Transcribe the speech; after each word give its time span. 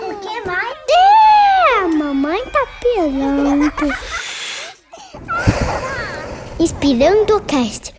O 0.00 0.14
que 0.20 0.40
mais? 0.46 0.76
É, 0.88 1.78
a 1.78 1.88
mamãe 1.88 2.44
tá 2.46 2.66
pirando. 2.80 3.72
Inspirando 6.58 7.36
o 7.36 7.40
cast. 7.42 7.91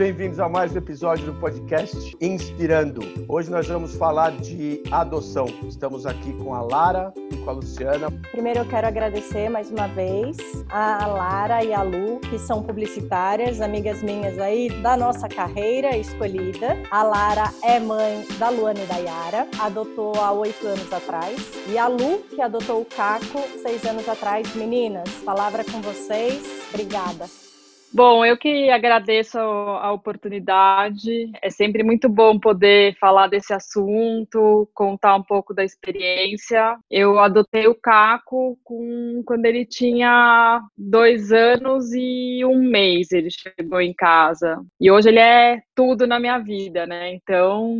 Bem-vindos 0.00 0.40
a 0.40 0.48
mais 0.48 0.72
um 0.72 0.78
episódio 0.78 1.26
do 1.26 1.34
podcast 1.34 2.16
Inspirando. 2.22 3.02
Hoje 3.28 3.50
nós 3.50 3.68
vamos 3.68 3.94
falar 3.94 4.30
de 4.30 4.82
adoção. 4.90 5.44
Estamos 5.68 6.06
aqui 6.06 6.32
com 6.38 6.54
a 6.54 6.62
Lara 6.62 7.12
e 7.30 7.36
com 7.36 7.50
a 7.50 7.52
Luciana. 7.52 8.10
Primeiro 8.32 8.60
eu 8.60 8.64
quero 8.64 8.86
agradecer 8.86 9.50
mais 9.50 9.70
uma 9.70 9.88
vez 9.88 10.38
a 10.70 11.06
Lara 11.06 11.62
e 11.62 11.74
a 11.74 11.82
Lu, 11.82 12.18
que 12.20 12.38
são 12.38 12.62
publicitárias, 12.62 13.60
amigas 13.60 14.02
minhas 14.02 14.38
aí 14.38 14.70
da 14.80 14.96
nossa 14.96 15.28
carreira 15.28 15.94
escolhida. 15.94 16.78
A 16.90 17.02
Lara 17.02 17.52
é 17.62 17.78
mãe 17.78 18.26
da 18.38 18.48
Luana 18.48 18.80
e 18.80 18.86
da 18.86 18.96
Yara, 18.96 19.46
adotou 19.58 20.14
há 20.16 20.32
oito 20.32 20.66
anos 20.66 20.90
atrás. 20.90 21.36
E 21.68 21.76
a 21.76 21.88
Lu, 21.88 22.20
que 22.30 22.40
adotou 22.40 22.80
o 22.80 22.86
Caco 22.86 23.38
seis 23.62 23.84
anos 23.84 24.08
atrás. 24.08 24.54
Meninas, 24.54 25.10
palavra 25.26 25.62
com 25.62 25.82
vocês. 25.82 26.42
Obrigada. 26.70 27.49
Bom, 27.92 28.24
eu 28.24 28.36
que 28.36 28.70
agradeço 28.70 29.36
a 29.36 29.92
oportunidade. 29.92 31.28
É 31.42 31.50
sempre 31.50 31.82
muito 31.82 32.08
bom 32.08 32.38
poder 32.38 32.96
falar 33.00 33.26
desse 33.26 33.52
assunto, 33.52 34.68
contar 34.72 35.16
um 35.16 35.22
pouco 35.24 35.52
da 35.52 35.64
experiência. 35.64 36.78
Eu 36.88 37.18
adotei 37.18 37.66
o 37.66 37.74
Caco 37.74 38.56
com, 38.62 39.22
quando 39.26 39.44
ele 39.46 39.66
tinha 39.66 40.60
dois 40.78 41.32
anos 41.32 41.92
e 41.92 42.44
um 42.44 42.62
mês. 42.62 43.10
Ele 43.10 43.28
chegou 43.28 43.80
em 43.80 43.92
casa. 43.92 44.62
E 44.80 44.88
hoje 44.88 45.08
ele 45.08 45.18
é 45.18 45.60
tudo 45.74 46.06
na 46.06 46.20
minha 46.20 46.38
vida, 46.38 46.86
né? 46.86 47.12
Então 47.14 47.76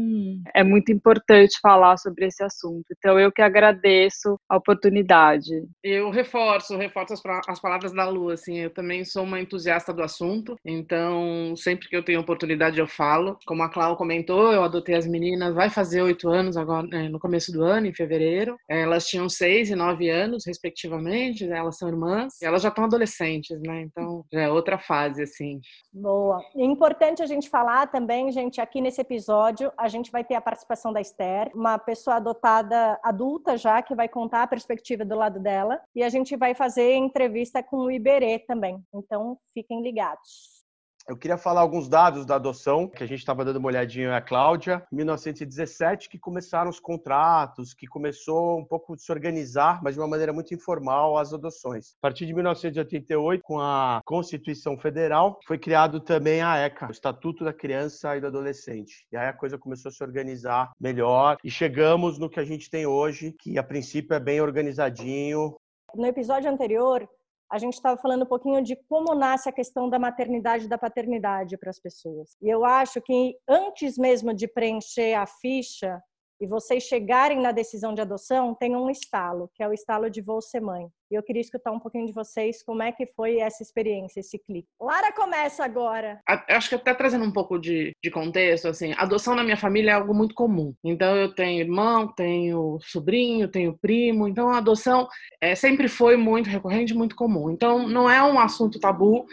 é 0.53 0.65
muito 0.65 0.91
importante 0.91 1.61
falar 1.63 1.97
sobre 1.99 2.27
esse 2.27 2.43
assunto. 2.43 2.87
Então 2.99 3.19
eu 3.19 3.31
que 3.31 3.43
agradeço 3.43 4.37
a 4.49 4.57
oportunidade. 4.57 5.51
Eu 5.85 6.11
reforço, 6.11 6.77
reforço 6.77 7.15
as, 7.15 7.23
as 7.47 7.61
palavras 7.61 7.93
da 7.93 8.09
Lu. 8.09 8.30
Assim, 8.30 8.59
eu 8.59 8.71
também 8.71 9.05
sou 9.05 9.23
uma 9.23 9.41
entusiasta 9.41 9.99
do 10.01 10.04
assunto, 10.04 10.56
então 10.65 11.54
sempre 11.56 11.88
que 11.88 11.96
eu 11.96 12.04
tenho 12.04 12.20
oportunidade 12.20 12.80
eu 12.80 12.87
falo. 12.87 13.38
Como 13.46 13.62
a 13.62 13.68
Clau 13.68 13.96
comentou, 13.96 14.52
eu 14.52 14.65
adotei 14.65 14.95
as 14.95 15.06
meninas, 15.06 15.54
vai 15.54 15.68
fazer 15.68 16.02
oito 16.02 16.29
anos 16.29 16.56
agora, 16.56 16.87
é, 16.93 17.09
no 17.09 17.20
começo 17.20 17.52
do 17.52 17.62
ano, 17.62 17.87
em 17.87 17.95
fevereiro. 17.95 18.56
Elas 18.68 19.06
tinham 19.06 19.28
seis 19.28 19.71
e 19.71 19.76
nove 19.76 20.09
anos, 20.09 20.45
respectivamente, 20.46 21.46
né? 21.46 21.59
elas 21.59 21.76
são 21.76 21.88
irmãs, 21.88 22.40
e 22.40 22.46
elas 22.46 22.62
já 22.62 22.71
estão 22.71 22.84
adolescentes, 22.84 23.60
né? 23.60 23.82
Então 23.82 24.24
já 24.32 24.43
é 24.43 24.51
outra 24.51 24.78
fase, 24.78 25.23
assim. 25.23 25.60
Boa. 25.93 26.43
É 26.56 26.65
importante 26.65 27.23
a 27.23 27.26
gente 27.26 27.51
falar 27.51 27.87
também, 27.88 28.32
gente, 28.32 28.60
aqui 28.60 28.80
nesse 28.80 29.01
episódio, 29.01 29.71
a 29.76 29.88
gente 29.88 30.10
vai 30.10 30.24
ter 30.24 30.34
a 30.34 30.40
participação 30.40 30.93
da 30.93 31.01
Esther, 31.01 31.51
uma 31.54 31.78
pessoa 31.78 32.16
adotada 32.16 32.98
adulta 33.02 33.56
já, 33.56 33.82
que 33.82 33.95
vai 33.95 34.09
contar 34.09 34.45
a 34.45 34.46
perspectiva 34.46 35.04
do 35.04 35.16
lado 35.16 35.38
dela, 35.40 35.80
e 35.95 36.02
a 36.02 36.09
gente 36.09 36.37
vai 36.37 36.54
fazer 36.54 36.95
entrevista 36.95 37.62
com 37.62 37.78
o 37.78 37.90
Iberê 37.90 38.38
também. 38.38 38.80
Então, 38.95 39.37
fiquem 39.52 39.82
ligados 39.82 39.90
ligados. 39.91 40.60
Eu 41.09 41.16
queria 41.16 41.37
falar 41.37 41.63
alguns 41.63 41.88
dados 41.88 42.24
da 42.24 42.37
adoção, 42.37 42.87
que 42.87 43.02
a 43.02 43.07
gente 43.07 43.19
estava 43.19 43.45
dando 43.45 43.57
uma 43.57 43.66
olhadinha 43.66 44.15
a 44.15 44.21
Cláudia, 44.21 44.87
1917, 44.93 46.09
que 46.09 46.19
começaram 46.19 46.71
os 46.71 46.79
contratos, 46.79 47.74
que 47.74 47.87
começou 47.87 48.61
um 48.61 48.65
pouco 48.65 48.95
de 48.95 49.02
se 49.02 49.11
organizar, 49.11 49.83
mas 49.83 49.95
de 49.95 50.01
uma 50.01 50.07
maneira 50.07 50.33
muito 50.33 50.55
informal, 50.55 51.18
as 51.18 51.33
adoções. 51.33 51.95
A 51.99 52.02
partir 52.02 52.27
de 52.27 52.35
1988, 52.35 53.43
com 53.43 53.59
a 53.59 54.01
Constituição 54.05 54.79
Federal, 54.79 55.41
foi 55.46 55.59
criado 55.59 55.99
também 56.01 56.43
a 56.43 56.59
ECA, 56.59 56.87
o 56.87 56.93
Estatuto 56.93 57.45
da 57.45 57.52
Criança 57.52 58.16
e 58.16 58.21
do 58.21 58.29
Adolescente. 58.29 59.05
E 59.11 59.16
aí 59.16 59.27
a 59.27 59.33
coisa 59.33 59.59
começou 59.59 59.88
a 59.88 59.93
se 59.93 60.05
organizar 60.05 60.71
melhor 60.79 61.38
e 61.43 61.51
chegamos 61.51 62.18
no 62.18 62.30
que 62.30 62.38
a 62.38 62.45
gente 62.45 62.71
tem 62.71 62.87
hoje, 62.87 63.35
que 63.41 63.59
a 63.59 63.65
princípio 63.65 64.15
é 64.15 64.21
bem 64.21 64.41
organizadinho. 64.41 65.56
No 65.93 66.06
episódio 66.06 66.49
anterior, 66.49 67.09
a 67.50 67.59
gente 67.59 67.75
estava 67.75 68.00
falando 68.00 68.22
um 68.22 68.26
pouquinho 68.26 68.62
de 68.62 68.77
como 68.88 69.15
nasce 69.15 69.49
a 69.49 69.53
questão 69.53 69.91
da 69.91 69.99
maternidade 69.99 70.66
e 70.66 70.69
da 70.69 70.78
paternidade 70.78 71.59
para 71.59 71.71
as 71.71 71.81
pessoas. 71.81 72.37
E 72.41 72.49
eu 72.49 72.65
acho 72.65 73.00
que 73.03 73.37
antes 73.49 73.99
mesmo 73.99 74.33
de 74.33 74.47
preencher 74.47 75.15
a 75.15 75.27
ficha, 75.27 76.00
e 76.41 76.47
vocês 76.47 76.84
chegarem 76.84 77.41
na 77.41 77.53
decisão 77.53 77.93
de 77.93 78.00
adoção, 78.00 78.55
tem 78.55 78.75
um 78.75 78.89
estalo, 78.89 79.50
que 79.55 79.62
é 79.62 79.69
o 79.69 79.72
estalo 79.72 80.09
de 80.09 80.22
vou 80.22 80.41
ser 80.41 80.60
mãe. 80.60 80.89
E 81.10 81.15
eu 81.16 81.22
queria 81.22 81.41
escutar 81.41 81.72
um 81.72 81.81
pouquinho 81.81 82.06
de 82.06 82.12
vocês 82.12 82.62
como 82.62 82.82
é 82.82 82.93
que 82.93 83.04
foi 83.04 83.38
essa 83.38 83.62
experiência, 83.62 84.21
esse 84.21 84.38
clique. 84.38 84.69
Lara 84.81 85.12
começa 85.12 85.65
agora. 85.65 86.21
Acho 86.48 86.69
que 86.69 86.75
até 86.76 86.94
trazendo 86.94 87.25
um 87.25 87.32
pouco 87.32 87.59
de, 87.59 87.93
de 88.03 88.10
contexto, 88.10 88.69
assim, 88.69 88.93
adoção 88.97 89.34
na 89.34 89.43
minha 89.43 89.56
família 89.56 89.91
é 89.91 89.94
algo 89.94 90.15
muito 90.15 90.34
comum. 90.34 90.72
Então 90.84 91.16
eu 91.16 91.34
tenho 91.34 91.60
irmão, 91.60 92.06
tenho 92.06 92.78
sobrinho, 92.81 93.48
tenho 93.48 93.76
primo. 93.76 94.28
Então 94.28 94.50
a 94.50 94.59
adoção 94.59 95.09
é, 95.41 95.54
sempre 95.54 95.88
foi 95.88 96.16
muito 96.16 96.48
recorrente, 96.48 96.94
muito 96.94 97.16
comum. 97.16 97.50
Então 97.50 97.88
não 97.88 98.09
é 98.09 98.22
um 98.22 98.38
assunto 98.38 98.78
tabu 98.78 99.27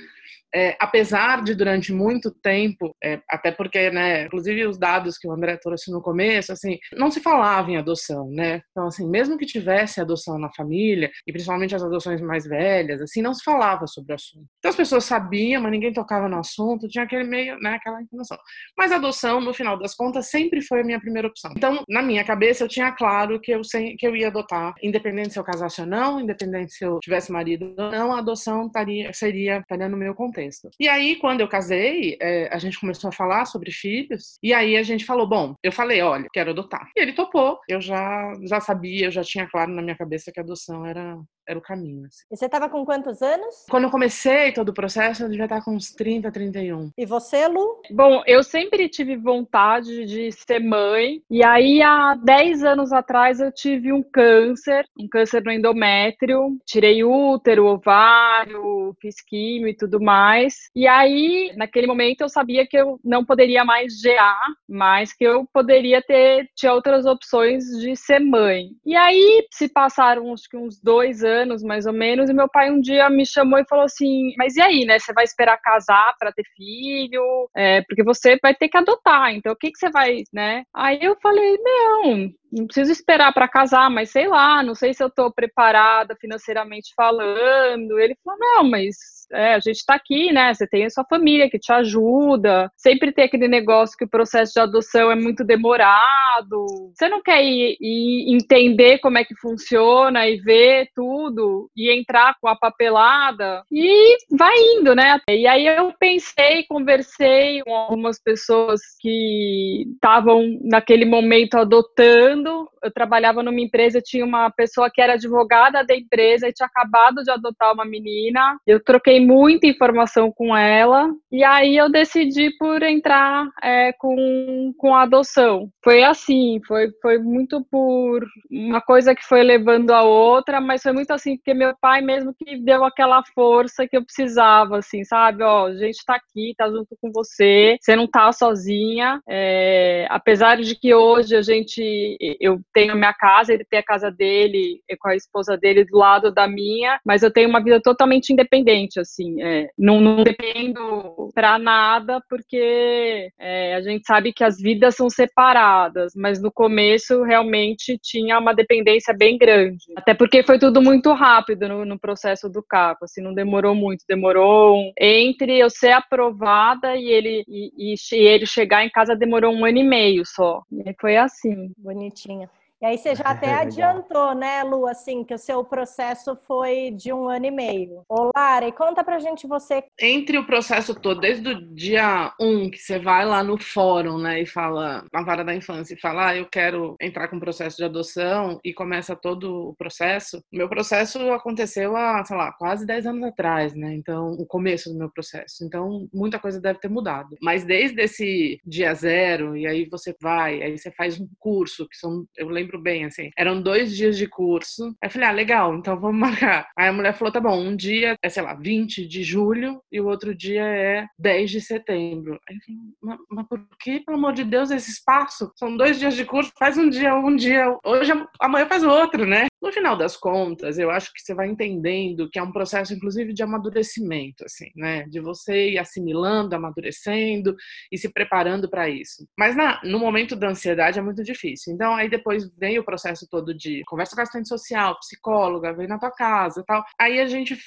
é, 0.53 0.75
apesar 0.79 1.43
de 1.43 1.53
durante 1.53 1.93
muito 1.93 2.31
tempo, 2.31 2.95
é, 3.03 3.19
até 3.29 3.51
porque, 3.51 3.89
né, 3.91 4.25
inclusive 4.25 4.65
os 4.65 4.77
dados 4.77 5.17
que 5.17 5.27
o 5.27 5.31
André 5.31 5.57
trouxe 5.57 5.91
no 5.91 6.01
começo, 6.01 6.51
assim, 6.51 6.77
não 6.93 7.11
se 7.11 7.19
falava 7.19 7.69
em 7.69 7.77
adoção, 7.77 8.29
né? 8.31 8.61
Então, 8.71 8.87
assim, 8.87 9.07
mesmo 9.09 9.37
que 9.37 9.45
tivesse 9.45 9.99
adoção 9.99 10.39
na 10.39 10.49
família, 10.53 11.11
e 11.25 11.31
principalmente 11.31 11.66
as 11.75 11.83
adoções 11.83 12.21
mais 12.21 12.45
velhas, 12.45 13.01
assim, 13.01 13.21
não 13.21 13.33
se 13.33 13.43
falava 13.43 13.87
sobre 13.87 14.13
o 14.13 14.15
assunto. 14.15 14.47
Então 14.59 14.69
as 14.69 14.75
pessoas 14.75 15.05
sabiam, 15.05 15.61
mas 15.61 15.71
ninguém 15.71 15.93
tocava 15.93 16.27
no 16.27 16.39
assunto, 16.39 16.87
tinha 16.87 17.03
aquele 17.03 17.23
meio, 17.23 17.59
né, 17.59 17.75
aquela 17.75 18.01
informação. 18.01 18.37
Mas 18.77 18.91
a 18.91 18.95
adoção, 18.95 19.41
no 19.41 19.53
final 19.53 19.77
das 19.77 19.95
contas, 19.95 20.29
sempre 20.29 20.61
foi 20.61 20.81
a 20.81 20.83
minha 20.83 20.99
primeira 20.99 21.27
opção. 21.27 21.51
Então, 21.55 21.83
na 21.87 22.01
minha 22.01 22.23
cabeça, 22.23 22.63
eu 22.63 22.67
tinha 22.67 22.91
claro 22.91 23.39
que 23.39 23.51
eu, 23.51 23.61
que 23.97 24.07
eu 24.07 24.15
ia 24.15 24.27
adotar, 24.27 24.73
independente 24.81 25.33
se 25.33 25.39
eu 25.39 25.43
casasse 25.43 25.81
ou 25.81 25.87
não, 25.87 26.19
independente 26.19 26.73
se 26.73 26.85
eu 26.85 26.99
tivesse 26.99 27.31
marido 27.31 27.73
ou 27.77 27.91
não, 27.91 28.13
a 28.13 28.19
adoção 28.19 28.69
taria, 28.69 29.11
seria, 29.13 29.59
estaria 29.59 29.89
no 29.89 29.97
meu 29.97 30.13
contexto 30.13 30.27
contexto. 30.27 30.69
E 30.79 30.87
aí, 30.87 31.15
quando 31.15 31.41
eu 31.41 31.47
casei, 31.47 32.17
é, 32.21 32.53
a 32.53 32.57
gente 32.57 32.79
começou 32.79 33.09
a 33.09 33.13
falar 33.13 33.45
sobre 33.45 33.71
filhos, 33.71 34.37
e 34.43 34.53
aí 34.53 34.77
a 34.77 34.83
gente 34.83 35.05
falou, 35.05 35.27
bom, 35.27 35.55
eu 35.63 35.71
falei, 35.71 36.01
olha, 36.01 36.27
quero 36.31 36.51
adotar. 36.51 36.89
E 36.95 37.01
ele 37.01 37.13
topou, 37.13 37.59
eu 37.67 37.81
já, 37.81 38.33
já 38.47 38.59
sabia, 38.59 39.07
eu 39.07 39.11
já 39.11 39.23
tinha 39.23 39.47
claro 39.47 39.71
na 39.71 39.81
minha 39.81 39.97
cabeça 39.97 40.31
que 40.31 40.39
a 40.39 40.43
adoção 40.43 40.85
era, 40.85 41.17
era 41.47 41.57
o 41.57 41.61
caminho. 41.61 42.05
Assim. 42.05 42.23
E 42.31 42.37
você 42.37 42.45
estava 42.45 42.69
com 42.69 42.85
quantos 42.85 43.21
anos? 43.21 43.65
Quando 43.69 43.85
eu 43.85 43.91
comecei 43.91 44.51
todo 44.51 44.69
o 44.69 44.73
processo, 44.73 45.23
eu 45.23 45.29
devia 45.29 45.45
estar 45.45 45.63
com 45.63 45.75
uns 45.75 45.91
30, 45.91 46.31
31. 46.31 46.91
E 46.97 47.05
você, 47.05 47.47
Lu? 47.47 47.81
Bom, 47.91 48.21
eu 48.25 48.43
sempre 48.43 48.89
tive 48.89 49.15
vontade 49.15 50.05
de 50.05 50.31
ser 50.31 50.59
mãe, 50.59 51.21
e 51.29 51.43
aí 51.43 51.81
há 51.81 52.15
10 52.15 52.63
anos 52.63 52.91
atrás 52.91 53.39
eu 53.39 53.51
tive 53.51 53.91
um 53.93 54.03
câncer, 54.03 54.85
um 54.99 55.07
câncer 55.07 55.43
no 55.43 55.51
endométrio, 55.51 56.57
tirei 56.65 57.03
útero, 57.03 57.65
ovário, 57.65 58.95
fiz 59.01 59.15
químio 59.21 59.67
e 59.67 59.75
tudo 59.75 60.01
mais 60.01 60.17
mais. 60.17 60.69
E 60.75 60.87
aí, 60.87 61.53
naquele 61.55 61.87
momento, 61.87 62.21
eu 62.21 62.29
sabia 62.29 62.65
que 62.67 62.77
eu 62.77 62.99
não 63.03 63.23
poderia 63.23 63.63
mais 63.63 63.99
gerar, 63.99 64.39
mas 64.67 65.13
que 65.13 65.23
eu 65.23 65.45
poderia 65.53 66.01
ter 66.01 66.49
tinha 66.55 66.73
outras 66.73 67.05
opções 67.05 67.63
de 67.79 67.95
ser 67.95 68.19
mãe. 68.19 68.69
E 68.85 68.95
aí, 68.95 69.45
se 69.51 69.69
passaram 69.69 70.33
acho 70.33 70.49
que 70.49 70.57
uns 70.57 70.81
dois 70.81 71.23
anos, 71.23 71.36
mais 71.63 71.85
ou 71.85 71.93
menos, 71.93 72.29
e 72.29 72.33
meu 72.33 72.49
pai 72.49 72.71
um 72.71 72.79
dia 72.79 73.09
me 73.09 73.25
chamou 73.25 73.59
e 73.59 73.67
falou 73.67 73.85
assim: 73.85 74.33
Mas 74.37 74.55
e 74.55 74.61
aí, 74.61 74.85
né? 74.85 74.99
Você 74.99 75.13
vai 75.13 75.23
esperar 75.23 75.57
casar 75.61 76.13
para 76.19 76.31
ter 76.31 76.43
filho? 76.55 77.49
É, 77.55 77.81
porque 77.81 78.03
você 78.03 78.37
vai 78.41 78.53
ter 78.55 78.69
que 78.69 78.77
adotar, 78.77 79.33
então 79.33 79.51
o 79.51 79.55
que, 79.55 79.71
que 79.71 79.77
você 79.77 79.89
vai, 79.89 80.23
né? 80.33 80.63
Aí 80.73 80.99
eu 81.01 81.15
falei: 81.21 81.57
Não, 81.57 82.29
não 82.51 82.65
preciso 82.65 82.91
esperar 82.91 83.33
para 83.33 83.47
casar, 83.47 83.89
mas 83.89 84.09
sei 84.09 84.27
lá, 84.27 84.63
não 84.63 84.73
sei 84.73 84.93
se 84.93 85.03
eu 85.03 85.07
estou 85.07 85.31
preparada 85.31 86.15
financeiramente 86.15 86.93
falando. 86.95 87.99
Ele 87.99 88.15
falou: 88.23 88.39
não, 88.39 88.63
mas 88.63 88.95
é, 89.31 89.55
a 89.55 89.59
gente 89.59 89.77
está 89.77 89.95
aqui, 89.95 90.31
né? 90.31 90.53
Você 90.53 90.65
tem 90.67 90.85
a 90.85 90.89
sua 90.89 91.03
família 91.03 91.49
que 91.49 91.59
te 91.59 91.71
ajuda. 91.71 92.71
Sempre 92.77 93.11
tem 93.11 93.25
aquele 93.25 93.47
negócio 93.47 93.97
que 93.97 94.05
o 94.05 94.09
processo 94.09 94.53
de 94.53 94.59
adoção 94.59 95.11
é 95.11 95.15
muito 95.15 95.43
demorado. 95.43 96.65
Você 96.93 97.09
não 97.09 97.21
quer 97.21 97.43
ir, 97.43 97.77
ir 97.81 98.33
entender 98.33 98.99
como 98.99 99.17
é 99.17 99.25
que 99.25 99.35
funciona 99.35 100.27
e 100.27 100.37
ver 100.37 100.89
tudo 100.95 101.69
e 101.75 101.91
entrar 101.91 102.35
com 102.41 102.47
a 102.47 102.55
papelada 102.55 103.63
e 103.71 104.17
vai 104.37 104.55
indo, 104.75 104.95
né? 104.95 105.19
E 105.29 105.45
aí 105.45 105.67
eu 105.67 105.93
pensei, 105.99 106.63
conversei 106.67 107.61
com 107.63 107.73
algumas 107.73 108.21
pessoas 108.21 108.81
que 108.99 109.85
estavam 109.93 110.57
naquele 110.61 111.05
momento 111.05 111.55
adotando 111.55 112.36
Eu 112.45 112.91
trabalhava 112.91 113.41
numa 113.41 113.59
empresa, 113.59 114.01
tinha 114.01 114.25
uma 114.25 114.49
pessoa 114.51 114.89
que 114.93 115.01
era 115.01 115.13
advogada 115.13 115.83
da 115.83 115.95
empresa 115.95 116.47
e 116.47 116.53
tinha 116.53 116.67
acabado 116.67 117.23
de 117.23 117.31
adotar 117.31 117.73
uma 117.73 117.85
menina. 117.85 118.57
Eu 118.65 118.83
troquei 118.83 119.25
muita 119.25 119.67
informação 119.67 120.31
com 120.31 120.55
ela 120.55 121.09
e 121.31 121.43
aí 121.43 121.75
eu 121.75 121.89
decidi 121.89 122.51
por 122.57 122.83
entrar 122.83 123.47
é, 123.63 123.93
com, 123.93 124.73
com 124.77 124.95
a 124.95 125.03
adoção. 125.03 125.69
Foi 125.83 126.03
assim, 126.03 126.59
foi, 126.67 126.89
foi 127.01 127.17
muito 127.17 127.65
por 127.71 128.25
uma 128.49 128.81
coisa 128.81 129.15
que 129.15 129.23
foi 129.23 129.43
levando 129.43 129.91
a 129.91 130.03
outra, 130.03 130.59
mas 130.59 130.81
foi 130.81 130.91
muito 130.91 131.11
assim, 131.11 131.37
porque 131.37 131.53
meu 131.53 131.75
pai 131.79 132.01
mesmo 132.01 132.33
que 132.37 132.57
deu 132.57 132.83
aquela 132.83 133.23
força 133.33 133.87
que 133.87 133.97
eu 133.97 134.03
precisava, 134.03 134.77
assim, 134.77 135.03
sabe? 135.03 135.43
Ó, 135.43 135.67
a 135.67 135.75
gente 135.75 136.03
tá 136.05 136.15
aqui, 136.15 136.53
tá 136.57 136.69
junto 136.69 136.95
com 137.01 137.11
você, 137.11 137.77
você 137.79 137.95
não 137.95 138.07
tá 138.07 138.31
sozinha. 138.31 139.21
É, 139.27 140.07
apesar 140.09 140.57
de 140.57 140.75
que 140.75 140.93
hoje 140.93 141.35
a 141.35 141.41
gente, 141.41 142.17
eu 142.39 142.59
tenho 142.73 142.95
minha 142.95 143.13
casa, 143.13 143.53
ele 143.53 143.65
tem 143.69 143.79
a 143.79 143.83
casa 143.83 144.11
dele, 144.11 144.81
com 144.99 145.09
a 145.09 145.15
esposa 145.15 145.57
dele 145.57 145.85
do 145.85 145.97
lado 145.97 146.31
da 146.31 146.47
minha, 146.47 146.99
mas 147.05 147.23
eu 147.23 147.31
tenho 147.31 147.49
uma 147.49 147.63
vida 147.63 147.79
totalmente 147.81 148.31
independente, 148.31 148.99
assim, 148.99 149.41
é, 149.41 149.69
não, 149.77 150.01
não 150.01 150.23
dependo 150.23 151.29
pra 151.33 151.59
nada, 151.59 152.21
porque 152.29 153.29
é, 153.39 153.75
a 153.75 153.81
gente 153.81 154.05
sabe 154.05 154.33
que 154.33 154.43
as 154.43 154.57
vidas 154.57 154.95
são 154.95 155.09
separadas, 155.09 156.13
mas 156.15 156.41
no 156.41 156.51
começo 156.51 157.23
realmente 157.23 157.97
tinha 158.01 158.39
uma 158.39 158.53
dependência 158.53 159.13
bem 159.13 159.37
grande. 159.37 159.85
Até 159.95 160.13
porque 160.13 160.43
foi 160.43 160.59
tudo 160.59 160.81
muito 160.81 161.13
rápido 161.13 161.67
no, 161.67 161.85
no 161.85 161.99
processo 161.99 162.49
do 162.49 162.63
CAPO, 162.63 163.05
assim, 163.05 163.21
não 163.21 163.33
demorou 163.33 163.75
muito, 163.75 164.03
demorou 164.07 164.77
um, 164.77 164.91
entre 164.99 165.57
eu 165.57 165.69
ser 165.69 165.91
aprovada 165.91 166.95
e 166.95 167.09
ele 167.09 167.43
e, 167.47 167.93
e, 167.93 167.95
e 168.13 168.27
ele 168.27 168.45
chegar 168.45 168.83
em 168.83 168.89
casa 168.89 169.15
demorou 169.15 169.53
um 169.53 169.65
ano 169.65 169.77
e 169.77 169.83
meio 169.83 170.23
só. 170.25 170.61
E 170.71 170.95
foi 170.99 171.17
assim. 171.17 171.71
Bonitinha. 172.17 172.49
E 172.81 172.85
aí 172.85 172.97
você 172.97 173.15
já 173.15 173.23
até 173.25 173.53
adiantou, 173.53 174.35
né, 174.35 174.63
Lu, 174.63 174.87
assim, 174.87 175.23
que 175.23 175.33
o 175.33 175.37
seu 175.37 175.63
processo 175.63 176.37
foi 176.47 176.91
de 176.91 177.11
um 177.11 177.27
ano 177.27 177.45
e 177.45 177.51
meio. 177.51 178.03
Ô, 178.07 178.31
Lara, 178.35 178.67
e 178.67 178.71
conta 178.71 179.03
pra 179.03 179.19
gente 179.19 179.47
você. 179.47 179.83
Entre 179.99 180.37
o 180.37 180.45
processo 180.45 180.93
todo, 180.93 181.19
desde 181.19 181.49
o 181.49 181.75
dia 181.75 182.33
um, 182.39 182.69
que 182.69 182.77
você 182.77 182.99
vai 182.99 183.25
lá 183.25 183.43
no 183.43 183.57
fórum, 183.57 184.17
né, 184.17 184.41
e 184.41 184.45
fala, 184.45 185.05
na 185.11 185.23
vara 185.23 185.43
da 185.43 185.55
infância, 185.55 185.93
e 185.93 185.99
fala, 185.99 186.29
ah, 186.29 186.35
eu 186.35 186.45
quero 186.45 186.95
entrar 187.01 187.27
com 187.27 187.39
processo 187.39 187.77
de 187.77 187.83
adoção, 187.83 188.59
e 188.63 188.73
começa 188.73 189.15
todo 189.15 189.69
o 189.69 189.75
processo. 189.75 190.41
Meu 190.51 190.69
processo 190.69 191.19
aconteceu 191.31 191.95
há, 191.95 192.23
sei 192.23 192.37
lá, 192.37 192.51
quase 192.53 192.85
10 192.85 193.07
anos 193.07 193.23
atrás, 193.23 193.73
né, 193.75 193.93
então, 193.93 194.31
o 194.33 194.45
começo 194.45 194.91
do 194.91 194.97
meu 194.97 195.11
processo. 195.11 195.63
Então, 195.63 196.07
muita 196.13 196.39
coisa 196.39 196.61
deve 196.61 196.79
ter 196.79 196.89
mudado. 196.89 197.29
Mas 197.41 197.65
desde 197.65 198.01
esse 198.01 198.59
dia 198.65 198.93
zero, 198.93 199.55
e 199.57 199.65
aí 199.65 199.87
você 199.89 200.15
vai, 200.21 200.61
aí 200.61 200.77
você 200.77 200.91
faz 200.91 201.19
um 201.19 201.27
curso, 201.39 201.87
que 201.87 201.97
são, 201.97 202.25
eu 202.37 202.47
lembro 202.49 202.66
lembro 202.67 202.79
bem, 202.79 203.05
assim. 203.05 203.29
Eram 203.37 203.61
dois 203.61 203.95
dias 203.95 204.17
de 204.17 204.27
curso. 204.27 204.87
Aí 205.01 205.07
eu 205.07 205.09
falei, 205.09 205.27
ah, 205.29 205.31
legal, 205.31 205.75
então 205.75 205.97
vamos 205.97 206.19
marcar. 206.19 206.67
Aí 206.77 206.89
a 206.89 206.93
mulher 206.93 207.13
falou, 207.13 207.31
tá 207.31 207.39
bom, 207.39 207.57
um 207.57 207.75
dia 207.75 208.17
é, 208.21 208.29
sei 208.29 208.43
lá, 208.43 208.53
20 208.53 209.07
de 209.07 209.23
julho 209.23 209.81
e 209.91 210.01
o 210.01 210.07
outro 210.07 210.35
dia 210.35 210.63
é 210.63 211.07
10 211.17 211.49
de 211.49 211.61
setembro. 211.61 212.39
Aí 212.47 212.55
eu 212.55 212.61
falei, 212.61 212.81
mas, 213.01 213.17
mas 213.29 213.47
por 213.47 213.67
que, 213.79 213.99
pelo 214.01 214.17
amor 214.17 214.33
de 214.33 214.43
Deus, 214.43 214.69
esse 214.69 214.91
espaço? 214.91 215.51
São 215.55 215.75
dois 215.75 215.97
dias 215.97 216.15
de 216.15 216.25
curso, 216.25 216.51
faz 216.59 216.77
um 216.77 216.89
dia, 216.89 217.15
um 217.15 217.35
dia, 217.35 217.75
hoje, 217.83 218.11
amanhã 218.39 218.67
faz 218.67 218.83
o 218.83 218.89
outro, 218.89 219.25
né? 219.25 219.47
No 219.61 219.71
final 219.71 219.97
das 219.97 220.15
contas, 220.15 220.77
eu 220.77 220.91
acho 220.91 221.11
que 221.13 221.21
você 221.21 221.33
vai 221.33 221.47
entendendo 221.47 222.29
que 222.29 222.37
é 222.37 222.43
um 222.43 222.51
processo, 222.51 222.93
inclusive, 222.93 223.33
de 223.33 223.41
amadurecimento, 223.41 224.45
assim, 224.45 224.69
né? 224.75 225.03
De 225.09 225.19
você 225.19 225.71
ir 225.71 225.79
assimilando, 225.79 226.55
amadurecendo 226.55 227.55
e 227.91 227.97
se 227.97 228.11
preparando 228.11 228.69
para 228.69 228.87
isso. 228.87 229.27
Mas 229.37 229.55
na, 229.55 229.81
no 229.83 229.99
momento 229.99 230.35
da 230.35 230.49
ansiedade 230.49 230.99
é 230.99 231.01
muito 231.01 231.23
difícil. 231.23 231.73
Então, 231.73 231.95
aí 231.95 232.07
depois 232.07 232.47
vem 232.55 232.77
o 232.77 232.83
processo 232.83 233.27
todo 233.29 233.53
de 233.53 233.83
conversa 233.85 234.15
com 234.15 234.21
assistente 234.21 234.47
social, 234.47 234.97
psicóloga, 234.99 235.73
vem 235.73 235.87
na 235.87 235.97
tua 235.97 236.11
casa 236.11 236.63
tal. 236.67 236.83
Aí 236.99 237.19
a 237.19 237.25
gente 237.25 237.57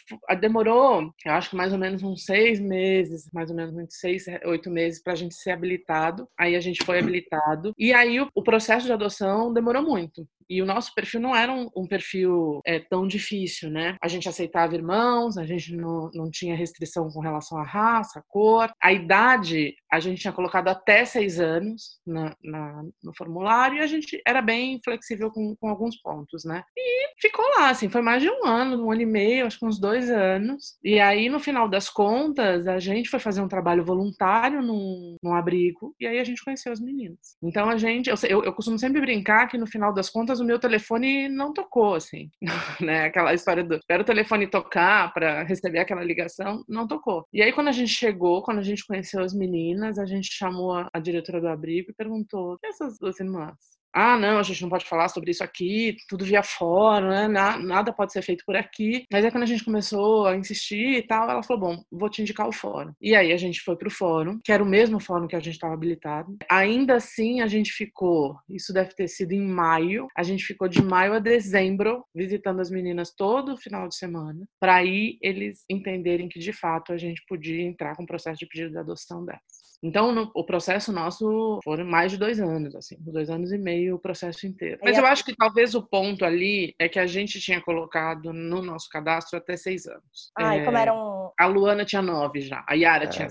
demorou, 0.40 1.12
eu 1.24 1.32
acho 1.32 1.50
que 1.50 1.56
mais 1.56 1.72
ou 1.72 1.78
menos 1.78 2.02
uns 2.02 2.24
seis 2.24 2.60
meses, 2.60 3.28
mais 3.32 3.50
ou 3.50 3.56
menos 3.56 3.74
uns 3.74 3.98
seis, 3.98 4.26
oito 4.44 4.70
meses 4.70 5.02
para 5.02 5.14
a 5.14 5.16
gente 5.16 5.34
ser 5.34 5.50
habilitado. 5.50 6.28
Aí 6.38 6.54
a 6.54 6.60
gente 6.60 6.84
foi 6.84 6.98
habilitado. 7.00 7.72
E 7.76 7.92
aí 7.92 8.20
o, 8.20 8.28
o 8.34 8.42
processo 8.42 8.86
de 8.86 8.92
adoção 8.92 9.52
demorou 9.52 9.82
muito. 9.82 10.26
E 10.50 10.60
o 10.60 10.66
nosso 10.66 10.92
perfil 10.92 11.20
não 11.20 11.34
era 11.34 11.52
um, 11.52 11.70
um 11.76 11.86
perfil 11.86 12.60
é, 12.66 12.80
tão 12.80 13.06
difícil, 13.06 13.70
né? 13.70 13.96
A 14.02 14.08
gente 14.08 14.28
aceitava 14.28 14.74
irmãos, 14.74 15.38
a 15.38 15.46
gente 15.46 15.76
não, 15.76 16.10
não 16.12 16.28
tinha 16.28 16.56
restrição 16.56 17.08
com 17.08 17.20
relação 17.20 17.56
à 17.56 17.62
raça, 17.62 18.18
à 18.18 18.22
cor. 18.26 18.68
A 18.82 18.92
idade, 18.92 19.76
a 19.92 20.00
gente 20.00 20.20
tinha 20.20 20.32
colocado 20.32 20.68
até 20.68 21.04
seis 21.04 21.40
anos 21.40 22.00
na, 22.06 22.34
na, 22.42 22.82
no 23.02 23.14
formulário 23.16 23.78
e 23.78 23.80
a 23.80 23.86
gente 23.86 24.20
era 24.26 24.40
bem 24.40 24.80
flexível 24.84 25.30
com, 25.30 25.54
com 25.56 25.68
alguns 25.68 26.00
pontos, 26.00 26.44
né? 26.44 26.62
E 26.76 27.08
ficou 27.20 27.44
lá, 27.56 27.70
assim, 27.70 27.88
foi 27.88 28.00
mais 28.00 28.22
de 28.22 28.30
um 28.30 28.46
ano, 28.46 28.86
um 28.86 28.90
ano 28.90 29.02
e 29.02 29.06
meio, 29.06 29.46
acho 29.46 29.58
que 29.58 29.66
uns 29.66 29.80
dois 29.80 30.08
anos. 30.10 30.76
E 30.82 31.00
aí, 31.00 31.28
no 31.28 31.40
final 31.40 31.68
das 31.68 31.88
contas, 31.88 32.66
a 32.66 32.78
gente 32.78 33.08
foi 33.08 33.18
fazer 33.18 33.40
um 33.40 33.48
trabalho 33.48 33.84
voluntário 33.84 34.62
num, 34.62 35.16
num 35.22 35.34
abrigo 35.34 35.94
e 36.00 36.06
aí 36.06 36.18
a 36.18 36.24
gente 36.24 36.44
conheceu 36.44 36.72
as 36.72 36.80
meninas. 36.80 37.36
Então 37.42 37.68
a 37.68 37.76
gente, 37.76 38.08
eu, 38.08 38.16
eu, 38.28 38.44
eu 38.44 38.52
costumo 38.52 38.78
sempre 38.78 39.00
brincar 39.00 39.48
que 39.48 39.58
no 39.58 39.66
final 39.66 39.92
das 39.92 40.08
contas 40.08 40.40
o 40.40 40.44
meu 40.44 40.58
telefone 40.58 41.28
não 41.28 41.52
tocou, 41.52 41.94
assim, 41.94 42.30
né? 42.80 43.06
Aquela 43.06 43.34
história 43.34 43.64
do 43.64 43.76
espera 43.76 44.02
o 44.02 44.06
telefone 44.06 44.46
tocar 44.46 45.12
para 45.12 45.42
receber 45.42 45.80
aquela 45.80 46.04
ligação, 46.04 46.64
não 46.68 46.86
tocou. 46.86 47.26
E 47.32 47.42
aí, 47.42 47.52
quando 47.52 47.68
a 47.68 47.72
gente 47.72 47.92
chegou, 47.92 48.42
quando 48.42 48.58
a 48.58 48.62
gente 48.62 48.86
conheceu 48.86 49.22
as 49.22 49.34
meninas, 49.80 49.98
a 49.98 50.06
gente 50.06 50.30
chamou 50.32 50.72
a, 50.72 50.88
a 50.92 51.00
diretora 51.00 51.40
do 51.40 51.48
abrigo 51.48 51.90
e 51.90 51.94
perguntou: 51.94 52.58
essas 52.62 52.98
duas 52.98 53.18
irmãs? 53.18 53.80
ah, 53.92 54.16
não, 54.16 54.38
a 54.38 54.42
gente 54.42 54.62
não 54.62 54.68
pode 54.68 54.84
falar 54.84 55.08
sobre 55.08 55.30
isso 55.30 55.42
aqui, 55.42 55.96
tudo 56.08 56.24
via 56.24 56.42
fora, 56.42 57.28
né? 57.28 57.56
nada 57.58 57.92
pode 57.92 58.12
ser 58.12 58.22
feito 58.22 58.44
por 58.44 58.56
aqui. 58.56 59.04
Mas 59.12 59.24
aí 59.24 59.30
quando 59.30 59.42
a 59.42 59.46
gente 59.46 59.64
começou 59.64 60.26
a 60.26 60.36
insistir 60.36 60.98
e 60.98 61.02
tal, 61.02 61.28
ela 61.28 61.42
falou, 61.42 61.60
bom, 61.60 61.82
vou 61.90 62.08
te 62.08 62.22
indicar 62.22 62.48
o 62.48 62.52
fórum. 62.52 62.92
E 63.00 63.14
aí 63.14 63.32
a 63.32 63.36
gente 63.36 63.60
foi 63.60 63.76
pro 63.76 63.90
fórum, 63.90 64.38
que 64.44 64.52
era 64.52 64.62
o 64.62 64.66
mesmo 64.66 65.00
fórum 65.00 65.26
que 65.26 65.36
a 65.36 65.40
gente 65.40 65.54
estava 65.54 65.74
habilitado. 65.74 66.36
Ainda 66.48 66.96
assim, 66.96 67.40
a 67.40 67.46
gente 67.46 67.72
ficou, 67.72 68.36
isso 68.48 68.72
deve 68.72 68.94
ter 68.94 69.08
sido 69.08 69.32
em 69.32 69.46
maio, 69.46 70.06
a 70.16 70.22
gente 70.22 70.44
ficou 70.44 70.68
de 70.68 70.82
maio 70.82 71.14
a 71.14 71.18
dezembro 71.18 72.04
visitando 72.14 72.60
as 72.60 72.70
meninas 72.70 73.12
todo 73.12 73.56
final 73.56 73.88
de 73.88 73.96
semana, 73.96 74.46
para 74.60 74.76
aí 74.76 75.18
eles 75.20 75.64
entenderem 75.68 76.28
que 76.28 76.38
de 76.38 76.52
fato 76.52 76.92
a 76.92 76.96
gente 76.96 77.22
podia 77.28 77.62
entrar 77.62 77.96
com 77.96 78.04
o 78.04 78.06
processo 78.06 78.38
de 78.38 78.46
pedido 78.46 78.70
de 78.70 78.78
adoção 78.78 79.24
delas. 79.24 79.59
Então, 79.82 80.12
no, 80.12 80.30
o 80.34 80.44
processo 80.44 80.92
nosso 80.92 81.58
foram 81.64 81.86
mais 81.86 82.12
de 82.12 82.18
dois 82.18 82.38
anos, 82.38 82.74
assim, 82.74 82.96
dois 83.00 83.30
anos 83.30 83.50
e 83.50 83.56
meio 83.56 83.96
o 83.96 83.98
processo 83.98 84.46
inteiro. 84.46 84.78
Mas 84.82 84.98
eu 84.98 85.06
acho 85.06 85.24
que 85.24 85.34
talvez 85.34 85.74
o 85.74 85.82
ponto 85.82 86.24
ali 86.24 86.74
é 86.78 86.88
que 86.88 86.98
a 86.98 87.06
gente 87.06 87.40
tinha 87.40 87.60
colocado 87.62 88.32
no 88.32 88.62
nosso 88.62 88.88
cadastro 88.90 89.38
até 89.38 89.56
seis 89.56 89.86
anos. 89.86 90.30
Ah, 90.36 90.54
é, 90.54 90.60
e 90.60 90.64
como 90.64 90.76
era 90.76 90.92
um... 90.92 91.30
A 91.38 91.46
Luana 91.46 91.84
tinha 91.84 92.02
nove 92.02 92.42
já, 92.42 92.62
a 92.68 92.74
Yara 92.74 93.04
é. 93.04 93.08
tinha 93.08 93.28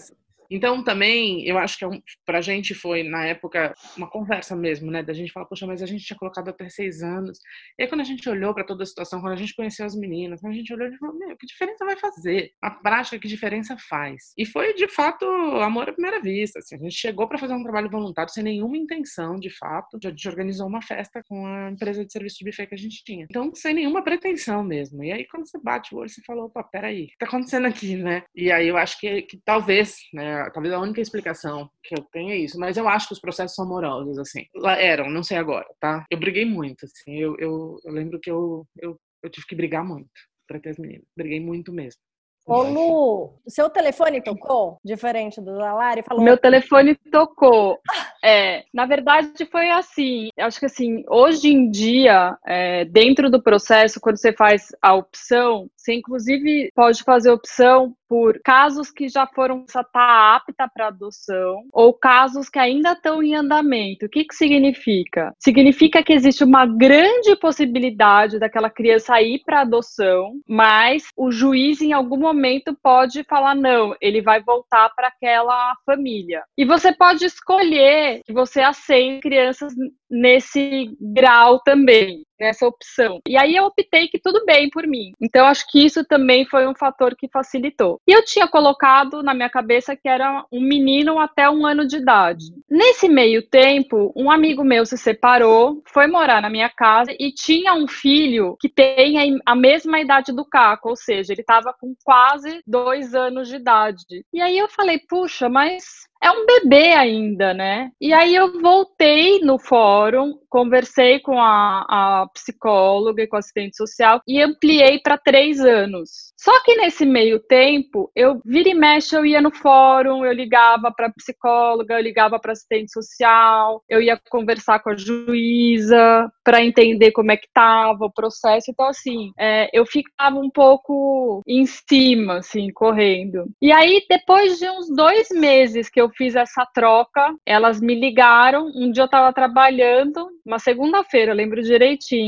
então, 0.49 0.83
também, 0.83 1.45
eu 1.45 1.57
acho 1.57 1.77
que 1.77 1.83
é 1.83 1.87
um, 1.87 2.01
pra 2.25 2.41
gente 2.41 2.73
foi, 2.73 3.03
na 3.03 3.25
época, 3.25 3.73
uma 3.95 4.09
conversa 4.09 4.55
mesmo, 4.55 4.89
né? 4.89 5.03
Da 5.03 5.13
gente 5.13 5.31
falar, 5.31 5.45
poxa, 5.45 5.67
mas 5.67 5.81
a 5.81 5.85
gente 5.85 6.03
tinha 6.03 6.17
colocado 6.17 6.49
até 6.49 6.67
seis 6.69 7.01
anos. 7.03 7.39
E 7.77 7.83
aí, 7.83 7.89
quando 7.89 8.01
a 8.01 8.05
gente 8.05 8.27
olhou 8.27 8.53
para 8.53 8.63
toda 8.63 8.83
a 8.83 8.85
situação, 8.85 9.21
quando 9.21 9.33
a 9.33 9.37
gente 9.37 9.55
conheceu 9.55 9.85
as 9.85 9.95
meninas, 9.95 10.43
a 10.43 10.51
gente 10.51 10.73
olhou, 10.73 10.87
gente 10.89 10.97
falou, 10.97 11.17
meu, 11.17 11.37
que 11.37 11.45
diferença 11.45 11.85
vai 11.85 11.95
fazer? 11.97 12.51
Na 12.61 12.71
prática, 12.71 13.19
que 13.19 13.27
diferença 13.27 13.77
faz? 13.77 14.33
E 14.37 14.45
foi, 14.45 14.73
de 14.73 14.87
fato, 14.87 15.25
amor 15.25 15.89
à 15.89 15.93
primeira 15.93 16.19
vista. 16.21 16.59
Assim, 16.59 16.75
a 16.75 16.79
gente 16.79 16.95
chegou 16.95 17.27
para 17.27 17.37
fazer 17.37 17.53
um 17.53 17.63
trabalho 17.63 17.89
voluntário 17.89 18.33
sem 18.33 18.43
nenhuma 18.43 18.77
intenção, 18.77 19.39
de 19.39 19.49
fato. 19.49 19.97
A 20.03 20.09
gente 20.09 20.27
organizou 20.27 20.67
uma 20.67 20.81
festa 20.81 21.21
com 21.27 21.45
a 21.45 21.71
empresa 21.71 22.03
de 22.03 22.11
serviço 22.11 22.37
de 22.39 22.45
buffet 22.45 22.67
que 22.67 22.75
a 22.75 22.77
gente 22.77 23.03
tinha. 23.03 23.25
Então, 23.29 23.53
sem 23.53 23.73
nenhuma 23.73 24.03
pretensão 24.03 24.63
mesmo. 24.63 25.03
E 25.03 25.11
aí, 25.11 25.27
quando 25.27 25.47
você 25.47 25.59
bate 25.59 25.93
o 25.93 25.99
olho, 25.99 26.09
você 26.09 26.21
fala, 26.25 26.45
opa, 26.45 26.63
peraí, 26.63 27.03
o 27.03 27.07
que 27.07 27.17
tá 27.19 27.25
acontecendo 27.25 27.67
aqui, 27.67 27.95
né? 27.95 28.23
E 28.35 28.51
aí, 28.51 28.67
eu 28.67 28.77
acho 28.77 28.99
que, 28.99 29.21
que 29.23 29.39
talvez, 29.45 29.97
né? 30.13 30.38
Talvez 30.53 30.73
a 30.73 30.79
única 30.79 31.01
explicação 31.01 31.69
que 31.83 31.95
eu 31.95 32.03
tenho 32.11 32.31
é 32.31 32.37
isso, 32.37 32.59
mas 32.59 32.77
eu 32.77 32.87
acho 32.87 33.07
que 33.07 33.13
os 33.13 33.19
processos 33.19 33.55
são 33.55 33.65
amorosos, 33.65 34.17
assim. 34.19 34.45
Lá 34.55 34.79
eram, 34.79 35.09
não 35.09 35.23
sei 35.23 35.37
agora, 35.37 35.67
tá? 35.79 36.05
Eu 36.09 36.19
briguei 36.19 36.45
muito, 36.45 36.85
assim, 36.85 37.15
eu, 37.15 37.35
eu, 37.39 37.77
eu 37.83 37.91
lembro 37.91 38.19
que 38.19 38.29
eu, 38.29 38.65
eu, 38.77 38.97
eu 39.23 39.29
tive 39.29 39.45
que 39.47 39.55
brigar 39.55 39.83
muito 39.83 40.09
para 40.47 40.59
ter 40.59 40.69
as 40.69 40.77
meninas. 40.77 41.05
Briguei 41.15 41.39
muito 41.39 41.71
mesmo. 41.71 42.01
Ô 42.49 42.63
Lu, 42.63 43.39
seu 43.47 43.69
telefone 43.69 44.23
tocou? 44.23 44.79
Diferente 44.83 45.39
do 45.39 45.55
da 45.57 45.71
Lari? 45.71 46.01
Falou... 46.01 46.23
Meu 46.23 46.35
telefone 46.35 46.95
tocou. 47.11 47.77
É, 48.25 48.63
na 48.73 48.87
verdade 48.87 49.45
foi 49.51 49.69
assim, 49.69 50.29
acho 50.37 50.59
que 50.59 50.65
assim, 50.65 51.03
hoje 51.07 51.47
em 51.49 51.69
dia, 51.69 52.35
é, 52.45 52.85
dentro 52.85 53.29
do 53.29 53.41
processo, 53.41 53.99
quando 54.01 54.17
você 54.17 54.33
faz 54.33 54.69
a 54.81 54.95
opção, 54.95 55.69
você 55.77 55.93
inclusive 55.93 56.71
pode 56.73 57.03
fazer 57.03 57.29
opção 57.29 57.95
por 58.09 58.39
casos 58.43 58.89
que 58.89 59.07
já 59.07 59.27
foram 59.27 59.63
tá 59.93 60.35
apta 60.35 60.67
para 60.67 60.87
adoção 60.87 61.63
ou 61.71 61.93
casos 61.93 62.49
que 62.49 62.57
ainda 62.57 62.93
estão 62.93 63.21
em 63.21 63.35
andamento. 63.35 64.07
O 64.07 64.09
que, 64.09 64.25
que 64.25 64.33
significa? 64.33 65.31
Significa 65.39 66.03
que 66.03 66.11
existe 66.11 66.43
uma 66.43 66.65
grande 66.65 67.35
possibilidade 67.35 68.39
daquela 68.39 68.69
criança 68.69 69.21
ir 69.21 69.41
para 69.45 69.61
adoção, 69.61 70.33
mas 70.47 71.03
o 71.15 71.31
juiz 71.31 71.81
em 71.81 71.93
algum 71.93 72.17
momento 72.17 72.75
pode 72.81 73.23
falar 73.25 73.55
não, 73.55 73.95
ele 74.01 74.21
vai 74.21 74.41
voltar 74.41 74.89
para 74.95 75.09
aquela 75.09 75.75
família. 75.85 76.43
E 76.57 76.65
você 76.65 76.91
pode 76.91 77.25
escolher 77.25 78.21
que 78.25 78.33
você 78.33 78.61
aceite 78.61 79.21
crianças 79.21 79.73
nesse 80.09 80.97
grau 80.99 81.59
também, 81.59 82.23
nessa 82.39 82.65
opção. 82.67 83.19
E 83.27 83.37
aí 83.37 83.55
eu 83.55 83.65
optei 83.65 84.07
que 84.07 84.19
tudo 84.19 84.45
bem 84.45 84.69
por 84.69 84.87
mim. 84.87 85.13
Então 85.21 85.45
acho 85.45 85.65
que 85.69 85.83
isso 85.83 86.03
também 86.05 86.45
foi 86.45 86.67
um 86.67 86.75
fator 86.75 87.15
que 87.15 87.27
facilitou. 87.27 87.99
E 88.07 88.11
eu 88.11 88.23
tinha 88.23 88.47
colocado 88.47 89.21
na 89.23 89.33
minha 89.33 89.49
cabeça 89.49 89.95
que 89.95 90.07
era 90.07 90.45
um 90.51 90.61
menino 90.61 91.19
até 91.19 91.49
um 91.49 91.65
ano 91.65 91.87
de 91.87 91.97
idade. 91.97 92.45
Nesse 92.69 93.07
meio 93.07 93.47
tempo, 93.47 94.13
um 94.15 94.31
amigo 94.31 94.63
meu 94.63 94.85
se 94.85 94.97
separou, 94.97 95.81
foi 95.87 96.07
morar 96.07 96.41
na 96.41 96.49
minha 96.49 96.69
casa 96.69 97.11
e 97.19 97.31
tinha 97.31 97.73
um 97.73 97.87
filho 97.87 98.55
que 98.59 98.69
tem 98.69 99.39
a 99.45 99.55
mesma 99.55 99.99
idade 99.99 100.31
do 100.31 100.45
Caco, 100.45 100.89
ou 100.89 100.95
seja, 100.95 101.33
ele 101.33 101.41
estava 101.41 101.73
com 101.73 101.93
quase 102.03 102.61
dois 102.65 103.13
anos 103.13 103.47
de 103.47 103.55
idade. 103.55 104.25
E 104.33 104.41
aí 104.41 104.57
eu 104.57 104.69
falei, 104.69 104.99
puxa, 104.99 105.49
mas 105.49 106.09
é 106.21 106.29
um 106.31 106.45
bebê 106.45 106.93
ainda, 106.93 107.53
né? 107.53 107.91
E 107.99 108.13
aí 108.13 108.35
eu 108.35 108.61
voltei 108.61 109.39
no 109.39 109.57
fórum, 109.57 110.37
conversei 110.49 111.19
com 111.19 111.39
a, 111.39 111.85
a 111.89 112.27
psicóloga 112.29 113.23
e 113.23 113.27
com 113.27 113.37
assistente 113.37 113.75
social 113.75 114.21
e 114.27 114.41
ampliei 114.41 114.99
para 114.99 115.17
três 115.17 115.59
anos. 115.59 116.29
Só 116.37 116.63
que 116.63 116.75
nesse 116.75 117.05
meio 117.05 117.39
tempo, 117.39 118.09
eu 118.15 118.41
vira 118.45 118.69
e 118.69 118.73
mexe, 118.73 119.15
eu 119.15 119.25
ia 119.25 119.41
no 119.41 119.51
fórum, 119.51 120.25
eu 120.25 120.31
ligava 120.31 120.91
para 120.91 121.11
psicóloga, 121.11 121.95
eu 121.95 122.01
ligava 122.01 122.39
para 122.39 122.53
assistente 122.53 122.91
social, 122.91 123.83
eu 123.89 124.01
ia 124.01 124.19
conversar 124.29 124.79
com 124.79 124.91
a 124.91 124.95
juíza 124.95 126.31
para 126.43 126.63
entender 126.63 127.11
como 127.11 127.31
é 127.31 127.37
que 127.37 127.47
estava 127.47 128.05
o 128.05 128.11
processo. 128.11 128.71
Então, 128.71 128.87
assim, 128.87 129.31
é, 129.37 129.69
eu 129.73 129.85
ficava 129.85 130.37
um 130.39 130.49
pouco 130.49 131.41
em 131.45 131.65
cima, 131.65 132.37
assim, 132.37 132.71
correndo. 132.71 133.45
E 133.61 133.71
aí, 133.71 134.05
depois 134.09 134.57
de 134.57 134.69
uns 134.69 134.87
dois 134.95 135.29
meses 135.29 135.89
que 135.89 135.99
eu 135.99 136.09
fiz 136.09 136.35
essa 136.35 136.65
troca, 136.73 137.35
elas 137.45 137.81
me 137.81 137.95
ligaram. 137.95 138.71
Um 138.75 138.91
dia 138.91 139.03
eu 139.03 139.05
estava 139.05 139.33
trabalhando, 139.33 140.29
uma 140.45 140.59
segunda-feira, 140.59 141.31
eu 141.31 141.35
lembro 141.35 141.61
direitinho. 141.61 142.18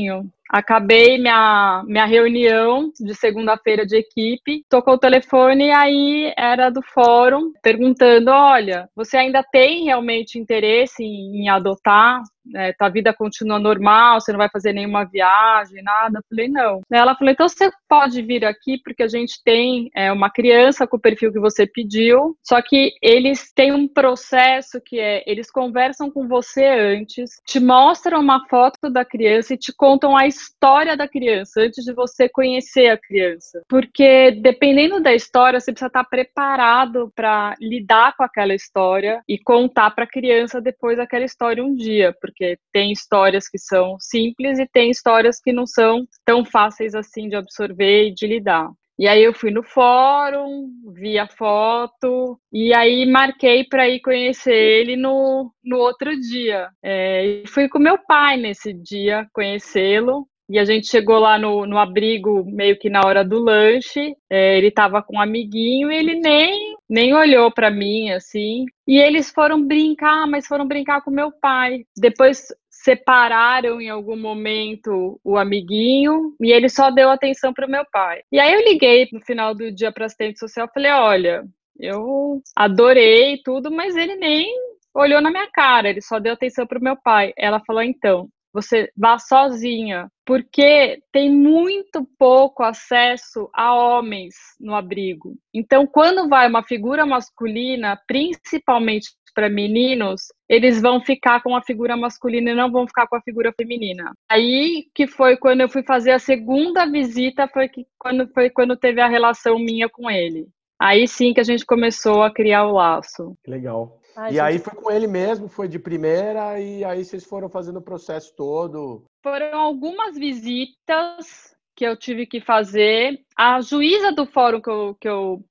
Acabei 0.52 1.16
minha, 1.16 1.82
minha 1.86 2.04
reunião 2.04 2.92
de 3.00 3.14
segunda-feira 3.14 3.86
de 3.86 3.96
equipe, 3.96 4.62
tocou 4.68 4.94
o 4.94 4.98
telefone 4.98 5.68
e 5.68 5.70
aí 5.70 6.34
era 6.36 6.68
do 6.68 6.82
fórum 6.82 7.52
perguntando: 7.62 8.30
olha, 8.30 8.88
você 8.94 9.16
ainda 9.16 9.42
tem 9.42 9.84
realmente 9.84 10.38
interesse 10.38 11.02
em, 11.02 11.44
em 11.44 11.48
adotar? 11.48 12.22
É, 12.54 12.72
tua 12.72 12.88
vida 12.88 13.12
continua 13.12 13.58
normal, 13.58 14.20
você 14.20 14.32
não 14.32 14.38
vai 14.38 14.48
fazer 14.48 14.72
nenhuma 14.72 15.04
viagem, 15.04 15.82
nada. 15.82 16.18
Eu 16.18 16.24
falei, 16.28 16.48
não. 16.48 16.80
Ela 16.90 17.14
falou, 17.14 17.32
então 17.32 17.48
você 17.48 17.70
pode 17.88 18.22
vir 18.22 18.44
aqui, 18.44 18.78
porque 18.82 19.02
a 19.02 19.08
gente 19.08 19.42
tem 19.44 19.90
é, 19.94 20.10
uma 20.10 20.30
criança 20.30 20.86
com 20.86 20.96
o 20.96 21.00
perfil 21.00 21.32
que 21.32 21.38
você 21.38 21.66
pediu, 21.66 22.36
só 22.42 22.60
que 22.60 22.92
eles 23.00 23.52
têm 23.52 23.72
um 23.72 23.86
processo 23.86 24.80
que 24.80 24.98
é, 24.98 25.22
eles 25.26 25.50
conversam 25.50 26.10
com 26.10 26.26
você 26.26 26.66
antes, 26.66 27.40
te 27.46 27.60
mostram 27.60 28.20
uma 28.20 28.46
foto 28.48 28.90
da 28.90 29.04
criança 29.04 29.54
e 29.54 29.58
te 29.58 29.72
contam 29.72 30.16
a 30.16 30.26
história 30.26 30.96
da 30.96 31.08
criança 31.08 31.60
antes 31.60 31.84
de 31.84 31.92
você 31.92 32.28
conhecer 32.28 32.88
a 32.88 32.98
criança. 32.98 33.62
Porque 33.68 34.32
dependendo 34.32 35.00
da 35.00 35.14
história, 35.14 35.60
você 35.60 35.72
precisa 35.72 35.86
estar 35.86 36.04
preparado 36.04 37.12
para 37.14 37.54
lidar 37.60 38.16
com 38.16 38.24
aquela 38.24 38.54
história 38.54 39.22
e 39.28 39.38
contar 39.38 39.90
para 39.90 40.04
a 40.04 40.10
criança 40.10 40.60
depois 40.60 40.98
aquela 40.98 41.24
história 41.24 41.64
um 41.64 41.74
dia, 41.74 42.14
porque 42.20 42.31
tem 42.72 42.92
histórias 42.92 43.48
que 43.48 43.58
são 43.58 43.96
simples 43.98 44.58
e 44.58 44.66
tem 44.66 44.90
histórias 44.90 45.40
que 45.40 45.52
não 45.52 45.66
são 45.66 46.06
tão 46.24 46.44
fáceis 46.44 46.94
assim 46.94 47.28
de 47.28 47.36
absorver 47.36 48.08
e 48.08 48.14
de 48.14 48.26
lidar. 48.26 48.68
E 48.98 49.08
aí 49.08 49.24
eu 49.24 49.32
fui 49.32 49.50
no 49.50 49.62
fórum, 49.62 50.68
vi 50.94 51.18
a 51.18 51.26
foto 51.26 52.38
e 52.52 52.72
aí 52.74 53.04
marquei 53.06 53.64
para 53.64 53.88
ir 53.88 54.00
conhecer 54.00 54.54
ele 54.54 54.96
no, 54.96 55.50
no 55.64 55.78
outro 55.78 56.14
dia. 56.20 56.68
É, 56.82 57.42
fui 57.48 57.68
com 57.68 57.78
meu 57.78 57.98
pai 58.06 58.36
nesse 58.36 58.72
dia 58.72 59.26
conhecê-lo. 59.32 60.28
E 60.48 60.58
a 60.58 60.64
gente 60.64 60.86
chegou 60.86 61.18
lá 61.18 61.38
no, 61.38 61.66
no 61.66 61.78
abrigo 61.78 62.44
meio 62.44 62.78
que 62.78 62.90
na 62.90 63.00
hora 63.04 63.24
do 63.24 63.38
lanche. 63.38 64.14
É, 64.30 64.58
ele 64.58 64.68
estava 64.68 65.02
com 65.02 65.16
um 65.16 65.20
amiguinho 65.20 65.90
e 65.90 65.96
ele 65.96 66.20
nem, 66.20 66.71
nem 66.92 67.14
olhou 67.14 67.50
para 67.50 67.70
mim 67.70 68.10
assim. 68.10 68.66
E 68.86 68.98
eles 68.98 69.30
foram 69.30 69.66
brincar, 69.66 70.26
mas 70.26 70.46
foram 70.46 70.68
brincar 70.68 71.00
com 71.00 71.10
meu 71.10 71.32
pai. 71.32 71.86
Depois 71.96 72.46
separaram 72.70 73.80
em 73.80 73.88
algum 73.88 74.16
momento 74.16 75.18
o 75.24 75.38
amiguinho 75.38 76.34
e 76.38 76.52
ele 76.52 76.68
só 76.68 76.90
deu 76.90 77.08
atenção 77.08 77.54
para 77.54 77.66
o 77.66 77.70
meu 77.70 77.84
pai. 77.90 78.20
E 78.30 78.38
aí 78.38 78.52
eu 78.52 78.60
liguei 78.62 79.08
no 79.10 79.22
final 79.22 79.54
do 79.54 79.72
dia 79.72 79.90
para 79.90 80.04
assistente 80.04 80.38
social, 80.38 80.68
falei: 80.74 80.92
"Olha, 80.92 81.44
eu 81.80 82.42
adorei 82.54 83.40
tudo, 83.42 83.70
mas 83.70 83.96
ele 83.96 84.14
nem 84.16 84.46
olhou 84.94 85.22
na 85.22 85.30
minha 85.30 85.48
cara, 85.50 85.88
ele 85.88 86.02
só 86.02 86.18
deu 86.18 86.34
atenção 86.34 86.66
para 86.66 86.78
o 86.78 86.82
meu 86.82 86.96
pai". 87.02 87.32
Ela 87.38 87.58
falou: 87.66 87.82
"Então, 87.82 88.28
você 88.52 88.90
vá 88.96 89.18
sozinha, 89.18 90.08
porque 90.24 91.02
tem 91.10 91.30
muito 91.30 92.06
pouco 92.18 92.62
acesso 92.62 93.48
a 93.54 93.74
homens 93.74 94.34
no 94.60 94.74
abrigo. 94.74 95.34
Então, 95.52 95.86
quando 95.86 96.28
vai 96.28 96.48
uma 96.48 96.62
figura 96.62 97.06
masculina, 97.06 97.98
principalmente 98.06 99.10
para 99.34 99.48
meninos, 99.48 100.26
eles 100.48 100.80
vão 100.80 101.00
ficar 101.00 101.42
com 101.42 101.56
a 101.56 101.62
figura 101.62 101.96
masculina 101.96 102.50
e 102.50 102.54
não 102.54 102.70
vão 102.70 102.86
ficar 102.86 103.06
com 103.06 103.16
a 103.16 103.22
figura 103.22 103.52
feminina. 103.56 104.12
Aí 104.28 104.86
que 104.94 105.06
foi 105.06 105.36
quando 105.36 105.62
eu 105.62 105.68
fui 105.68 105.82
fazer 105.82 106.12
a 106.12 106.18
segunda 106.18 106.84
visita, 106.84 107.48
foi 107.48 107.68
que 107.68 107.86
quando 107.98 108.28
foi 108.28 108.50
quando 108.50 108.76
teve 108.76 109.00
a 109.00 109.08
relação 109.08 109.58
minha 109.58 109.88
com 109.88 110.10
ele. 110.10 110.46
Aí 110.78 111.06
sim 111.06 111.32
que 111.32 111.40
a 111.40 111.44
gente 111.44 111.64
começou 111.64 112.22
a 112.22 112.32
criar 112.32 112.66
o 112.66 112.72
laço. 112.72 113.36
Legal. 113.46 114.01
Ai, 114.16 114.30
e 114.30 114.32
gente... 114.34 114.40
aí 114.40 114.58
foi 114.58 114.74
com 114.74 114.90
ele 114.90 115.06
mesmo, 115.06 115.48
foi 115.48 115.68
de 115.68 115.78
primeira, 115.78 116.60
e 116.60 116.84
aí 116.84 117.04
vocês 117.04 117.24
foram 117.24 117.48
fazendo 117.48 117.78
o 117.78 117.82
processo 117.82 118.34
todo. 118.36 119.04
Foram 119.22 119.58
algumas 119.58 120.16
visitas 120.16 121.56
que 121.74 121.84
eu 121.84 121.96
tive 121.96 122.26
que 122.26 122.40
fazer. 122.40 123.20
A 123.36 123.60
juíza 123.60 124.12
do 124.12 124.26
fórum 124.26 124.60
que 124.60 124.70
eu, 124.70 124.96
que 125.00 125.08
eu 125.08 125.44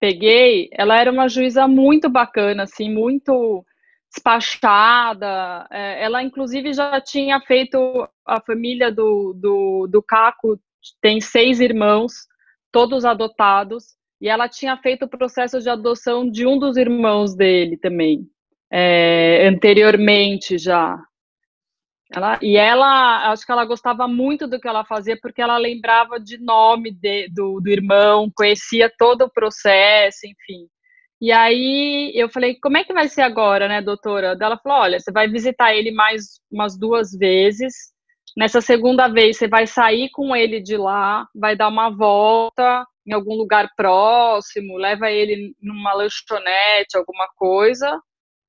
peguei, 0.00 0.68
ela 0.72 0.98
era 0.98 1.10
uma 1.10 1.28
juíza 1.28 1.68
muito 1.68 2.08
bacana, 2.08 2.62
assim, 2.62 2.92
muito 2.92 3.64
despachada. 4.10 5.66
É, 5.70 6.02
ela, 6.02 6.22
inclusive, 6.22 6.72
já 6.72 7.00
tinha 7.00 7.40
feito 7.40 8.08
a 8.24 8.40
família 8.40 8.90
do, 8.90 9.34
do, 9.34 9.86
do 9.86 10.02
Caco, 10.02 10.58
tem 11.00 11.20
seis 11.20 11.60
irmãos, 11.60 12.26
todos 12.72 13.04
adotados 13.04 13.96
e 14.20 14.28
ela 14.28 14.48
tinha 14.48 14.76
feito 14.76 15.04
o 15.04 15.08
processo 15.08 15.60
de 15.60 15.68
adoção 15.68 16.28
de 16.30 16.46
um 16.46 16.58
dos 16.58 16.76
irmãos 16.76 17.34
dele 17.34 17.76
também, 17.76 18.28
é, 18.70 19.46
anteriormente 19.46 20.58
já. 20.58 20.98
Ela, 22.14 22.38
e 22.40 22.56
ela, 22.56 23.32
acho 23.32 23.44
que 23.44 23.50
ela 23.50 23.64
gostava 23.64 24.06
muito 24.06 24.46
do 24.46 24.60
que 24.60 24.68
ela 24.68 24.84
fazia, 24.84 25.18
porque 25.20 25.42
ela 25.42 25.56
lembrava 25.56 26.20
de 26.20 26.38
nome 26.38 26.92
de, 26.92 27.28
do, 27.28 27.60
do 27.60 27.68
irmão, 27.68 28.30
conhecia 28.34 28.90
todo 28.96 29.22
o 29.22 29.30
processo, 29.30 30.26
enfim. 30.26 30.68
E 31.20 31.32
aí 31.32 32.12
eu 32.14 32.28
falei, 32.28 32.58
como 32.60 32.76
é 32.76 32.84
que 32.84 32.92
vai 32.92 33.08
ser 33.08 33.22
agora, 33.22 33.66
né, 33.68 33.82
doutora? 33.82 34.36
Ela 34.40 34.58
falou, 34.58 34.78
olha, 34.78 35.00
você 35.00 35.10
vai 35.10 35.28
visitar 35.28 35.74
ele 35.74 35.90
mais 35.90 36.40
umas 36.50 36.78
duas 36.78 37.12
vezes. 37.12 37.74
Nessa 38.36 38.60
segunda 38.60 39.08
vez, 39.08 39.38
você 39.38 39.48
vai 39.48 39.66
sair 39.66 40.10
com 40.10 40.36
ele 40.36 40.60
de 40.60 40.76
lá, 40.76 41.26
vai 41.34 41.56
dar 41.56 41.68
uma 41.68 41.90
volta, 41.90 42.86
em 43.06 43.12
algum 43.12 43.34
lugar 43.34 43.70
próximo, 43.76 44.76
leva 44.76 45.10
ele 45.10 45.54
numa 45.60 45.94
lanchonete, 45.94 46.96
alguma 46.96 47.28
coisa. 47.36 48.00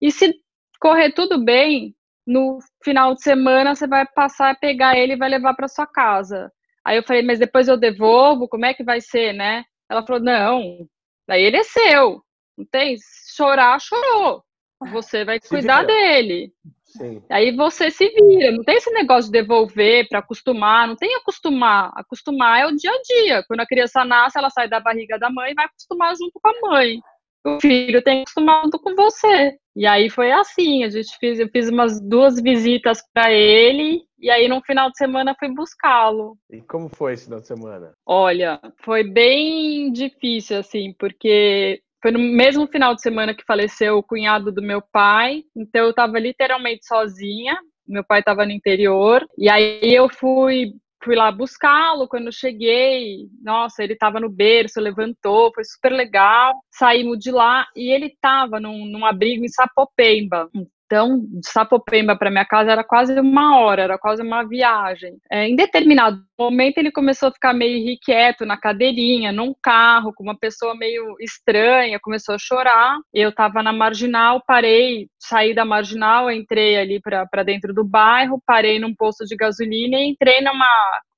E 0.01 0.11
se 0.11 0.33
correr 0.79 1.11
tudo 1.11 1.43
bem, 1.43 1.95
no 2.25 2.59
final 2.83 3.13
de 3.13 3.21
semana 3.21 3.75
você 3.75 3.87
vai 3.87 4.05
passar 4.05 4.51
a 4.51 4.55
pegar 4.55 4.97
ele 4.97 5.13
e 5.13 5.17
vai 5.17 5.29
levar 5.29 5.53
para 5.53 5.67
sua 5.67 5.85
casa. 5.85 6.51
Aí 6.83 6.97
eu 6.97 7.03
falei, 7.03 7.21
mas 7.21 7.39
depois 7.39 7.67
eu 7.67 7.77
devolvo, 7.77 8.47
como 8.47 8.65
é 8.65 8.73
que 8.73 8.83
vai 8.83 9.01
ser, 9.01 9.33
né? 9.33 9.63
Ela 9.89 10.05
falou, 10.05 10.21
não, 10.21 10.87
daí 11.27 11.43
ele 11.43 11.57
é 11.57 11.63
seu, 11.63 12.21
não 12.57 12.65
tem, 12.71 12.97
chorar, 13.35 13.79
chorou. 13.79 14.43
Você 14.91 15.25
vai 15.25 15.39
cuidar 15.39 15.83
dele. 15.83 16.51
Sim. 16.97 17.21
Aí 17.29 17.55
você 17.55 17.91
se 17.91 18.09
vira, 18.09 18.51
não 18.51 18.63
tem 18.63 18.75
esse 18.75 18.91
negócio 18.91 19.31
de 19.31 19.39
devolver 19.39 20.07
para 20.09 20.19
acostumar, 20.19 20.87
não 20.87 20.95
tem 20.95 21.15
acostumar. 21.15 21.91
Acostumar 21.95 22.61
é 22.61 22.65
o 22.65 22.75
dia 22.75 22.91
a 22.91 23.01
dia. 23.01 23.43
Quando 23.47 23.61
a 23.61 23.67
criança 23.67 24.03
nasce, 24.03 24.37
ela 24.37 24.49
sai 24.49 24.67
da 24.67 24.79
barriga 24.79 25.17
da 25.17 25.29
mãe 25.29 25.51
e 25.51 25.55
vai 25.55 25.65
acostumar 25.65 26.15
junto 26.15 26.39
com 26.41 26.49
a 26.49 26.69
mãe. 26.71 26.99
O 27.45 27.61
filho 27.61 28.01
tem 28.01 28.17
que 28.17 28.21
acostumar 28.23 28.63
junto 28.63 28.79
com 28.79 28.95
você. 28.95 29.55
E 29.75 29.85
aí 29.85 30.09
foi 30.09 30.31
assim, 30.31 30.83
a 30.83 30.89
gente 30.89 31.15
fez, 31.19 31.39
eu 31.39 31.47
fiz 31.49 31.69
umas 31.69 32.01
duas 32.01 32.41
visitas 32.41 32.99
para 33.13 33.31
ele 33.31 34.01
E 34.19 34.31
aí, 34.31 34.47
no 34.47 34.59
final 34.61 34.89
de 34.89 34.97
semana, 34.97 35.35
fui 35.37 35.47
buscá-lo. 35.53 36.35
E 36.49 36.59
como 36.61 36.89
foi 36.89 37.13
esse 37.13 37.25
final 37.25 37.39
de 37.39 37.47
semana? 37.47 37.93
Olha, 38.03 38.59
foi 38.83 39.03
bem 39.03 39.91
difícil, 39.91 40.57
assim, 40.57 40.93
porque 40.97 41.79
foi 42.01 42.11
no 42.11 42.19
mesmo 42.19 42.67
final 42.67 42.93
de 42.95 43.01
semana 43.01 43.33
que 43.33 43.45
faleceu 43.45 43.97
o 43.97 44.03
cunhado 44.03 44.51
do 44.51 44.61
meu 44.61 44.81
pai, 44.81 45.43
então 45.55 45.85
eu 45.85 45.89
estava 45.91 46.19
literalmente 46.19 46.85
sozinha. 46.85 47.57
Meu 47.87 48.03
pai 48.03 48.19
estava 48.19 48.45
no 48.45 48.51
interior, 48.51 49.25
e 49.37 49.49
aí 49.49 49.79
eu 49.81 50.09
fui 50.09 50.73
fui 51.03 51.15
lá 51.15 51.31
buscá-lo 51.31 52.07
quando 52.07 52.33
cheguei. 52.33 53.29
Nossa, 53.41 53.83
ele 53.83 53.93
estava 53.93 54.19
no 54.19 54.29
berço, 54.29 54.81
levantou, 54.81 55.51
foi 55.53 55.63
super 55.63 55.91
legal. 55.93 56.53
Saímos 56.71 57.19
de 57.19 57.31
lá 57.31 57.65
e 57.75 57.91
ele 57.91 58.07
estava 58.07 58.59
num, 58.59 58.85
num 58.85 59.05
abrigo 59.05 59.45
em 59.45 59.47
Sapopemba. 59.47 60.49
Então, 60.87 61.19
de 61.19 61.49
Sapopemba 61.49 62.15
para 62.17 62.31
minha 62.31 62.45
casa 62.45 62.71
era 62.71 62.81
quase 62.81 63.19
uma 63.19 63.59
hora, 63.59 63.83
era 63.83 63.97
quase 63.97 64.23
uma 64.23 64.43
viagem. 64.43 65.17
É, 65.29 65.45
em 65.45 65.53
determinado 65.53 66.23
momento, 66.39 66.77
ele 66.77 66.91
começou 66.93 67.27
a 67.27 67.31
ficar 67.31 67.53
meio 67.53 67.77
irrequieto 67.77 68.45
na 68.45 68.55
cadeirinha, 68.55 69.33
num 69.33 69.53
carro, 69.61 70.13
com 70.15 70.23
uma 70.23 70.37
pessoa 70.37 70.73
meio 70.75 71.15
estranha, 71.19 71.99
começou 72.01 72.35
a 72.35 72.39
chorar. 72.39 72.97
Eu 73.13 73.29
estava 73.29 73.61
na 73.61 73.73
marginal, 73.73 74.41
parei, 74.47 75.09
saí 75.19 75.53
da 75.53 75.65
marginal, 75.65 76.31
entrei 76.31 76.77
ali 76.77 77.01
para 77.01 77.43
dentro 77.43 77.73
do 77.73 77.83
bairro, 77.83 78.41
parei 78.45 78.79
num 78.79 78.95
posto 78.95 79.25
de 79.25 79.35
gasolina 79.35 79.97
e 79.97 80.11
entrei 80.11 80.39
numa 80.39 80.65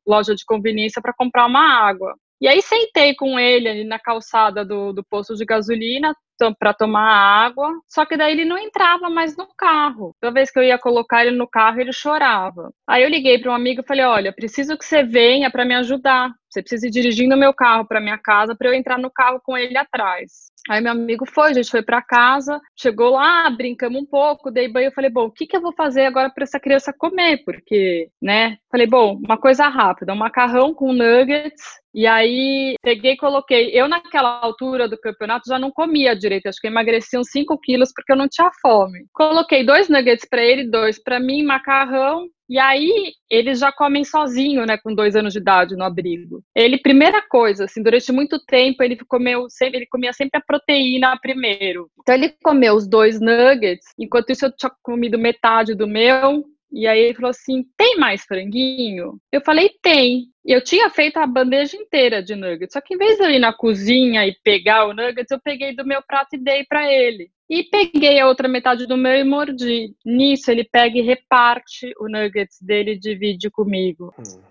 loja 0.07 0.33
de 0.33 0.43
conveniência 0.45 0.99
para 0.99 1.13
comprar 1.13 1.45
uma 1.45 1.61
água. 1.61 2.15
E 2.41 2.47
aí 2.47 2.61
sentei 2.61 3.13
com 3.13 3.37
ele 3.37 3.67
ali 3.67 3.83
na 3.83 3.99
calçada 3.99 4.65
do, 4.65 4.93
do 4.93 5.03
posto 5.03 5.35
de 5.35 5.45
gasolina, 5.45 6.15
para 6.59 6.73
tomar 6.73 7.03
água, 7.45 7.71
só 7.87 8.05
que 8.05 8.17
daí 8.17 8.31
ele 8.33 8.45
não 8.45 8.57
entrava 8.57 9.09
mais 9.09 9.35
no 9.37 9.47
carro. 9.57 10.15
Toda 10.21 10.33
vez 10.33 10.51
que 10.51 10.59
eu 10.59 10.63
ia 10.63 10.77
colocar 10.79 11.25
ele 11.25 11.35
no 11.37 11.47
carro, 11.47 11.79
ele 11.81 11.93
chorava. 11.93 12.71
Aí 12.87 13.03
eu 13.03 13.09
liguei 13.09 13.39
para 13.39 13.51
um 13.51 13.55
amigo 13.55 13.81
e 13.81 13.87
falei: 13.87 14.05
"Olha, 14.05 14.33
preciso 14.33 14.77
que 14.77 14.85
você 14.85 15.03
venha 15.03 15.51
para 15.51 15.65
me 15.65 15.75
ajudar. 15.75 16.31
Você 16.49 16.61
precisa 16.61 16.87
ir 16.87 16.91
dirigindo 16.91 17.37
meu 17.37 17.53
carro 17.53 17.85
para 17.87 18.01
minha 18.01 18.17
casa 18.17 18.55
para 18.55 18.69
eu 18.69 18.73
entrar 18.73 18.97
no 18.97 19.11
carro 19.11 19.39
com 19.43 19.57
ele 19.57 19.77
atrás". 19.77 20.49
Aí 20.69 20.81
meu 20.81 20.91
amigo 20.91 21.25
foi, 21.25 21.49
a 21.49 21.53
gente 21.53 21.71
foi 21.71 21.81
para 21.81 21.99
casa, 22.01 22.61
chegou 22.77 23.09
lá, 23.09 23.49
brincamos 23.49 23.99
um 24.01 24.05
pouco, 24.05 24.51
dei 24.51 24.67
banho, 24.67 24.87
eu 24.87 24.91
falei: 24.91 25.09
"Bom, 25.09 25.25
o 25.25 25.31
que 25.31 25.47
que 25.47 25.57
eu 25.57 25.61
vou 25.61 25.73
fazer 25.73 26.05
agora 26.05 26.29
para 26.29 26.43
essa 26.43 26.59
criança 26.59 26.93
comer?" 26.95 27.43
Porque, 27.43 28.09
né? 28.21 28.57
Falei: 28.71 28.85
"Bom, 28.85 29.19
uma 29.25 29.37
coisa 29.37 29.67
rápida, 29.67 30.13
um 30.13 30.15
macarrão 30.17 30.73
com 30.73 30.93
nuggets 30.93 31.63
e 31.93 32.05
aí 32.05 32.75
peguei 32.83 33.13
e 33.13 33.17
coloquei. 33.17 33.71
Eu, 33.73 33.87
naquela 33.87 34.39
altura 34.41 34.87
do 34.87 34.99
campeonato, 34.99 35.49
já 35.49 35.57
não 35.57 35.71
comia 35.71 36.15
direito. 36.15 36.47
Acho 36.47 36.61
que 36.61 36.67
emagreci 36.67 37.17
uns 37.17 37.31
5 37.31 37.57
quilos 37.59 37.91
porque 37.93 38.11
eu 38.11 38.17
não 38.17 38.27
tinha 38.29 38.51
fome. 38.61 39.05
Coloquei 39.11 39.65
dois 39.65 39.89
nuggets 39.89 40.27
para 40.29 40.43
ele, 40.43 40.69
dois 40.69 41.01
para 41.01 41.19
mim, 41.19 41.43
macarrão. 41.43 42.27
E 42.49 42.57
aí 42.57 43.13
eles 43.29 43.59
já 43.59 43.71
comem 43.71 44.03
sozinho, 44.03 44.65
né, 44.65 44.77
com 44.77 44.93
dois 44.93 45.15
anos 45.15 45.33
de 45.33 45.39
idade 45.39 45.75
no 45.75 45.83
abrigo. 45.83 46.43
Ele, 46.55 46.79
primeira 46.79 47.21
coisa, 47.21 47.65
assim, 47.65 47.83
durante 47.83 48.11
muito 48.11 48.43
tempo 48.43 48.81
ele 48.81 48.97
comeu 49.07 49.47
sempre, 49.49 49.79
ele 49.79 49.85
comia 49.85 50.11
sempre 50.13 50.39
a 50.39 50.43
proteína 50.45 51.17
primeiro. 51.21 51.89
Então 51.99 52.15
ele 52.15 52.33
comeu 52.43 52.75
os 52.75 52.87
dois 52.87 53.21
nuggets, 53.21 53.85
enquanto 53.99 54.31
isso 54.31 54.45
eu 54.45 54.55
tinha 54.55 54.71
comido 54.81 55.19
metade 55.19 55.75
do 55.75 55.87
meu, 55.87 56.43
e 56.71 56.87
aí 56.87 56.99
ele 56.99 57.15
falou 57.15 57.31
assim: 57.31 57.65
tem 57.77 57.97
mais 57.97 58.23
franguinho? 58.23 59.19
Eu 59.31 59.41
falei: 59.41 59.71
tem. 59.81 60.27
Eu 60.45 60.63
tinha 60.63 60.89
feito 60.89 61.17
a 61.17 61.27
bandeja 61.27 61.77
inteira 61.77 62.23
de 62.23 62.35
nuggets, 62.35 62.73
só 62.73 62.81
que 62.81 62.95
em 62.95 62.97
vez 62.97 63.17
de 63.17 63.23
eu 63.23 63.29
ir 63.29 63.39
na 63.39 63.53
cozinha 63.53 64.25
e 64.25 64.35
pegar 64.43 64.87
o 64.87 64.93
nuggets, 64.93 65.29
eu 65.29 65.39
peguei 65.39 65.75
do 65.75 65.85
meu 65.85 66.01
prato 66.01 66.35
e 66.35 66.39
dei 66.39 66.63
para 66.67 66.91
ele. 66.91 67.29
E 67.49 67.63
peguei 67.63 68.19
a 68.19 68.27
outra 68.27 68.47
metade 68.47 68.85
do 68.85 68.95
meu 68.95 69.13
e 69.13 69.23
mordi. 69.23 69.95
Nisso, 70.05 70.51
ele 70.51 70.63
pega 70.63 70.99
e 70.99 71.01
reparte 71.01 71.91
o 71.99 72.07
nuggets 72.07 72.61
dele 72.61 72.91
e 72.91 72.99
divide 72.99 73.49
comigo. 73.49 74.13
Uhum. 74.17 74.41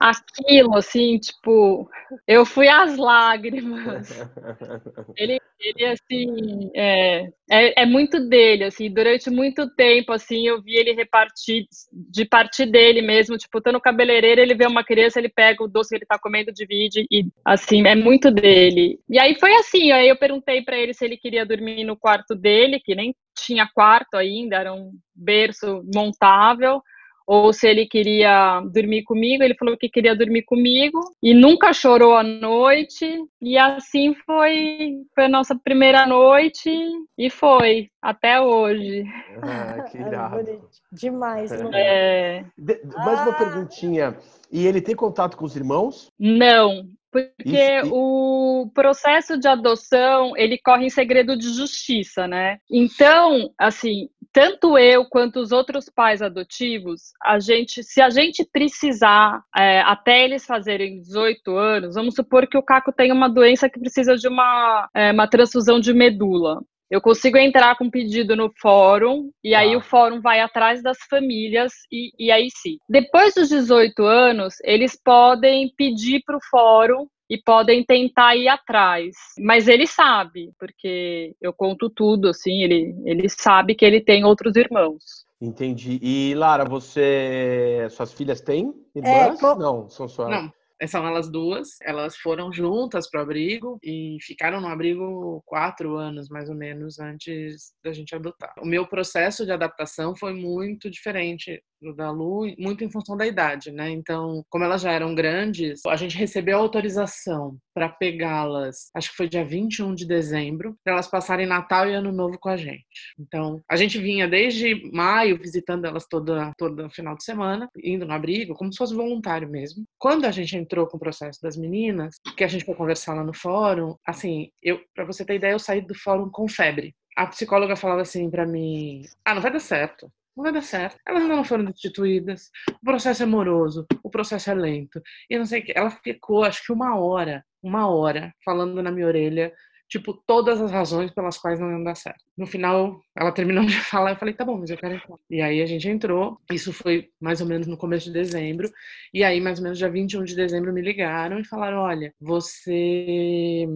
Aquilo, 0.00 0.74
assim, 0.76 1.18
tipo, 1.18 1.90
eu 2.26 2.46
fui 2.46 2.66
às 2.66 2.96
lágrimas. 2.96 4.08
Ele, 5.16 5.38
ele 5.60 5.84
assim, 5.84 6.70
é, 6.74 7.28
é, 7.50 7.82
é, 7.82 7.86
muito 7.86 8.26
dele, 8.28 8.64
assim, 8.64 8.90
durante 8.90 9.28
muito 9.28 9.68
tempo, 9.74 10.12
assim, 10.12 10.46
eu 10.46 10.62
vi 10.62 10.76
ele 10.76 10.92
repartir, 10.94 11.66
de 11.92 12.24
partir 12.24 12.64
dele 12.64 13.02
mesmo, 13.02 13.36
tipo, 13.36 13.60
tô 13.60 13.70
no 13.70 13.80
cabeleireiro, 13.80 14.40
ele 14.40 14.54
vê 14.54 14.66
uma 14.66 14.82
criança, 14.82 15.18
ele 15.18 15.28
pega 15.28 15.62
o 15.62 15.68
doce 15.68 15.90
que 15.90 15.96
ele 15.96 16.06
tá 16.06 16.18
comendo, 16.18 16.52
divide, 16.52 17.06
e, 17.10 17.26
assim, 17.44 17.86
é 17.86 17.94
muito 17.94 18.30
dele. 18.30 18.98
E 19.08 19.18
aí 19.18 19.38
foi 19.38 19.54
assim, 19.56 19.92
aí 19.92 20.08
eu 20.08 20.16
perguntei 20.16 20.62
para 20.62 20.78
ele 20.78 20.94
se 20.94 21.04
ele 21.04 21.18
queria 21.18 21.44
dormir 21.44 21.84
no 21.84 21.96
quarto 21.96 22.34
dele, 22.34 22.80
que 22.80 22.94
nem 22.94 23.14
tinha 23.36 23.68
quarto 23.74 24.14
ainda, 24.14 24.56
era 24.56 24.72
um 24.72 24.92
berço 25.14 25.82
montável, 25.94 26.80
ou 27.26 27.52
se 27.52 27.68
ele 27.68 27.86
queria 27.86 28.60
dormir 28.72 29.02
comigo, 29.04 29.42
ele 29.42 29.54
falou 29.54 29.76
que 29.76 29.88
queria 29.88 30.16
dormir 30.16 30.42
comigo 30.42 30.98
e 31.22 31.32
nunca 31.34 31.72
chorou 31.72 32.16
à 32.16 32.22
noite. 32.22 33.06
E 33.40 33.56
assim 33.56 34.14
foi, 34.26 34.96
foi 35.14 35.24
a 35.24 35.28
nossa 35.28 35.56
primeira 35.56 36.06
noite 36.06 36.70
e 37.16 37.30
foi 37.30 37.88
até 38.02 38.40
hoje. 38.40 39.04
Ah, 39.42 39.82
que 39.82 39.98
irado. 39.98 40.60
Demais, 40.92 41.52
é? 41.72 42.44
De, 42.56 42.80
mais 42.96 43.20
uma 43.20 43.30
ah. 43.30 43.38
perguntinha. 43.38 44.16
E 44.50 44.66
ele 44.66 44.80
tem 44.80 44.96
contato 44.96 45.36
com 45.36 45.44
os 45.44 45.54
irmãos? 45.54 46.10
Não, 46.18 46.84
porque 47.10 47.80
Isso. 47.82 47.90
o 47.92 48.70
processo 48.72 49.38
de 49.38 49.48
adoção, 49.48 50.36
ele 50.36 50.58
corre 50.58 50.86
em 50.86 50.90
segredo 50.90 51.36
de 51.36 51.52
justiça, 51.52 52.28
né? 52.28 52.58
Então, 52.70 53.50
assim, 53.58 54.08
tanto 54.32 54.78
eu 54.78 55.04
quanto 55.04 55.40
os 55.40 55.50
outros 55.50 55.88
pais 55.88 56.22
adotivos, 56.22 57.12
a 57.22 57.38
gente, 57.40 57.82
se 57.82 58.00
a 58.00 58.10
gente 58.10 58.44
precisar, 58.44 59.42
é, 59.56 59.80
até 59.80 60.24
eles 60.24 60.46
fazerem 60.46 61.00
18 61.00 61.56
anos, 61.56 61.94
vamos 61.94 62.14
supor 62.14 62.46
que 62.46 62.56
o 62.56 62.62
Caco 62.62 62.92
tem 62.92 63.10
uma 63.10 63.28
doença 63.28 63.68
que 63.68 63.80
precisa 63.80 64.16
de 64.16 64.28
uma, 64.28 64.88
é, 64.94 65.10
uma 65.10 65.26
transfusão 65.28 65.80
de 65.80 65.92
medula. 65.92 66.60
Eu 66.90 67.00
consigo 67.00 67.38
entrar 67.38 67.76
com 67.76 67.88
pedido 67.88 68.34
no 68.34 68.50
fórum 68.60 69.30
e 69.44 69.54
aí 69.54 69.74
ah. 69.74 69.78
o 69.78 69.80
fórum 69.80 70.20
vai 70.20 70.40
atrás 70.40 70.82
das 70.82 70.98
famílias 71.08 71.72
e, 71.90 72.10
e 72.18 72.30
aí 72.32 72.48
sim. 72.50 72.78
Depois 72.88 73.34
dos 73.34 73.48
18 73.48 74.02
anos, 74.02 74.54
eles 74.64 75.00
podem 75.02 75.72
pedir 75.76 76.22
para 76.26 76.36
o 76.36 76.44
fórum 76.50 77.06
e 77.30 77.38
podem 77.38 77.84
tentar 77.84 78.34
ir 78.34 78.48
atrás. 78.48 79.14
Mas 79.38 79.68
ele 79.68 79.86
sabe, 79.86 80.50
porque 80.58 81.32
eu 81.40 81.52
conto 81.52 81.88
tudo, 81.88 82.28
assim, 82.28 82.64
ele, 82.64 82.92
ele 83.04 83.28
sabe 83.28 83.76
que 83.76 83.84
ele 83.84 84.00
tem 84.00 84.24
outros 84.24 84.56
irmãos. 84.56 85.24
Entendi. 85.40 85.98
E 86.02 86.34
Lara, 86.34 86.64
você. 86.64 87.86
Suas 87.90 88.12
filhas 88.12 88.40
têm 88.40 88.74
irmãs? 88.94 89.42
É, 89.42 89.54
Não, 89.54 89.88
são 89.88 90.06
só. 90.06 90.28
Não, 90.28 90.52
são 90.86 91.06
elas 91.06 91.30
duas. 91.30 91.78
Elas 91.82 92.16
foram 92.16 92.52
juntas 92.52 93.08
para 93.10 93.20
o 93.20 93.22
abrigo 93.22 93.78
e 93.82 94.18
ficaram 94.20 94.60
no 94.60 94.68
abrigo 94.68 95.42
quatro 95.46 95.96
anos, 95.96 96.28
mais 96.28 96.48
ou 96.48 96.54
menos, 96.54 96.98
antes 96.98 97.72
da 97.84 97.92
gente 97.92 98.14
adotar. 98.14 98.54
O 98.58 98.66
meu 98.66 98.86
processo 98.86 99.44
de 99.44 99.52
adaptação 99.52 100.14
foi 100.16 100.32
muito 100.32 100.90
diferente 100.90 101.62
da 101.96 102.10
Lu, 102.10 102.46
muito 102.58 102.84
em 102.84 102.90
função 102.90 103.16
da 103.16 103.26
idade, 103.26 103.70
né? 103.70 103.90
Então, 103.90 104.44
como 104.48 104.64
elas 104.64 104.82
já 104.82 104.92
eram 104.92 105.14
grandes, 105.14 105.84
a 105.86 105.96
gente 105.96 106.16
recebeu 106.16 106.58
autorização 106.58 107.56
para 107.74 107.88
pegá-las, 107.88 108.90
acho 108.94 109.10
que 109.10 109.16
foi 109.16 109.28
dia 109.28 109.44
21 109.44 109.94
de 109.94 110.06
dezembro, 110.06 110.76
para 110.84 110.94
elas 110.94 111.08
passarem 111.08 111.46
Natal 111.46 111.88
e 111.88 111.94
Ano 111.94 112.12
Novo 112.12 112.38
com 112.38 112.48
a 112.48 112.56
gente. 112.56 112.84
Então, 113.18 113.62
a 113.68 113.76
gente 113.76 113.98
vinha 113.98 114.28
desde 114.28 114.90
maio 114.92 115.38
visitando 115.38 115.86
elas 115.86 116.06
toda 116.06 116.52
todo 116.58 116.90
final 116.90 117.16
de 117.16 117.24
semana, 117.24 117.68
indo 117.82 118.06
no 118.06 118.12
abrigo, 118.12 118.54
como 118.54 118.72
se 118.72 118.78
fosse 118.78 118.94
voluntário 118.94 119.48
mesmo. 119.48 119.84
Quando 119.98 120.24
a 120.26 120.30
gente 120.30 120.56
entrou 120.56 120.86
com 120.86 120.96
o 120.96 121.00
processo 121.00 121.40
das 121.42 121.56
meninas, 121.56 122.16
que 122.36 122.44
a 122.44 122.48
gente 122.48 122.64
foi 122.64 122.74
conversar 122.74 123.14
lá 123.14 123.24
no 123.24 123.34
fórum, 123.34 123.96
assim, 124.06 124.50
eu, 124.62 124.80
para 124.94 125.04
você 125.04 125.24
ter 125.24 125.36
ideia, 125.36 125.52
eu 125.52 125.58
saí 125.58 125.80
do 125.80 125.94
fórum 125.94 126.28
com 126.30 126.48
febre. 126.48 126.94
A 127.16 127.26
psicóloga 127.26 127.76
falava 127.76 128.02
assim 128.02 128.30
para 128.30 128.46
mim: 128.46 129.02
"Ah, 129.24 129.34
não 129.34 129.42
vai 129.42 129.52
dar 129.52 129.60
certo 129.60 130.10
não 130.40 130.42
vai 130.42 130.52
dar 130.52 130.62
certo. 130.62 130.98
Elas 131.06 131.24
não 131.24 131.44
foram 131.44 131.64
destituídas. 131.64 132.50
O 132.68 132.84
processo 132.84 133.22
é 133.22 133.26
moroso, 133.26 133.86
o 134.02 134.10
processo 134.10 134.50
é 134.50 134.54
lento. 134.54 135.00
E 135.28 135.38
não 135.38 135.44
sei 135.44 135.60
o 135.60 135.64
que. 135.64 135.72
Ela 135.76 135.90
ficou, 135.90 136.42
acho 136.42 136.64
que 136.64 136.72
uma 136.72 136.98
hora, 136.98 137.44
uma 137.62 137.88
hora, 137.88 138.34
falando 138.44 138.82
na 138.82 138.90
minha 138.90 139.06
orelha, 139.06 139.52
tipo, 139.88 140.14
todas 140.14 140.60
as 140.60 140.70
razões 140.70 141.10
pelas 141.10 141.36
quais 141.36 141.60
não 141.60 141.70
iam 141.70 141.82
dar 141.82 141.94
certo. 141.94 142.24
No 142.38 142.46
final, 142.46 143.00
ela 143.14 143.32
terminou 143.32 143.64
de 143.66 143.78
falar, 143.80 144.12
eu 144.12 144.16
falei, 144.16 144.32
tá 144.32 144.44
bom, 144.44 144.56
mas 144.58 144.70
eu 144.70 144.78
quero 144.78 144.94
entrar. 144.94 145.16
E 145.28 145.42
aí 145.42 145.60
a 145.60 145.66
gente 145.66 145.88
entrou, 145.88 146.40
isso 146.50 146.72
foi 146.72 147.10
mais 147.20 147.40
ou 147.40 147.46
menos 147.46 147.66
no 147.66 147.76
começo 147.76 148.06
de 148.06 148.12
dezembro, 148.12 148.70
e 149.12 149.22
aí 149.22 149.40
mais 149.40 149.58
ou 149.58 149.64
menos 149.64 149.78
dia 149.78 149.90
21 149.90 150.24
de 150.24 150.36
dezembro 150.36 150.72
me 150.72 150.80
ligaram 150.80 151.38
e 151.40 151.44
falaram, 151.44 151.78
olha, 151.78 152.14
você 152.20 153.66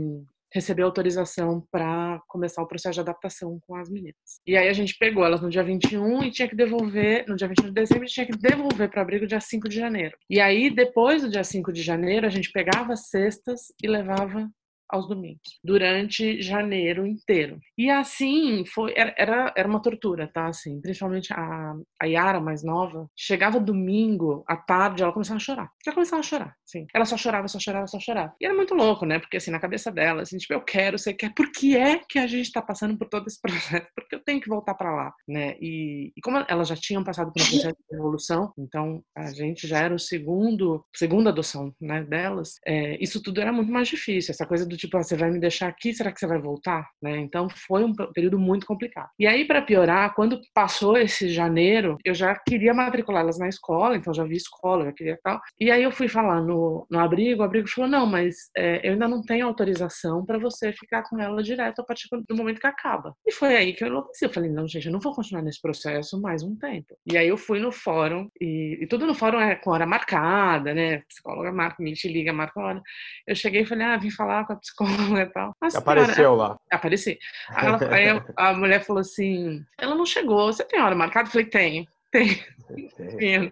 recebeu 0.54 0.86
autorização 0.86 1.66
para 1.70 2.20
começar 2.28 2.62
o 2.62 2.68
processo 2.68 2.94
de 2.94 3.00
adaptação 3.00 3.58
com 3.66 3.74
as 3.74 3.90
meninas. 3.90 4.14
E 4.46 4.56
aí 4.56 4.68
a 4.68 4.72
gente 4.72 4.96
pegou 4.96 5.24
elas 5.24 5.42
no 5.42 5.50
dia 5.50 5.64
21 5.64 6.22
e 6.22 6.30
tinha 6.30 6.48
que 6.48 6.54
devolver, 6.54 7.24
no 7.28 7.34
dia 7.34 7.48
21 7.48 7.66
de 7.66 7.72
dezembro, 7.72 8.06
tinha 8.06 8.26
que 8.26 8.36
devolver 8.36 8.88
para 8.88 9.02
abrigo 9.02 9.26
dia 9.26 9.40
5 9.40 9.68
de 9.68 9.76
janeiro. 9.76 10.16
E 10.30 10.40
aí, 10.40 10.70
depois 10.70 11.22
do 11.22 11.28
dia 11.28 11.42
5 11.42 11.72
de 11.72 11.82
janeiro, 11.82 12.26
a 12.26 12.30
gente 12.30 12.52
pegava 12.52 12.92
as 12.92 13.08
cestas 13.08 13.72
e 13.82 13.88
levava 13.88 14.48
aos 14.94 15.08
domingos, 15.08 15.58
durante 15.62 16.40
janeiro 16.40 17.04
inteiro. 17.04 17.58
E 17.76 17.90
assim, 17.90 18.64
foi 18.64 18.94
era, 18.96 19.52
era 19.56 19.68
uma 19.68 19.82
tortura, 19.82 20.28
tá? 20.32 20.46
Assim, 20.46 20.80
principalmente 20.80 21.32
a, 21.32 21.74
a 22.00 22.06
Yara, 22.06 22.40
mais 22.40 22.62
nova, 22.62 23.08
chegava 23.16 23.58
domingo 23.58 24.44
à 24.46 24.56
tarde, 24.56 25.02
ela 25.02 25.12
começava 25.12 25.36
a 25.36 25.40
chorar. 25.40 25.70
Já 25.84 25.92
começava 25.92 26.20
a 26.20 26.22
chorar, 26.22 26.56
sim. 26.64 26.86
Ela 26.94 27.04
só 27.04 27.16
chorava, 27.16 27.48
só 27.48 27.58
chorava, 27.58 27.86
só 27.88 27.98
chorava. 27.98 28.32
E 28.40 28.46
era 28.46 28.54
muito 28.54 28.74
louco, 28.74 29.04
né? 29.04 29.18
Porque 29.18 29.36
assim, 29.36 29.50
na 29.50 29.58
cabeça 29.58 29.90
dela, 29.90 30.22
assim, 30.22 30.38
tipo, 30.38 30.54
eu 30.54 30.60
quero, 30.60 30.96
você 30.96 31.12
quer, 31.12 31.34
por 31.34 31.50
que 31.50 31.76
é 31.76 31.98
que 32.08 32.18
a 32.18 32.26
gente 32.28 32.52
tá 32.52 32.62
passando 32.62 32.96
por 32.96 33.08
todo 33.08 33.26
esse 33.26 33.40
processo? 33.42 33.88
Porque 33.96 34.14
eu 34.14 34.22
tenho 34.22 34.40
que 34.40 34.48
voltar 34.48 34.74
para 34.74 34.94
lá, 34.94 35.12
né? 35.26 35.56
E, 35.60 36.12
e 36.16 36.20
como 36.20 36.44
elas 36.48 36.68
já 36.68 36.76
tinham 36.76 37.02
passado 37.02 37.32
por 37.32 37.42
um 37.42 37.46
processo 37.46 37.76
de 37.90 37.96
evolução, 37.96 38.52
então 38.56 39.02
a 39.16 39.32
gente 39.32 39.66
já 39.66 39.80
era 39.80 39.94
o 39.94 39.98
segundo, 39.98 40.84
segunda 40.94 41.30
adoção, 41.30 41.74
né, 41.80 42.04
delas, 42.04 42.60
é, 42.64 43.02
isso 43.02 43.20
tudo 43.20 43.40
era 43.40 43.52
muito 43.52 43.72
mais 43.72 43.88
difícil. 43.88 44.30
Essa 44.30 44.46
coisa 44.46 44.64
do 44.64 44.76
tipo, 44.84 44.96
ah, 44.96 45.02
você 45.02 45.16
vai 45.16 45.30
me 45.30 45.38
deixar 45.38 45.68
aqui, 45.68 45.92
será 45.92 46.12
que 46.12 46.20
você 46.20 46.26
vai 46.26 46.38
voltar? 46.38 46.88
Né? 47.02 47.18
Então 47.18 47.48
foi 47.48 47.84
um 47.84 47.92
período 48.12 48.38
muito 48.38 48.66
complicado. 48.66 49.08
E 49.18 49.26
aí, 49.26 49.44
para 49.44 49.62
piorar, 49.62 50.14
quando 50.14 50.40
passou 50.54 50.96
esse 50.96 51.28
janeiro, 51.28 51.98
eu 52.04 52.14
já 52.14 52.34
queria 52.34 52.74
matriculá-las 52.74 53.38
na 53.38 53.48
escola, 53.48 53.96
então 53.96 54.12
já 54.12 54.24
vi 54.24 54.36
escola, 54.36 54.84
já 54.84 54.92
queria 54.92 55.18
tal. 55.22 55.40
E 55.58 55.70
aí 55.70 55.82
eu 55.82 55.92
fui 55.92 56.08
falar 56.08 56.40
no, 56.40 56.86
no 56.90 56.98
abrigo, 56.98 57.42
o 57.42 57.44
abrigo 57.44 57.68
falou: 57.68 57.90
não, 57.90 58.06
mas 58.06 58.50
é, 58.56 58.86
eu 58.86 58.92
ainda 58.92 59.08
não 59.08 59.22
tenho 59.22 59.46
autorização 59.46 60.24
para 60.24 60.38
você 60.38 60.72
ficar 60.72 61.02
com 61.04 61.20
ela 61.20 61.42
direto 61.42 61.80
a 61.80 61.84
partir 61.84 62.08
do 62.10 62.36
momento 62.36 62.60
que 62.60 62.66
acaba. 62.66 63.14
E 63.26 63.32
foi 63.32 63.56
aí 63.56 63.72
que 63.72 63.84
eu 63.84 63.88
enlouqueci. 63.88 64.24
Eu 64.24 64.30
falei: 64.30 64.50
não, 64.50 64.66
gente, 64.68 64.86
eu 64.86 64.92
não 64.92 65.00
vou 65.00 65.14
continuar 65.14 65.42
nesse 65.42 65.60
processo 65.60 66.20
mais 66.20 66.42
um 66.42 66.56
tempo. 66.56 66.96
E 67.06 67.16
aí 67.16 67.28
eu 67.28 67.36
fui 67.36 67.60
no 67.60 67.72
fórum, 67.72 68.28
e, 68.40 68.78
e 68.82 68.86
tudo 68.86 69.06
no 69.06 69.14
fórum 69.14 69.40
é 69.40 69.54
com 69.56 69.70
hora 69.70 69.86
marcada, 69.86 70.74
né? 70.74 70.96
A 70.96 71.00
psicóloga 71.06 71.52
marca, 71.52 71.82
me 71.82 71.94
liga, 72.04 72.32
marca 72.32 72.60
hora. 72.60 72.82
Eu 73.26 73.34
cheguei 73.34 73.62
e 73.62 73.66
falei: 73.66 73.86
ah, 73.86 73.96
vim 73.96 74.10
falar 74.10 74.46
com 74.46 74.52
a 74.52 74.56
psicóloga 74.64 75.20
e 75.22 75.26
tal. 75.26 75.54
Mas, 75.60 75.74
Apareceu 75.74 76.34
lá. 76.34 76.56
Apareci. 76.72 77.18
Aí, 77.50 77.66
ela, 77.66 77.94
aí 77.94 78.22
a 78.36 78.54
mulher 78.54 78.84
falou 78.84 79.00
assim: 79.00 79.64
ela 79.78 79.94
não 79.94 80.06
chegou, 80.06 80.52
você 80.52 80.64
tem 80.64 80.80
hora 80.80 80.94
marcada? 80.94 81.28
Eu 81.28 81.32
falei: 81.32 81.46
tenho. 81.46 81.86
Tem. 82.10 82.42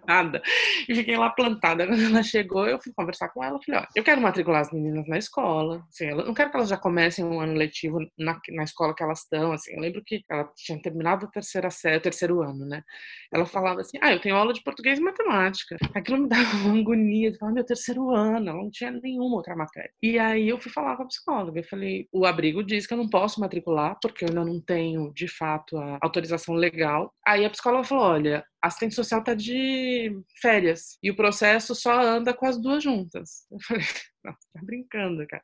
Nada. 0.07 0.41
E 0.87 0.95
fiquei 0.95 1.17
lá 1.17 1.29
plantada. 1.29 1.85
Quando 1.87 2.03
ela 2.03 2.23
chegou, 2.23 2.67
eu 2.67 2.79
fui 2.79 2.91
conversar 2.93 3.29
com 3.29 3.43
ela. 3.43 3.59
Falei: 3.65 3.81
ó, 3.81 3.87
eu 3.95 4.03
quero 4.03 4.21
matricular 4.21 4.61
as 4.61 4.71
meninas 4.71 5.07
na 5.07 5.17
escola. 5.17 5.83
Assim, 5.89 6.05
eu 6.05 6.17
não 6.17 6.33
quero 6.33 6.49
que 6.49 6.57
elas 6.57 6.69
já 6.69 6.77
comecem 6.77 7.23
um 7.23 7.39
ano 7.39 7.53
letivo 7.53 7.99
na, 8.17 8.39
na 8.49 8.63
escola 8.63 8.95
que 8.95 9.03
elas 9.03 9.19
estão. 9.19 9.51
Assim, 9.51 9.73
eu 9.73 9.81
lembro 9.81 10.03
que 10.05 10.23
ela 10.29 10.49
tinha 10.55 10.81
terminado 10.81 11.25
a 11.25 11.29
terceira 11.29 11.69
série, 11.69 11.97
o 11.97 12.01
terceiro 12.01 12.41
ano, 12.41 12.65
né? 12.65 12.81
Ela 13.31 13.45
falava 13.45 13.81
assim: 13.81 13.97
ah, 14.01 14.11
eu 14.11 14.19
tenho 14.19 14.35
aula 14.35 14.53
de 14.53 14.63
português 14.63 14.99
e 14.99 15.01
matemática. 15.01 15.77
Aquilo 15.93 16.19
me 16.19 16.27
dava 16.29 16.57
uma 16.67 16.79
agonia. 16.79 17.29
Eu 17.29 17.35
falava: 17.35 17.55
meu 17.55 17.65
terceiro 17.65 18.09
ano, 18.15 18.49
ela 18.49 18.57
não 18.57 18.71
tinha 18.71 18.91
nenhuma 18.91 19.35
outra 19.35 19.55
matéria. 19.55 19.91
E 20.01 20.17
aí 20.19 20.49
eu 20.49 20.59
fui 20.59 20.71
falar 20.71 20.95
com 20.97 21.03
a 21.03 21.07
psicóloga. 21.07 21.59
Eu 21.59 21.65
falei: 21.65 22.07
o 22.11 22.25
abrigo 22.25 22.63
diz 22.63 22.87
que 22.87 22.93
eu 22.93 22.97
não 22.97 23.09
posso 23.09 23.39
matricular 23.39 23.97
porque 24.01 24.25
eu 24.25 24.29
ainda 24.29 24.43
não 24.43 24.59
tenho, 24.59 25.11
de 25.13 25.27
fato, 25.27 25.77
a 25.77 25.99
autorização 26.01 26.55
legal. 26.55 27.13
Aí 27.25 27.45
a 27.45 27.49
psicóloga 27.49 27.83
falou: 27.83 28.05
olha, 28.05 28.43
assistente 28.63 28.95
social 28.95 29.19
está 29.19 29.33
de 29.33 30.17
férias 30.41 30.97
e 31.03 31.11
o 31.11 31.15
processo 31.15 31.75
só 31.75 32.01
anda 32.01 32.33
com 32.33 32.45
as 32.45 32.59
duas 32.59 32.81
juntas. 32.81 33.45
Eu 33.51 33.57
falei, 33.61 33.83
não, 34.23 34.31
tá 34.31 34.61
brincando, 34.63 35.27
cara. 35.27 35.43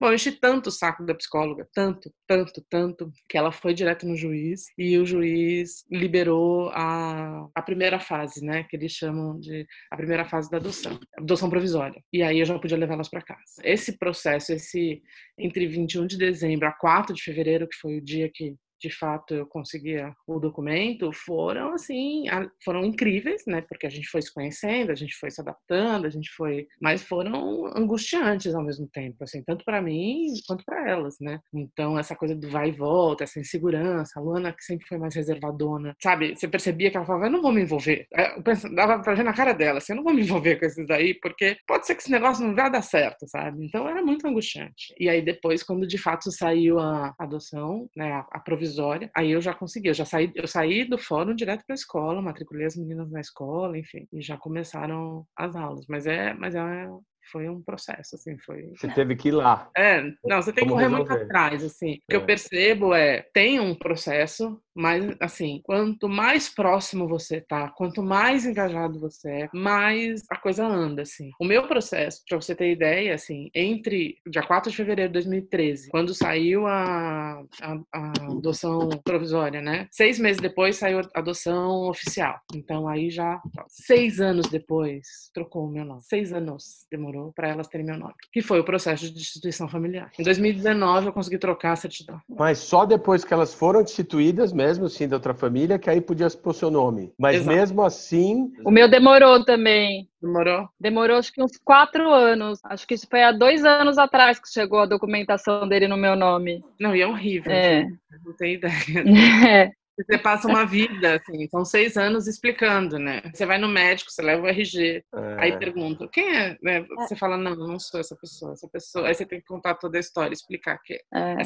Bom, 0.00 0.06
eu 0.06 0.14
enchi 0.14 0.30
tanto 0.30 0.68
o 0.68 0.70
saco 0.70 1.04
da 1.04 1.12
psicóloga, 1.12 1.68
tanto, 1.74 2.14
tanto, 2.24 2.64
tanto, 2.70 3.12
que 3.28 3.36
ela 3.36 3.50
foi 3.50 3.74
direto 3.74 4.06
no 4.06 4.16
juiz 4.16 4.66
e 4.78 4.96
o 4.96 5.04
juiz 5.04 5.84
liberou 5.90 6.70
a, 6.70 7.48
a 7.52 7.62
primeira 7.62 7.98
fase, 7.98 8.44
né, 8.44 8.62
que 8.62 8.76
eles 8.76 8.92
chamam 8.92 9.40
de 9.40 9.66
a 9.90 9.96
primeira 9.96 10.24
fase 10.24 10.48
da 10.48 10.58
adoção, 10.58 11.00
adoção 11.18 11.50
provisória. 11.50 12.00
E 12.12 12.22
aí 12.22 12.38
eu 12.38 12.46
já 12.46 12.56
podia 12.60 12.78
levá-las 12.78 13.08
para 13.08 13.22
casa. 13.22 13.60
Esse 13.64 13.98
processo, 13.98 14.52
esse 14.52 15.02
entre 15.36 15.66
21 15.66 16.06
de 16.06 16.16
dezembro 16.16 16.68
a 16.68 16.72
4 16.72 17.12
de 17.12 17.22
fevereiro, 17.22 17.68
que 17.68 17.76
foi 17.76 17.98
o 17.98 18.04
dia 18.04 18.30
que 18.32 18.54
de 18.82 18.90
fato 18.90 19.34
eu 19.34 19.46
conseguia 19.46 20.14
o 20.26 20.38
documento 20.38 21.10
foram 21.12 21.72
assim 21.74 22.24
foram 22.64 22.84
incríveis 22.84 23.42
né 23.46 23.62
porque 23.62 23.86
a 23.86 23.90
gente 23.90 24.08
foi 24.08 24.20
se 24.20 24.32
conhecendo 24.32 24.90
a 24.90 24.94
gente 24.94 25.14
foi 25.16 25.30
se 25.30 25.40
adaptando 25.40 26.06
a 26.06 26.10
gente 26.10 26.30
foi 26.30 26.66
mas 26.80 27.02
foram 27.02 27.66
angustiantes 27.76 28.54
ao 28.54 28.64
mesmo 28.64 28.88
tempo 28.92 29.22
assim 29.22 29.42
tanto 29.44 29.64
para 29.64 29.80
mim 29.80 30.26
quanto 30.46 30.64
para 30.64 30.88
elas 30.88 31.16
né. 31.20 31.40
Então 31.54 31.98
essa 31.98 32.16
coisa 32.16 32.34
do 32.34 32.50
vai 32.50 32.68
e 32.68 32.72
volta 32.72 33.24
essa 33.24 33.40
insegurança 33.40 34.18
a 34.18 34.22
Luana 34.22 34.52
que 34.52 34.64
sempre 34.64 34.86
foi 34.86 34.98
mais 34.98 35.14
reservadona 35.14 35.94
sabe 36.02 36.34
você 36.36 36.48
percebia 36.48 36.90
que 36.90 36.96
ela 36.96 37.06
falava 37.06 37.26
eu 37.26 37.30
não 37.30 37.42
vou 37.42 37.52
me 37.52 37.62
envolver 37.62 38.06
é, 38.14 38.36
eu 38.36 38.42
pensava, 38.42 38.74
dava 38.74 39.02
para 39.02 39.14
ver 39.14 39.24
na 39.24 39.32
cara 39.32 39.52
dela 39.52 39.78
assim 39.78 39.92
eu 39.92 39.96
não 39.96 40.04
vou 40.04 40.14
me 40.14 40.22
envolver 40.22 40.56
com 40.56 40.66
esses 40.66 40.86
daí 40.86 41.14
porque 41.14 41.56
pode 41.66 41.86
ser 41.86 41.94
que 41.94 42.02
esse 42.02 42.10
negócio 42.10 42.44
não 42.46 42.54
vai 42.54 42.70
dar 42.70 42.82
certo 42.82 43.26
sabe. 43.28 43.64
Então 43.64 43.88
era 43.88 44.02
muito 44.02 44.26
angustiante. 44.26 44.94
E 44.98 45.08
aí 45.08 45.22
depois 45.22 45.62
quando 45.62 45.86
de 45.86 45.98
fato 45.98 46.30
saiu 46.30 46.78
a 46.78 47.14
adoção 47.18 47.88
né 47.96 48.24
a, 48.30 48.40
provisão 48.40 48.71
provisória. 48.72 49.10
Aí 49.14 49.30
eu 49.30 49.40
já 49.40 49.54
consegui, 49.54 49.88
eu 49.88 49.94
já 49.94 50.04
saí, 50.04 50.32
eu 50.34 50.46
saí 50.46 50.84
do 50.84 50.98
fórum 50.98 51.34
direto 51.34 51.64
para 51.66 51.74
a 51.74 51.76
escola, 51.76 52.22
matriculei 52.22 52.66
as 52.66 52.76
meninas 52.76 53.10
na 53.10 53.20
escola, 53.20 53.78
enfim, 53.78 54.06
e 54.12 54.20
já 54.22 54.36
começaram 54.36 55.26
as 55.36 55.54
aulas. 55.54 55.86
Mas 55.88 56.06
é, 56.06 56.34
mas 56.34 56.54
é 56.54 56.88
foi 57.30 57.48
um 57.48 57.62
processo, 57.62 58.16
assim, 58.16 58.36
foi... 58.38 58.68
Você 58.76 58.88
teve 58.88 59.14
que 59.14 59.28
ir 59.28 59.32
lá. 59.32 59.70
É, 59.76 60.02
não, 60.24 60.42
você 60.42 60.52
tem 60.52 60.64
que 60.64 60.70
correr 60.70 60.88
resolver? 60.88 61.08
muito 61.08 61.24
atrás, 61.24 61.62
assim. 61.62 61.94
O 61.94 62.10
que 62.10 62.14
é. 62.14 62.16
eu 62.16 62.26
percebo 62.26 62.92
é, 62.94 63.24
tem 63.32 63.60
um 63.60 63.74
processo, 63.76 64.60
mas, 64.74 65.14
assim, 65.20 65.60
quanto 65.64 66.08
mais 66.08 66.48
próximo 66.48 67.06
você 67.06 67.40
tá, 67.40 67.68
quanto 67.68 68.02
mais 68.02 68.46
engajado 68.46 68.98
você 68.98 69.30
é, 69.30 69.48
mais 69.52 70.22
a 70.30 70.36
coisa 70.36 70.66
anda, 70.66 71.02
assim. 71.02 71.30
O 71.40 71.44
meu 71.44 71.66
processo, 71.66 72.22
pra 72.28 72.40
você 72.40 72.54
ter 72.54 72.72
ideia, 72.72 73.14
assim, 73.14 73.50
entre 73.54 74.18
dia 74.26 74.42
4 74.42 74.70
de 74.70 74.76
fevereiro 74.76 75.10
de 75.10 75.14
2013, 75.14 75.90
quando 75.90 76.14
saiu 76.14 76.66
a, 76.66 77.42
a, 77.60 77.78
a 77.92 78.12
adoção 78.30 78.88
provisória, 79.04 79.60
né? 79.60 79.88
Seis 79.90 80.18
meses 80.18 80.40
depois 80.40 80.76
saiu 80.76 81.00
a 81.00 81.18
adoção 81.18 81.88
oficial. 81.88 82.40
Então, 82.54 82.88
aí 82.88 83.10
já, 83.10 83.40
seis 83.68 84.20
anos 84.20 84.46
depois, 84.46 85.30
trocou 85.34 85.66
o 85.66 85.70
meu 85.70 85.84
nome. 85.84 86.02
Seis 86.02 86.32
anos 86.32 86.86
demorou 86.90 87.32
para 87.32 87.48
elas 87.48 87.68
terem 87.68 87.86
meu 87.86 87.98
nome. 87.98 88.14
Que 88.32 88.42
foi 88.42 88.60
o 88.60 88.64
processo 88.64 89.04
de 89.04 89.12
destituição 89.12 89.68
familiar. 89.68 90.10
Em 90.18 90.22
2019, 90.22 91.06
eu 91.06 91.12
consegui 91.12 91.38
trocar 91.38 91.72
a 91.72 91.76
certidão. 91.76 92.20
Mas 92.28 92.58
só 92.58 92.84
depois 92.84 93.24
que 93.24 93.32
elas 93.32 93.54
foram 93.54 93.82
destituídas 93.82 94.52
mesmo 94.52 94.61
assim 94.64 95.08
da 95.08 95.16
outra 95.16 95.34
família, 95.34 95.78
que 95.78 95.90
aí 95.90 96.00
podia 96.00 96.28
pôr 96.30 96.54
seu 96.54 96.70
nome. 96.70 97.12
Mas 97.18 97.36
Exato. 97.36 97.56
mesmo 97.56 97.82
assim. 97.82 98.52
O 98.64 98.70
meu 98.70 98.88
demorou 98.88 99.44
também. 99.44 100.08
Demorou? 100.20 100.68
Demorou 100.78 101.16
acho 101.16 101.32
que 101.32 101.42
uns 101.42 101.56
quatro 101.64 102.12
anos. 102.12 102.60
Acho 102.64 102.86
que 102.86 102.94
isso 102.94 103.06
foi 103.10 103.22
há 103.22 103.32
dois 103.32 103.64
anos 103.64 103.98
atrás 103.98 104.38
que 104.38 104.48
chegou 104.48 104.80
a 104.80 104.86
documentação 104.86 105.68
dele 105.68 105.88
no 105.88 105.96
meu 105.96 106.14
nome. 106.14 106.62
Não, 106.78 106.94
e 106.94 107.00
é 107.00 107.06
horrível. 107.06 107.52
É. 107.52 107.86
Não 108.24 108.32
tem 108.36 108.54
ideia. 108.54 108.72
É. 109.48 109.81
Você 109.96 110.18
passa 110.18 110.48
uma 110.48 110.64
vida, 110.64 111.16
assim, 111.16 111.46
são 111.48 111.64
seis 111.64 111.96
anos 111.96 112.26
explicando, 112.26 112.98
né? 112.98 113.20
Você 113.32 113.44
vai 113.44 113.58
no 113.58 113.68
médico, 113.68 114.10
você 114.10 114.22
leva 114.22 114.42
o 114.42 114.48
RG, 114.48 115.04
é. 115.14 115.36
aí 115.38 115.58
pergunta, 115.58 116.08
quem 116.10 116.34
é? 116.34 116.56
Né? 116.62 116.84
Você 116.96 117.14
fala, 117.14 117.36
não, 117.36 117.54
não 117.54 117.78
sou 117.78 118.00
essa 118.00 118.16
pessoa, 118.16 118.52
essa 118.52 118.68
pessoa. 118.68 119.08
Aí 119.08 119.14
você 119.14 119.26
tem 119.26 119.40
que 119.40 119.46
contar 119.46 119.74
toda 119.74 119.98
a 119.98 120.00
história, 120.00 120.32
explicar 120.32 120.78
que 120.82 120.94
é. 121.12 121.36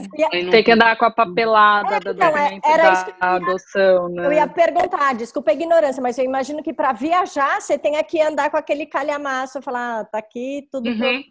Tem 0.50 0.62
que 0.62 0.72
andar 0.72 0.96
com 0.96 1.04
a 1.04 1.10
papelada 1.10 1.96
é, 1.96 2.00
da 2.00 2.52
então, 2.52 2.70
é, 2.70 2.78
da 2.78 3.34
adoção, 3.34 4.08
né? 4.10 4.26
Eu 4.26 4.32
ia 4.32 4.46
perguntar, 4.46 5.14
desculpa 5.14 5.50
a 5.50 5.54
ignorância, 5.54 6.00
mas 6.00 6.16
eu 6.16 6.24
imagino 6.24 6.62
que 6.62 6.72
para 6.72 6.92
viajar 6.92 7.60
você 7.60 7.76
tenha 7.76 8.02
que 8.04 8.20
andar 8.20 8.50
com 8.50 8.56
aquele 8.56 8.86
calhamaço, 8.86 9.60
falar, 9.60 10.00
ah, 10.00 10.04
tá 10.04 10.18
aqui 10.18 10.68
tudo 10.70 10.88
uhum. 10.88 11.22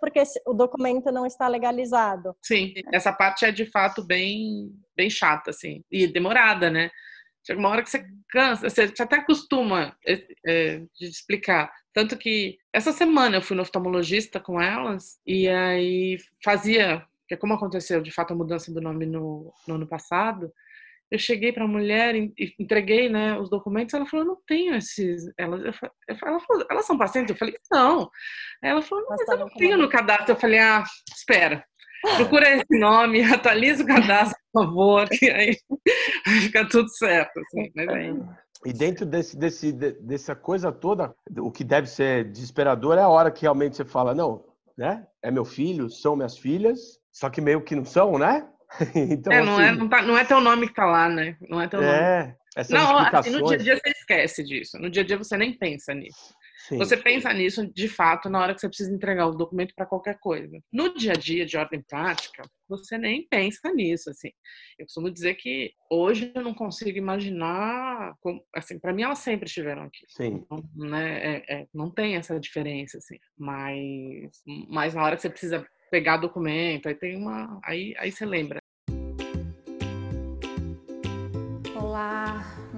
Porque 0.00 0.22
o 0.46 0.54
documento 0.54 1.10
não 1.12 1.26
está 1.26 1.48
legalizado. 1.48 2.36
Sim, 2.42 2.74
essa 2.92 3.12
parte 3.12 3.44
é 3.44 3.52
de 3.52 3.66
fato 3.66 4.02
bem 4.02 4.72
bem 4.96 5.10
chata, 5.10 5.50
assim, 5.50 5.82
e 5.90 6.06
demorada, 6.06 6.70
né? 6.70 6.90
Chega 7.46 7.60
uma 7.60 7.68
hora 7.68 7.82
que 7.82 7.90
você 7.90 8.06
cansa, 8.30 8.70
você, 8.70 8.92
até 8.98 9.16
acostuma 9.16 9.94
é, 10.06 10.26
é, 10.46 10.78
de 10.94 11.06
explicar. 11.06 11.70
Tanto 11.92 12.16
que 12.16 12.58
essa 12.72 12.92
semana 12.92 13.36
eu 13.36 13.42
fui 13.42 13.54
no 13.54 13.62
oftalmologista 13.62 14.40
com 14.40 14.60
elas 14.60 15.18
e 15.26 15.48
aí 15.48 16.16
fazia, 16.42 17.04
que 17.28 17.34
é 17.34 17.36
como 17.36 17.54
aconteceu 17.54 18.00
de 18.00 18.10
fato 18.10 18.32
a 18.32 18.36
mudança 18.36 18.72
do 18.72 18.80
nome 18.80 19.04
no, 19.04 19.52
no 19.68 19.74
ano 19.74 19.86
passado, 19.86 20.52
eu 21.10 21.18
cheguei 21.18 21.52
para 21.52 21.64
a 21.64 21.68
mulher 21.68 22.14
e 22.14 22.32
entreguei 22.58 23.08
né, 23.08 23.38
os 23.38 23.48
documentos, 23.48 23.94
ela 23.94 24.06
falou, 24.06 24.26
não 24.26 24.38
tenho 24.46 24.74
esses. 24.74 25.22
Ela, 25.38 25.56
eu, 25.58 25.72
ela 26.08 26.40
falou, 26.40 26.66
elas 26.70 26.86
são 26.86 26.98
pacientes? 26.98 27.30
Eu 27.30 27.36
falei, 27.36 27.54
não. 27.70 28.10
Ela 28.62 28.82
falou, 28.82 29.04
mas 29.08 29.28
eu 29.28 29.38
não 29.38 29.48
tenho 29.50 29.78
no 29.78 29.88
cadastro. 29.88 30.32
Eu 30.32 30.40
falei, 30.40 30.58
ah, 30.58 30.82
espera. 31.14 31.64
Procura 32.16 32.56
esse 32.56 32.78
nome, 32.78 33.22
atualiza 33.32 33.82
o 33.82 33.86
cadastro, 33.86 34.38
por 34.52 34.64
favor, 34.64 35.08
que 35.08 35.30
aí 35.30 35.56
fica 36.42 36.68
tudo 36.68 36.88
certo. 36.90 37.38
Assim, 37.38 37.70
mas 37.74 37.88
aí... 37.88 38.14
E 38.66 38.72
dentro 38.72 39.04
desse, 39.04 39.36
desse, 39.36 39.72
dessa 39.72 40.34
coisa 40.34 40.72
toda, 40.72 41.14
o 41.38 41.50
que 41.50 41.62
deve 41.62 41.86
ser 41.86 42.24
desesperador 42.24 42.96
é 42.96 43.02
a 43.02 43.08
hora 43.08 43.30
que 43.30 43.42
realmente 43.42 43.76
você 43.76 43.84
fala, 43.84 44.14
não, 44.14 44.42
né? 44.76 45.06
É 45.22 45.30
meu 45.30 45.44
filho, 45.44 45.90
são 45.90 46.16
minhas 46.16 46.38
filhas, 46.38 46.98
só 47.12 47.28
que 47.28 47.42
meio 47.42 47.62
que 47.62 47.76
não 47.76 47.84
são, 47.84 48.18
né? 48.18 48.48
então, 48.94 49.32
é, 49.32 49.44
não, 49.44 49.60
é, 49.60 49.68
assim, 49.68 49.76
é, 49.76 49.78
não, 49.78 49.88
tá, 49.88 50.02
não 50.02 50.18
é 50.18 50.24
teu 50.24 50.40
nome 50.40 50.68
que 50.68 50.74
tá 50.74 50.84
lá, 50.84 51.08
né? 51.08 51.36
Não 51.48 51.60
é 51.60 51.68
teu 51.68 51.82
é, 51.82 52.18
nome. 52.22 52.36
Essas 52.56 52.70
não, 52.70 52.98
assim, 52.98 53.30
no 53.30 53.46
dia 53.46 53.56
a 53.56 53.60
dia 53.60 53.76
você 53.76 53.90
esquece 53.90 54.44
disso. 54.44 54.78
No 54.78 54.88
dia 54.88 55.02
a 55.02 55.06
dia 55.06 55.18
você 55.18 55.36
nem 55.36 55.52
pensa 55.52 55.92
nisso. 55.92 56.34
Sim. 56.68 56.78
Você 56.78 56.96
pensa 56.96 57.30
nisso 57.32 57.66
de 57.74 57.88
fato 57.88 58.30
na 58.30 58.40
hora 58.40 58.54
que 58.54 58.60
você 58.60 58.68
precisa 58.68 58.92
entregar 58.92 59.26
o 59.26 59.34
documento 59.34 59.74
para 59.74 59.84
qualquer 59.84 60.18
coisa. 60.18 60.58
No 60.72 60.94
dia 60.94 61.12
a 61.12 61.16
dia 61.16 61.44
de 61.44 61.58
ordem 61.58 61.82
prática, 61.82 62.42
você 62.66 62.96
nem 62.96 63.26
pensa 63.28 63.70
nisso, 63.74 64.08
assim. 64.08 64.30
Eu 64.78 64.86
costumo 64.86 65.10
dizer 65.10 65.34
que 65.34 65.72
hoje 65.90 66.32
eu 66.34 66.42
não 66.42 66.54
consigo 66.54 66.96
imaginar, 66.96 68.14
como, 68.20 68.42
assim, 68.54 68.78
para 68.78 68.94
mim 68.94 69.02
elas 69.02 69.18
sempre 69.18 69.46
estiveram 69.46 69.82
aqui. 69.82 70.06
Sim. 70.08 70.42
Então, 70.42 70.64
né, 70.74 71.36
é, 71.36 71.54
é, 71.54 71.66
não 71.74 71.90
tem 71.90 72.16
essa 72.16 72.40
diferença, 72.40 72.96
assim. 72.96 73.18
Mas, 73.36 74.42
mas 74.70 74.94
na 74.94 75.02
hora 75.04 75.16
que 75.16 75.22
você 75.22 75.28
precisa 75.30 75.66
pegar 75.90 76.16
documento, 76.16 76.88
aí 76.88 76.94
tem 76.94 77.16
uma, 77.16 77.60
aí, 77.62 77.94
aí 77.98 78.10
você 78.10 78.24
lembra. 78.24 78.63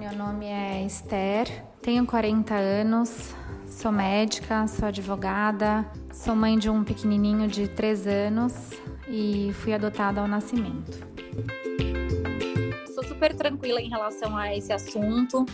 Meu 0.07 0.15
nome 0.15 0.45
é 0.45 0.85
Esther, 0.85 1.65
tenho 1.81 2.05
40 2.05 2.53
anos, 2.53 3.35
sou 3.67 3.91
médica, 3.91 4.65
sou 4.65 4.87
advogada, 4.87 5.85
sou 6.13 6.33
mãe 6.33 6.57
de 6.57 6.69
um 6.69 6.81
pequenininho 6.81 7.45
de 7.45 7.67
3 7.67 8.07
anos 8.07 8.53
e 9.09 9.51
fui 9.55 9.73
adotada 9.73 10.21
ao 10.21 10.27
nascimento. 10.27 11.05
Sou 12.95 13.03
super 13.03 13.35
tranquila 13.35 13.81
em 13.81 13.89
relação 13.89 14.37
a 14.37 14.55
esse 14.55 14.71
assunto. 14.71 15.45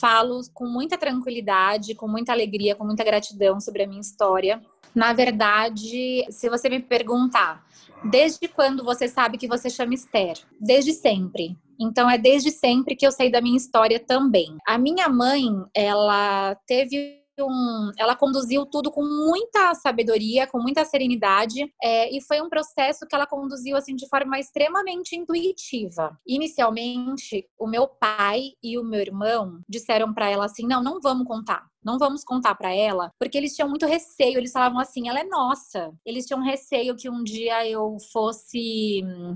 Falo 0.00 0.40
com 0.54 0.66
muita 0.66 0.96
tranquilidade, 0.96 1.94
com 1.94 2.08
muita 2.08 2.32
alegria, 2.32 2.74
com 2.74 2.86
muita 2.86 3.04
gratidão 3.04 3.60
sobre 3.60 3.82
a 3.82 3.86
minha 3.86 4.00
história. 4.00 4.62
Na 4.94 5.12
verdade, 5.12 6.24
se 6.30 6.48
você 6.48 6.70
me 6.70 6.80
perguntar, 6.80 7.62
desde 8.02 8.48
quando 8.48 8.82
você 8.82 9.08
sabe 9.08 9.36
que 9.36 9.46
você 9.46 9.68
chama 9.68 9.92
Esther? 9.92 10.38
Desde 10.58 10.94
sempre. 10.94 11.54
Então 11.78 12.10
é 12.10 12.18
desde 12.18 12.50
sempre 12.50 12.96
que 12.96 13.06
eu 13.06 13.12
sei 13.12 13.30
da 13.30 13.40
minha 13.40 13.56
história 13.56 14.00
também. 14.00 14.56
A 14.66 14.78
minha 14.78 15.08
mãe, 15.08 15.44
ela 15.74 16.56
teve 16.66 17.18
um, 17.44 17.92
ela 17.96 18.16
conduziu 18.16 18.66
tudo 18.66 18.90
com 18.90 19.02
muita 19.02 19.74
sabedoria, 19.74 20.46
com 20.46 20.60
muita 20.60 20.84
serenidade, 20.84 21.72
é, 21.82 22.14
e 22.14 22.20
foi 22.20 22.40
um 22.40 22.48
processo 22.48 23.06
que 23.06 23.14
ela 23.14 23.26
conduziu 23.26 23.76
assim 23.76 23.94
de 23.94 24.08
forma 24.08 24.38
extremamente 24.38 25.16
intuitiva. 25.16 26.18
Inicialmente, 26.26 27.46
o 27.58 27.66
meu 27.66 27.86
pai 27.86 28.52
e 28.62 28.78
o 28.78 28.84
meu 28.84 29.00
irmão 29.00 29.60
disseram 29.68 30.12
para 30.12 30.28
ela 30.28 30.46
assim: 30.46 30.66
"Não, 30.66 30.82
não 30.82 31.00
vamos 31.00 31.26
contar 31.26 31.64
não 31.88 31.98
vamos 31.98 32.22
contar 32.22 32.54
para 32.54 32.74
ela, 32.74 33.10
porque 33.18 33.38
eles 33.38 33.56
tinham 33.56 33.68
muito 33.68 33.86
receio, 33.86 34.36
eles 34.36 34.52
falavam 34.52 34.78
assim, 34.78 35.08
ela 35.08 35.20
é 35.20 35.24
nossa. 35.24 35.90
Eles 36.04 36.26
tinham 36.26 36.42
receio 36.42 36.94
que 36.94 37.08
um 37.08 37.24
dia 37.24 37.66
eu 37.66 37.96
fosse 38.12 39.02
hum, 39.02 39.34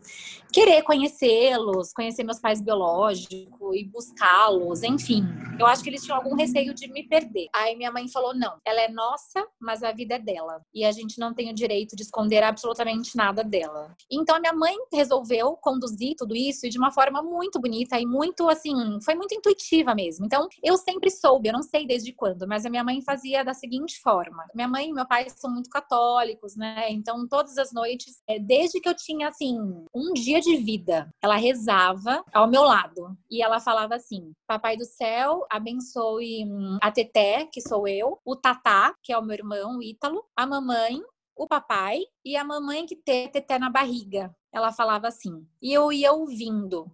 querer 0.52 0.82
conhecê-los, 0.82 1.92
conhecer 1.94 2.24
meus 2.24 2.38
pais 2.38 2.60
biológicos 2.60 3.74
e 3.74 3.84
buscá-los, 3.84 4.82
enfim. 4.82 5.24
Eu 5.58 5.66
acho 5.66 5.82
que 5.82 5.88
eles 5.88 6.04
tinham 6.04 6.18
algum 6.18 6.34
receio 6.34 6.74
de 6.74 6.88
me 6.88 7.04
perder. 7.04 7.48
Aí 7.54 7.74
minha 7.74 7.90
mãe 7.90 8.06
falou: 8.08 8.34
"Não, 8.34 8.58
ela 8.66 8.82
é 8.82 8.88
nossa, 8.88 9.46
mas 9.58 9.82
a 9.82 9.92
vida 9.92 10.16
é 10.16 10.18
dela, 10.18 10.60
e 10.74 10.84
a 10.84 10.92
gente 10.92 11.18
não 11.18 11.32
tem 11.32 11.50
o 11.50 11.54
direito 11.54 11.96
de 11.96 12.02
esconder 12.02 12.42
absolutamente 12.42 13.16
nada 13.16 13.42
dela". 13.42 13.94
Então 14.10 14.36
a 14.36 14.40
minha 14.40 14.52
mãe 14.52 14.74
resolveu 14.92 15.56
conduzir 15.56 16.14
tudo 16.18 16.36
isso 16.36 16.68
de 16.68 16.78
uma 16.78 16.90
forma 16.90 17.22
muito 17.22 17.58
bonita 17.58 17.98
e 17.98 18.04
muito 18.04 18.48
assim, 18.48 18.74
foi 19.02 19.14
muito 19.14 19.34
intuitiva 19.34 19.94
mesmo. 19.94 20.26
Então 20.26 20.48
eu 20.62 20.76
sempre 20.76 21.10
soube, 21.10 21.48
eu 21.48 21.52
não 21.54 21.62
sei 21.62 21.86
desde 21.86 22.12
quando 22.12 22.41
mas 22.46 22.64
a 22.64 22.70
minha 22.70 22.85
mãe 22.85 23.02
fazia 23.02 23.44
da 23.44 23.55
seguinte 23.55 24.00
forma: 24.00 24.44
minha 24.55 24.68
mãe 24.68 24.88
e 24.88 24.92
meu 24.92 25.07
pai 25.07 25.28
são 25.31 25.50
muito 25.50 25.70
católicos, 25.70 26.57
né? 26.57 26.90
Então, 26.90 27.26
todas 27.28 27.59
as 27.59 27.72
noites, 27.72 28.22
é, 28.26 28.38
desde 28.38 28.81
que 28.81 28.88
eu 28.88 28.94
tinha, 28.94 29.28
assim, 29.28 29.59
um 29.94 30.12
dia 30.12 30.40
de 30.40 30.57
vida, 30.57 31.12
ela 31.22 31.37
rezava 31.37 32.24
ao 32.33 32.48
meu 32.48 32.62
lado 32.62 33.16
e 33.31 33.42
ela 33.42 33.61
falava 33.61 33.94
assim: 33.94 34.33
Papai 34.46 34.76
do 34.76 34.85
céu, 34.85 35.46
abençoe 35.50 36.44
hum, 36.46 36.78
a 36.81 36.90
Teté, 36.90 37.46
que 37.46 37.61
sou 37.61 37.87
eu, 37.88 38.18
o 38.24 38.37
Tatá, 38.37 38.94
que 39.02 39.12
é 39.12 39.18
o 39.18 39.22
meu 39.22 39.35
irmão, 39.35 39.78
o 39.78 39.83
Ítalo, 39.83 40.24
a 40.37 40.46
mamãe, 40.46 41.00
o 41.37 41.46
papai 41.46 42.00
e 42.24 42.37
a 42.37 42.44
mamãe 42.44 42.87
que 42.87 42.96
tem 42.96 43.28
Teté 43.28 43.59
na 43.59 43.70
barriga. 43.70 44.35
Ela 44.52 44.72
falava 44.72 45.09
assim. 45.09 45.46
E 45.61 45.72
eu 45.72 45.92
ia 45.92 46.12
ouvindo. 46.12 46.90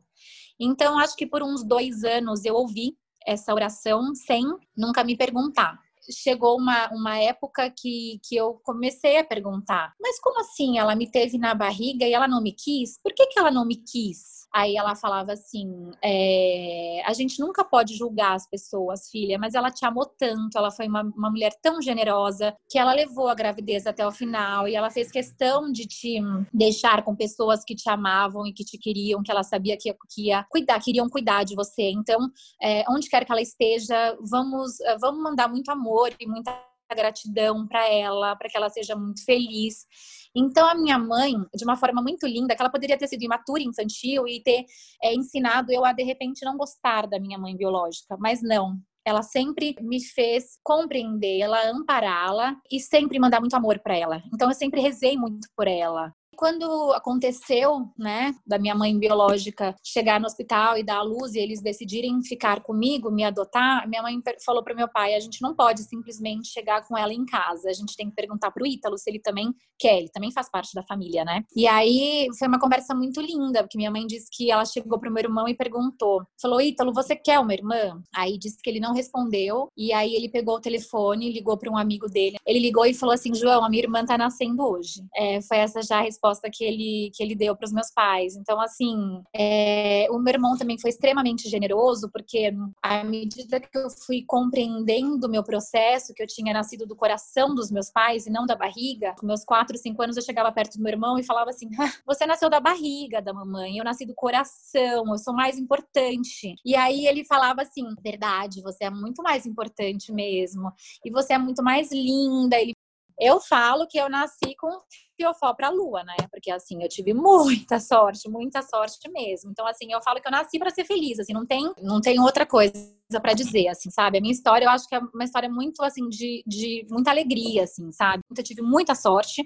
Então, 0.58 0.98
acho 0.98 1.16
que 1.16 1.26
por 1.26 1.42
uns 1.42 1.62
dois 1.62 2.04
anos 2.04 2.44
eu 2.44 2.54
ouvi 2.54 2.96
essa 3.28 3.52
oração 3.52 4.14
sem 4.14 4.44
nunca 4.74 5.04
me 5.04 5.16
perguntar. 5.16 5.78
Chegou 6.10 6.56
uma, 6.56 6.88
uma 6.88 7.18
época 7.18 7.70
que, 7.70 8.18
que 8.26 8.34
eu 8.34 8.54
comecei 8.64 9.18
a 9.18 9.24
perguntar: 9.24 9.92
mas 10.00 10.18
como 10.18 10.40
assim? 10.40 10.78
Ela 10.78 10.96
me 10.96 11.10
teve 11.10 11.36
na 11.36 11.54
barriga 11.54 12.06
e 12.06 12.14
ela 12.14 12.26
não 12.26 12.42
me 12.42 12.52
quis? 12.52 12.98
Por 13.02 13.12
que, 13.12 13.26
que 13.26 13.38
ela 13.38 13.50
não 13.50 13.66
me 13.66 13.76
quis? 13.76 14.37
Aí 14.52 14.76
ela 14.76 14.94
falava 14.94 15.32
assim: 15.32 15.90
é, 16.02 17.02
a 17.04 17.12
gente 17.12 17.38
nunca 17.40 17.64
pode 17.64 17.96
julgar 17.96 18.34
as 18.34 18.48
pessoas, 18.48 19.08
filha, 19.10 19.38
mas 19.38 19.54
ela 19.54 19.70
te 19.70 19.84
amou 19.84 20.06
tanto, 20.06 20.56
ela 20.56 20.70
foi 20.70 20.88
uma, 20.88 21.02
uma 21.02 21.30
mulher 21.30 21.52
tão 21.62 21.80
generosa 21.82 22.54
que 22.68 22.78
ela 22.78 22.92
levou 22.92 23.28
a 23.28 23.34
gravidez 23.34 23.86
até 23.86 24.06
o 24.06 24.12
final 24.12 24.66
e 24.66 24.74
ela 24.74 24.90
fez 24.90 25.10
questão 25.10 25.70
de 25.70 25.86
te 25.86 26.20
deixar 26.52 27.02
com 27.04 27.14
pessoas 27.14 27.62
que 27.64 27.74
te 27.74 27.88
amavam 27.88 28.46
e 28.46 28.52
que 28.52 28.64
te 28.64 28.78
queriam, 28.78 29.22
que 29.22 29.30
ela 29.30 29.42
sabia 29.42 29.76
que, 29.76 29.92
que 30.08 30.28
ia 30.28 30.44
cuidar, 30.50 30.80
queriam 30.80 31.08
cuidar 31.08 31.44
de 31.44 31.54
você. 31.54 31.90
Então, 31.90 32.30
é, 32.62 32.84
onde 32.90 33.08
quer 33.08 33.24
que 33.24 33.32
ela 33.32 33.42
esteja, 33.42 34.16
vamos, 34.20 34.78
vamos 35.00 35.22
mandar 35.22 35.48
muito 35.48 35.70
amor 35.70 36.14
e 36.18 36.26
muita 36.26 36.52
gratidão 36.94 37.66
para 37.66 37.88
ela, 37.88 38.36
para 38.36 38.48
que 38.48 38.56
ela 38.56 38.68
seja 38.70 38.96
muito 38.96 39.24
feliz. 39.24 39.86
Então, 40.34 40.68
a 40.68 40.74
minha 40.74 40.98
mãe, 40.98 41.34
de 41.54 41.64
uma 41.64 41.76
forma 41.76 42.02
muito 42.02 42.26
linda, 42.26 42.54
que 42.54 42.62
ela 42.62 42.70
poderia 42.70 42.98
ter 42.98 43.08
sido 43.08 43.22
imatura 43.22 43.62
infantil 43.62 44.26
e 44.26 44.42
ter 44.42 44.64
é, 45.02 45.14
ensinado 45.14 45.72
eu 45.72 45.84
a, 45.84 45.92
de 45.92 46.02
repente, 46.02 46.44
não 46.44 46.56
gostar 46.56 47.06
da 47.06 47.18
minha 47.18 47.38
mãe 47.38 47.56
biológica, 47.56 48.16
mas 48.18 48.42
não. 48.42 48.78
Ela 49.04 49.22
sempre 49.22 49.74
me 49.80 50.02
fez 50.04 50.58
compreendê-la, 50.62 51.70
ampará-la 51.70 52.56
e 52.70 52.78
sempre 52.78 53.18
mandar 53.18 53.40
muito 53.40 53.56
amor 53.56 53.78
para 53.78 53.96
ela. 53.96 54.22
Então, 54.34 54.48
eu 54.48 54.54
sempre 54.54 54.80
rezei 54.80 55.16
muito 55.16 55.48
por 55.56 55.66
ela 55.66 56.12
quando 56.38 56.92
aconteceu, 56.92 57.90
né, 57.98 58.32
da 58.46 58.60
minha 58.60 58.72
mãe 58.72 58.96
biológica 58.96 59.74
chegar 59.84 60.20
no 60.20 60.26
hospital 60.26 60.78
e 60.78 60.84
dar 60.84 60.98
a 60.98 61.02
luz 61.02 61.34
e 61.34 61.40
eles 61.40 61.60
decidirem 61.60 62.22
ficar 62.22 62.62
comigo, 62.62 63.10
me 63.10 63.24
adotar, 63.24 63.88
minha 63.88 64.00
mãe 64.00 64.14
falou 64.46 64.62
para 64.62 64.72
meu 64.72 64.88
pai: 64.88 65.16
a 65.16 65.20
gente 65.20 65.42
não 65.42 65.52
pode 65.52 65.82
simplesmente 65.82 66.46
chegar 66.48 66.86
com 66.86 66.96
ela 66.96 67.12
em 67.12 67.26
casa, 67.26 67.68
a 67.68 67.72
gente 67.72 67.96
tem 67.96 68.08
que 68.08 68.14
perguntar 68.14 68.52
pro 68.52 68.64
Ítalo 68.64 68.96
se 68.96 69.10
ele 69.10 69.18
também 69.18 69.52
quer, 69.76 69.98
ele 69.98 70.10
também 70.10 70.30
faz 70.30 70.48
parte 70.48 70.72
da 70.74 70.84
família, 70.84 71.24
né? 71.24 71.42
E 71.56 71.66
aí 71.66 72.28
foi 72.38 72.46
uma 72.46 72.60
conversa 72.60 72.94
muito 72.94 73.20
linda, 73.20 73.64
porque 73.64 73.76
minha 73.76 73.90
mãe 73.90 74.06
disse 74.06 74.28
que 74.32 74.48
ela 74.48 74.64
chegou 74.64 74.98
pro 75.00 75.10
meu 75.10 75.24
irmão 75.24 75.48
e 75.48 75.56
perguntou: 75.56 76.22
falou, 76.40 76.60
Ítalo, 76.60 76.92
você 76.94 77.16
quer 77.16 77.40
uma 77.40 77.52
irmã? 77.52 78.00
Aí 78.14 78.38
disse 78.38 78.58
que 78.62 78.70
ele 78.70 78.78
não 78.78 78.94
respondeu, 78.94 79.68
e 79.76 79.92
aí 79.92 80.14
ele 80.14 80.28
pegou 80.28 80.54
o 80.54 80.60
telefone, 80.60 81.32
ligou 81.32 81.58
para 81.58 81.70
um 81.70 81.76
amigo 81.76 82.06
dele. 82.06 82.36
Ele 82.46 82.60
ligou 82.60 82.86
e 82.86 82.94
falou 82.94 83.12
assim: 83.12 83.34
João, 83.34 83.64
a 83.64 83.68
minha 83.68 83.82
irmã 83.82 84.04
tá 84.04 84.16
nascendo 84.16 84.62
hoje. 84.62 85.02
É, 85.16 85.42
foi 85.42 85.56
essa 85.58 85.82
já 85.82 85.98
a 85.98 86.02
resposta 86.02 86.27
resposta 86.28 86.50
que 86.50 86.64
ele, 86.64 87.10
que 87.14 87.22
ele 87.22 87.34
deu 87.34 87.56
para 87.56 87.64
os 87.64 87.72
meus 87.72 87.90
pais. 87.90 88.36
Então, 88.36 88.60
assim, 88.60 89.22
é, 89.34 90.06
o 90.10 90.18
meu 90.18 90.34
irmão 90.34 90.56
também 90.56 90.78
foi 90.78 90.90
extremamente 90.90 91.48
generoso, 91.48 92.10
porque 92.12 92.52
à 92.82 93.02
medida 93.02 93.60
que 93.60 93.76
eu 93.76 93.88
fui 93.90 94.24
compreendendo 94.26 95.26
o 95.26 95.30
meu 95.30 95.42
processo, 95.42 96.12
que 96.14 96.22
eu 96.22 96.26
tinha 96.26 96.52
nascido 96.52 96.86
do 96.86 96.96
coração 96.96 97.54
dos 97.54 97.70
meus 97.70 97.90
pais 97.90 98.26
e 98.26 98.30
não 98.30 98.46
da 98.46 98.54
barriga, 98.54 99.14
com 99.18 99.26
meus 99.26 99.44
quatro, 99.44 99.76
cinco 99.78 100.02
anos 100.02 100.16
eu 100.16 100.22
chegava 100.22 100.52
perto 100.52 100.76
do 100.76 100.82
meu 100.82 100.92
irmão 100.92 101.18
e 101.18 101.24
falava 101.24 101.50
assim: 101.50 101.68
ah, 101.78 101.92
você 102.06 102.26
nasceu 102.26 102.50
da 102.50 102.60
barriga 102.60 103.22
da 103.22 103.32
mamãe, 103.32 103.78
eu 103.78 103.84
nasci 103.84 104.04
do 104.04 104.14
coração, 104.14 105.04
eu 105.08 105.18
sou 105.18 105.34
mais 105.34 105.58
importante. 105.58 106.54
E 106.64 106.76
aí 106.76 107.06
ele 107.06 107.24
falava 107.24 107.62
assim: 107.62 107.84
verdade, 108.02 108.62
você 108.62 108.84
é 108.84 108.90
muito 108.90 109.22
mais 109.22 109.46
importante 109.46 110.12
mesmo, 110.12 110.72
e 111.04 111.10
você 111.10 111.34
é 111.34 111.38
muito 111.38 111.62
mais 111.62 111.90
linda. 111.90 112.56
Ele 112.60 112.74
eu 113.18 113.40
falo 113.40 113.86
que 113.86 113.98
eu 113.98 114.08
nasci 114.08 114.54
com 114.56 114.68
fiofó 115.16 115.52
para 115.52 115.66
a 115.66 115.70
lua, 115.70 116.04
né? 116.04 116.14
Porque 116.30 116.50
assim, 116.50 116.82
eu 116.82 116.88
tive 116.88 117.12
muita 117.12 117.78
sorte, 117.80 118.28
muita 118.28 118.62
sorte 118.62 119.10
mesmo. 119.10 119.50
Então 119.50 119.66
assim, 119.66 119.92
eu 119.92 120.00
falo 120.02 120.20
que 120.20 120.28
eu 120.28 120.32
nasci 120.32 120.58
para 120.58 120.70
ser 120.70 120.84
feliz, 120.84 121.18
assim, 121.18 121.32
não 121.32 121.44
tem, 121.44 121.72
não 121.82 122.00
tem 122.00 122.20
outra 122.20 122.46
coisa 122.46 122.72
para 123.20 123.32
dizer, 123.32 123.68
assim, 123.68 123.90
sabe? 123.90 124.18
A 124.18 124.20
minha 124.20 124.32
história, 124.32 124.66
eu 124.66 124.70
acho 124.70 124.88
que 124.88 124.94
é 124.94 124.98
uma 124.98 125.24
história 125.24 125.48
muito 125.48 125.82
assim 125.82 126.08
de, 126.08 126.44
de 126.46 126.86
muita 126.90 127.10
alegria, 127.10 127.64
assim, 127.64 127.90
sabe? 127.90 128.22
Eu 128.36 128.44
tive 128.44 128.62
muita 128.62 128.94
sorte. 128.94 129.42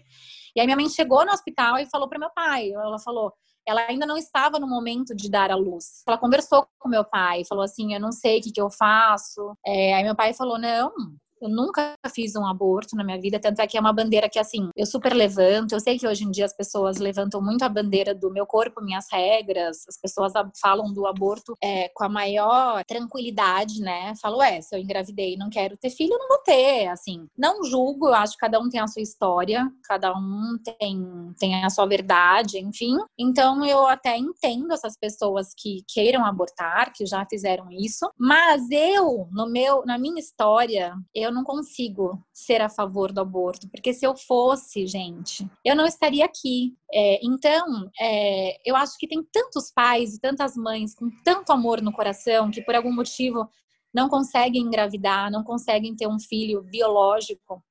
E 0.54 0.60
aí 0.60 0.66
minha 0.66 0.76
mãe 0.76 0.88
chegou 0.88 1.24
no 1.24 1.32
hospital 1.32 1.78
e 1.78 1.88
falou 1.88 2.08
para 2.08 2.18
meu 2.18 2.30
pai, 2.30 2.70
ela 2.72 2.98
falou: 2.98 3.32
ela 3.66 3.86
ainda 3.88 4.04
não 4.04 4.16
estava 4.16 4.58
no 4.58 4.66
momento 4.66 5.14
de 5.14 5.30
dar 5.30 5.50
à 5.50 5.54
luz. 5.54 6.02
Ela 6.06 6.18
conversou 6.18 6.66
com 6.78 6.88
meu 6.88 7.04
pai, 7.04 7.44
falou 7.44 7.64
assim: 7.64 7.94
Eu 7.94 8.00
não 8.00 8.12
sei 8.12 8.38
o 8.38 8.42
que, 8.42 8.52
que 8.52 8.60
eu 8.60 8.70
faço. 8.70 9.56
É, 9.64 9.94
aí 9.94 10.02
meu 10.02 10.16
pai 10.16 10.34
falou: 10.34 10.58
Não, 10.58 10.92
eu 11.42 11.48
nunca 11.48 11.94
fiz 12.14 12.36
um 12.36 12.46
aborto 12.46 12.94
na 12.94 13.02
minha 13.02 13.20
vida, 13.20 13.40
tanto 13.40 13.60
é 13.60 13.66
que 13.66 13.76
é 13.76 13.80
uma 13.80 13.92
bandeira 13.92 14.28
que, 14.28 14.38
assim, 14.38 14.70
eu 14.76 14.86
super 14.86 15.12
levanto. 15.12 15.72
Eu 15.72 15.80
sei 15.80 15.98
que 15.98 16.06
hoje 16.06 16.24
em 16.24 16.30
dia 16.30 16.44
as 16.44 16.54
pessoas 16.54 16.98
levantam 16.98 17.42
muito 17.42 17.64
a 17.64 17.68
bandeira 17.68 18.14
do 18.14 18.30
meu 18.30 18.46
corpo, 18.46 18.80
minhas 18.80 19.06
regras. 19.10 19.84
As 19.88 19.98
pessoas 20.00 20.32
falam 20.60 20.92
do 20.92 21.04
aborto 21.04 21.54
é, 21.60 21.88
com 21.88 22.04
a 22.04 22.08
maior 22.08 22.84
tranquilidade, 22.84 23.80
né? 23.80 24.14
Falo, 24.22 24.40
é, 24.40 24.60
se 24.60 24.74
eu 24.74 24.78
engravidei 24.78 25.34
e 25.34 25.36
não 25.36 25.50
quero 25.50 25.76
ter 25.76 25.90
filho, 25.90 26.12
eu 26.12 26.18
não 26.18 26.28
vou 26.28 26.38
ter, 26.38 26.86
assim. 26.86 27.26
Não 27.36 27.64
julgo, 27.64 28.06
eu 28.06 28.14
acho 28.14 28.34
que 28.34 28.38
cada 28.38 28.60
um 28.60 28.68
tem 28.68 28.80
a 28.80 28.86
sua 28.86 29.02
história, 29.02 29.68
cada 29.82 30.12
um 30.12 30.56
tem, 30.78 31.32
tem 31.40 31.64
a 31.64 31.70
sua 31.70 31.86
verdade, 31.86 32.58
enfim. 32.58 32.96
Então, 33.18 33.64
eu 33.64 33.86
até 33.86 34.16
entendo 34.16 34.72
essas 34.72 34.96
pessoas 34.96 35.48
que 35.56 35.82
queiram 35.92 36.24
abortar, 36.24 36.92
que 36.92 37.04
já 37.04 37.26
fizeram 37.28 37.68
isso. 37.70 38.08
Mas 38.16 38.70
eu, 38.70 39.28
no 39.32 39.50
meu, 39.50 39.84
na 39.84 39.98
minha 39.98 40.20
história, 40.20 40.94
eu 41.12 41.31
eu 41.32 41.34
não 41.34 41.42
consigo 41.42 42.22
ser 42.32 42.60
a 42.60 42.68
favor 42.68 43.10
do 43.10 43.20
aborto, 43.20 43.68
porque 43.70 43.94
se 43.94 44.06
eu 44.06 44.14
fosse, 44.14 44.86
gente, 44.86 45.48
eu 45.64 45.74
não 45.74 45.86
estaria 45.86 46.24
aqui. 46.24 46.76
É, 46.92 47.18
então, 47.24 47.90
é, 47.98 48.58
eu 48.64 48.76
acho 48.76 48.98
que 48.98 49.08
tem 49.08 49.22
tantos 49.32 49.70
pais 49.70 50.14
e 50.14 50.20
tantas 50.20 50.54
mães 50.56 50.94
com 50.94 51.10
tanto 51.24 51.50
amor 51.50 51.80
no 51.80 51.92
coração 51.92 52.50
que 52.50 52.62
por 52.62 52.74
algum 52.74 52.92
motivo 52.92 53.48
não 53.92 54.08
conseguem 54.08 54.62
engravidar, 54.62 55.30
não 55.30 55.42
conseguem 55.42 55.96
ter 55.96 56.06
um 56.06 56.20
filho 56.20 56.62
biológico. 56.62 57.62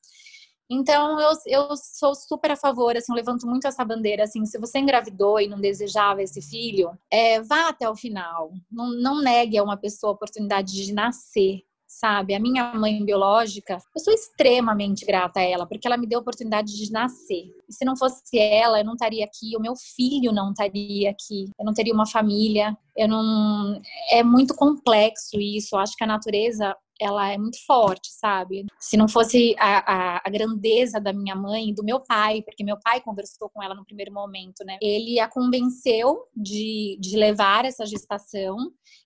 Então, 0.70 1.20
eu, 1.20 1.32
eu 1.48 1.76
sou 1.76 2.16
super 2.16 2.52
a 2.52 2.56
favor, 2.56 2.96
assim, 2.96 3.14
levanto 3.14 3.46
muito 3.46 3.68
essa 3.68 3.84
bandeira, 3.84 4.24
assim, 4.24 4.46
se 4.46 4.58
você 4.58 4.80
engravidou 4.80 5.40
e 5.40 5.48
não 5.48 5.60
desejava 5.60 6.24
esse 6.24 6.42
filho, 6.42 6.98
é, 7.12 7.42
vá 7.42 7.68
até 7.68 7.90
o 7.90 7.96
final. 7.96 8.54
Não, 8.72 8.90
não 8.92 9.22
negue 9.22 9.58
a 9.58 9.64
uma 9.64 9.76
pessoa 9.76 10.14
a 10.14 10.16
oportunidade 10.16 10.72
de 10.74 10.94
nascer, 10.94 11.62
sabe? 11.92 12.34
A 12.34 12.40
minha 12.40 12.74
mãe 12.74 13.04
biológica, 13.04 13.78
eu 13.96 14.02
sou 14.02 14.14
extremamente 14.14 15.06
grata 15.06 15.42
a 15.42 15.44
ela, 15.44 15.68
porque 15.68 15.86
ela 15.86 15.98
me 15.98 16.08
deu 16.08 16.20
a 16.20 16.22
oportunidade 16.22 16.76
de 16.76 16.92
nascer. 16.92 17.54
E 17.68 17.74
se 17.74 17.84
não 17.84 17.98
fosse 17.98 18.40
ela, 18.40 18.80
eu 18.80 18.86
não 18.86 18.94
estaria 18.94 19.26
aqui, 19.26 19.56
o 19.58 19.62
meu 19.62 19.74
filho 19.76 20.32
não 20.32 20.52
estaria 20.52 21.12
aqui, 21.12 21.50
eu 21.60 21.66
não 21.66 21.74
teria 21.74 21.94
uma 21.94 22.08
família, 22.08 22.78
eu 22.96 23.08
não. 23.08 23.82
É 24.10 24.24
muito 24.24 24.56
complexo 24.56 25.40
isso. 25.40 25.76
Eu 25.76 25.80
acho 25.80 25.96
que 25.96 26.04
a 26.04 26.08
natureza 26.08 26.76
ela 27.02 27.32
é 27.32 27.38
muito 27.38 27.58
forte, 27.66 28.12
sabe? 28.12 28.66
Se 28.80 28.96
não 28.96 29.08
fosse 29.08 29.56
a, 29.58 29.80
a, 29.80 30.22
a, 30.24 30.30
grandeza 30.30 31.02
da 31.02 31.12
minha 31.12 31.36
mãe 31.36 31.74
do 31.74 31.84
meu 31.84 32.00
pai, 32.00 32.44
porque 32.44 32.64
meu 32.64 32.78
pai 32.80 33.02
conversou 33.02 33.50
com 33.50 33.62
ela 33.62 33.74
no 33.74 33.84
primeiro 33.84 34.14
momento, 34.14 34.64
né? 34.64 34.78
Ele 34.80 35.20
a 35.20 35.28
convenceu 35.28 36.26
de, 36.36 36.98
de 37.02 37.18
levar 37.18 37.66
essa 37.66 37.86
gestação. 37.88 38.56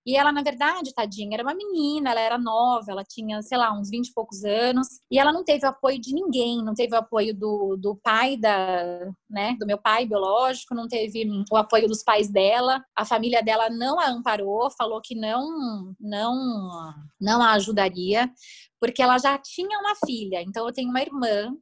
E 0.05 0.15
ela, 0.15 0.31
na 0.31 0.43
verdade, 0.43 0.93
tadinha, 0.93 1.35
era 1.35 1.43
uma 1.43 1.55
menina, 1.55 2.11
ela 2.11 2.19
era 2.19 2.37
nova, 2.37 2.91
ela 2.91 3.03
tinha, 3.03 3.41
sei 3.41 3.57
lá, 3.57 3.71
uns 3.73 3.89
20 3.89 4.07
e 4.07 4.13
poucos 4.13 4.43
anos. 4.43 4.87
E 5.09 5.17
ela 5.17 5.31
não 5.31 5.43
teve 5.43 5.65
apoio 5.65 5.99
de 5.99 6.13
ninguém, 6.13 6.63
não 6.63 6.73
teve 6.73 6.93
o 6.93 6.99
apoio 6.99 7.33
do, 7.33 7.77
do 7.77 7.95
pai 7.95 8.35
da, 8.35 9.07
né, 9.29 9.55
do 9.57 9.65
meu 9.65 9.77
pai 9.77 10.05
biológico, 10.05 10.75
não 10.75 10.87
teve 10.87 11.25
o 11.51 11.55
apoio 11.55 11.87
dos 11.87 12.03
pais 12.03 12.29
dela. 12.29 12.83
A 12.95 13.05
família 13.05 13.41
dela 13.41 13.69
não 13.69 13.99
a 13.99 14.09
amparou, 14.09 14.69
falou 14.71 14.99
que 15.01 15.15
não, 15.15 15.93
não, 15.99 16.93
não 17.19 17.41
a 17.41 17.53
ajudaria 17.53 17.84
porque 18.79 19.01
ela 19.01 19.17
já 19.17 19.37
tinha 19.37 19.79
uma 19.79 19.95
filha. 20.05 20.41
Então, 20.41 20.67
eu 20.67 20.73
tenho 20.73 20.89
uma 20.89 21.01
irmã 21.01 21.55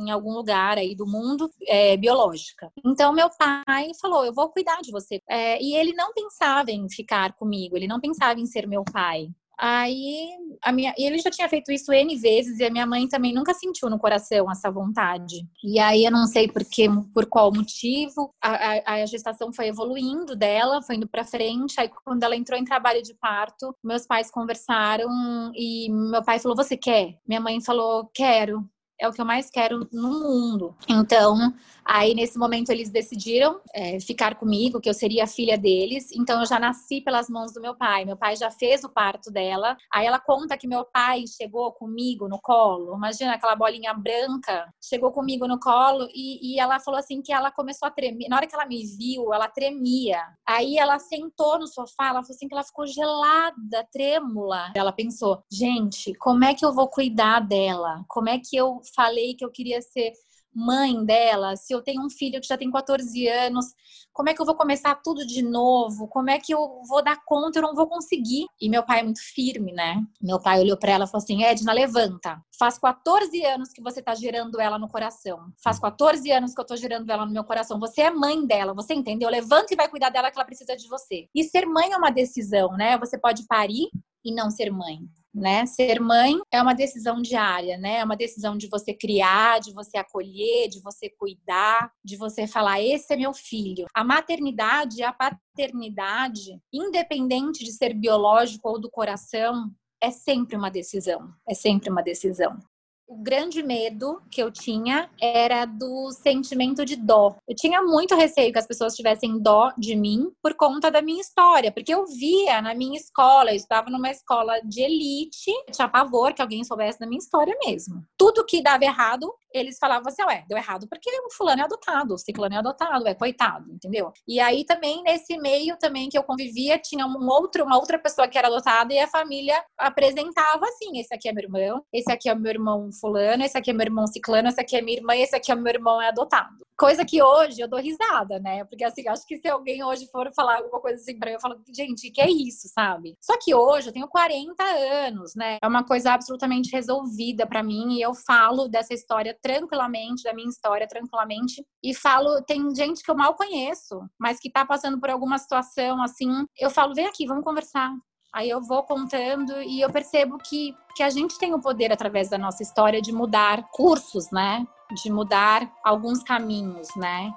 em 0.00 0.10
algum 0.10 0.32
lugar 0.32 0.76
aí 0.78 0.94
do 0.94 1.06
mundo 1.06 1.48
é, 1.66 1.96
biológica. 1.96 2.70
Então 2.84 3.12
meu 3.12 3.30
pai 3.30 3.90
falou, 4.00 4.24
eu 4.24 4.34
vou 4.34 4.50
cuidar 4.50 4.80
de 4.80 4.90
você. 4.90 5.20
É, 5.28 5.62
e 5.62 5.74
ele 5.74 5.92
não 5.92 6.12
pensava 6.12 6.70
em 6.70 6.88
ficar 6.90 7.34
comigo, 7.34 7.76
ele 7.76 7.86
não 7.86 8.00
pensava 8.00 8.40
em 8.40 8.46
ser 8.46 8.66
meu 8.66 8.84
pai. 8.84 9.28
Aí 9.58 10.30
a 10.62 10.70
minha, 10.72 10.94
ele 10.96 11.18
já 11.18 11.30
tinha 11.30 11.48
feito 11.48 11.72
isso 11.72 11.92
N 11.92 12.16
vezes 12.16 12.58
e 12.58 12.64
a 12.64 12.70
minha 12.70 12.86
mãe 12.86 13.08
também 13.08 13.34
nunca 13.34 13.52
sentiu 13.54 13.90
no 13.90 13.98
coração 13.98 14.50
essa 14.50 14.70
vontade. 14.70 15.36
E 15.64 15.78
aí 15.78 16.04
eu 16.04 16.12
não 16.12 16.26
sei 16.26 16.46
por 16.48 16.64
que, 16.64 16.88
por 17.12 17.26
qual 17.26 17.52
motivo, 17.52 18.32
a, 18.40 18.52
a, 18.52 18.94
a 19.02 19.06
gestação 19.06 19.52
foi 19.52 19.68
evoluindo 19.68 20.36
dela, 20.36 20.82
foi 20.82 20.96
indo 20.96 21.08
para 21.08 21.24
frente. 21.24 21.80
Aí 21.80 21.90
quando 22.04 22.22
ela 22.22 22.36
entrou 22.36 22.58
em 22.58 22.64
trabalho 22.64 23.02
de 23.02 23.14
parto, 23.14 23.74
meus 23.82 24.06
pais 24.06 24.30
conversaram 24.30 25.08
e 25.54 25.90
meu 25.90 26.22
pai 26.22 26.38
falou: 26.38 26.56
"Você 26.56 26.76
quer?" 26.76 27.18
Minha 27.26 27.40
mãe 27.40 27.60
falou: 27.60 28.08
"Quero" 28.14 28.64
é 29.00 29.08
o 29.08 29.12
que 29.12 29.20
eu 29.20 29.24
mais 29.24 29.48
quero 29.48 29.88
no 29.92 30.08
mundo. 30.08 30.74
Então, 30.88 31.54
aí 31.88 32.14
nesse 32.14 32.38
momento 32.38 32.70
eles 32.70 32.90
decidiram 32.90 33.60
é, 33.74 33.98
ficar 33.98 34.34
comigo, 34.34 34.80
que 34.80 34.88
eu 34.88 34.94
seria 34.94 35.24
a 35.24 35.26
filha 35.26 35.56
deles. 35.56 36.10
Então, 36.12 36.40
eu 36.40 36.46
já 36.46 36.60
nasci 36.60 37.00
pelas 37.00 37.28
mãos 37.30 37.52
do 37.52 37.60
meu 37.60 37.74
pai. 37.74 38.04
Meu 38.04 38.16
pai 38.16 38.36
já 38.36 38.50
fez 38.50 38.84
o 38.84 38.88
parto 38.88 39.30
dela. 39.30 39.76
Aí 39.92 40.06
ela 40.06 40.20
conta 40.20 40.56
que 40.56 40.66
meu 40.66 40.84
pai 40.84 41.24
chegou 41.26 41.72
comigo 41.72 42.28
no 42.28 42.38
colo. 42.40 42.94
Imagina 42.94 43.34
aquela 43.34 43.56
bolinha 43.56 43.94
branca. 43.94 44.72
Chegou 44.82 45.10
comigo 45.10 45.48
no 45.48 45.58
colo 45.58 46.06
e, 46.12 46.54
e 46.54 46.60
ela 46.60 46.78
falou 46.78 47.00
assim 47.00 47.22
que 47.22 47.32
ela 47.32 47.50
começou 47.50 47.88
a 47.88 47.90
tremer. 47.90 48.28
Na 48.28 48.36
hora 48.36 48.46
que 48.46 48.54
ela 48.54 48.66
me 48.66 48.84
viu, 48.84 49.32
ela 49.32 49.48
tremia. 49.48 50.22
Aí 50.46 50.76
ela 50.76 50.98
sentou 50.98 51.58
no 51.58 51.66
sofá. 51.66 52.08
Ela 52.08 52.22
falou 52.22 52.34
assim 52.34 52.48
que 52.48 52.54
ela 52.54 52.64
ficou 52.64 52.86
gelada, 52.86 53.88
trêmula. 53.90 54.72
Ela 54.74 54.92
pensou, 54.92 55.42
gente, 55.50 56.14
como 56.14 56.44
é 56.44 56.54
que 56.54 56.64
eu 56.64 56.72
vou 56.72 56.88
cuidar 56.88 57.40
dela? 57.40 58.04
Como 58.08 58.28
é 58.28 58.38
que 58.38 58.56
eu 58.56 58.80
falei 58.94 59.34
que 59.34 59.44
eu 59.44 59.50
queria 59.50 59.80
ser 59.80 60.12
mãe 60.58 61.04
dela, 61.04 61.54
se 61.56 61.72
eu 61.72 61.80
tenho 61.80 62.04
um 62.04 62.10
filho 62.10 62.40
que 62.40 62.48
já 62.48 62.58
tem 62.58 62.70
14 62.70 63.28
anos, 63.28 63.66
como 64.12 64.28
é 64.28 64.34
que 64.34 64.42
eu 64.42 64.46
vou 64.46 64.56
começar 64.56 64.96
tudo 64.96 65.24
de 65.24 65.42
novo? 65.42 66.08
Como 66.08 66.28
é 66.28 66.40
que 66.40 66.52
eu 66.52 66.82
vou 66.88 67.02
dar 67.04 67.22
conta? 67.24 67.60
Eu 67.60 67.62
não 67.62 67.74
vou 67.74 67.86
conseguir. 67.86 68.46
E 68.60 68.68
meu 68.68 68.82
pai 68.82 68.98
é 68.98 69.02
muito 69.04 69.20
firme, 69.20 69.72
né? 69.72 70.02
Meu 70.20 70.40
pai 70.40 70.60
olhou 70.60 70.76
para 70.76 70.90
ela 70.90 71.04
e 71.04 71.06
falou 71.06 71.22
assim: 71.22 71.44
Edna, 71.44 71.72
levanta. 71.72 72.42
Faz 72.58 72.78
14 72.78 73.44
anos 73.44 73.68
que 73.72 73.80
você 73.80 74.02
tá 74.02 74.16
gerando 74.16 74.60
ela 74.60 74.76
no 74.76 74.88
coração. 74.88 75.52
Faz 75.62 75.78
14 75.78 76.28
anos 76.32 76.52
que 76.52 76.60
eu 76.60 76.66
tô 76.66 76.74
gerando 76.74 77.08
ela 77.08 77.24
no 77.24 77.32
meu 77.32 77.44
coração. 77.44 77.78
Você 77.78 78.02
é 78.02 78.10
mãe 78.10 78.44
dela, 78.44 78.74
você 78.74 78.92
entendeu? 78.92 79.30
Levanta 79.30 79.72
e 79.72 79.76
vai 79.76 79.88
cuidar 79.88 80.10
dela 80.10 80.32
que 80.32 80.36
ela 80.36 80.44
precisa 80.44 80.76
de 80.76 80.88
você. 80.88 81.28
E 81.32 81.44
ser 81.44 81.64
mãe 81.64 81.92
é 81.92 81.96
uma 81.96 82.10
decisão, 82.10 82.72
né? 82.72 82.98
Você 82.98 83.16
pode 83.16 83.46
parir 83.46 83.88
e 84.24 84.34
não 84.34 84.50
ser 84.50 84.72
mãe 84.72 84.98
né? 85.38 85.64
Ser 85.66 86.00
mãe 86.00 86.38
é 86.50 86.60
uma 86.60 86.74
decisão 86.74 87.22
diária, 87.22 87.78
né? 87.78 87.98
É 87.98 88.04
uma 88.04 88.16
decisão 88.16 88.56
de 88.56 88.68
você 88.68 88.92
criar, 88.92 89.60
de 89.60 89.72
você 89.72 89.96
acolher, 89.96 90.68
de 90.68 90.80
você 90.80 91.08
cuidar, 91.08 91.90
de 92.04 92.16
você 92.16 92.46
falar: 92.46 92.82
esse 92.82 93.12
é 93.12 93.16
meu 93.16 93.32
filho. 93.32 93.86
A 93.94 94.04
maternidade 94.04 94.98
e 94.98 95.02
a 95.02 95.12
paternidade, 95.12 96.60
independente 96.72 97.64
de 97.64 97.72
ser 97.72 97.94
biológico 97.94 98.68
ou 98.68 98.80
do 98.80 98.90
coração, 98.90 99.70
é 100.00 100.10
sempre 100.10 100.56
uma 100.56 100.70
decisão. 100.70 101.32
É 101.48 101.54
sempre 101.54 101.90
uma 101.90 102.02
decisão 102.02 102.58
o 103.08 103.16
grande 103.16 103.62
medo 103.62 104.20
que 104.30 104.42
eu 104.42 104.52
tinha 104.52 105.10
era 105.18 105.64
do 105.64 106.10
sentimento 106.12 106.84
de 106.84 106.94
dó. 106.94 107.34
Eu 107.48 107.56
tinha 107.56 107.82
muito 107.82 108.14
receio 108.14 108.52
que 108.52 108.58
as 108.58 108.66
pessoas 108.66 108.94
tivessem 108.94 109.40
dó 109.40 109.72
de 109.78 109.96
mim 109.96 110.30
por 110.42 110.54
conta 110.54 110.90
da 110.90 111.00
minha 111.00 111.20
história, 111.20 111.72
porque 111.72 111.92
eu 111.92 112.04
via 112.06 112.60
na 112.60 112.74
minha 112.74 112.98
escola, 112.98 113.50
eu 113.50 113.56
estava 113.56 113.88
numa 113.88 114.10
escola 114.10 114.60
de 114.62 114.82
elite, 114.82 115.50
tinha 115.72 115.88
pavor 115.88 116.34
que 116.34 116.42
alguém 116.42 116.62
soubesse 116.64 116.98
da 116.98 117.06
minha 117.06 117.18
história 117.18 117.56
mesmo. 117.64 118.04
Tudo 118.18 118.44
que 118.44 118.62
dava 118.62 118.84
errado, 118.84 119.32
eles 119.54 119.78
falavam 119.78 120.08
assim, 120.08 120.22
ué, 120.24 120.44
deu 120.46 120.58
errado 120.58 120.86
porque 120.88 121.10
o 121.26 121.32
fulano 121.32 121.62
é 121.62 121.64
adotado, 121.64 122.14
o 122.14 122.18
ciclano 122.18 122.54
é 122.56 122.58
adotado, 122.58 123.08
é 123.08 123.14
coitado, 123.14 123.72
entendeu? 123.72 124.12
E 124.26 124.38
aí 124.38 124.66
também, 124.66 125.02
nesse 125.02 125.38
meio 125.38 125.78
também 125.78 126.10
que 126.10 126.18
eu 126.18 126.22
convivia, 126.22 126.78
tinha 126.78 127.06
um 127.06 127.26
outro, 127.28 127.64
uma 127.64 127.78
outra 127.78 127.98
pessoa 127.98 128.28
que 128.28 128.36
era 128.36 128.48
adotada 128.48 128.92
e 128.92 128.98
a 128.98 129.08
família 129.08 129.56
apresentava 129.78 130.66
assim, 130.66 130.98
esse 130.98 131.14
aqui 131.14 131.30
é 131.30 131.32
meu 131.32 131.44
irmão, 131.44 131.82
esse 131.90 132.12
aqui 132.12 132.28
é 132.28 132.34
meu 132.34 132.50
irmão 132.50 132.90
fulano, 133.00 133.44
esse 133.44 133.56
aqui 133.56 133.70
é 133.70 133.72
meu 133.72 133.84
irmão 133.86 134.06
ciclano, 134.06 134.48
esse 134.48 134.60
aqui 134.60 134.76
é 134.76 134.82
minha 134.82 134.98
irmã, 134.98 135.14
esse 135.16 135.34
aqui 135.34 135.50
é 135.50 135.54
meu 135.54 135.72
irmão 135.72 136.00
é 136.00 136.08
adotado. 136.08 136.56
Coisa 136.76 137.04
que 137.04 137.22
hoje 137.22 137.60
eu 137.60 137.68
dou 137.68 137.80
risada, 137.80 138.38
né? 138.38 138.64
Porque 138.64 138.84
assim, 138.84 139.08
acho 139.08 139.26
que 139.26 139.36
se 139.36 139.48
alguém 139.48 139.82
hoje 139.82 140.06
for 140.12 140.30
falar 140.34 140.58
alguma 140.58 140.80
coisa 140.80 141.00
assim 141.00 141.18
pra 141.18 141.28
mim, 141.28 141.34
eu 141.34 141.40
falo, 141.40 141.60
gente, 141.74 142.10
que 142.10 142.20
é 142.20 142.30
isso, 142.30 142.68
sabe? 142.68 143.16
Só 143.20 143.36
que 143.40 143.54
hoje 143.54 143.88
eu 143.88 143.92
tenho 143.92 144.06
40 144.08 144.62
anos, 144.62 145.34
né? 145.34 145.58
É 145.62 145.66
uma 145.66 145.84
coisa 145.84 146.12
absolutamente 146.12 146.70
resolvida 146.70 147.46
para 147.46 147.62
mim 147.62 147.94
e 147.94 148.02
eu 148.02 148.14
falo 148.14 148.68
dessa 148.68 148.94
história 148.94 149.36
tranquilamente, 149.42 150.22
da 150.22 150.32
minha 150.32 150.48
história 150.48 150.86
tranquilamente 150.86 151.64
e 151.82 151.94
falo, 151.94 152.42
tem 152.42 152.74
gente 152.74 153.02
que 153.02 153.10
eu 153.10 153.16
mal 153.16 153.34
conheço, 153.34 154.00
mas 154.18 154.38
que 154.38 154.50
tá 154.50 154.64
passando 154.64 155.00
por 155.00 155.10
alguma 155.10 155.38
situação 155.38 156.02
assim, 156.02 156.30
eu 156.58 156.70
falo, 156.70 156.94
vem 156.94 157.06
aqui, 157.06 157.26
vamos 157.26 157.44
conversar. 157.44 157.92
Aí 158.32 158.50
eu 158.50 158.60
vou 158.60 158.82
contando 158.82 159.60
e 159.62 159.80
eu 159.80 159.90
percebo 159.90 160.38
que, 160.38 160.74
que 160.94 161.02
a 161.02 161.10
gente 161.10 161.38
tem 161.38 161.54
o 161.54 161.60
poder, 161.60 161.92
através 161.92 162.28
da 162.28 162.38
nossa 162.38 162.62
história, 162.62 163.00
de 163.00 163.12
mudar 163.12 163.68
cursos, 163.70 164.30
né? 164.30 164.66
De 165.02 165.10
mudar 165.10 165.70
alguns 165.82 166.22
caminhos, 166.22 166.88
né? 166.96 167.32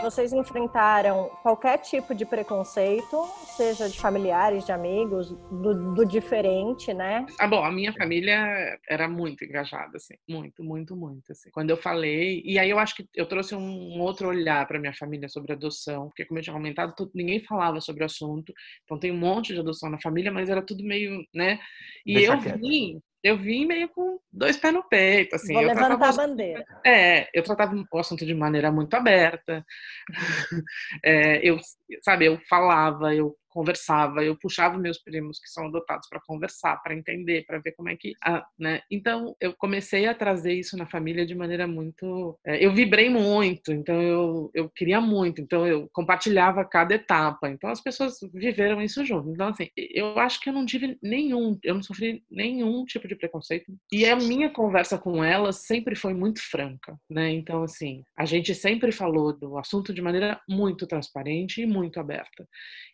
Vocês 0.00 0.32
enfrentaram 0.32 1.28
qualquer 1.42 1.78
tipo 1.78 2.14
de 2.14 2.24
preconceito, 2.24 3.24
seja 3.56 3.88
de 3.88 3.98
familiares, 3.98 4.64
de 4.64 4.70
amigos, 4.70 5.30
do, 5.50 5.94
do, 5.94 6.06
diferente, 6.06 6.94
né? 6.94 7.26
Ah, 7.38 7.48
bom, 7.48 7.64
a 7.64 7.72
minha 7.72 7.92
família 7.92 8.78
era 8.88 9.08
muito 9.08 9.44
engajada, 9.44 9.96
assim, 9.96 10.14
muito, 10.28 10.62
muito, 10.62 10.94
muito, 10.96 11.32
assim. 11.32 11.50
Quando 11.50 11.70
eu 11.70 11.76
falei, 11.76 12.40
e 12.44 12.58
aí 12.60 12.70
eu 12.70 12.78
acho 12.78 12.94
que 12.94 13.08
eu 13.12 13.26
trouxe 13.26 13.56
um 13.56 14.00
outro 14.00 14.28
olhar 14.28 14.66
para 14.68 14.78
minha 14.78 14.94
família 14.94 15.28
sobre 15.28 15.52
adoção, 15.52 16.06
porque 16.08 16.24
como 16.24 16.38
eu 16.38 16.44
tinha 16.44 16.54
comentado, 16.54 16.94
ninguém 17.12 17.40
falava 17.40 17.80
sobre 17.80 18.04
o 18.04 18.06
assunto, 18.06 18.52
então 18.84 18.98
tem 18.98 19.10
um 19.10 19.18
monte 19.18 19.52
de 19.52 19.60
adoção 19.60 19.90
na 19.90 20.00
família, 20.00 20.30
mas 20.30 20.48
era 20.48 20.62
tudo 20.62 20.84
meio, 20.84 21.24
né? 21.34 21.58
E 22.06 22.14
Deixa 22.14 22.34
eu 22.34 22.40
quieto. 22.40 22.60
vim 22.60 23.02
eu 23.22 23.36
vim 23.36 23.66
meio 23.66 23.88
com 23.88 24.18
dois 24.32 24.56
pés 24.56 24.72
no 24.72 24.82
peito, 24.82 25.36
assim. 25.36 25.52
Vou 25.52 25.62
eu 25.62 25.68
levantar 25.68 26.08
a 26.08 26.12
bandeira. 26.12 26.64
É, 26.84 27.28
eu 27.32 27.42
tratava 27.42 27.74
o 27.90 27.98
assunto 27.98 28.24
de 28.24 28.34
maneira 28.34 28.70
muito 28.70 28.94
aberta. 28.94 29.64
É, 31.04 31.38
eu 31.46 31.58
sabe, 32.02 32.26
eu 32.26 32.38
falava, 32.48 33.14
eu 33.14 33.36
conversava, 33.48 34.22
eu 34.22 34.36
puxava 34.36 34.78
meus 34.78 34.98
primos 34.98 35.40
que 35.40 35.48
são 35.48 35.66
adotados 35.66 36.08
para 36.08 36.20
conversar, 36.26 36.76
para 36.82 36.94
entender, 36.94 37.44
para 37.46 37.58
ver 37.58 37.72
como 37.72 37.88
é 37.88 37.96
que, 37.96 38.14
ah, 38.22 38.46
né? 38.58 38.82
Então 38.90 39.34
eu 39.40 39.54
comecei 39.54 40.06
a 40.06 40.14
trazer 40.14 40.52
isso 40.52 40.76
na 40.76 40.86
família 40.86 41.26
de 41.26 41.34
maneira 41.34 41.66
muito, 41.66 42.38
é, 42.46 42.64
eu 42.64 42.72
vibrei 42.72 43.08
muito, 43.10 43.72
então 43.72 44.00
eu, 44.00 44.50
eu 44.54 44.68
queria 44.70 45.00
muito, 45.00 45.40
então 45.40 45.66
eu 45.66 45.88
compartilhava 45.92 46.64
cada 46.64 46.94
etapa, 46.94 47.48
então 47.48 47.70
as 47.70 47.80
pessoas 47.80 48.18
viveram 48.32 48.80
isso 48.82 49.04
junto. 49.04 49.30
Então 49.30 49.48
assim, 49.48 49.68
eu 49.76 50.18
acho 50.18 50.40
que 50.40 50.48
eu 50.48 50.52
não 50.52 50.66
tive 50.66 50.98
nenhum, 51.02 51.58
eu 51.64 51.74
não 51.74 51.82
sofri 51.82 52.22
nenhum 52.30 52.84
tipo 52.84 53.08
de 53.08 53.16
preconceito 53.16 53.72
e 53.90 54.06
a 54.06 54.14
minha 54.14 54.50
conversa 54.50 54.98
com 54.98 55.24
elas 55.24 55.56
sempre 55.66 55.96
foi 55.96 56.14
muito 56.14 56.40
franca, 56.40 56.96
né? 57.10 57.30
Então 57.30 57.62
assim, 57.62 58.04
a 58.16 58.24
gente 58.24 58.54
sempre 58.54 58.92
falou 58.92 59.32
do 59.32 59.58
assunto 59.58 59.92
de 59.92 60.02
maneira 60.02 60.40
muito 60.48 60.86
transparente 60.86 61.62
e 61.62 61.66
muito 61.66 61.77
aberta. 61.98 62.46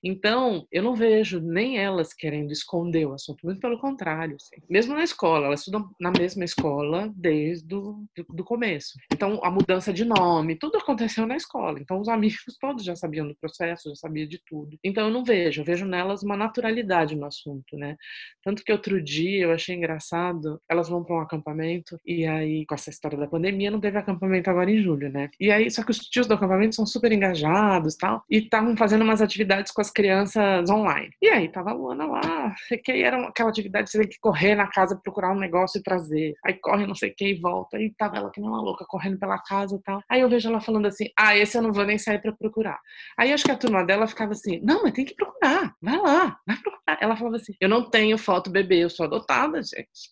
Então 0.03 0.66
eu 0.70 0.83
não 0.83 0.94
vejo 0.94 1.40
nem 1.40 1.79
elas 1.79 2.12
querendo 2.12 2.53
esconder 2.53 3.07
o 3.07 3.14
assunto, 3.14 3.44
muito 3.44 3.61
pelo 3.61 3.79
contrário. 3.79 4.37
Assim. 4.37 4.57
Mesmo 4.68 4.94
na 4.94 5.05
escola, 5.05 5.47
elas 5.47 5.61
estudam 5.61 5.88
na 6.01 6.11
mesma 6.11 6.44
escola 6.44 7.12
desde 7.16 7.75
o 7.75 8.05
do, 8.16 8.25
do 8.35 8.44
começo. 8.44 8.94
Então, 9.12 9.40
a 9.42 9.51
mudança 9.51 9.92
de 9.92 10.05
nome, 10.05 10.57
tudo 10.57 10.79
aconteceu 10.79 11.27
na 11.27 11.37
escola. 11.37 11.79
Então, 11.81 12.00
os 12.00 12.08
amigos 12.08 12.44
todos 12.61 12.85
já 12.85 12.96
sabiam 12.96 13.27
do 13.27 13.37
processo, 13.37 13.88
já 13.88 13.96
sabiam 13.96 14.27
de 14.27 14.40
tudo. 14.44 14.79
Então, 14.83 15.06
eu 15.06 15.13
não 15.13 15.25
vejo, 15.25 15.61
eu 15.61 15.65
vejo 15.65 15.85
nelas 15.85 16.23
uma 16.23 16.37
naturalidade 16.37 17.17
no 17.17 17.27
assunto, 17.27 17.77
né? 17.77 17.96
Tanto 18.42 18.63
que 18.65 18.73
outro 18.73 19.02
dia 19.02 19.44
eu 19.44 19.52
achei 19.52 19.75
engraçado, 19.75 20.61
elas 20.69 20.88
vão 20.88 21.02
para 21.04 21.17
um 21.17 21.21
acampamento 21.21 21.98
e 22.04 22.27
aí, 22.27 22.65
com 22.67 22.75
essa 22.75 22.90
história 22.90 23.19
da 23.19 23.27
pandemia, 23.27 23.71
não 23.71 23.81
teve 23.81 23.98
acampamento 23.98 24.50
agora 24.50 24.71
em 24.71 24.83
julho, 24.83 25.11
né? 25.11 25.31
E 25.38 25.50
aí, 25.50 25.71
só 25.71 25.83
que 25.83 25.90
os 25.90 25.98
tios 25.98 26.27
do 26.27 26.35
acampamento 26.35 26.75
são 26.75 26.87
super 26.87 27.13
engajados 27.13 27.96
tal, 27.96 28.23
e 28.31 28.38
estavam 28.38 28.73
fazendo 28.77 29.02
umas 29.02 29.20
atividades 29.20 29.72
com 29.72 29.81
as 29.81 29.90
crianças 29.90 30.68
online. 30.70 31.10
E 31.20 31.29
aí 31.29 31.48
tava 31.50 31.70
a 31.70 31.75
Luana 31.75 32.06
lá, 32.06 32.54
que 32.85 32.92
era 32.92 33.29
aquela 33.29 33.50
atividade 33.50 33.90
você 33.90 34.00
tem 34.00 34.08
que 34.08 34.18
correr 34.20 34.54
na 34.54 34.66
casa, 34.66 34.98
procurar 35.02 35.33
um 35.33 35.38
negócio 35.38 35.79
e 35.79 35.83
trazer. 35.83 36.35
Aí 36.44 36.54
corre 36.54 36.87
não 36.87 36.94
sei 36.94 37.10
o 37.10 37.14
que 37.14 37.29
e 37.29 37.40
volta. 37.40 37.79
E 37.79 37.92
tava 37.94 38.16
ela 38.16 38.31
que 38.31 38.40
não 38.40 38.48
uma 38.48 38.62
louca, 38.62 38.85
correndo 38.87 39.18
pela 39.18 39.38
casa 39.38 39.77
e 39.77 39.83
tal. 39.83 40.00
Aí 40.08 40.20
eu 40.20 40.29
vejo 40.29 40.48
ela 40.48 40.60
falando 40.60 40.87
assim: 40.87 41.08
ah, 41.18 41.37
esse 41.37 41.56
eu 41.56 41.62
não 41.62 41.72
vou 41.72 41.85
nem 41.85 41.98
sair 41.98 42.20
pra 42.20 42.33
procurar. 42.33 42.79
Aí 43.18 43.33
acho 43.33 43.44
que 43.44 43.50
a 43.50 43.56
turma 43.56 43.85
dela 43.85 44.06
ficava 44.06 44.33
assim: 44.33 44.60
não, 44.62 44.83
mas 44.83 44.92
tem 44.92 45.04
que 45.04 45.14
procurar, 45.14 45.75
vai 45.81 45.96
lá, 45.98 46.38
vai 46.46 46.56
procurar. 46.56 46.98
Ela 47.00 47.16
falava 47.16 47.37
assim: 47.37 47.54
eu 47.60 47.68
não 47.68 47.88
tenho 47.88 48.16
foto 48.18 48.50
bebê, 48.50 48.85
eu 48.85 48.90
sou 48.90 49.06
adotada, 49.06 49.60
gente. 49.62 50.08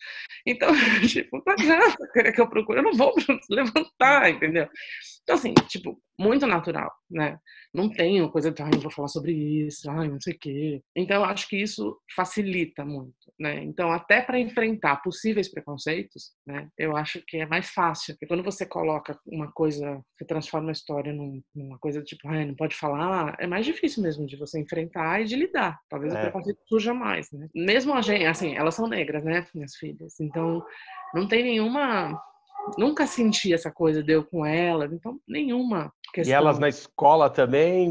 Então, 0.47 0.71
tipo, 1.09 1.43
não 1.47 1.53
adianta 1.53 2.09
querer 2.13 2.33
que 2.33 2.41
eu 2.41 2.49
procure, 2.49 2.79
eu 2.79 2.85
não 2.85 2.95
vou 2.95 3.15
levantar, 3.51 4.31
entendeu? 4.31 4.69
Então, 5.23 5.37
assim, 5.37 5.55
tipo, 5.69 6.01
muito 6.19 6.47
natural, 6.47 6.91
né? 7.11 7.39
Não 7.73 7.89
tenho 7.89 8.31
coisa 8.31 8.51
de, 8.51 8.63
ai, 8.63 8.71
eu 8.75 8.81
vou 8.81 8.91
falar 8.91 9.09
sobre 9.09 9.33
isso, 9.33 9.89
ai, 9.91 10.09
não 10.09 10.21
sei 10.21 10.35
o 10.35 10.39
quê. 10.39 10.83
Então, 10.97 11.17
eu 11.17 11.25
acho 11.25 11.49
que 11.49 11.57
isso 11.57 11.99
facilita 12.15 12.85
muito, 12.85 13.15
né? 13.39 13.63
Então, 13.63 13.91
até 13.91 14.21
para 14.21 14.39
enfrentar 14.39 14.97
possíveis 14.97 15.49
preconceitos, 15.49 16.33
né? 16.47 16.69
Eu 16.77 16.97
acho 16.97 17.23
que 17.27 17.39
é 17.39 17.47
mais 17.47 17.71
fácil. 17.71 18.15
Porque 18.15 18.27
quando 18.27 18.43
você 18.43 18.67
coloca 18.67 19.19
uma 19.27 19.51
coisa, 19.53 20.03
você 20.17 20.25
transforma 20.25 20.71
a 20.71 20.73
história 20.73 21.13
num, 21.13 21.41
numa 21.55 21.79
coisa 21.79 22.03
tipo, 22.03 22.29
ai, 22.29 22.45
não 22.45 22.55
pode 22.55 22.75
falar, 22.75 23.37
é 23.39 23.47
mais 23.47 23.65
difícil 23.65 24.03
mesmo 24.03 24.27
de 24.27 24.37
você 24.37 24.61
enfrentar 24.61 25.21
e 25.21 25.25
de 25.25 25.37
lidar. 25.37 25.79
Talvez 25.89 26.13
é. 26.13 26.19
o 26.19 26.21
preconceito 26.21 26.61
surja 26.67 26.93
mais, 26.93 27.31
né? 27.33 27.49
Mesmo 27.55 27.95
a 27.95 28.03
gente, 28.03 28.25
assim, 28.27 28.55
elas 28.57 28.75
são 28.75 28.89
negras, 28.89 29.25
né, 29.25 29.47
minhas 29.55 29.77
filhas. 29.77 30.19
Então, 30.21 30.65
não 31.15 31.29
tem 31.29 31.43
nenhuma 31.43 32.21
nunca 32.79 33.07
senti 33.07 33.53
essa 33.53 33.71
coisa 33.71 34.03
de 34.03 34.13
eu 34.13 34.25
com 34.25 34.45
elas, 34.45 34.93
então 34.93 35.19
nenhuma 35.27 35.93
questão. 36.13 36.33
E 36.33 36.35
elas 36.35 36.59
na 36.59 36.69
escola 36.69 37.29
também 37.31 37.89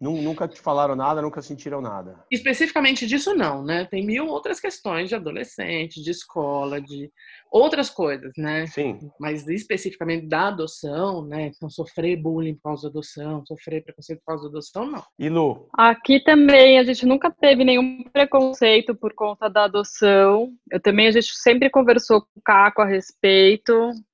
nunca 0.00 0.48
te 0.48 0.60
falaram 0.60 0.96
nada, 0.96 1.22
nunca 1.22 1.40
sentiram 1.40 1.80
nada? 1.80 2.24
Especificamente 2.30 3.06
disso 3.06 3.34
não, 3.34 3.62
né? 3.62 3.84
Tem 3.84 4.04
mil 4.04 4.26
outras 4.26 4.58
questões 4.58 5.08
de 5.08 5.14
adolescente, 5.14 6.02
de 6.02 6.10
escola, 6.10 6.80
de 6.80 7.10
outras 7.50 7.88
coisas, 7.88 8.32
né? 8.36 8.66
Sim. 8.66 8.98
Mas 9.20 9.46
especificamente 9.46 10.26
da 10.26 10.48
adoção, 10.48 11.24
né? 11.24 11.52
Então 11.54 11.70
sofrer 11.70 12.16
bullying 12.16 12.54
por 12.54 12.70
causa 12.70 12.82
da 12.84 12.88
adoção, 12.88 13.44
sofrer 13.46 13.84
preconceito 13.84 14.18
por 14.20 14.32
causa 14.32 14.44
da 14.44 14.48
adoção, 14.50 14.86
não. 14.86 15.04
E 15.18 15.28
Lu? 15.28 15.68
Aqui 15.74 16.18
também 16.22 16.78
a 16.78 16.84
gente 16.84 17.06
nunca 17.06 17.30
teve 17.30 17.64
nenhum 17.64 18.02
preconceito 18.12 18.94
por 18.94 19.14
conta 19.14 19.48
da 19.48 19.64
adoção. 19.64 20.52
Eu 20.70 20.80
também 20.80 21.06
a 21.06 21.12
gente 21.12 21.30
sempre 21.36 21.70
conversou 21.70 22.22
com 22.22 22.40
o 22.40 22.42
Caco 22.44 22.82
a 22.82 22.86
respeito. 22.86 23.72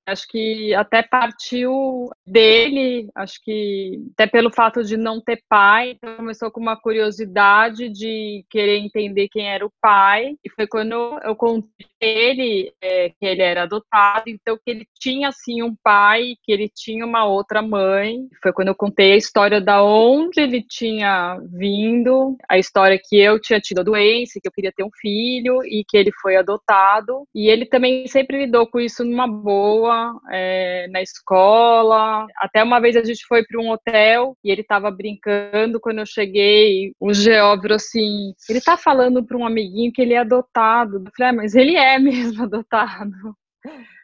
Acho 0.08 0.26
que 0.26 0.74
até 0.74 1.02
partiu 1.02 2.08
dele, 2.26 3.10
acho 3.14 3.38
que 3.44 4.00
até 4.14 4.26
pelo 4.26 4.50
fato 4.50 4.82
de 4.82 4.96
não 4.96 5.20
ter 5.20 5.42
pai, 5.46 5.90
então 5.90 6.16
começou 6.16 6.50
com 6.50 6.60
uma 6.60 6.80
curiosidade 6.80 7.90
de 7.90 8.42
querer 8.48 8.78
entender 8.78 9.28
quem 9.28 9.50
era 9.50 9.66
o 9.66 9.72
pai, 9.82 10.34
e 10.42 10.48
foi 10.48 10.66
quando 10.66 10.94
eu 11.22 11.36
contei 11.36 11.86
ele 12.00 12.72
é, 12.80 13.10
que 13.10 13.26
ele 13.26 13.42
era 13.42 13.64
adotado, 13.64 14.24
então 14.28 14.56
que 14.56 14.70
ele 14.70 14.86
tinha 14.98 15.28
assim 15.28 15.62
um 15.62 15.74
pai, 15.82 16.34
que 16.42 16.52
ele 16.52 16.68
tinha 16.68 17.04
uma 17.04 17.24
outra 17.24 17.60
mãe. 17.60 18.28
Foi 18.42 18.52
quando 18.52 18.68
eu 18.68 18.74
contei 18.74 19.12
a 19.12 19.16
história 19.16 19.60
da 19.60 19.82
onde 19.82 20.40
ele 20.40 20.62
tinha 20.62 21.38
vindo, 21.52 22.36
a 22.48 22.58
história 22.58 22.98
que 23.02 23.18
eu 23.18 23.40
tinha 23.40 23.60
tido 23.60 23.80
a 23.80 23.84
doença, 23.84 24.38
que 24.40 24.46
eu 24.46 24.52
queria 24.52 24.72
ter 24.72 24.84
um 24.84 24.90
filho 25.00 25.64
e 25.64 25.84
que 25.86 25.96
ele 25.96 26.12
foi 26.22 26.36
adotado. 26.36 27.24
E 27.34 27.48
ele 27.48 27.66
também 27.66 28.06
sempre 28.06 28.44
lidou 28.44 28.66
com 28.66 28.78
isso 28.78 29.04
numa 29.04 29.26
boa 29.26 29.97
é, 30.30 30.86
na 30.88 31.02
escola. 31.02 32.26
Até 32.36 32.62
uma 32.62 32.80
vez 32.80 32.96
a 32.96 33.04
gente 33.04 33.24
foi 33.26 33.44
para 33.44 33.60
um 33.60 33.70
hotel 33.70 34.36
e 34.44 34.50
ele 34.50 34.62
estava 34.62 34.90
brincando 34.90 35.80
quando 35.80 35.98
eu 35.98 36.06
cheguei. 36.06 36.92
O 37.00 37.12
Geó 37.12 37.56
virou 37.60 37.76
assim: 37.76 38.32
ele 38.48 38.58
está 38.58 38.76
falando 38.76 39.24
para 39.24 39.36
um 39.36 39.46
amiguinho 39.46 39.92
que 39.92 40.02
ele 40.02 40.14
é 40.14 40.18
adotado. 40.18 41.02
Eu 41.04 41.12
falei, 41.16 41.32
ah, 41.32 41.36
mas 41.36 41.54
ele 41.54 41.76
é 41.76 41.98
mesmo 42.00 42.44
adotado 42.44 43.36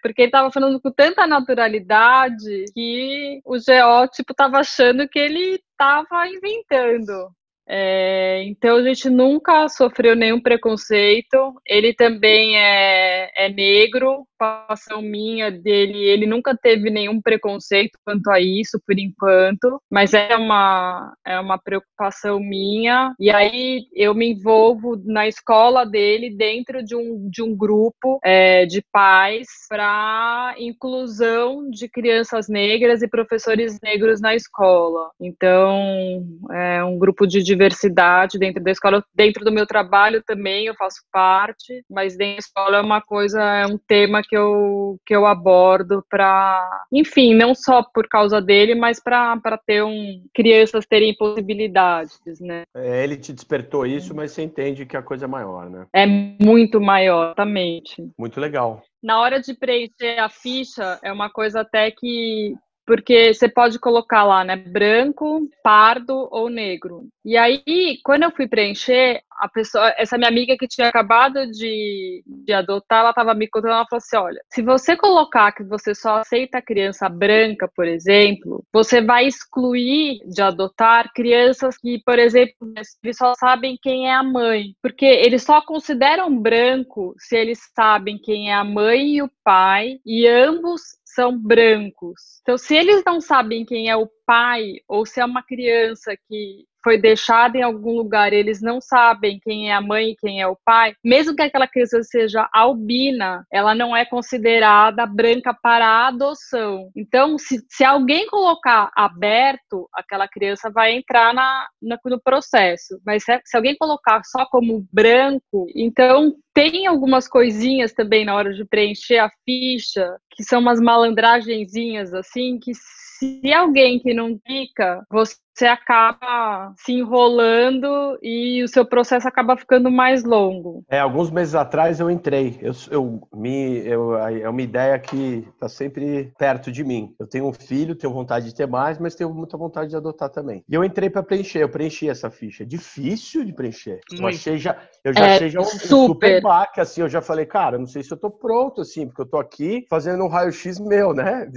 porque 0.02 0.20
ele 0.20 0.28
estava 0.28 0.50
falando 0.50 0.78
com 0.80 0.90
tanta 0.90 1.26
naturalidade 1.26 2.66
que 2.74 3.40
o 3.42 3.58
Geó, 3.58 4.06
tipo, 4.06 4.34
tava 4.34 4.58
achando 4.58 5.08
que 5.08 5.18
ele 5.18 5.58
estava 5.72 6.28
inventando. 6.28 7.30
É, 7.66 8.42
então 8.44 8.76
a 8.76 8.82
gente 8.82 9.08
nunca 9.08 9.66
sofreu 9.68 10.14
nenhum 10.14 10.40
preconceito. 10.40 11.54
Ele 11.66 11.94
também 11.94 12.58
é, 12.58 13.30
é 13.34 13.48
negro, 13.48 14.26
preocupação 14.44 15.02
minha 15.02 15.50
dele, 15.50 15.98
ele 15.98 16.26
nunca 16.26 16.56
teve 16.56 16.90
nenhum 16.90 17.20
preconceito 17.20 17.98
quanto 18.04 18.30
a 18.30 18.40
isso, 18.40 18.80
por 18.86 18.98
enquanto, 18.98 19.80
mas 19.90 20.12
é 20.14 20.36
uma, 20.36 21.14
é 21.26 21.38
uma 21.40 21.58
preocupação 21.58 22.38
minha. 22.38 23.14
E 23.18 23.30
aí 23.30 23.86
eu 23.94 24.14
me 24.14 24.32
envolvo 24.32 25.00
na 25.04 25.26
escola 25.26 25.84
dele 25.84 26.34
dentro 26.34 26.82
de 26.84 26.94
um, 26.94 27.28
de 27.28 27.42
um 27.42 27.56
grupo 27.56 28.18
é, 28.24 28.66
de 28.66 28.82
pais 28.92 29.46
para 29.68 30.54
inclusão 30.58 31.68
de 31.70 31.88
crianças 31.88 32.48
negras 32.48 33.02
e 33.02 33.08
professores 33.08 33.78
negros 33.82 34.20
na 34.20 34.34
escola. 34.34 35.10
Então, 35.20 36.24
é 36.52 36.84
um 36.84 36.98
grupo 36.98 37.26
de 37.26 37.42
diversidade 37.42 38.38
dentro 38.38 38.62
da 38.62 38.70
escola. 38.70 39.04
Dentro 39.14 39.44
do 39.44 39.52
meu 39.52 39.66
trabalho 39.66 40.22
também 40.26 40.66
eu 40.66 40.74
faço 40.74 41.00
parte, 41.12 41.84
mas 41.88 42.16
dentro 42.16 42.34
da 42.34 42.38
escola 42.38 42.76
é 42.78 42.80
uma 42.80 43.00
coisa, 43.00 43.42
é 43.42 43.66
um 43.66 43.78
tema 43.78 44.22
que 44.22 44.33
eu, 44.36 44.98
que 45.06 45.14
eu 45.14 45.26
abordo 45.26 46.04
para, 46.08 46.84
enfim, 46.92 47.34
não 47.34 47.54
só 47.54 47.82
por 47.82 48.08
causa 48.08 48.40
dele, 48.40 48.74
mas 48.74 49.00
para 49.00 49.58
ter 49.66 49.82
um 49.82 50.22
crianças 50.34 50.86
terem 50.86 51.14
possibilidades, 51.16 52.18
né? 52.40 52.64
É, 52.74 53.04
ele 53.04 53.16
te 53.16 53.32
despertou 53.32 53.86
isso, 53.86 54.14
mas 54.14 54.32
você 54.32 54.42
entende 54.42 54.86
que 54.86 54.96
a 54.96 55.02
coisa 55.02 55.24
é 55.24 55.28
maior, 55.28 55.70
né? 55.70 55.86
É 55.92 56.06
muito 56.06 56.80
maior, 56.80 57.26
exatamente. 57.26 58.08
Muito 58.18 58.40
legal. 58.40 58.82
Na 59.02 59.20
hora 59.20 59.40
de 59.40 59.54
preencher 59.54 60.18
a 60.18 60.28
ficha, 60.28 60.98
é 61.02 61.12
uma 61.12 61.30
coisa 61.30 61.60
até 61.60 61.90
que 61.90 62.54
porque 62.86 63.32
você 63.32 63.48
pode 63.48 63.78
colocar 63.78 64.24
lá, 64.24 64.44
né, 64.44 64.56
branco, 64.56 65.48
pardo 65.62 66.28
ou 66.30 66.48
negro. 66.48 67.06
E 67.24 67.36
aí, 67.36 67.98
quando 68.04 68.24
eu 68.24 68.30
fui 68.30 68.46
preencher, 68.46 69.22
a 69.38 69.48
pessoa, 69.48 69.92
essa 69.96 70.16
minha 70.16 70.28
amiga 70.28 70.56
que 70.56 70.68
tinha 70.68 70.88
acabado 70.88 71.50
de, 71.50 72.22
de 72.26 72.52
adotar, 72.52 73.00
ela 73.00 73.10
estava 73.10 73.34
me 73.34 73.48
contando, 73.48 73.72
ela 73.72 73.86
falou 73.88 73.98
assim, 73.98 74.16
olha, 74.16 74.40
se 74.52 74.62
você 74.62 74.96
colocar 74.96 75.52
que 75.52 75.64
você 75.64 75.94
só 75.94 76.18
aceita 76.18 76.62
criança 76.62 77.08
branca, 77.08 77.68
por 77.74 77.86
exemplo, 77.86 78.64
você 78.72 79.00
vai 79.00 79.26
excluir 79.26 80.20
de 80.26 80.42
adotar 80.42 81.12
crianças 81.14 81.76
que, 81.78 82.00
por 82.04 82.18
exemplo, 82.18 82.54
eles 83.02 83.16
só 83.16 83.34
sabem 83.34 83.78
quem 83.80 84.08
é 84.08 84.14
a 84.14 84.22
mãe, 84.22 84.74
porque 84.82 85.06
eles 85.06 85.42
só 85.42 85.60
consideram 85.60 86.36
branco 86.36 87.14
se 87.18 87.36
eles 87.36 87.58
sabem 87.74 88.18
quem 88.18 88.50
é 88.50 88.54
a 88.54 88.64
mãe 88.64 89.16
e 89.16 89.22
o 89.22 89.30
pai, 89.42 89.98
e 90.04 90.26
ambos 90.26 90.82
são 91.14 91.38
brancos. 91.38 92.40
Então, 92.42 92.58
se 92.58 92.74
eles 92.74 93.02
não 93.06 93.20
sabem 93.20 93.64
quem 93.64 93.88
é 93.88 93.96
o 93.96 94.10
pai, 94.26 94.74
ou 94.88 95.06
se 95.06 95.20
é 95.20 95.24
uma 95.24 95.42
criança 95.42 96.16
que 96.28 96.66
foi 96.84 96.98
deixada 96.98 97.56
em 97.56 97.62
algum 97.62 97.96
lugar, 97.96 98.32
eles 98.32 98.60
não 98.60 98.80
sabem 98.80 99.40
quem 99.42 99.70
é 99.70 99.74
a 99.74 99.80
mãe 99.80 100.10
e 100.10 100.16
quem 100.16 100.42
é 100.42 100.46
o 100.46 100.58
pai, 100.64 100.94
mesmo 101.02 101.34
que 101.34 101.42
aquela 101.42 101.66
criança 101.66 102.02
seja 102.02 102.46
albina, 102.52 103.44
ela 103.50 103.74
não 103.74 103.96
é 103.96 104.04
considerada 104.04 105.06
branca 105.06 105.54
para 105.54 105.86
a 105.86 106.08
adoção. 106.08 106.90
Então, 106.94 107.38
se, 107.38 107.64
se 107.68 107.82
alguém 107.82 108.26
colocar 108.26 108.90
aberto, 108.94 109.88
aquela 109.94 110.28
criança 110.28 110.70
vai 110.70 110.92
entrar 110.92 111.32
na, 111.32 111.66
na 111.82 111.98
no 112.04 112.20
processo. 112.20 113.00
Mas 113.04 113.24
se, 113.24 113.40
se 113.46 113.56
alguém 113.56 113.74
colocar 113.76 114.22
só 114.24 114.44
como 114.46 114.86
branco, 114.92 115.66
então 115.74 116.34
tem 116.52 116.86
algumas 116.86 117.26
coisinhas 117.26 117.92
também 117.92 118.24
na 118.24 118.34
hora 118.34 118.52
de 118.52 118.64
preencher 118.64 119.18
a 119.18 119.30
ficha, 119.44 120.16
que 120.30 120.44
são 120.44 120.60
umas 120.60 120.80
malandragenzinhas 120.80 122.12
assim, 122.12 122.58
que 122.60 122.72
se 122.74 123.52
alguém 123.52 123.98
que 123.98 124.12
não 124.12 124.38
pica, 124.38 125.04
você 125.10 125.36
você 125.54 125.66
acaba 125.66 126.74
se 126.76 126.92
enrolando 126.92 128.18
e 128.20 128.62
o 128.64 128.68
seu 128.68 128.84
processo 128.84 129.28
acaba 129.28 129.56
ficando 129.56 129.90
mais 129.90 130.24
longo. 130.24 130.84
É, 130.88 130.98
alguns 130.98 131.30
meses 131.30 131.54
atrás 131.54 132.00
eu 132.00 132.10
entrei. 132.10 132.58
Eu, 132.60 132.72
eu 132.90 133.28
me, 133.32 133.78
eu, 133.86 134.16
é 134.16 134.48
uma 134.48 134.62
ideia 134.62 134.98
que 134.98 135.46
está 135.54 135.68
sempre 135.68 136.32
perto 136.36 136.72
de 136.72 136.82
mim. 136.82 137.14
Eu 137.20 137.28
tenho 137.28 137.46
um 137.46 137.52
filho, 137.52 137.94
tenho 137.94 138.12
vontade 138.12 138.46
de 138.46 138.54
ter 138.54 138.66
mais, 138.66 138.98
mas 138.98 139.14
tenho 139.14 139.32
muita 139.32 139.56
vontade 139.56 139.90
de 139.90 139.96
adotar 139.96 140.28
também. 140.28 140.64
E 140.68 140.74
eu 140.74 140.82
entrei 140.82 141.08
para 141.08 141.22
preencher, 141.22 141.60
eu 141.60 141.68
preenchi 141.68 142.08
essa 142.08 142.30
ficha. 142.30 142.66
Difícil 142.66 143.44
de 143.44 143.52
preencher. 143.52 144.00
Eu 144.10 144.26
achei 144.26 144.58
já, 144.58 144.76
eu 145.04 145.14
já 145.14 145.24
é, 145.24 145.34
achei 145.36 145.50
já 145.50 145.60
um, 145.60 145.64
super. 145.64 145.84
um 145.84 146.06
super 146.06 146.42
baque, 146.42 146.80
assim. 146.80 147.00
Eu 147.02 147.08
já 147.08 147.22
falei, 147.22 147.46
cara, 147.46 147.78
não 147.78 147.86
sei 147.86 148.02
se 148.02 148.12
eu 148.12 148.16
tô 148.16 148.28
pronto, 148.28 148.80
assim, 148.80 149.06
porque 149.06 149.22
eu 149.22 149.26
tô 149.26 149.38
aqui 149.38 149.86
fazendo 149.88 150.24
um 150.24 150.28
raio-x 150.28 150.80
meu, 150.80 151.14
né? 151.14 151.48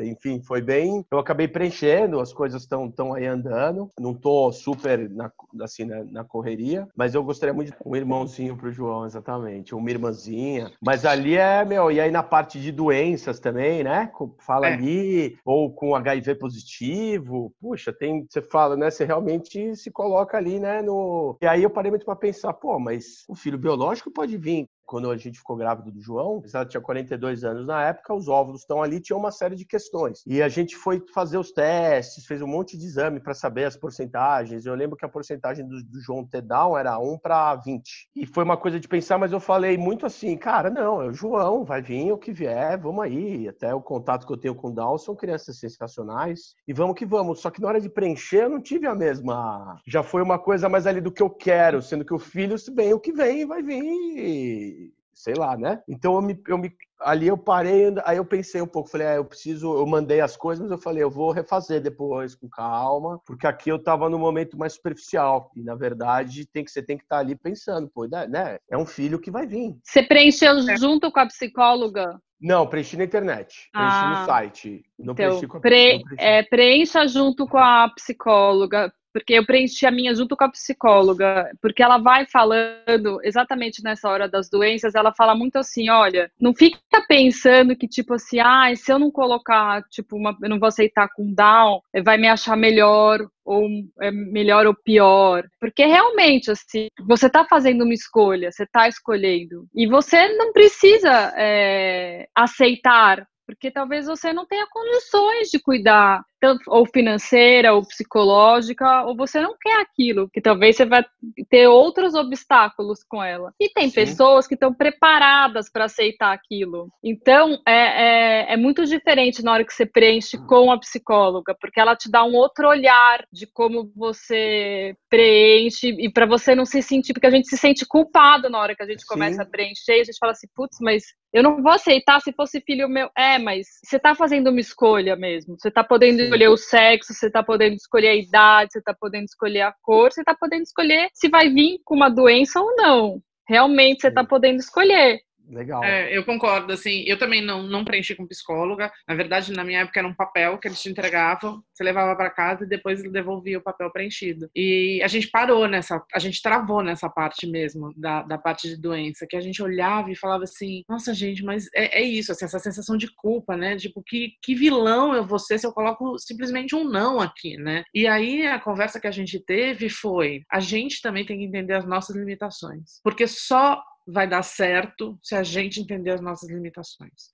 Enfim, 0.00 0.42
foi 0.42 0.60
bem. 0.60 1.04
Eu 1.08 1.20
acabei 1.20 1.46
preenchendo, 1.46 2.18
as 2.18 2.32
coisas 2.32 2.62
estão 2.62 2.90
tão 2.90 3.14
aí 3.14 3.27
andando. 3.28 3.90
Não 3.98 4.14
tô 4.14 4.50
super 4.52 5.08
na, 5.10 5.30
assim 5.60 5.84
na, 5.84 6.04
na, 6.04 6.24
correria, 6.24 6.88
mas 6.96 7.14
eu 7.14 7.22
gostaria 7.22 7.54
muito 7.54 7.70
de 7.70 7.76
um 7.84 7.96
irmãozinho 7.96 8.56
pro 8.56 8.72
João, 8.72 9.06
exatamente, 9.06 9.74
uma 9.74 9.90
irmãzinha. 9.90 10.72
Mas 10.80 11.04
ali 11.04 11.36
é, 11.36 11.64
meu, 11.64 11.90
e 11.90 12.00
aí 12.00 12.10
na 12.10 12.22
parte 12.22 12.60
de 12.60 12.72
doenças 12.72 13.38
também, 13.38 13.82
né? 13.84 14.10
Fala 14.38 14.68
é. 14.68 14.74
ali, 14.74 15.38
ou 15.44 15.72
com 15.72 15.94
HIV 15.94 16.36
positivo. 16.36 17.52
Puxa, 17.60 17.92
tem, 17.92 18.26
você 18.28 18.42
fala, 18.42 18.76
né? 18.76 18.90
Você 18.90 19.04
realmente 19.04 19.76
se 19.76 19.90
coloca 19.90 20.36
ali, 20.36 20.58
né? 20.58 20.82
No... 20.82 21.36
E 21.40 21.46
aí 21.46 21.62
eu 21.62 21.70
parei 21.70 21.90
muito 21.90 22.04
para 22.04 22.16
pensar, 22.16 22.52
pô, 22.52 22.78
mas 22.78 23.24
o 23.28 23.34
filho 23.34 23.58
biológico 23.58 24.10
pode 24.10 24.36
vir 24.36 24.68
quando 24.88 25.10
a 25.10 25.16
gente 25.18 25.38
ficou 25.38 25.54
grávido 25.54 25.92
do 25.92 26.00
João, 26.00 26.42
ela 26.52 26.64
tinha 26.64 26.80
42 26.80 27.44
anos 27.44 27.66
na 27.66 27.84
época, 27.84 28.14
os 28.14 28.26
óvulos 28.26 28.62
estão 28.62 28.82
ali, 28.82 28.98
tinha 28.98 29.16
uma 29.16 29.30
série 29.30 29.54
de 29.54 29.66
questões. 29.66 30.24
E 30.26 30.40
a 30.42 30.48
gente 30.48 30.74
foi 30.74 31.04
fazer 31.12 31.36
os 31.36 31.52
testes, 31.52 32.24
fez 32.24 32.40
um 32.40 32.46
monte 32.46 32.76
de 32.76 32.86
exame 32.86 33.20
para 33.20 33.34
saber 33.34 33.66
as 33.66 33.76
porcentagens. 33.76 34.64
Eu 34.64 34.74
lembro 34.74 34.96
que 34.96 35.04
a 35.04 35.08
porcentagem 35.08 35.68
do, 35.68 35.84
do 35.84 36.00
João 36.00 36.24
ter 36.24 36.40
down 36.40 36.76
era 36.76 36.98
1 36.98 37.18
para 37.18 37.54
20. 37.56 38.08
E 38.16 38.24
foi 38.24 38.42
uma 38.42 38.56
coisa 38.56 38.80
de 38.80 38.88
pensar, 38.88 39.18
mas 39.18 39.30
eu 39.30 39.38
falei 39.38 39.76
muito 39.76 40.06
assim, 40.06 40.34
cara, 40.38 40.70
não, 40.70 41.02
é 41.02 41.08
o 41.08 41.12
João, 41.12 41.64
vai 41.64 41.82
vir 41.82 42.10
o 42.10 42.18
que 42.18 42.32
vier, 42.32 42.78
vamos 42.78 43.04
aí. 43.04 43.46
Até 43.46 43.74
o 43.74 43.82
contato 43.82 44.26
que 44.26 44.32
eu 44.32 44.38
tenho 44.38 44.54
com 44.54 44.68
o 44.68 44.74
Down 44.74 44.96
são 44.96 45.14
crianças 45.14 45.58
sensacionais. 45.58 46.54
E 46.66 46.72
vamos 46.72 46.96
que 46.96 47.04
vamos. 47.04 47.40
Só 47.40 47.50
que 47.50 47.60
na 47.60 47.68
hora 47.68 47.80
de 47.80 47.90
preencher, 47.90 48.44
eu 48.44 48.50
não 48.50 48.60
tive 48.60 48.86
a 48.86 48.94
mesma. 48.94 49.78
Já 49.86 50.02
foi 50.02 50.22
uma 50.22 50.38
coisa 50.38 50.66
mais 50.66 50.86
ali 50.86 51.02
do 51.02 51.12
que 51.12 51.22
eu 51.22 51.28
quero, 51.28 51.82
sendo 51.82 52.06
que 52.06 52.14
o 52.14 52.18
filho, 52.18 52.56
se 52.56 52.70
bem 52.70 52.94
o 52.94 53.00
que 53.00 53.12
vem, 53.12 53.44
vai 53.44 53.62
vir 53.62 54.77
sei 55.18 55.34
lá, 55.34 55.56
né? 55.56 55.82
Então 55.88 56.14
eu 56.14 56.22
me, 56.22 56.40
eu 56.46 56.56
me 56.56 56.72
ali 57.00 57.26
eu 57.26 57.36
parei, 57.36 57.92
aí 58.04 58.16
eu 58.16 58.24
pensei 58.24 58.62
um 58.62 58.66
pouco, 58.66 58.88
falei, 58.88 59.06
ah, 59.06 59.14
eu 59.16 59.24
preciso, 59.24 59.76
eu 59.76 59.86
mandei 59.86 60.20
as 60.20 60.36
coisas, 60.36 60.62
mas 60.62 60.70
eu 60.70 60.78
falei, 60.78 61.02
eu 61.02 61.10
vou 61.10 61.32
refazer 61.32 61.80
depois 61.80 62.34
com 62.34 62.48
calma, 62.48 63.20
porque 63.26 63.46
aqui 63.46 63.68
eu 63.68 63.82
tava 63.82 64.08
no 64.08 64.18
momento 64.18 64.56
mais 64.56 64.74
superficial 64.74 65.50
e 65.56 65.62
na 65.62 65.74
verdade 65.74 66.46
tem 66.46 66.64
que 66.64 66.70
você 66.70 66.82
tem 66.82 66.96
que 66.96 67.02
estar 67.02 67.16
tá 67.16 67.20
ali 67.20 67.34
pensando, 67.34 67.88
pô, 67.88 68.06
né, 68.06 68.28
né? 68.28 68.58
É 68.70 68.78
um 68.78 68.86
filho 68.86 69.18
que 69.18 69.30
vai 69.30 69.44
vir. 69.44 69.76
Você 69.82 70.02
preencheu 70.02 70.54
junto 70.76 71.10
com 71.10 71.18
a 71.18 71.26
psicóloga? 71.26 72.20
Não, 72.40 72.68
preenchi 72.68 72.96
na 72.96 73.02
internet, 73.02 73.68
preenchi 73.72 73.96
ah, 73.96 74.20
no 74.20 74.26
site. 74.26 74.84
Não 74.96 75.12
então, 75.12 75.14
preenchi 75.14 75.46
com 75.48 75.56
a 75.56 75.60
pre, 75.60 76.02
é, 76.16 76.42
preencha 76.44 77.08
junto 77.08 77.44
com 77.48 77.58
a 77.58 77.88
psicóloga, 77.88 78.92
porque 79.12 79.34
eu 79.34 79.46
preenchi 79.46 79.86
a 79.86 79.90
minha 79.90 80.14
junto 80.14 80.36
com 80.36 80.44
a 80.44 80.50
psicóloga, 80.50 81.50
porque 81.60 81.82
ela 81.82 81.98
vai 81.98 82.26
falando 82.26 83.20
exatamente 83.22 83.82
nessa 83.82 84.08
hora 84.08 84.28
das 84.28 84.48
doenças, 84.48 84.94
ela 84.94 85.12
fala 85.12 85.34
muito 85.34 85.56
assim, 85.56 85.88
olha, 85.88 86.30
não 86.40 86.54
fica 86.54 86.78
pensando 87.06 87.76
que 87.76 87.88
tipo 87.88 88.14
assim, 88.14 88.40
ah, 88.40 88.74
se 88.74 88.92
eu 88.92 88.98
não 88.98 89.10
colocar, 89.10 89.82
tipo, 89.90 90.16
uma, 90.16 90.36
eu 90.42 90.48
não 90.48 90.58
vou 90.58 90.68
aceitar 90.68 91.08
com 91.14 91.32
down, 91.32 91.80
vai 92.04 92.18
me 92.18 92.28
achar 92.28 92.56
melhor 92.56 93.26
ou 93.44 93.66
é 94.00 94.10
melhor 94.10 94.66
ou 94.66 94.74
pior, 94.74 95.48
porque 95.58 95.86
realmente 95.86 96.50
assim, 96.50 96.88
você 97.06 97.26
está 97.26 97.44
fazendo 97.44 97.84
uma 97.84 97.94
escolha, 97.94 98.52
você 98.52 98.64
está 98.64 98.88
escolhendo 98.88 99.66
e 99.74 99.86
você 99.86 100.28
não 100.36 100.52
precisa 100.52 101.32
é, 101.36 102.28
aceitar 102.34 103.26
porque 103.48 103.70
talvez 103.70 104.04
você 104.04 104.30
não 104.30 104.44
tenha 104.44 104.66
condições 104.70 105.48
de 105.48 105.58
cuidar 105.58 106.22
tanto 106.40 106.62
ou 106.68 106.86
financeira 106.86 107.72
ou 107.74 107.82
psicológica, 107.86 109.04
ou 109.04 109.16
você 109.16 109.40
não 109.40 109.54
quer 109.60 109.80
aquilo, 109.80 110.28
que 110.28 110.40
talvez 110.40 110.76
você 110.76 110.84
vai 110.84 111.04
ter 111.48 111.66
outros 111.68 112.14
obstáculos 112.14 113.04
com 113.04 113.22
ela. 113.22 113.52
E 113.60 113.68
tem 113.68 113.88
Sim. 113.88 113.94
pessoas 113.94 114.46
que 114.46 114.54
estão 114.54 114.72
preparadas 114.72 115.70
para 115.70 115.84
aceitar 115.84 116.32
aquilo. 116.32 116.88
Então, 117.02 117.58
é, 117.66 117.72
é, 117.72 118.52
é, 118.54 118.56
muito 118.56 118.84
diferente 118.84 119.42
na 119.42 119.52
hora 119.52 119.64
que 119.64 119.72
você 119.72 119.86
preenche 119.86 120.38
com 120.46 120.70
a 120.70 120.78
psicóloga, 120.78 121.54
porque 121.60 121.80
ela 121.80 121.96
te 121.96 122.10
dá 122.10 122.24
um 122.24 122.34
outro 122.34 122.68
olhar 122.68 123.24
de 123.32 123.46
como 123.46 123.90
você 123.96 124.94
preenche, 125.08 125.88
e 125.98 126.10
para 126.10 126.26
você 126.26 126.54
não 126.54 126.64
se 126.64 126.82
sentir, 126.82 127.12
porque 127.12 127.26
a 127.26 127.30
gente 127.30 127.48
se 127.48 127.56
sente 127.56 127.86
culpado 127.86 128.48
na 128.48 128.58
hora 128.58 128.74
que 128.74 128.82
a 128.82 128.86
gente 128.86 129.02
Sim. 129.02 129.08
começa 129.08 129.42
a 129.42 129.46
preencher, 129.46 129.98
e 129.98 130.00
a 130.00 130.04
gente 130.04 130.18
fala 130.18 130.32
assim, 130.32 130.48
putz, 130.54 130.78
mas 130.80 131.04
eu 131.32 131.42
não 131.42 131.62
vou 131.62 131.72
aceitar 131.72 132.20
se 132.20 132.32
fosse 132.32 132.60
filho 132.60 132.88
meu. 132.88 133.10
É, 133.16 133.38
mas 133.38 133.66
você 133.84 133.96
está 133.96 134.14
fazendo 134.14 134.48
uma 134.48 134.60
escolha 134.60 135.14
mesmo. 135.14 135.56
Você 135.58 135.68
está 135.68 135.84
podendo 135.84 136.27
escolher 136.28 136.48
o 136.48 136.56
sexo, 136.56 137.14
você 137.14 137.26
está 137.26 137.42
podendo 137.42 137.74
escolher 137.74 138.08
a 138.08 138.16
idade, 138.16 138.72
você 138.72 138.78
está 138.78 138.94
podendo 138.94 139.24
escolher 139.24 139.62
a 139.62 139.74
cor, 139.82 140.12
você 140.12 140.20
está 140.20 140.34
podendo 140.34 140.62
escolher 140.62 141.08
se 141.12 141.28
vai 141.28 141.48
vir 141.48 141.80
com 141.84 141.94
uma 141.94 142.08
doença 142.08 142.60
ou 142.60 142.74
não. 142.76 143.20
Realmente 143.48 144.02
você 144.02 144.08
está 144.08 144.24
podendo 144.24 144.58
escolher. 144.58 145.20
Legal. 145.48 145.82
É, 145.82 146.16
eu 146.16 146.24
concordo, 146.24 146.72
assim, 146.72 147.04
eu 147.06 147.18
também 147.18 147.42
não, 147.42 147.62
não 147.62 147.84
preenchi 147.84 148.14
com 148.14 148.26
psicóloga. 148.26 148.92
Na 149.06 149.14
verdade, 149.14 149.52
na 149.52 149.64
minha 149.64 149.80
época 149.80 149.98
era 149.98 150.08
um 150.08 150.14
papel 150.14 150.58
que 150.58 150.68
eles 150.68 150.80
te 150.80 150.90
entregavam, 150.90 151.62
você 151.72 151.82
levava 151.82 152.14
para 152.16 152.30
casa 152.30 152.64
e 152.64 152.68
depois 152.68 153.02
devolvia 153.10 153.58
o 153.58 153.62
papel 153.62 153.90
preenchido. 153.90 154.50
E 154.54 155.00
a 155.02 155.08
gente 155.08 155.28
parou 155.28 155.66
nessa, 155.66 156.04
a 156.12 156.18
gente 156.18 156.42
travou 156.42 156.82
nessa 156.82 157.08
parte 157.08 157.46
mesmo, 157.46 157.92
da, 157.96 158.22
da 158.22 158.36
parte 158.36 158.68
de 158.68 158.76
doença, 158.76 159.26
que 159.28 159.36
a 159.36 159.40
gente 159.40 159.62
olhava 159.62 160.10
e 160.10 160.16
falava 160.16 160.44
assim, 160.44 160.82
nossa 160.88 161.14
gente, 161.14 161.42
mas 161.42 161.68
é, 161.74 162.00
é 162.00 162.02
isso, 162.02 162.32
assim, 162.32 162.44
essa 162.44 162.58
sensação 162.58 162.96
de 162.96 163.08
culpa, 163.14 163.56
né? 163.56 163.76
Tipo, 163.76 164.02
que, 164.02 164.32
que 164.42 164.54
vilão 164.54 165.14
eu 165.14 165.24
vou 165.24 165.38
ser 165.38 165.58
se 165.58 165.66
eu 165.66 165.72
coloco 165.72 166.18
simplesmente 166.18 166.74
um 166.74 166.84
não 166.84 167.20
aqui, 167.20 167.56
né? 167.56 167.84
E 167.94 168.06
aí 168.06 168.46
a 168.46 168.60
conversa 168.60 169.00
que 169.00 169.06
a 169.06 169.12
gente 169.12 169.38
teve 169.44 169.88
foi, 169.88 170.42
a 170.50 170.60
gente 170.60 171.00
também 171.00 171.24
tem 171.24 171.38
que 171.38 171.44
entender 171.44 171.74
as 171.74 171.86
nossas 171.86 172.14
limitações. 172.14 173.00
Porque 173.02 173.26
só 173.26 173.82
vai 174.08 174.26
dar 174.26 174.42
certo 174.42 175.18
se 175.22 175.34
a 175.34 175.42
gente 175.42 175.80
entender 175.80 176.10
as 176.10 176.20
nossas 176.20 176.48
limitações. 176.48 177.28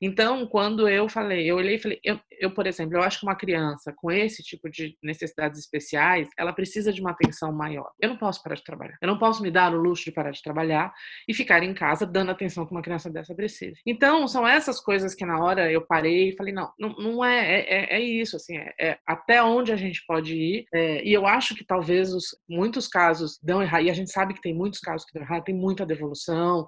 Então, 0.00 0.46
quando 0.46 0.88
eu 0.88 1.08
falei, 1.08 1.50
eu 1.50 1.56
olhei 1.56 1.74
e 1.74 1.78
falei, 1.78 2.00
eu, 2.02 2.18
eu, 2.38 2.54
por 2.54 2.66
exemplo, 2.66 2.96
eu 2.96 3.02
acho 3.02 3.20
que 3.20 3.26
uma 3.26 3.36
criança 3.36 3.92
com 3.94 4.10
esse 4.10 4.42
tipo 4.42 4.70
de 4.70 4.96
necessidades 5.02 5.58
especiais, 5.58 6.28
ela 6.38 6.52
precisa 6.52 6.92
de 6.92 7.00
uma 7.00 7.10
atenção 7.10 7.52
maior. 7.52 7.90
Eu 8.00 8.08
não 8.08 8.16
posso 8.16 8.42
parar 8.42 8.54
de 8.54 8.64
trabalhar. 8.64 8.96
Eu 9.02 9.08
não 9.08 9.18
posso 9.18 9.42
me 9.42 9.50
dar 9.50 9.74
o 9.74 9.76
luxo 9.76 10.04
de 10.04 10.12
parar 10.12 10.30
de 10.30 10.42
trabalhar 10.42 10.92
e 11.28 11.34
ficar 11.34 11.62
em 11.62 11.74
casa 11.74 12.06
dando 12.06 12.30
atenção 12.30 12.64
que 12.64 12.72
uma 12.72 12.82
criança 12.82 13.10
dessa 13.10 13.34
precisa. 13.34 13.76
Então, 13.84 14.26
são 14.26 14.46
essas 14.46 14.80
coisas 14.80 15.14
que 15.14 15.26
na 15.26 15.38
hora 15.38 15.70
eu 15.70 15.84
parei 15.84 16.30
e 16.30 16.36
falei, 16.36 16.54
não, 16.54 16.72
não, 16.78 16.94
não 16.94 17.24
é, 17.24 17.60
é, 17.60 17.74
é, 17.74 17.96
é 17.96 18.00
isso, 18.00 18.36
assim, 18.36 18.56
é, 18.56 18.74
é, 18.80 18.98
até 19.06 19.42
onde 19.42 19.72
a 19.72 19.76
gente 19.76 20.02
pode 20.06 20.34
ir. 20.34 20.64
É, 20.72 21.04
e 21.04 21.12
eu 21.12 21.26
acho 21.26 21.54
que 21.54 21.64
talvez 21.64 22.14
os, 22.14 22.28
muitos 22.48 22.88
casos 22.88 23.38
dão 23.42 23.62
errado, 23.62 23.84
e 23.84 23.90
a 23.90 23.94
gente 23.94 24.10
sabe 24.10 24.32
que 24.32 24.40
tem 24.40 24.54
muitos 24.54 24.80
casos 24.80 25.06
que 25.06 25.12
dão 25.12 25.22
errado, 25.22 25.44
tem 25.44 25.54
muita 25.54 25.84
devolução 25.84 26.19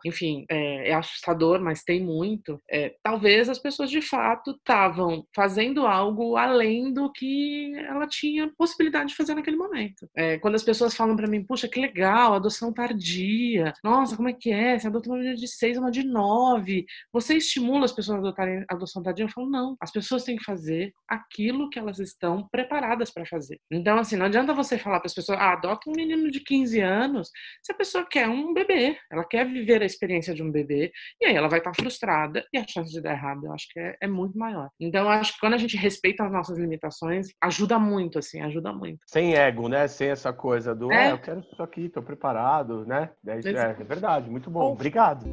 enfim, 0.04 0.44
é, 0.48 0.90
é 0.90 0.94
assustador, 0.94 1.60
mas 1.60 1.82
tem 1.82 2.02
muito. 2.02 2.60
É, 2.70 2.94
talvez 3.02 3.48
as 3.48 3.58
pessoas 3.58 3.90
de 3.90 4.00
fato 4.00 4.52
estavam 4.52 5.26
fazendo 5.34 5.86
algo 5.86 6.36
além 6.36 6.92
do 6.92 7.10
que 7.12 7.72
ela 7.76 8.06
tinha 8.06 8.52
possibilidade 8.56 9.10
de 9.10 9.16
fazer 9.16 9.34
naquele 9.34 9.56
momento. 9.56 10.08
É, 10.16 10.38
quando 10.38 10.54
as 10.54 10.62
pessoas 10.62 10.94
falam 10.94 11.16
para 11.16 11.28
mim, 11.28 11.44
puxa, 11.44 11.68
que 11.68 11.80
legal, 11.80 12.34
adoção 12.34 12.72
tardia, 12.72 13.72
nossa, 13.82 14.16
como 14.16 14.28
é 14.28 14.32
que 14.32 14.50
é? 14.50 14.78
Você 14.78 14.86
adota 14.86 15.08
uma 15.08 15.18
menina 15.18 15.36
de 15.36 15.48
seis, 15.48 15.76
uma 15.76 15.90
de 15.90 16.04
nove. 16.04 16.84
Você 17.12 17.36
estimula 17.36 17.84
as 17.84 17.92
pessoas 17.92 18.16
a 18.16 18.20
adotarem 18.20 18.64
adoção 18.68 19.02
tardia? 19.02 19.24
Eu 19.24 19.28
falo, 19.28 19.50
não. 19.50 19.76
As 19.80 19.90
pessoas 19.90 20.24
têm 20.24 20.36
que 20.36 20.44
fazer 20.44 20.92
aquilo 21.08 21.68
que 21.70 21.78
elas 21.78 21.98
estão 21.98 22.46
preparadas 22.50 23.10
para 23.10 23.26
fazer. 23.26 23.58
Então, 23.70 23.98
assim, 23.98 24.16
não 24.16 24.26
adianta 24.26 24.54
você 24.54 24.78
falar 24.78 25.00
para 25.00 25.06
as 25.06 25.14
pessoas, 25.14 25.38
ah, 25.38 25.52
adota 25.52 25.90
um 25.90 25.94
menino 25.94 26.30
de 26.30 26.40
15 26.40 26.80
anos 26.80 27.30
se 27.62 27.72
a 27.72 27.74
pessoa 27.74 28.04
quer 28.04 28.28
um 28.28 28.52
bebê, 28.52 28.98
ela 29.10 29.24
quer 29.32 29.46
viver 29.46 29.80
a 29.80 29.86
experiência 29.86 30.34
de 30.34 30.42
um 30.42 30.52
bebê, 30.52 30.92
e 31.18 31.24
aí 31.24 31.34
ela 31.34 31.48
vai 31.48 31.58
estar 31.58 31.72
frustrada 31.74 32.44
e 32.52 32.58
a 32.58 32.66
chance 32.68 32.92
de 32.92 33.00
dar 33.00 33.12
errado, 33.12 33.46
eu 33.46 33.52
acho 33.54 33.66
que 33.72 33.80
é, 33.80 33.96
é 34.02 34.06
muito 34.06 34.36
maior. 34.38 34.68
Então, 34.78 35.04
eu 35.04 35.08
acho 35.08 35.32
que 35.32 35.40
quando 35.40 35.54
a 35.54 35.58
gente 35.58 35.74
respeita 35.74 36.22
as 36.22 36.30
nossas 36.30 36.58
limitações, 36.58 37.28
ajuda 37.42 37.78
muito, 37.78 38.18
assim, 38.18 38.42
ajuda 38.42 38.74
muito. 38.74 38.98
Sem 39.06 39.34
ego, 39.34 39.68
né? 39.68 39.88
Sem 39.88 40.08
essa 40.08 40.34
coisa 40.34 40.74
do, 40.74 40.92
é, 40.92 41.08
é 41.08 41.12
eu 41.12 41.18
quero 41.18 41.40
isso 41.40 41.62
aqui, 41.62 41.88
tô 41.88 42.02
preparado, 42.02 42.84
né? 42.84 43.08
É, 43.26 43.32
é, 43.32 43.76
é 43.80 43.84
verdade, 43.84 44.30
muito 44.30 44.50
bom. 44.50 44.72
Obrigado. 44.72 45.24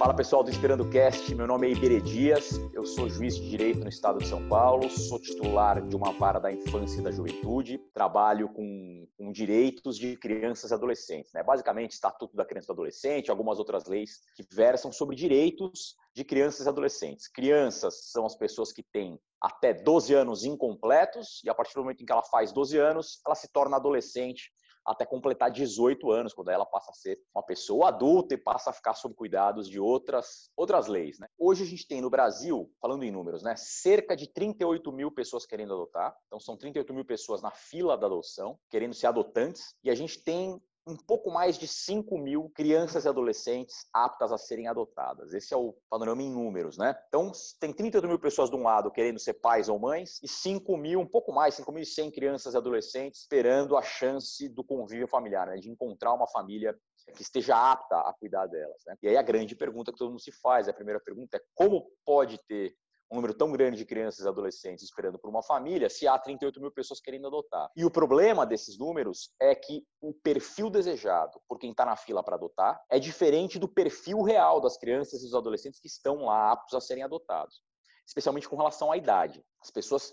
Fala 0.00 0.14
pessoal 0.14 0.42
do 0.42 0.48
Inspirando 0.48 0.88
Cast, 0.88 1.34
meu 1.34 1.46
nome 1.46 1.66
é 1.66 1.72
Iberê 1.72 2.00
Dias, 2.00 2.52
eu 2.72 2.86
sou 2.86 3.06
juiz 3.06 3.36
de 3.36 3.50
direito 3.50 3.80
no 3.80 3.88
estado 3.90 4.18
de 4.18 4.26
São 4.26 4.48
Paulo, 4.48 4.88
sou 4.88 5.20
titular 5.20 5.86
de 5.86 5.94
uma 5.94 6.10
vara 6.10 6.40
da 6.40 6.50
infância 6.50 7.00
e 7.00 7.02
da 7.02 7.10
juventude, 7.10 7.76
trabalho 7.92 8.48
com, 8.48 9.06
com 9.18 9.30
direitos 9.30 9.98
de 9.98 10.16
crianças 10.16 10.70
e 10.70 10.74
adolescentes, 10.74 11.30
né? 11.34 11.42
basicamente 11.42 11.90
Estatuto 11.90 12.34
da 12.34 12.46
Criança 12.46 12.64
e 12.64 12.68
do 12.68 12.72
Adolescente, 12.72 13.30
algumas 13.30 13.58
outras 13.58 13.84
leis 13.84 14.22
que 14.34 14.42
versam 14.50 14.90
sobre 14.90 15.14
direitos 15.14 15.96
de 16.14 16.24
crianças 16.24 16.64
e 16.64 16.68
adolescentes. 16.70 17.28
Crianças 17.28 18.10
são 18.10 18.24
as 18.24 18.34
pessoas 18.34 18.72
que 18.72 18.82
têm 18.82 19.20
até 19.38 19.74
12 19.74 20.14
anos 20.14 20.44
incompletos 20.46 21.42
e 21.44 21.50
a 21.50 21.54
partir 21.54 21.74
do 21.74 21.82
momento 21.82 22.02
em 22.02 22.06
que 22.06 22.12
ela 22.12 22.22
faz 22.22 22.52
12 22.52 22.78
anos, 22.78 23.20
ela 23.26 23.34
se 23.34 23.52
torna 23.52 23.76
adolescente 23.76 24.50
até 24.84 25.04
completar 25.04 25.50
18 25.50 26.10
anos, 26.10 26.32
quando 26.32 26.50
ela 26.50 26.66
passa 26.66 26.90
a 26.90 26.94
ser 26.94 27.18
uma 27.34 27.42
pessoa 27.42 27.88
adulta 27.88 28.34
e 28.34 28.38
passa 28.38 28.70
a 28.70 28.72
ficar 28.72 28.94
sob 28.94 29.14
cuidados 29.14 29.68
de 29.68 29.78
outras, 29.78 30.50
outras 30.56 30.86
leis. 30.86 31.18
Né? 31.18 31.26
Hoje 31.38 31.62
a 31.62 31.66
gente 31.66 31.86
tem 31.86 32.00
no 32.00 32.10
Brasil, 32.10 32.70
falando 32.80 33.04
em 33.04 33.10
números, 33.10 33.42
né, 33.42 33.54
cerca 33.56 34.16
de 34.16 34.26
38 34.32 34.92
mil 34.92 35.10
pessoas 35.10 35.46
querendo 35.46 35.74
adotar. 35.74 36.14
Então 36.26 36.40
são 36.40 36.56
38 36.56 36.92
mil 36.92 37.04
pessoas 37.04 37.42
na 37.42 37.50
fila 37.50 37.96
da 37.96 38.06
adoção, 38.06 38.58
querendo 38.68 38.94
ser 38.94 39.06
adotantes. 39.06 39.74
E 39.84 39.90
a 39.90 39.94
gente 39.94 40.22
tem 40.22 40.60
um 40.86 40.96
pouco 40.96 41.30
mais 41.30 41.58
de 41.58 41.68
5 41.68 42.16
mil 42.18 42.50
crianças 42.50 43.04
e 43.04 43.08
adolescentes 43.08 43.86
aptas 43.92 44.32
a 44.32 44.38
serem 44.38 44.66
adotadas. 44.66 45.32
Esse 45.32 45.52
é 45.54 45.56
o 45.56 45.74
panorama 45.88 46.22
em 46.22 46.30
números, 46.30 46.78
né? 46.78 46.96
Então, 47.08 47.30
tem 47.58 47.72
38 47.72 48.08
mil 48.08 48.18
pessoas 48.18 48.50
de 48.50 48.56
um 48.56 48.62
lado 48.62 48.90
querendo 48.90 49.18
ser 49.18 49.34
pais 49.34 49.68
ou 49.68 49.78
mães 49.78 50.18
e 50.22 50.28
5 50.28 50.76
mil, 50.76 51.00
um 51.00 51.06
pouco 51.06 51.32
mais, 51.32 51.56
5.100 51.56 52.12
crianças 52.12 52.54
e 52.54 52.56
adolescentes 52.56 53.20
esperando 53.20 53.76
a 53.76 53.82
chance 53.82 54.48
do 54.48 54.64
convívio 54.64 55.06
familiar, 55.06 55.46
né? 55.46 55.56
de 55.56 55.70
encontrar 55.70 56.12
uma 56.12 56.26
família 56.26 56.76
que 57.14 57.22
esteja 57.22 57.56
apta 57.56 57.96
a 57.96 58.14
cuidar 58.18 58.46
delas. 58.46 58.82
Né? 58.86 58.96
E 59.02 59.08
aí 59.08 59.16
a 59.16 59.22
grande 59.22 59.54
pergunta 59.54 59.92
que 59.92 59.98
todo 59.98 60.10
mundo 60.10 60.20
se 60.20 60.32
faz, 60.32 60.68
a 60.68 60.72
primeira 60.72 61.00
pergunta 61.00 61.36
é 61.36 61.40
como 61.54 61.90
pode 62.04 62.38
ter 62.46 62.74
um 63.10 63.16
número 63.16 63.34
tão 63.34 63.50
grande 63.50 63.78
de 63.78 63.84
crianças 63.84 64.24
e 64.24 64.28
adolescentes 64.28 64.84
esperando 64.84 65.18
por 65.18 65.28
uma 65.28 65.42
família, 65.42 65.90
se 65.90 66.06
há 66.06 66.16
38 66.16 66.60
mil 66.60 66.70
pessoas 66.70 67.00
querendo 67.00 67.26
adotar. 67.26 67.68
E 67.76 67.84
o 67.84 67.90
problema 67.90 68.46
desses 68.46 68.78
números 68.78 69.34
é 69.40 69.54
que 69.54 69.84
o 70.00 70.14
perfil 70.14 70.70
desejado 70.70 71.40
por 71.48 71.58
quem 71.58 71.72
está 71.72 71.84
na 71.84 71.96
fila 71.96 72.22
para 72.22 72.36
adotar 72.36 72.80
é 72.88 72.98
diferente 72.98 73.58
do 73.58 73.68
perfil 73.68 74.22
real 74.22 74.60
das 74.60 74.76
crianças 74.76 75.20
e 75.20 75.24
dos 75.24 75.34
adolescentes 75.34 75.80
que 75.80 75.88
estão 75.88 76.24
lá 76.24 76.52
aptos 76.52 76.74
a 76.74 76.80
serem 76.80 77.02
adotados, 77.02 77.62
especialmente 78.06 78.48
com 78.48 78.56
relação 78.56 78.92
à 78.92 78.96
idade. 78.96 79.44
As 79.60 79.70
pessoas 79.70 80.12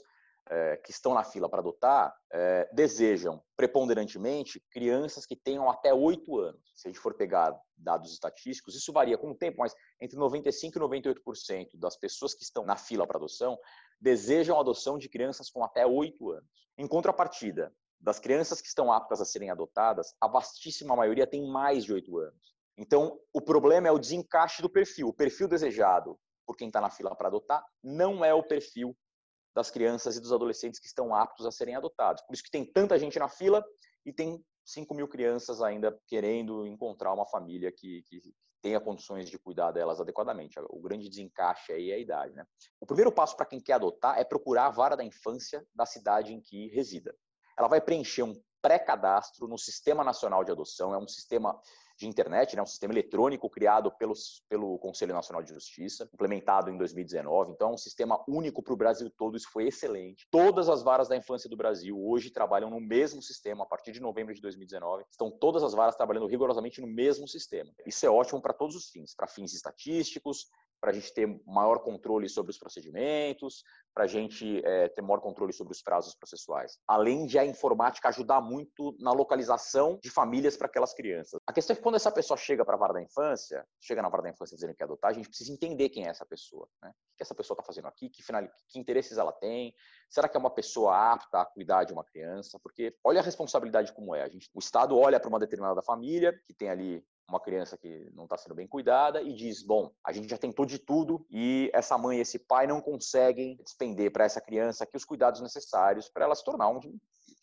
é, 0.49 0.77
que 0.77 0.91
estão 0.91 1.13
na 1.13 1.23
fila 1.23 1.49
para 1.49 1.59
adotar 1.59 2.15
é, 2.31 2.69
desejam 2.73 3.41
preponderantemente 3.55 4.61
crianças 4.71 5.25
que 5.25 5.35
tenham 5.35 5.69
até 5.69 5.93
8 5.93 6.37
anos. 6.37 6.61
Se 6.75 6.87
a 6.87 6.91
gente 6.91 6.99
for 6.99 7.13
pegar 7.13 7.57
dados 7.75 8.11
estatísticos, 8.11 8.75
isso 8.75 8.93
varia 8.93 9.17
com 9.17 9.31
o 9.31 9.35
tempo, 9.35 9.57
mas 9.59 9.73
entre 9.99 10.17
95% 10.17 10.75
e 10.75 10.79
98% 10.79 11.67
das 11.75 11.97
pessoas 11.97 12.33
que 12.33 12.43
estão 12.43 12.65
na 12.65 12.75
fila 12.75 13.05
para 13.05 13.17
adoção 13.17 13.57
desejam 13.99 14.57
a 14.57 14.61
adoção 14.61 14.97
de 14.97 15.09
crianças 15.09 15.49
com 15.49 15.63
até 15.63 15.85
8 15.85 16.31
anos. 16.31 16.49
Em 16.77 16.87
contrapartida, 16.87 17.73
das 17.99 18.19
crianças 18.19 18.61
que 18.61 18.67
estão 18.67 18.91
aptas 18.91 19.19
a 19.19 19.25
serem 19.25 19.49
adotadas, 19.49 20.13
a 20.21 20.27
vastíssima 20.27 20.95
maioria 20.95 21.25
tem 21.25 21.49
mais 21.49 21.83
de 21.83 21.93
8 21.93 22.17
anos. 22.19 22.55
Então, 22.77 23.19
o 23.33 23.41
problema 23.41 23.87
é 23.87 23.91
o 23.91 23.97
desencaixe 23.97 24.61
do 24.61 24.69
perfil. 24.69 25.07
O 25.07 25.13
perfil 25.13 25.47
desejado 25.47 26.17
por 26.45 26.55
quem 26.55 26.67
está 26.67 26.79
na 26.79 26.91
fila 26.91 27.15
para 27.15 27.27
adotar 27.27 27.65
não 27.83 28.23
é 28.23 28.33
o 28.33 28.43
perfil 28.43 28.95
das 29.57 29.71
crianças 29.71 30.15
e 30.15 30.21
dos 30.21 30.31
adolescentes 30.31 30.79
que 30.79 30.85
estão 30.85 31.15
aptos 31.15 31.43
a 31.43 31.51
serem 31.51 31.75
adotados. 31.75 32.21
Por 32.21 32.35
isso 32.35 32.43
que 32.43 32.51
tem 32.51 32.63
tanta 32.63 32.99
gente 32.99 33.17
na 33.17 33.27
fila 33.27 33.65
e 34.05 34.13
tem 34.13 34.39
5 34.63 34.93
mil 34.93 35.07
crianças 35.07 35.63
ainda 35.63 35.99
querendo 36.05 36.67
encontrar 36.67 37.11
uma 37.11 37.25
família 37.25 37.71
que, 37.71 38.03
que 38.03 38.21
tenha 38.61 38.79
condições 38.79 39.27
de 39.27 39.39
cuidar 39.39 39.71
delas 39.71 39.99
adequadamente. 39.99 40.59
O 40.69 40.79
grande 40.79 41.09
desencaixe 41.09 41.73
aí 41.73 41.89
é 41.89 41.95
a 41.95 41.97
idade. 41.97 42.35
Né? 42.35 42.45
O 42.79 42.85
primeiro 42.85 43.11
passo 43.11 43.35
para 43.35 43.47
quem 43.47 43.59
quer 43.59 43.73
adotar 43.73 44.19
é 44.19 44.23
procurar 44.23 44.67
a 44.67 44.69
vara 44.69 44.95
da 44.95 45.03
infância 45.03 45.65
da 45.73 45.87
cidade 45.87 46.35
em 46.35 46.39
que 46.39 46.67
resida. 46.67 47.15
Ela 47.57 47.67
vai 47.67 47.81
preencher 47.81 48.21
um 48.21 48.39
pré-cadastro 48.61 49.47
no 49.47 49.57
Sistema 49.57 50.03
Nacional 50.03 50.43
de 50.43 50.51
Adoção, 50.51 50.93
é 50.93 50.97
um 50.97 51.07
sistema 51.07 51.59
de 51.97 52.07
internet, 52.07 52.55
né, 52.55 52.61
um 52.61 52.65
sistema 52.65 52.93
eletrônico 52.93 53.49
criado 53.49 53.91
pelos, 53.91 54.43
pelo 54.47 54.77
Conselho 54.77 55.15
Nacional 55.15 55.41
de 55.41 55.51
Justiça, 55.51 56.07
implementado 56.13 56.69
em 56.69 56.77
2019. 56.77 57.51
Então, 57.51 57.71
é 57.71 57.73
um 57.73 57.77
sistema 57.77 58.23
único 58.27 58.61
para 58.61 58.73
o 58.73 58.77
Brasil 58.77 59.09
todo, 59.09 59.35
isso 59.35 59.49
foi 59.51 59.67
excelente. 59.67 60.27
Todas 60.29 60.69
as 60.69 60.83
varas 60.83 61.07
da 61.07 61.17
infância 61.17 61.49
do 61.49 61.57
Brasil 61.57 61.99
hoje 61.99 62.29
trabalham 62.29 62.69
no 62.69 62.79
mesmo 62.79 63.21
sistema, 63.21 63.63
a 63.63 63.67
partir 63.67 63.91
de 63.91 63.99
novembro 63.99 64.33
de 64.33 64.41
2019. 64.41 65.05
Estão 65.09 65.31
todas 65.31 65.63
as 65.63 65.73
varas 65.73 65.95
trabalhando 65.95 66.27
rigorosamente 66.27 66.79
no 66.79 66.87
mesmo 66.87 67.27
sistema. 67.27 67.71
Isso 67.85 68.05
é 68.05 68.09
ótimo 68.09 68.39
para 68.39 68.53
todos 68.53 68.75
os 68.75 68.89
fins, 68.89 69.15
para 69.15 69.27
fins 69.27 69.53
estatísticos, 69.53 70.47
para 70.87 70.95
a 70.95 70.99
gente 71.01 71.13
ter 71.13 71.27
maior 71.45 71.79
controle 71.79 72.29
sobre 72.29 72.49
os 72.49 72.57
procedimentos, 72.57 73.61
para 73.93 74.05
a 74.05 74.07
gente 74.07 74.65
é, 74.65 74.87
ter 74.87 75.01
maior 75.01 75.19
controle 75.19 75.51
sobre 75.51 75.73
os 75.73 75.81
prazos 75.81 76.15
processuais. 76.15 76.77
Além 76.87 77.25
de 77.25 77.37
a 77.37 77.45
informática 77.45 78.07
ajudar 78.07 78.39
muito 78.39 78.95
na 78.97 79.11
localização 79.11 79.99
de 80.01 80.09
famílias 80.09 80.55
para 80.55 80.67
aquelas 80.67 80.93
crianças. 80.93 81.41
A 81.45 81.51
questão 81.51 81.73
é 81.73 81.75
que 81.75 81.83
quando 81.83 81.95
essa 81.95 82.09
pessoa 82.09 82.37
chega 82.37 82.63
para 82.63 82.75
a 82.75 82.77
vara 82.77 82.93
da 82.93 83.01
infância, 83.01 83.67
chega 83.81 84.01
na 84.01 84.07
vara 84.07 84.23
da 84.23 84.29
infância 84.29 84.55
dizendo 84.55 84.69
que 84.69 84.77
quer 84.77 84.85
adotar, 84.85 85.11
a 85.11 85.13
gente 85.13 85.27
precisa 85.27 85.51
entender 85.51 85.89
quem 85.89 86.05
é 86.05 86.09
essa 86.09 86.25
pessoa. 86.25 86.69
Né? 86.81 86.89
O 86.89 87.17
que 87.17 87.23
essa 87.23 87.35
pessoa 87.35 87.55
está 87.55 87.65
fazendo 87.65 87.89
aqui, 87.89 88.09
que, 88.09 88.23
final, 88.23 88.41
que 88.69 88.79
interesses 88.79 89.17
ela 89.17 89.33
tem, 89.33 89.73
será 90.09 90.29
que 90.29 90.37
é 90.37 90.39
uma 90.39 90.51
pessoa 90.51 90.95
apta 91.11 91.41
a 91.41 91.45
cuidar 91.45 91.83
de 91.83 91.91
uma 91.91 92.05
criança? 92.05 92.57
Porque 92.63 92.95
olha 93.03 93.19
a 93.19 93.23
responsabilidade 93.23 93.91
como 93.91 94.15
é. 94.15 94.23
A 94.23 94.29
gente, 94.29 94.49
o 94.53 94.59
Estado 94.59 94.97
olha 94.97 95.19
para 95.19 95.27
uma 95.27 95.39
determinada 95.39 95.81
família 95.81 96.31
que 96.45 96.53
tem 96.53 96.69
ali 96.69 97.03
uma 97.29 97.39
criança 97.39 97.77
que 97.77 98.09
não 98.13 98.23
está 98.23 98.37
sendo 98.37 98.55
bem 98.55 98.67
cuidada 98.67 99.21
e 99.21 99.33
diz: 99.33 99.61
bom, 99.61 99.91
a 100.03 100.11
gente 100.11 100.29
já 100.29 100.37
tentou 100.37 100.65
de 100.65 100.79
tudo 100.79 101.25
e 101.29 101.69
essa 101.73 101.97
mãe 101.97 102.17
e 102.17 102.21
esse 102.21 102.39
pai 102.39 102.65
não 102.65 102.81
conseguem 102.81 103.57
despender 103.57 104.11
para 104.11 104.25
essa 104.25 104.39
criança 104.39 104.83
aqui 104.83 104.95
os 104.95 105.05
cuidados 105.05 105.41
necessários 105.41 106.09
para 106.09 106.25
ela 106.25 106.35
se 106.35 106.43
tornar 106.43 106.69
um 106.69 106.79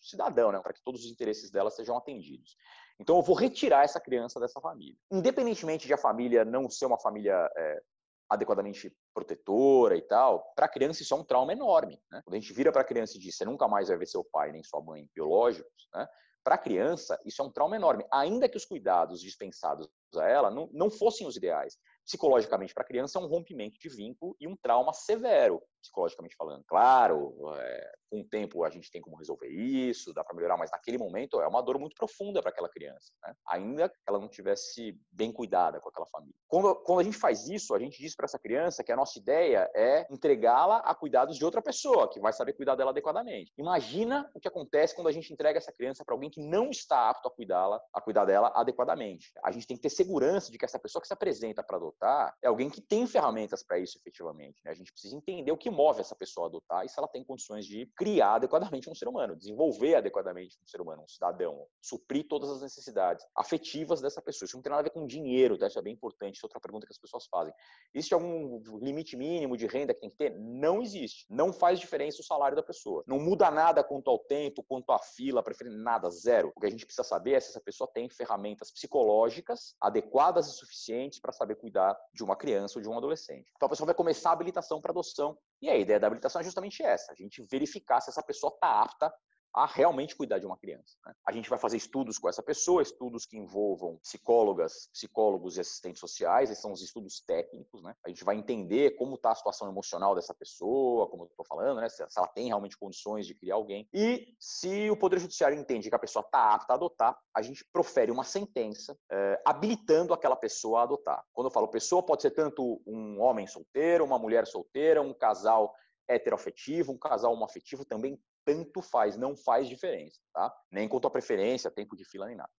cidadão, 0.00 0.52
né? 0.52 0.60
para 0.60 0.72
que 0.72 0.82
todos 0.82 1.04
os 1.04 1.10
interesses 1.10 1.50
dela 1.50 1.70
sejam 1.70 1.96
atendidos. 1.96 2.56
Então 2.98 3.16
eu 3.16 3.22
vou 3.22 3.34
retirar 3.34 3.84
essa 3.84 4.00
criança 4.00 4.38
dessa 4.38 4.60
família. 4.60 4.96
Independentemente 5.10 5.86
de 5.86 5.94
a 5.94 5.98
família 5.98 6.44
não 6.44 6.68
ser 6.70 6.86
uma 6.86 6.98
família 6.98 7.50
é, 7.56 7.82
adequadamente 8.28 8.94
protetora 9.12 9.96
e 9.96 10.02
tal, 10.02 10.52
para 10.54 10.66
a 10.66 10.68
criança 10.68 11.02
isso 11.02 11.14
é 11.14 11.16
um 11.16 11.24
trauma 11.24 11.52
enorme. 11.52 12.00
Né? 12.10 12.22
Quando 12.24 12.36
a 12.36 12.40
gente 12.40 12.52
vira 12.52 12.72
para 12.72 12.82
a 12.82 12.86
criança 12.86 13.16
e 13.16 13.20
diz: 13.20 13.36
você 13.36 13.44
nunca 13.44 13.66
mais 13.66 13.88
vai 13.88 13.96
ver 13.96 14.06
seu 14.06 14.24
pai 14.24 14.52
nem 14.52 14.62
sua 14.62 14.80
mãe 14.80 15.08
biológicos, 15.14 15.88
né? 15.92 16.06
Para 16.44 16.56
a 16.56 16.58
criança, 16.58 17.18
isso 17.24 17.40
é 17.40 17.44
um 17.44 17.50
trauma 17.50 17.74
enorme. 17.74 18.04
Ainda 18.12 18.48
que 18.48 18.56
os 18.56 18.66
cuidados 18.66 19.20
dispensados 19.20 19.88
a 20.16 20.28
ela 20.28 20.50
não, 20.50 20.68
não 20.72 20.90
fossem 20.90 21.26
os 21.26 21.36
ideais. 21.36 21.76
Psicologicamente, 22.04 22.74
para 22.74 22.82
a 22.82 22.86
criança, 22.86 23.18
é 23.18 23.22
um 23.22 23.26
rompimento 23.26 23.78
de 23.78 23.88
vínculo 23.88 24.36
e 24.38 24.46
um 24.46 24.54
trauma 24.56 24.92
severo, 24.92 25.62
psicologicamente 25.80 26.36
falando. 26.36 26.62
Claro, 26.66 27.34
é, 27.56 27.92
com 28.10 28.20
o 28.20 28.24
tempo 28.24 28.62
a 28.62 28.70
gente 28.70 28.90
tem 28.90 29.00
como 29.00 29.16
resolver 29.16 29.48
isso, 29.48 30.12
dá 30.12 30.22
para 30.22 30.36
melhorar, 30.36 30.56
mas 30.56 30.70
naquele 30.70 30.98
momento 30.98 31.40
é 31.40 31.48
uma 31.48 31.62
dor 31.62 31.78
muito 31.78 31.96
profunda 31.96 32.40
para 32.40 32.50
aquela 32.50 32.68
criança, 32.68 33.12
né? 33.22 33.34
ainda 33.48 33.88
que 33.88 33.96
ela 34.06 34.20
não 34.20 34.28
tivesse 34.28 34.96
bem 35.10 35.32
cuidada 35.32 35.80
com 35.80 35.88
aquela 35.88 36.06
família. 36.06 36.34
Quando, 36.46 36.74
quando 36.82 37.00
a 37.00 37.02
gente 37.02 37.16
faz 37.16 37.48
isso, 37.48 37.74
a 37.74 37.78
gente 37.78 38.00
diz 38.00 38.14
para 38.14 38.26
essa 38.26 38.38
criança 38.38 38.84
que 38.84 38.92
a 38.92 38.96
nossa 38.96 39.18
ideia 39.18 39.68
é 39.74 40.06
entregá-la 40.10 40.78
a 40.78 40.94
cuidados 40.94 41.36
de 41.36 41.44
outra 41.44 41.60
pessoa, 41.60 42.08
que 42.08 42.20
vai 42.20 42.32
saber 42.32 42.52
cuidar 42.52 42.76
dela 42.76 42.90
adequadamente. 42.90 43.52
Imagina 43.58 44.30
o 44.34 44.40
que 44.40 44.48
acontece 44.48 44.94
quando 44.94 45.08
a 45.08 45.12
gente 45.12 45.32
entrega 45.32 45.58
essa 45.58 45.72
criança 45.72 46.04
para 46.04 46.14
alguém 46.14 46.30
que 46.30 46.40
não 46.40 46.70
está 46.70 47.10
apto 47.10 47.28
a 47.28 47.30
cuidá-la, 47.30 47.80
a 47.92 48.00
cuidar 48.00 48.24
dela 48.24 48.52
adequadamente. 48.54 49.32
A 49.42 49.50
gente 49.50 49.66
tem 49.66 49.76
que 49.76 49.82
ter 49.82 49.90
segurança 50.04 50.52
de 50.52 50.58
que 50.58 50.64
essa 50.64 50.78
pessoa 50.78 51.00
que 51.00 51.08
se 51.08 51.14
apresenta 51.14 51.62
para 51.62 51.76
adotar 51.76 52.36
é 52.42 52.46
alguém 52.46 52.68
que 52.68 52.80
tem 52.80 53.06
ferramentas 53.06 53.62
para 53.62 53.78
isso 53.78 53.98
efetivamente. 53.98 54.60
Né? 54.64 54.70
A 54.70 54.74
gente 54.74 54.92
precisa 54.92 55.16
entender 55.16 55.50
o 55.50 55.56
que 55.56 55.70
move 55.70 56.00
essa 56.00 56.14
pessoa 56.14 56.46
a 56.46 56.48
adotar 56.48 56.84
e 56.84 56.88
se 56.88 56.98
ela 56.98 57.08
tem 57.08 57.24
condições 57.24 57.66
de 57.66 57.90
criar 57.96 58.34
adequadamente 58.34 58.88
um 58.90 58.94
ser 58.94 59.08
humano, 59.08 59.34
desenvolver 59.34 59.96
adequadamente 59.96 60.58
um 60.62 60.66
ser 60.66 60.80
humano, 60.80 61.02
um 61.02 61.08
cidadão, 61.08 61.66
suprir 61.80 62.26
todas 62.28 62.50
as 62.50 62.62
necessidades 62.62 63.24
afetivas 63.36 64.00
dessa 64.00 64.20
pessoa. 64.20 64.46
Isso 64.46 64.56
não 64.56 64.62
tem 64.62 64.70
nada 64.70 64.80
a 64.80 64.84
ver 64.84 64.90
com 64.90 65.06
dinheiro, 65.06 65.56
tá? 65.56 65.66
isso 65.66 65.78
é 65.78 65.82
bem 65.82 65.94
importante, 65.94 66.36
isso 66.36 66.44
é 66.44 66.48
outra 66.48 66.60
pergunta 66.60 66.86
que 66.86 66.92
as 66.92 66.98
pessoas 66.98 67.26
fazem. 67.26 67.52
Existe 67.94 68.12
algum 68.12 68.60
limite 68.78 69.16
mínimo 69.16 69.56
de 69.56 69.66
renda 69.66 69.94
que 69.94 70.00
tem 70.00 70.10
que 70.10 70.16
ter? 70.16 70.38
Não 70.38 70.82
existe. 70.82 71.26
Não 71.30 71.52
faz 71.52 71.80
diferença 71.80 72.20
o 72.20 72.24
salário 72.24 72.56
da 72.56 72.62
pessoa. 72.62 73.02
Não 73.06 73.18
muda 73.18 73.50
nada 73.50 73.82
quanto 73.82 74.10
ao 74.10 74.18
tempo, 74.18 74.62
quanto 74.62 74.92
à 74.92 74.98
fila, 74.98 75.42
preferindo 75.42 75.78
nada, 75.78 76.10
zero. 76.10 76.52
O 76.54 76.60
que 76.60 76.66
a 76.66 76.70
gente 76.70 76.84
precisa 76.84 77.06
saber 77.06 77.32
é 77.32 77.40
se 77.40 77.50
essa 77.50 77.60
pessoa 77.60 77.88
tem 77.92 78.08
ferramentas 78.08 78.70
psicológicas 78.70 79.74
adequadas 79.84 80.48
e 80.48 80.52
suficientes 80.52 81.18
para 81.18 81.30
saber 81.30 81.56
cuidar 81.56 81.94
de 82.12 82.24
uma 82.24 82.34
criança 82.34 82.78
ou 82.78 82.82
de 82.82 82.88
um 82.88 82.96
adolescente. 82.96 83.52
Então 83.54 83.66
a 83.66 83.68
pessoa 83.68 83.86
vai 83.86 83.94
começar 83.94 84.30
a 84.30 84.32
habilitação 84.32 84.80
para 84.80 84.92
adoção. 84.92 85.36
E 85.60 85.68
a 85.68 85.76
ideia 85.76 86.00
da 86.00 86.06
habilitação 86.06 86.40
é 86.40 86.44
justamente 86.44 86.82
essa: 86.82 87.12
a 87.12 87.14
gente 87.14 87.42
verificar 87.42 88.00
se 88.00 88.08
essa 88.08 88.22
pessoa 88.22 88.52
está 88.52 88.80
apta 88.80 89.12
a 89.54 89.66
realmente 89.66 90.16
cuidar 90.16 90.40
de 90.40 90.46
uma 90.46 90.56
criança. 90.56 90.96
Né? 91.06 91.14
A 91.24 91.30
gente 91.30 91.48
vai 91.48 91.58
fazer 91.58 91.76
estudos 91.76 92.18
com 92.18 92.28
essa 92.28 92.42
pessoa, 92.42 92.82
estudos 92.82 93.24
que 93.24 93.36
envolvam 93.36 93.98
psicólogas, 93.98 94.88
psicólogos 94.92 95.56
e 95.56 95.60
assistentes 95.60 96.00
sociais, 96.00 96.50
esses 96.50 96.60
são 96.60 96.72
os 96.72 96.82
estudos 96.82 97.20
técnicos. 97.20 97.80
Né? 97.82 97.94
A 98.04 98.08
gente 98.08 98.24
vai 98.24 98.36
entender 98.36 98.96
como 98.96 99.14
está 99.14 99.30
a 99.30 99.34
situação 99.34 99.68
emocional 99.68 100.14
dessa 100.14 100.34
pessoa, 100.34 101.08
como 101.08 101.22
eu 101.22 101.28
estou 101.28 101.46
falando, 101.46 101.80
né? 101.80 101.88
se 101.88 102.02
ela 102.16 102.26
tem 102.26 102.48
realmente 102.48 102.76
condições 102.76 103.26
de 103.26 103.34
criar 103.34 103.54
alguém. 103.54 103.88
E 103.94 104.34
se 104.40 104.90
o 104.90 104.96
Poder 104.96 105.20
Judiciário 105.20 105.56
entende 105.56 105.88
que 105.88 105.94
a 105.94 106.00
pessoa 106.00 106.24
está 106.24 106.52
apta 106.52 106.72
a 106.72 106.76
adotar, 106.76 107.16
a 107.32 107.40
gente 107.40 107.64
profere 107.72 108.10
uma 108.10 108.24
sentença 108.24 108.98
é, 109.10 109.40
habilitando 109.44 110.12
aquela 110.12 110.36
pessoa 110.36 110.80
a 110.80 110.82
adotar. 110.82 111.24
Quando 111.32 111.46
eu 111.46 111.52
falo 111.52 111.68
pessoa, 111.68 112.02
pode 112.02 112.22
ser 112.22 112.32
tanto 112.32 112.82
um 112.84 113.20
homem 113.20 113.46
solteiro, 113.46 114.04
uma 114.04 114.18
mulher 114.18 114.46
solteira, 114.46 115.00
um 115.00 115.14
casal 115.14 115.72
heteroafetivo, 116.08 116.92
um 116.92 116.98
casal 116.98 117.32
homoafetivo 117.32 117.84
também 117.84 118.20
tanto 118.44 118.82
faz, 118.82 119.16
não 119.16 119.36
faz 119.36 119.68
diferença, 119.68 120.20
tá? 120.32 120.54
Nem 120.70 120.88
quanto 120.88 121.06
a 121.06 121.10
preferência, 121.10 121.70
tempo 121.70 121.96
de 121.96 122.04
fila, 122.04 122.26
nem 122.26 122.36
nada. 122.36 122.50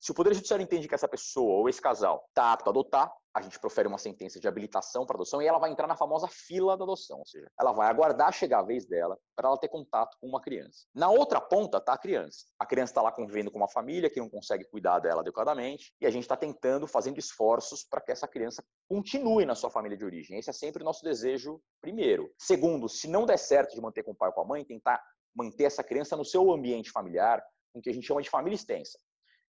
Se 0.00 0.12
o 0.12 0.14
Poder 0.14 0.32
Judiciário 0.32 0.64
entende 0.64 0.88
que 0.88 0.94
essa 0.94 1.06
pessoa 1.06 1.58
ou 1.58 1.68
esse 1.68 1.80
casal 1.80 2.24
está 2.28 2.54
apto 2.54 2.70
a 2.70 2.72
adotar, 2.72 3.12
a 3.34 3.42
gente 3.42 3.60
profere 3.60 3.86
uma 3.86 3.98
sentença 3.98 4.40
de 4.40 4.48
habilitação 4.48 5.04
para 5.04 5.14
adoção 5.14 5.42
e 5.42 5.46
ela 5.46 5.58
vai 5.58 5.70
entrar 5.70 5.86
na 5.86 5.94
famosa 5.94 6.26
fila 6.26 6.74
da 6.74 6.84
adoção, 6.84 7.18
ou 7.18 7.26
seja, 7.26 7.48
ela 7.60 7.70
vai 7.72 7.86
aguardar 7.86 8.32
chegar 8.32 8.60
a 8.60 8.62
vez 8.62 8.86
dela 8.86 9.18
para 9.36 9.48
ela 9.48 9.58
ter 9.58 9.68
contato 9.68 10.16
com 10.18 10.26
uma 10.26 10.40
criança. 10.40 10.86
Na 10.94 11.10
outra 11.10 11.38
ponta 11.38 11.76
está 11.76 11.92
a 11.92 11.98
criança. 11.98 12.46
A 12.58 12.64
criança 12.64 12.92
está 12.92 13.02
lá 13.02 13.12
convivendo 13.12 13.50
com 13.50 13.58
uma 13.58 13.68
família 13.68 14.08
que 14.08 14.18
não 14.18 14.30
consegue 14.30 14.64
cuidar 14.64 15.00
dela 15.00 15.20
adequadamente 15.20 15.92
e 16.00 16.06
a 16.06 16.10
gente 16.10 16.22
está 16.22 16.36
tentando, 16.36 16.86
fazendo 16.86 17.18
esforços 17.18 17.84
para 17.84 18.00
que 18.00 18.10
essa 18.10 18.26
criança 18.26 18.64
continue 18.88 19.44
na 19.44 19.54
sua 19.54 19.70
família 19.70 19.98
de 19.98 20.04
origem. 20.04 20.38
Esse 20.38 20.48
é 20.48 20.54
sempre 20.54 20.82
o 20.82 20.84
nosso 20.84 21.04
desejo 21.04 21.60
primeiro. 21.80 22.32
Segundo, 22.38 22.88
se 22.88 23.06
não 23.06 23.26
der 23.26 23.38
certo 23.38 23.74
de 23.74 23.82
manter 23.82 24.02
com 24.02 24.12
o 24.12 24.16
pai 24.16 24.30
ou 24.30 24.34
com 24.34 24.40
a 24.40 24.46
mãe, 24.46 24.64
tentar 24.64 25.00
manter 25.34 25.64
essa 25.64 25.84
criança 25.84 26.16
no 26.16 26.24
seu 26.24 26.50
ambiente 26.52 26.90
familiar, 26.90 27.42
o 27.74 27.80
que 27.80 27.90
a 27.90 27.92
gente 27.92 28.06
chama 28.06 28.22
de 28.22 28.30
família 28.30 28.56
extensa. 28.56 28.98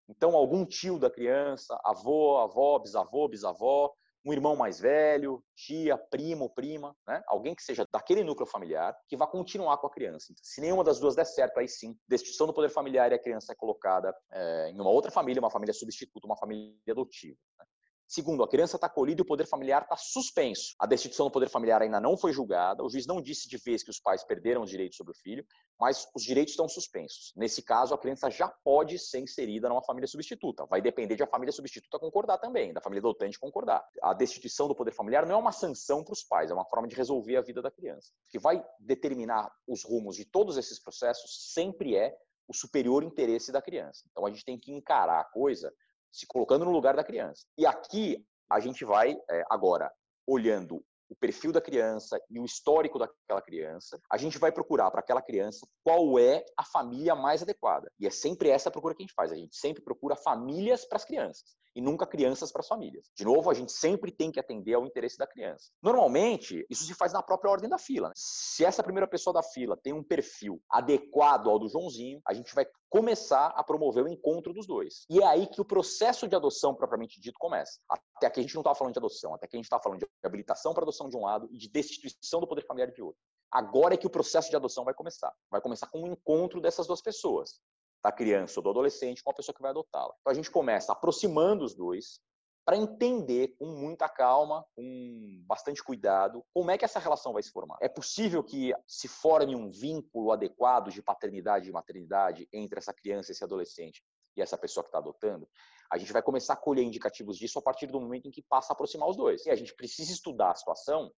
Então, 0.09 0.35
algum 0.35 0.65
tio 0.67 0.99
da 0.99 1.11
criança, 1.11 1.79
avô, 1.85 2.39
avó, 2.39 2.79
bisavô, 2.79 3.29
bisavó, 3.29 3.93
um 4.25 4.33
irmão 4.33 4.55
mais 4.55 4.79
velho, 4.81 5.43
tia, 5.55 5.97
primo, 5.97 6.51
prima, 6.51 6.95
né? 7.07 7.23
alguém 7.27 7.55
que 7.55 7.63
seja 7.63 7.87
daquele 7.91 8.23
núcleo 8.23 8.47
familiar, 8.47 8.95
que 9.09 9.17
vá 9.17 9.27
continuar 9.27 9.79
com 9.79 9.87
a 9.87 9.91
criança. 9.91 10.27
Então, 10.31 10.43
se 10.45 10.61
nenhuma 10.61 10.85
das 10.85 11.01
duas 11.01 11.15
der 11.15 11.25
certo, 11.25 11.59
aí 11.59 11.69
sim, 11.69 11.97
destituição 12.07 12.47
do 12.47 12.53
poder 12.53 12.69
familiar 12.69 13.11
e 13.11 13.15
a 13.15 13.19
criança 13.19 13.53
é 13.53 13.57
colocada 13.57 14.15
é, 14.31 14.71
em 14.71 14.81
uma 14.81 14.91
outra 14.91 15.11
família, 15.11 15.41
uma 15.41 15.51
família 15.51 15.73
substituta, 15.73 16.27
uma 16.27 16.37
família 16.37 16.75
adotiva. 16.91 17.39
Segundo, 18.11 18.43
a 18.43 18.49
criança 18.49 18.75
está 18.77 18.89
acolhida 18.89 19.21
e 19.21 19.23
o 19.23 19.25
poder 19.25 19.47
familiar 19.47 19.83
está 19.83 19.97
suspenso. 19.97 20.75
A 20.81 20.85
destituição 20.85 21.27
do 21.27 21.31
poder 21.31 21.49
familiar 21.49 21.81
ainda 21.81 22.01
não 22.01 22.17
foi 22.17 22.33
julgada, 22.33 22.83
o 22.83 22.91
juiz 22.91 23.07
não 23.07 23.23
disse 23.23 23.49
de 23.49 23.57
vez 23.57 23.85
que 23.85 23.91
os 23.91 24.01
pais 24.01 24.25
perderam 24.25 24.63
os 24.63 24.71
direitos 24.71 24.97
sobre 24.97 25.13
o 25.13 25.15
filho, 25.15 25.47
mas 25.79 26.09
os 26.13 26.25
direitos 26.25 26.55
estão 26.55 26.69
suspensos. 26.69 27.33
Nesse 27.37 27.63
caso, 27.63 27.95
a 27.95 27.99
criança 27.99 28.29
já 28.29 28.49
pode 28.49 28.99
ser 28.99 29.21
inserida 29.21 29.69
numa 29.69 29.81
família 29.81 30.09
substituta. 30.09 30.67
Vai 30.67 30.83
depender 30.83 31.15
de 31.15 31.23
a 31.23 31.27
família 31.29 31.53
substituta 31.53 32.01
concordar 32.01 32.39
também, 32.39 32.73
da 32.73 32.81
família 32.81 32.99
adotante 32.99 33.39
concordar. 33.39 33.87
A 34.03 34.13
destituição 34.13 34.67
do 34.67 34.75
poder 34.75 34.91
familiar 34.91 35.25
não 35.25 35.37
é 35.37 35.39
uma 35.39 35.53
sanção 35.53 36.03
para 36.03 36.13
os 36.13 36.25
pais, 36.25 36.51
é 36.51 36.55
uma 36.55 36.65
forma 36.65 36.89
de 36.89 36.97
resolver 36.97 37.37
a 37.37 37.43
vida 37.43 37.63
da 37.63 37.71
criança. 37.71 38.11
O 38.27 38.31
que 38.33 38.41
vai 38.41 38.61
determinar 38.81 39.49
os 39.69 39.85
rumos 39.85 40.17
de 40.17 40.25
todos 40.25 40.57
esses 40.57 40.83
processos 40.83 41.53
sempre 41.53 41.95
é 41.95 42.13
o 42.49 42.53
superior 42.53 43.05
interesse 43.05 43.53
da 43.53 43.63
criança. 43.63 44.05
Então 44.11 44.27
a 44.27 44.31
gente 44.31 44.45
tem 44.45 44.59
que 44.59 44.73
encarar 44.73 45.21
a 45.21 45.25
coisa 45.25 45.73
se 46.11 46.27
colocando 46.27 46.65
no 46.65 46.71
lugar 46.71 46.97
da 46.97 47.05
criança. 47.05 47.45
E 47.57 47.67
aqui 47.67 48.25
a 48.51 48.61
gente 48.61 48.85
vai 48.85 49.17
é, 49.31 49.45
agora 49.49 49.93
olhando 50.27 50.85
o 51.11 51.17
perfil 51.17 51.53
da 51.53 51.61
criança 51.61 52.19
e 52.31 52.39
o 52.39 52.45
histórico 52.45 52.99
daquela 52.99 53.43
criança, 53.43 54.01
a 54.11 54.17
gente 54.17 54.39
vai 54.39 54.53
procurar 54.53 54.91
para 54.91 55.01
aquela 55.01 55.21
criança 55.21 55.67
qual 55.85 56.19
é 56.19 56.45
a 56.57 56.65
família 56.65 57.15
mais 57.15 57.43
adequada. 57.43 57.91
E 57.99 58.07
é 58.07 58.11
sempre 58.11 58.49
essa 58.49 58.69
a 58.69 58.73
procura 58.73 58.95
que 58.95 59.03
a 59.03 59.07
gente 59.07 59.15
faz. 59.15 59.33
A 59.33 59.37
gente 59.37 59.57
sempre 59.57 59.83
procura 59.83 60.15
famílias 60.15 60.85
para 60.85 60.97
as 60.97 61.05
crianças 61.05 61.57
e 61.75 61.81
nunca 61.81 62.07
crianças 62.07 62.51
para 62.51 62.61
as 62.61 62.69
famílias. 62.69 63.11
De 63.17 63.25
novo, 63.25 63.51
a 63.51 63.55
gente 63.55 63.73
sempre 63.73 64.11
tem 64.11 64.31
que 64.31 64.41
atender 64.41 64.75
ao 64.75 64.87
interesse 64.87 65.19
da 65.19 65.27
criança. 65.27 65.71
Normalmente, 65.83 66.67
isso 66.69 66.85
se 66.85 66.95
faz 66.95 67.13
na 67.13 67.23
própria 67.23 67.51
ordem 67.51 67.71
da 67.71 67.79
fila. 67.79 68.09
Né? 68.09 68.15
Se 68.17 68.65
essa 68.65 68.83
primeira 68.83 69.07
pessoa 69.07 69.35
da 69.35 69.43
fila 69.43 69.77
tem 69.77 69.93
um 69.93 70.03
perfil 70.03 70.61
adequado 70.71 71.49
ao 71.49 71.59
do 71.59 71.69
Joãozinho, 71.69 72.21
a 72.27 72.35
gente 72.35 72.55
vai 72.55 72.67
começar 72.89 73.47
a 73.55 73.63
promover 73.63 74.05
o 74.05 74.09
encontro 74.09 74.53
dos 74.53 74.67
dois. 74.67 75.05
E 75.09 75.23
é 75.23 75.27
aí 75.27 75.47
que 75.47 75.61
o 75.61 75.65
processo 75.65 76.27
de 76.27 76.35
adoção 76.35 76.75
propriamente 76.75 77.21
dito 77.21 77.39
começa. 77.39 77.79
Até 77.89 78.27
aqui 78.27 78.41
a 78.41 78.43
gente 78.43 78.55
não 78.55 78.63
estava 78.63 78.75
falando 78.75 78.95
de 78.95 78.99
adoção, 78.99 79.33
até 79.35 79.47
aqui 79.47 79.57
a 79.57 79.59
gente 79.59 79.67
estava 79.67 79.83
falando 79.83 80.01
de 80.01 80.07
habilitação 80.25 80.75
para 80.75 80.83
adoção 80.83 81.00
de 81.09 81.17
um 81.17 81.23
lado 81.23 81.49
e 81.51 81.59
de 81.59 81.69
destituição 81.69 82.41
do 82.41 82.47
poder 82.47 82.67
familiar 82.67 82.91
de 82.91 83.03
outro. 83.03 83.21
Agora 83.51 83.95
é 83.95 83.97
que 83.97 84.07
o 84.07 84.11
processo 84.11 84.51
de 84.51 84.57
adoção 84.57 84.85
vai 84.85 84.95
começar. 84.95 85.33
Vai 85.51 85.61
começar 85.61 85.89
com 85.89 86.03
o 86.03 86.07
encontro 86.07 86.61
dessas 86.61 86.87
duas 86.87 87.03
pessoas, 87.03 87.61
da 88.03 88.13
criança 88.13 88.61
ou 88.61 88.65
do 88.65 88.71
adolescente 88.71 89.23
com 89.23 89.31
a 89.31 89.35
pessoa 89.35 89.55
que 89.55 89.63
vai 89.63 89.71
adotá-la. 89.71 90.15
Então 90.21 90.31
a 90.31 90.35
gente 90.35 90.51
começa 90.51 90.93
aproximando 90.93 91.65
os 91.65 91.75
dois, 91.75 92.21
para 92.65 92.77
entender 92.77 93.57
com 93.59 93.67
muita 93.67 94.09
calma, 94.09 94.65
com 94.77 95.43
bastante 95.47 95.83
cuidado, 95.83 96.45
como 96.55 96.71
é 96.71 96.79
que 96.79 96.85
essa 96.85 97.01
relação 97.01 97.33
vai 97.33 97.43
se 97.43 97.51
formar. 97.51 97.77
É 97.81 97.89
possível 97.89 98.45
que 98.45 98.73
se 98.87 99.09
forme 99.09 99.57
um 99.57 99.71
vínculo 99.71 100.31
adequado 100.31 100.91
de 100.91 101.03
paternidade 101.03 101.69
e 101.69 101.73
maternidade 101.73 102.49
entre 102.53 102.79
essa 102.79 102.93
criança, 102.93 103.33
esse 103.33 103.43
adolescente 103.43 104.05
essa 104.43 104.59
pessoa 104.59 104.85
que 104.85 104.89
está 104.89 104.99
adotando? 104.99 105.49
A 105.91 105.99
gente 105.99 106.13
vai 106.13 106.23
começar 106.23 106.55
a 106.55 106.57
colher 106.57 106.85
indicativos 106.85 107.37
disso 107.37 107.59
a 107.59 107.63
partir 107.63 107.87
do 107.87 108.01
momento 108.01 108.29
em 108.29 108.31
que 108.31 108.43
passa 108.43 108.73
a 108.73 108.75
aproximar 108.75 109.09
os 109.09 109.17
dois. 109.17 109.45
E 109.47 109.51
a 109.51 109.57
gente 109.57 109.75
precisa 109.75 110.13
estudar 110.13 110.53
a 110.53 110.55
situação 110.55 111.13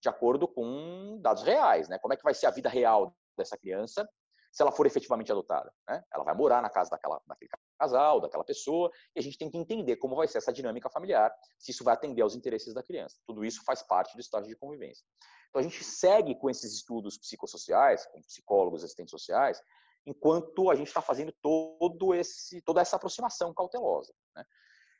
de 0.00 0.08
acordo 0.08 0.46
com 0.46 1.18
dados 1.20 1.42
reais, 1.42 1.88
né? 1.88 1.98
Como 1.98 2.12
é 2.12 2.16
que 2.16 2.22
vai 2.22 2.34
ser 2.34 2.46
a 2.46 2.50
vida 2.50 2.68
real 2.68 3.14
dessa 3.36 3.56
criança 3.56 4.08
se 4.54 4.62
ela 4.62 4.70
for 4.70 4.86
efetivamente 4.86 5.32
adotada. 5.32 5.72
Né? 5.88 6.00
Ela 6.14 6.22
vai 6.22 6.32
morar 6.32 6.62
na 6.62 6.70
casa 6.70 6.88
daquela, 6.88 7.20
daquele 7.26 7.50
casal, 7.76 8.20
daquela 8.20 8.44
pessoa, 8.44 8.88
e 9.14 9.18
a 9.18 9.22
gente 9.22 9.36
tem 9.36 9.50
que 9.50 9.58
entender 9.58 9.96
como 9.96 10.14
vai 10.14 10.28
ser 10.28 10.38
essa 10.38 10.52
dinâmica 10.52 10.88
familiar, 10.88 11.34
se 11.58 11.72
isso 11.72 11.82
vai 11.82 11.92
atender 11.92 12.22
aos 12.22 12.36
interesses 12.36 12.72
da 12.72 12.80
criança. 12.80 13.16
Tudo 13.26 13.44
isso 13.44 13.64
faz 13.64 13.82
parte 13.82 14.14
do 14.14 14.20
estágio 14.20 14.48
de 14.48 14.54
convivência. 14.54 15.04
Então 15.50 15.58
a 15.58 15.62
gente 15.62 15.82
segue 15.82 16.36
com 16.36 16.48
esses 16.48 16.72
estudos 16.72 17.18
psicossociais, 17.18 18.06
com 18.06 18.22
psicólogos, 18.22 18.84
assistentes 18.84 19.10
sociais, 19.10 19.60
enquanto 20.06 20.70
a 20.70 20.74
gente 20.74 20.88
está 20.88 21.00
fazendo 21.00 21.32
todo 21.40 22.14
esse, 22.14 22.60
toda 22.62 22.80
essa 22.80 22.96
aproximação 22.96 23.52
cautelosa. 23.54 24.12
Né? 24.34 24.44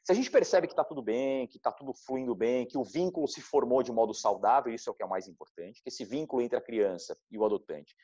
Se 0.03 0.13
a 0.13 0.15
gente 0.15 0.31
percebe 0.31 0.67
que 0.67 0.73
está 0.73 0.85
tudo 0.85 1.03
bem, 1.03 1.47
que 1.47 1.57
está 1.57 1.73
tudo 1.73 1.95
fluindo 1.95 2.35
bem, 2.35 2.67
que 2.67 2.77
o 2.77 2.85
vínculo 2.85 3.27
se 3.27 3.41
formou 3.41 3.83
de 3.83 3.91
modo 3.91 4.13
saudável, 4.13 4.73
isso 4.73 4.91
é 4.91 4.93
o 4.93 4.95
que 4.95 5.03
é 5.03 5.07
o 5.07 5.09
mais 5.09 5.27
importante, 5.27 5.83
que 5.83 5.89
esse 5.89 6.05
vínculo 6.05 6.43
entre 6.43 6.59
a 6.59 6.61
criança 6.61 7.17
e 7.31 7.39
o 7.39 7.45
adotante 7.45 7.95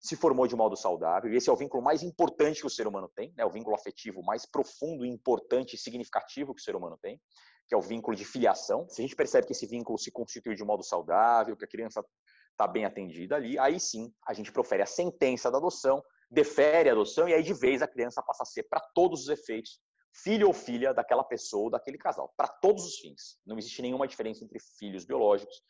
se 0.00 0.14
formou 0.14 0.46
de 0.46 0.54
modo 0.54 0.76
saudável, 0.76 1.32
e 1.32 1.36
esse 1.36 1.50
é 1.50 1.52
o 1.52 1.56
vínculo 1.56 1.82
mais 1.82 2.02
importante 2.02 2.60
que 2.60 2.66
o 2.66 2.70
ser 2.70 2.86
humano 2.86 3.10
tem, 3.14 3.32
né? 3.36 3.44
o 3.44 3.50
vínculo 3.50 3.74
afetivo 3.74 4.22
mais 4.22 4.46
profundo, 4.46 5.04
importante 5.04 5.74
e 5.74 5.78
significativo 5.78 6.54
que 6.54 6.60
o 6.60 6.64
ser 6.64 6.76
humano 6.76 6.96
tem, 7.02 7.20
que 7.66 7.74
é 7.74 7.78
o 7.78 7.82
vínculo 7.82 8.16
de 8.16 8.24
filiação. 8.24 8.88
Se 8.88 9.00
a 9.00 9.04
gente 9.04 9.16
percebe 9.16 9.46
que 9.46 9.52
esse 9.52 9.66
vínculo 9.66 9.98
se 9.98 10.10
constituiu 10.10 10.54
de 10.54 10.64
modo 10.64 10.84
saudável, 10.84 11.56
que 11.56 11.64
a 11.64 11.68
criança 11.68 12.04
está 12.52 12.66
bem 12.66 12.84
atendida 12.84 13.36
ali, 13.36 13.58
aí 13.58 13.78
sim 13.80 14.12
a 14.26 14.32
gente 14.32 14.52
profere 14.52 14.82
a 14.82 14.86
sentença 14.86 15.50
da 15.50 15.58
adoção, 15.58 16.02
defere 16.30 16.88
a 16.88 16.92
adoção, 16.92 17.28
e 17.28 17.34
aí 17.34 17.42
de 17.42 17.54
vez 17.54 17.82
a 17.82 17.88
criança 17.88 18.22
passa 18.22 18.42
a 18.42 18.46
ser, 18.46 18.64
para 18.64 18.80
todos 18.94 19.22
os 19.22 19.28
efeitos, 19.28 19.80
filho 20.12 20.48
ou 20.48 20.52
filha 20.52 20.92
daquela 20.92 21.24
pessoa 21.24 21.64
ou 21.64 21.70
daquele 21.70 21.98
casal, 21.98 22.32
para 22.36 22.48
todos 22.48 22.84
os 22.84 22.98
fins. 22.98 23.38
Não 23.46 23.58
existe 23.58 23.82
nenhuma 23.82 24.06
diferença 24.06 24.44
entre 24.44 24.58
filhos 24.78 25.04
biológicos, 25.04 25.62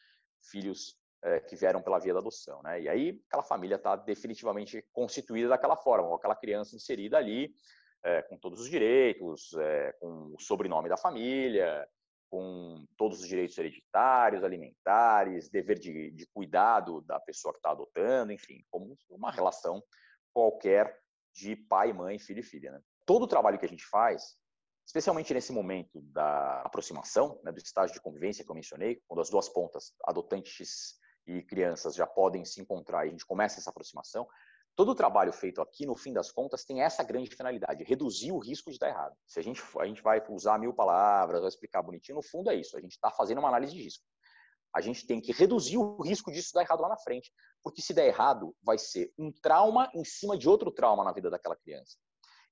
filhos 0.51 0.97
é, 1.23 1.41
que 1.41 1.57
vieram 1.57 1.83
pela 1.83 1.99
via 1.99 2.15
da 2.15 2.21
adoção. 2.21 2.63
Né? 2.63 2.83
E 2.83 2.89
aí 2.89 3.23
aquela 3.29 3.43
família 3.43 3.77
está 3.77 3.97
definitivamente 3.97 4.85
constituída 4.93 5.49
daquela 5.49 5.77
forma, 5.77 6.09
com 6.09 6.15
aquela 6.15 6.37
criança 6.37 6.77
inserida 6.77 7.19
ali, 7.19 7.55
é, 8.05 8.23
com 8.23 8.39
todos 8.39 8.61
os 8.61 8.71
direitos, 8.71 9.53
é, 9.59 9.93
com 10.01 10.35
o 10.35 10.41
sobrenome 10.41 10.89
da 10.89 10.97
família, 10.97 11.87
com 12.31 12.85
todos 12.97 13.21
os 13.21 13.27
direitos 13.27 13.57
hereditários, 13.59 14.45
alimentares, 14.45 15.49
dever 15.49 15.79
de, 15.79 16.11
de 16.11 16.27
cuidado 16.27 17.01
da 17.03 17.19
pessoa 17.19 17.53
que 17.53 17.59
está 17.59 17.71
adotando, 17.71 18.33
enfim, 18.33 18.63
como 18.71 18.97
uma 19.09 19.33
relação 19.33 19.83
qualquer 20.39 20.97
de 21.35 21.57
pai, 21.57 21.93
mãe, 21.93 22.17
filho 22.17 22.39
e 22.39 22.45
filha. 22.45 22.71
Né? 22.71 22.81
Todo 23.05 23.25
o 23.25 23.27
trabalho 23.27 23.59
que 23.59 23.67
a 23.67 23.69
gente 23.69 23.85
faz, 23.85 24.37
especialmente 24.87 25.35
nesse 25.35 25.51
momento 25.51 26.01
da 26.01 26.63
aproximação, 26.63 27.41
né, 27.43 27.51
do 27.51 27.59
estágio 27.59 27.93
de 27.93 28.01
convivência 28.01 28.45
que 28.45 28.51
eu 28.51 28.55
mencionei, 28.55 29.03
quando 29.09 29.21
as 29.21 29.29
duas 29.29 29.49
pontas, 29.49 29.93
adotantes 30.05 30.95
e 31.27 31.43
crianças 31.43 31.97
já 31.97 32.07
podem 32.07 32.45
se 32.45 32.61
encontrar 32.61 33.05
e 33.05 33.09
a 33.09 33.11
gente 33.11 33.27
começa 33.27 33.59
essa 33.59 33.71
aproximação, 33.71 34.29
todo 34.77 34.93
o 34.93 34.95
trabalho 34.95 35.33
feito 35.33 35.61
aqui, 35.61 35.85
no 35.85 35.97
fim 35.97 36.13
das 36.13 36.31
contas, 36.31 36.65
tem 36.65 36.83
essa 36.83 37.03
grande 37.03 37.29
finalidade, 37.29 37.83
reduzir 37.83 38.31
o 38.31 38.39
risco 38.39 38.71
de 38.71 38.79
dar 38.79 38.91
errado. 38.91 39.17
Se 39.27 39.41
a 39.41 39.43
gente, 39.43 39.61
a 39.81 39.87
gente 39.87 40.03
vai 40.03 40.23
usar 40.29 40.57
mil 40.57 40.73
palavras, 40.73 41.41
vai 41.41 41.49
explicar 41.49 41.83
bonitinho, 41.83 42.15
no 42.15 42.23
fundo 42.23 42.49
é 42.49 42.55
isso, 42.55 42.77
a 42.77 42.81
gente 42.81 42.93
está 42.93 43.11
fazendo 43.11 43.39
uma 43.39 43.49
análise 43.49 43.75
de 43.75 43.83
risco. 43.83 44.05
A 44.75 44.81
gente 44.81 45.07
tem 45.07 45.21
que 45.21 45.33
reduzir 45.33 45.79
o 45.79 46.01
risco 46.03 46.31
disso 46.31 46.53
dar 46.53 46.63
errado 46.63 46.81
lá 46.81 46.89
na 46.89 46.99
frente, 46.99 47.33
porque 47.63 47.83
se 47.83 47.95
der 47.95 48.07
errado, 48.07 48.55
vai 48.63 48.79
ser 48.79 49.13
um 49.19 49.33
trauma 49.33 49.91
em 49.95 50.05
cima 50.05 50.37
de 50.37 50.49
outro 50.49 50.71
trauma 50.71 51.05
na 51.05 51.13
vida 51.13 51.31
daquela 51.31 51.57
criança. 51.57 51.97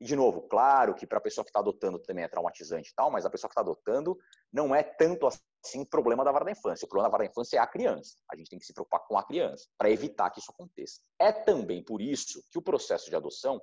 E, 0.01 0.05
de 0.05 0.15
novo, 0.15 0.43
claro 0.43 0.95
que 0.95 1.07
para 1.07 1.19
a 1.19 1.21
pessoa 1.21 1.45
que 1.45 1.49
está 1.49 1.61
adotando 1.61 1.99
também 1.99 2.25
é 2.25 2.29
traumatizante 2.29 2.91
e 2.91 2.95
tal, 2.95 3.11
mas 3.11 3.25
a 3.25 3.31
pessoa 3.31 3.49
que 3.49 3.53
está 3.53 3.63
adotando 3.63 4.17
não 4.53 4.75
é 4.75 4.83
tanto 4.83 5.27
assim 5.27 5.85
problema 5.85 6.23
da 6.23 6.31
vara 6.31 6.45
da 6.45 6.51
infância. 6.51 6.85
O 6.85 6.89
problema 6.89 7.09
da 7.09 7.13
vara 7.13 7.25
da 7.25 7.31
infância 7.31 7.57
é 7.57 7.61
a 7.61 7.67
criança. 7.67 8.17
A 8.31 8.37
gente 8.37 8.51
tem 8.51 8.59
que 8.59 8.67
se 8.67 8.75
preocupar 8.75 9.01
com 9.07 9.17
a 9.17 9.25
criança 9.25 9.67
para 9.79 9.91
evitar 9.91 10.31
que 10.31 10.39
isso 10.39 10.51
aconteça. 10.51 11.01
É 11.19 11.33
também 11.33 11.83
por 11.83 12.03
isso 12.03 12.43
que 12.51 12.59
o 12.59 12.63
processo 12.63 13.09
de 13.09 13.17
adoção 13.17 13.61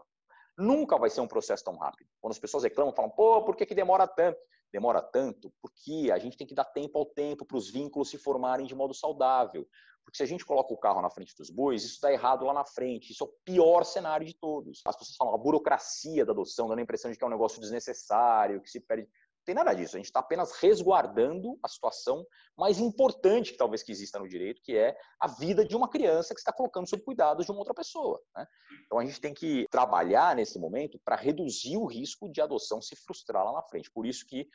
nunca 0.58 0.97
vai 0.97 1.10
ser 1.10 1.22
um 1.22 1.28
processo 1.28 1.64
tão 1.64 1.78
rápido. 1.78 2.10
Quando 2.20 2.34
as 2.34 2.39
pessoas 2.39 2.64
reclamam, 2.64 2.93
falam, 2.95 3.12
pô, 3.12 3.43
por 3.43 3.56
que, 3.56 3.66
que 3.66 3.76
demora 3.76 4.08
tanto? 4.08 4.39
Demora 4.74 5.03
tanto 5.03 5.53
porque 5.61 6.09
a 6.11 6.17
gente 6.17 6.36
tem 6.36 6.47
que 6.47 6.55
dar 6.55 6.65
tempo 6.65 6.97
ao 6.97 7.05
tempo 7.05 7.45
para 7.45 7.57
os 7.57 7.69
vínculos 7.69 8.09
se 8.09 8.17
formarem 8.17 8.65
de 8.65 8.74
modo 8.74 8.91
saudável. 8.91 9.67
Porque 10.03 10.17
se 10.17 10.24
a 10.24 10.26
gente 10.26 10.43
coloca 10.43 10.74
o 10.74 10.78
carro 10.78 10.99
na 10.99 11.11
frente 11.11 11.36
dos 11.38 11.51
bois, 11.51 11.84
isso 11.84 12.01
dá 12.01 12.11
errado 12.11 12.43
lá 12.43 12.53
na 12.53 12.65
frente. 12.65 13.11
Isso 13.11 13.24
é 13.24 13.28
o 13.28 13.34
pior 13.45 13.84
cenário 13.86 14.26
de 14.26 14.34
todos. 14.34 14.82
As 14.86 14.97
pessoas 14.97 15.15
falam 15.15 15.36
a 15.36 15.38
burocracia 15.38 16.26
da 16.26 16.32
adoção, 16.32 16.67
dando 16.67 16.80
a 16.80 16.82
impressão 16.82 17.11
de 17.11 17.17
que 17.17 17.24
é 17.24 17.28
um 17.28 17.30
negócio 17.30 17.61
desnecessário, 17.61 18.61
que 18.61 18.69
se 18.69 18.80
perde. 18.80 19.07
Tem 19.46 19.54
nada 19.54 19.74
disso. 19.74 19.96
A 19.96 20.00
gente 20.00 20.06
está 20.06 20.22
apenas 20.22 20.54
resguardando 20.54 21.58
a 21.62 21.68
situação 21.68 22.26
mais 22.58 22.80
importante 22.80 23.52
que 23.52 23.58
talvez 23.58 23.84
que 23.84 23.91
exista 23.91 24.18
no 24.20 24.28
direito, 24.28 24.62
que 24.62 24.78
é 24.78 24.96
a 25.20 25.28
vida 25.28 25.66
de 25.66 25.76
uma 25.76 25.89
criança 25.89 26.34
que 26.34 26.39
está 26.39 26.54
colocando 26.54 26.88
sob 26.88 27.04
cuidados 27.04 27.46
de 27.46 27.52
uma 27.52 27.60
outra 27.60 27.74
pessoa. 27.74 28.22
Né? 28.36 28.48
Então 28.86 29.00
a 29.00 29.06
gente 29.06 29.20
tem 29.20 29.34
que 29.34 29.66
trabalhar 29.70 30.36
nesse 30.36 30.58
momento 30.58 31.00
para 31.04 31.16
reduzir 31.16 31.78
o 31.78 31.86
risco 31.86 32.32
de 32.32 32.41
adoção 32.41 32.82
se 32.82 32.96
frustrar 32.96 33.44
lá 33.44 33.52
na 33.52 33.64
frente. 33.64 33.91
Por 33.91 34.06
isso 34.06 34.26
que 34.26 34.48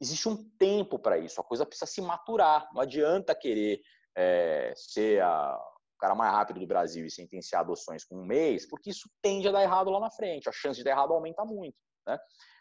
existe 0.00 0.28
um 0.28 0.48
tempo 0.58 0.98
para 0.98 1.18
isso. 1.18 1.40
A 1.40 1.44
coisa 1.44 1.64
precisa 1.64 1.90
se 1.90 2.02
maturar. 2.02 2.68
Não 2.74 2.82
adianta 2.82 3.34
querer 3.34 3.80
é, 4.14 4.72
ser 4.76 5.22
a, 5.22 5.56
o 5.96 5.98
cara 5.98 6.14
mais 6.14 6.32
rápido 6.32 6.60
do 6.60 6.66
Brasil 6.66 7.06
e 7.06 7.10
sentenciar 7.10 7.62
adoções 7.62 8.04
com 8.04 8.16
um 8.16 8.26
mês, 8.26 8.68
porque 8.68 8.90
isso 8.90 9.08
tende 9.22 9.48
a 9.48 9.52
dar 9.52 9.62
errado 9.62 9.90
lá 9.90 9.98
na 9.98 10.10
frente. 10.10 10.48
A 10.48 10.52
chance 10.52 10.78
de 10.78 10.84
dar 10.84 10.90
errado 10.90 11.12
aumenta 11.12 11.44
muito. 11.44 11.76
Né? 12.06 12.18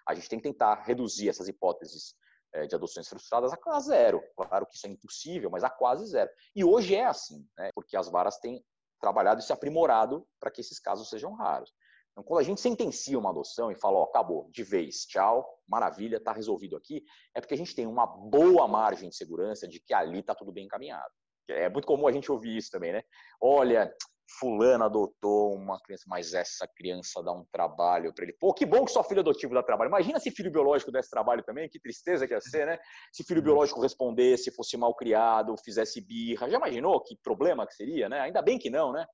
A 0.08 0.14
gente 0.14 0.30
tem 0.30 0.40
que 0.40 0.50
tentar 0.50 0.84
reduzir 0.84 1.30
essas 1.30 1.48
hipóteses 1.48 2.16
é, 2.54 2.68
de 2.68 2.76
adoções 2.76 3.08
frustradas 3.08 3.52
a 3.54 3.80
zero. 3.80 4.22
Claro 4.36 4.66
que 4.66 4.76
isso 4.76 4.88
é 4.88 4.90
impossível, 4.90 5.50
mas 5.50 5.64
a 5.64 5.70
quase 5.70 6.06
zero. 6.08 6.30
E 6.56 6.64
hoje 6.64 6.96
é 6.96 7.06
assim, 7.06 7.46
né? 7.58 7.70
porque 7.74 7.98
as 7.98 8.10
varas 8.10 8.38
têm 8.38 8.64
trabalhado 9.00 9.42
e 9.42 9.44
se 9.44 9.52
aprimorado 9.52 10.26
para 10.40 10.50
que 10.50 10.62
esses 10.62 10.80
casos 10.80 11.10
sejam 11.10 11.34
raros. 11.34 11.74
Então, 12.12 12.24
quando 12.24 12.40
a 12.40 12.44
gente 12.44 12.62
sentencia 12.62 13.20
uma 13.20 13.30
adoção 13.30 13.70
e 13.70 13.76
fala, 13.76 13.98
ó, 13.98 14.04
acabou, 14.04 14.50
de 14.50 14.64
vez, 14.64 15.06
tchau, 15.06 15.46
maravilha, 15.68 16.16
está 16.16 16.32
resolvido 16.32 16.78
aqui, 16.78 17.04
é 17.36 17.42
porque 17.42 17.54
a 17.54 17.58
gente 17.58 17.76
tem 17.76 17.86
uma 17.86 18.08
boa 18.08 18.66
margem 18.70 19.10
de 19.10 19.18
segurança 19.18 19.68
de 19.68 19.82
que 19.82 19.94
ali 19.94 20.20
está 20.20 20.34
tudo 20.34 20.54
bem 20.54 20.66
encaminhado. 20.66 21.12
É 21.50 21.68
muito 21.70 21.86
comum 21.86 22.08
a 22.08 22.12
gente 22.14 22.32
ouvir 22.32 22.56
isso 22.56 22.72
também, 22.72 22.94
né? 22.94 23.04
Olha, 23.40 23.94
fulano 24.40 24.84
adotou 24.84 25.54
uma 25.54 25.80
criança, 25.80 26.06
mas 26.08 26.34
essa 26.34 26.68
criança 26.68 27.22
dá 27.24 27.32
um 27.32 27.46
trabalho 27.52 28.14
para 28.14 28.26
ele. 28.26 28.34
Pô, 28.40 28.54
que 28.54 28.66
bom 28.66 28.84
que 28.84 28.92
só 28.92 29.04
filho 29.04 29.22
adotivo 29.22 29.54
dá 29.54 29.64
trabalho. 29.64 29.90
Imagina 29.90 30.20
se 30.20 30.32
filho 30.32 30.52
biológico 30.52 30.92
desse 30.92 31.10
trabalho 31.10 31.44
também, 31.44 31.70
que 31.70 31.80
tristeza 31.80 32.28
que 32.28 32.34
ia 32.34 32.42
ser, 32.42 32.66
né? 32.66 32.78
Se 33.12 33.24
filho 33.24 33.40
uhum. 33.40 33.46
biológico 33.46 33.82
respondesse, 33.82 34.52
fosse 34.52 34.78
mal 34.78 34.96
criado, 34.96 35.56
fizesse 35.64 36.02
birra. 36.02 36.50
Já 36.50 36.58
imaginou 36.58 37.02
que 37.02 37.16
problema 37.24 37.68
que 37.68 37.76
seria, 37.76 38.10
né? 38.10 38.22
Ainda 38.22 38.42
bem 38.42 38.58
que 38.58 38.70
não, 38.70 38.92
né? 38.92 39.06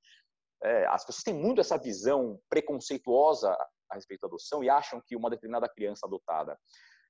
É, 0.63 0.85
as 0.87 1.05
pessoas 1.05 1.23
têm 1.23 1.33
muito 1.33 1.59
essa 1.59 1.77
visão 1.77 2.39
preconceituosa 2.49 3.55
a 3.89 3.95
respeito 3.95 4.21
da 4.21 4.27
adoção 4.27 4.63
e 4.63 4.69
acham 4.69 5.01
que 5.05 5.15
uma 5.15 5.29
determinada 5.29 5.67
criança 5.67 6.05
adotada 6.05 6.57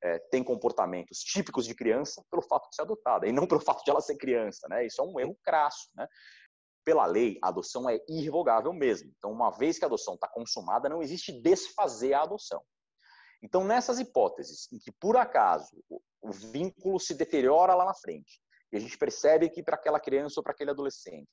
é, 0.04 0.18
tem 0.32 0.44
comportamentos 0.44 1.20
típicos 1.20 1.66
de 1.66 1.76
criança 1.76 2.24
pelo 2.30 2.42
fato 2.42 2.68
de 2.70 2.76
ser 2.76 2.82
adotada 2.82 3.28
e 3.28 3.32
não 3.32 3.46
pelo 3.46 3.62
fato 3.62 3.84
de 3.84 3.92
ela 3.92 4.02
ser 4.02 4.18
criança, 4.18 4.68
né? 4.70 4.86
Isso 4.86 5.02
é 5.02 5.06
um 5.06 5.20
erro 5.20 5.38
crasso, 5.44 5.90
né? 5.96 6.08
Pela 6.84 7.06
lei, 7.06 7.38
a 7.42 7.50
adoção 7.50 7.90
é 7.90 8.00
irrevogável 8.10 8.74
mesmo. 8.74 9.12
Então, 9.18 9.32
uma 9.32 9.52
vez 9.52 9.78
que 9.78 9.86
a 9.86 9.88
adoção 9.88 10.16
está 10.16 10.28
consumada, 10.28 10.90
não 10.90 11.02
existe 11.02 11.32
desfazer 11.32 12.14
a 12.14 12.24
adoção. 12.24 12.64
Então, 13.44 13.64
nessas 13.64 14.00
hipóteses 14.00 14.68
em 14.72 14.80
que, 14.80 14.92
por 14.92 15.18
acaso, 15.18 15.84
o 16.22 16.32
vínculo 16.32 17.00
se 17.00 17.14
deteriora 17.14 17.74
lá 17.74 17.86
na 17.86 17.94
frente, 17.94 18.42
e 18.72 18.78
a 18.78 18.80
gente 18.80 18.98
percebe 18.98 19.50
que 19.50 19.64
para 19.64 19.76
aquela 19.76 20.00
criança 20.00 20.40
ou 20.40 20.44
para 20.44 20.54
aquele 20.54 20.72
adolescente, 20.72 21.28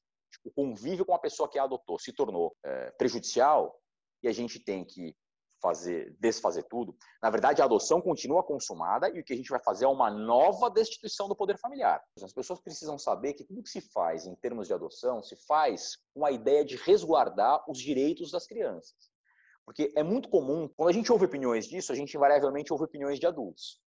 o 0.45 0.51
convívio 0.51 1.05
com 1.05 1.15
a 1.15 1.19
pessoa 1.19 1.49
que 1.49 1.59
a 1.59 1.65
adotou 1.65 1.99
se 1.99 2.13
tornou 2.13 2.57
é, 2.65 2.91
prejudicial, 2.93 3.79
e 4.23 4.29
a 4.29 4.33
gente 4.33 4.59
tem 4.59 4.85
que 4.85 5.15
fazer, 5.61 6.17
desfazer 6.19 6.65
tudo. 6.65 6.97
Na 7.23 7.31
verdade, 7.31 7.61
a 7.61 7.65
adoção 7.65 8.01
continua 8.01 8.43
consumada 8.43 9.09
e 9.11 9.21
o 9.21 9.25
que 9.25 9.33
a 9.33 9.37
gente 9.37 9.51
vai 9.51 9.61
fazer 9.61 9.85
é 9.85 9.89
uma 9.89 10.11
nova 10.11 10.71
destituição 10.71 11.29
do 11.29 11.37
poder 11.37 11.59
familiar. 11.59 12.03
As 12.23 12.33
pessoas 12.33 12.61
precisam 12.61 12.99
saber 12.99 13.35
que 13.35 13.45
tudo 13.45 13.63
que 13.63 13.71
se 13.71 13.81
faz 13.81 14.27
em 14.27 14.35
termos 14.35 14.67
de 14.67 14.75
adoção 14.75 15.23
se 15.23 15.37
faz 15.47 15.97
com 16.15 16.25
a 16.25 16.31
ideia 16.31 16.65
de 16.65 16.77
resguardar 16.77 17.63
os 17.69 17.79
direitos 17.79 18.31
das 18.31 18.47
crianças. 18.47 19.09
Porque 19.65 19.93
é 19.95 20.03
muito 20.03 20.31
comum, 20.31 20.69
quando 20.77 20.89
a 20.89 20.93
gente 20.93 21.13
ouve 21.13 21.27
opiniões 21.27 21.67
disso, 21.67 21.93
a 21.93 21.95
gente 21.95 22.17
invariavelmente 22.17 22.73
ouve 22.73 22.85
opiniões 22.85 23.19
de 23.19 23.27
adultos. 23.27 23.81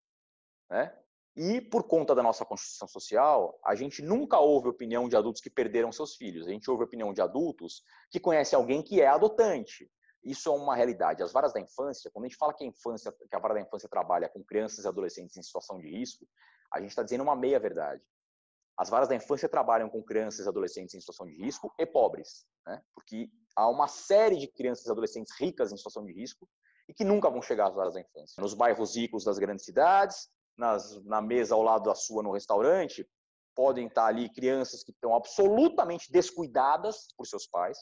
Né? 0.69 0.95
E 1.35 1.61
por 1.61 1.83
conta 1.83 2.13
da 2.13 2.21
nossa 2.21 2.45
Constituição 2.45 2.87
Social, 2.87 3.57
a 3.65 3.73
gente 3.73 4.01
nunca 4.01 4.37
ouve 4.37 4.67
opinião 4.67 5.07
de 5.07 5.15
adultos 5.15 5.41
que 5.41 5.49
perderam 5.49 5.91
seus 5.91 6.15
filhos. 6.15 6.45
A 6.45 6.51
gente 6.51 6.69
ouve 6.69 6.83
opinião 6.83 7.13
de 7.13 7.21
adultos 7.21 7.83
que 8.09 8.19
conhecem 8.19 8.57
alguém 8.57 8.83
que 8.83 9.01
é 9.01 9.07
adotante, 9.07 9.89
isso 10.23 10.49
é 10.49 10.51
uma 10.51 10.75
realidade. 10.75 11.23
As 11.23 11.31
varas 11.31 11.53
da 11.53 11.59
infância, 11.59 12.11
quando 12.11 12.25
a 12.25 12.27
gente 12.27 12.37
fala 12.37 12.53
que 12.53 12.63
a 12.63 12.67
infância, 12.67 13.11
que 13.11 13.35
a 13.35 13.39
vara 13.39 13.55
da 13.55 13.61
infância 13.61 13.89
trabalha 13.89 14.29
com 14.29 14.43
crianças 14.43 14.85
e 14.85 14.87
adolescentes 14.87 15.35
em 15.37 15.43
situação 15.43 15.79
de 15.79 15.89
risco, 15.89 16.27
a 16.73 16.79
gente 16.79 16.89
está 16.89 17.03
dizendo 17.03 17.23
uma 17.23 17.35
meia 17.35 17.59
verdade. 17.59 18.01
As 18.77 18.89
varas 18.89 19.09
da 19.09 19.15
infância 19.15 19.49
trabalham 19.49 19.89
com 19.89 20.01
crianças 20.01 20.45
e 20.45 20.49
adolescentes 20.49 20.95
em 20.95 20.99
situação 20.99 21.25
de 21.25 21.35
risco 21.35 21.73
e 21.77 21.85
pobres, 21.85 22.45
né? 22.65 22.81
Porque 22.95 23.29
há 23.55 23.67
uma 23.67 23.87
série 23.87 24.37
de 24.37 24.47
crianças 24.47 24.85
e 24.85 24.91
adolescentes 24.91 25.33
ricas 25.39 25.71
em 25.71 25.77
situação 25.77 26.05
de 26.05 26.13
risco 26.13 26.47
e 26.87 26.93
que 26.93 27.03
nunca 27.03 27.29
vão 27.29 27.41
chegar 27.41 27.67
às 27.67 27.75
varas 27.75 27.93
da 27.93 28.01
infância. 28.01 28.41
Nos 28.41 28.53
bairros 28.53 28.95
ricos 28.95 29.23
das 29.23 29.37
grandes 29.37 29.65
cidades, 29.65 30.29
nas, 30.57 31.03
na 31.03 31.21
mesa 31.21 31.55
ao 31.55 31.61
lado 31.61 31.83
da 31.83 31.95
sua 31.95 32.23
no 32.23 32.31
restaurante, 32.31 33.07
podem 33.55 33.87
estar 33.87 34.05
ali 34.05 34.29
crianças 34.29 34.83
que 34.83 34.91
estão 34.91 35.13
absolutamente 35.13 36.11
descuidadas 36.11 37.07
por 37.17 37.27
seus 37.27 37.47
pais? 37.47 37.77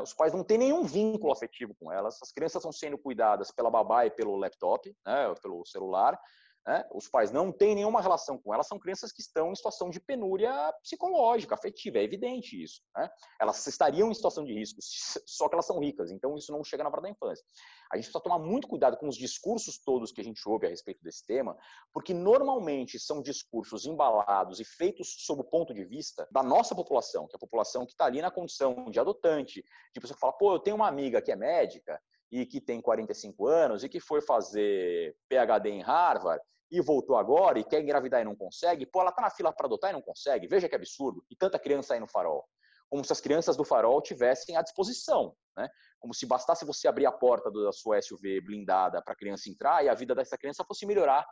Os 0.00 0.12
pais 0.12 0.32
não 0.32 0.42
têm 0.42 0.58
nenhum 0.58 0.84
vínculo 0.84 1.32
afetivo 1.32 1.74
com 1.74 1.92
elas. 1.92 2.20
As 2.22 2.32
crianças 2.32 2.60
estão 2.60 2.72
sendo 2.72 2.98
cuidadas 2.98 3.50
pela 3.50 3.70
babá 3.70 4.06
e 4.06 4.10
pelo 4.10 4.36
laptop, 4.36 4.94
né? 5.06 5.34
pelo 5.40 5.64
celular. 5.64 6.18
Né? 6.66 6.82
Os 6.92 7.08
pais 7.08 7.30
não 7.30 7.52
têm 7.52 7.74
nenhuma 7.74 8.00
relação 8.00 8.38
com 8.38 8.54
elas, 8.54 8.66
são 8.66 8.78
crianças 8.78 9.12
que 9.12 9.20
estão 9.20 9.52
em 9.52 9.54
situação 9.54 9.90
de 9.90 10.00
penúria 10.00 10.72
psicológica, 10.82 11.54
afetiva, 11.54 11.98
é 11.98 12.02
evidente 12.02 12.62
isso. 12.62 12.80
Né? 12.96 13.10
Elas 13.38 13.66
estariam 13.66 14.10
em 14.10 14.14
situação 14.14 14.44
de 14.44 14.54
risco, 14.54 14.78
só 15.26 15.46
que 15.46 15.54
elas 15.54 15.66
são 15.66 15.78
ricas, 15.78 16.10
então 16.10 16.36
isso 16.36 16.50
não 16.50 16.64
chega 16.64 16.82
na 16.82 16.88
vara 16.88 17.02
da 17.02 17.10
infância. 17.10 17.44
A 17.92 17.96
gente 17.96 18.06
precisa 18.06 18.22
tomar 18.22 18.38
muito 18.38 18.66
cuidado 18.66 18.96
com 18.96 19.06
os 19.06 19.16
discursos 19.16 19.78
todos 19.78 20.10
que 20.10 20.22
a 20.22 20.24
gente 20.24 20.40
ouve 20.48 20.66
a 20.66 20.70
respeito 20.70 21.02
desse 21.02 21.26
tema, 21.26 21.54
porque 21.92 22.14
normalmente 22.14 22.98
são 22.98 23.20
discursos 23.20 23.84
embalados 23.84 24.58
e 24.58 24.64
feitos 24.64 25.14
sob 25.18 25.42
o 25.42 25.44
ponto 25.44 25.74
de 25.74 25.84
vista 25.84 26.26
da 26.30 26.42
nossa 26.42 26.74
população, 26.74 27.26
que 27.28 27.34
é 27.34 27.36
a 27.36 27.40
população 27.40 27.84
que 27.84 27.92
está 27.92 28.06
ali 28.06 28.22
na 28.22 28.30
condição 28.30 28.90
de 28.90 28.98
adotante, 28.98 29.62
de 29.92 30.00
pessoa 30.00 30.14
que 30.14 30.20
fala, 30.20 30.32
pô, 30.32 30.54
eu 30.54 30.58
tenho 30.58 30.76
uma 30.76 30.88
amiga 30.88 31.20
que 31.20 31.30
é 31.30 31.36
médica, 31.36 32.00
e 32.32 32.44
que 32.44 32.60
tem 32.60 32.80
45 32.80 33.46
anos 33.46 33.84
e 33.84 33.88
que 33.88 34.00
foi 34.00 34.20
fazer 34.20 35.16
PhD 35.28 35.70
em 35.70 35.82
Harvard 35.82 36.44
e 36.74 36.80
voltou 36.80 37.16
agora 37.16 37.58
e 37.58 37.64
quer 37.64 37.80
engravidar 37.80 38.20
e 38.20 38.24
não 38.24 38.34
consegue, 38.34 38.84
pô, 38.84 39.00
ela 39.00 39.12
tá 39.12 39.22
na 39.22 39.30
fila 39.30 39.52
para 39.52 39.66
adotar 39.66 39.90
e 39.90 39.92
não 39.92 40.02
consegue. 40.02 40.48
Veja 40.48 40.68
que 40.68 40.74
absurdo. 40.74 41.24
E 41.30 41.36
tanta 41.36 41.58
criança 41.58 41.94
aí 41.94 42.00
no 42.00 42.08
farol. 42.08 42.44
Como 42.90 43.04
se 43.04 43.12
as 43.12 43.20
crianças 43.20 43.56
do 43.56 43.64
farol 43.64 44.02
tivessem 44.02 44.56
à 44.56 44.62
disposição, 44.62 45.34
né? 45.56 45.68
Como 46.00 46.12
se 46.12 46.26
bastasse 46.26 46.64
você 46.64 46.88
abrir 46.88 47.06
a 47.06 47.12
porta 47.12 47.50
da 47.50 47.72
sua 47.72 48.00
SUV 48.02 48.40
blindada 48.40 49.00
para 49.02 49.14
a 49.14 49.16
criança 49.16 49.48
entrar 49.48 49.84
e 49.84 49.88
a 49.88 49.94
vida 49.94 50.14
dessa 50.14 50.36
criança 50.36 50.64
fosse 50.64 50.84
melhorar 50.84 51.24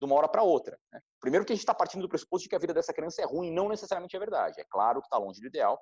de 0.00 0.06
uma 0.06 0.16
hora 0.16 0.28
para 0.28 0.42
outra. 0.42 0.78
Né? 0.92 1.00
Primeiro 1.20 1.44
que 1.44 1.52
a 1.52 1.56
gente 1.56 1.62
está 1.62 1.74
partindo 1.74 2.02
do 2.02 2.08
pressuposto 2.08 2.44
de 2.44 2.48
que 2.48 2.56
a 2.56 2.58
vida 2.58 2.72
dessa 2.72 2.92
criança 2.92 3.20
é 3.20 3.24
ruim, 3.24 3.52
não 3.52 3.68
necessariamente 3.68 4.16
é 4.16 4.18
verdade. 4.18 4.60
É 4.60 4.64
claro 4.68 5.00
que 5.00 5.06
está 5.06 5.18
longe 5.18 5.40
do 5.40 5.46
ideal, 5.46 5.78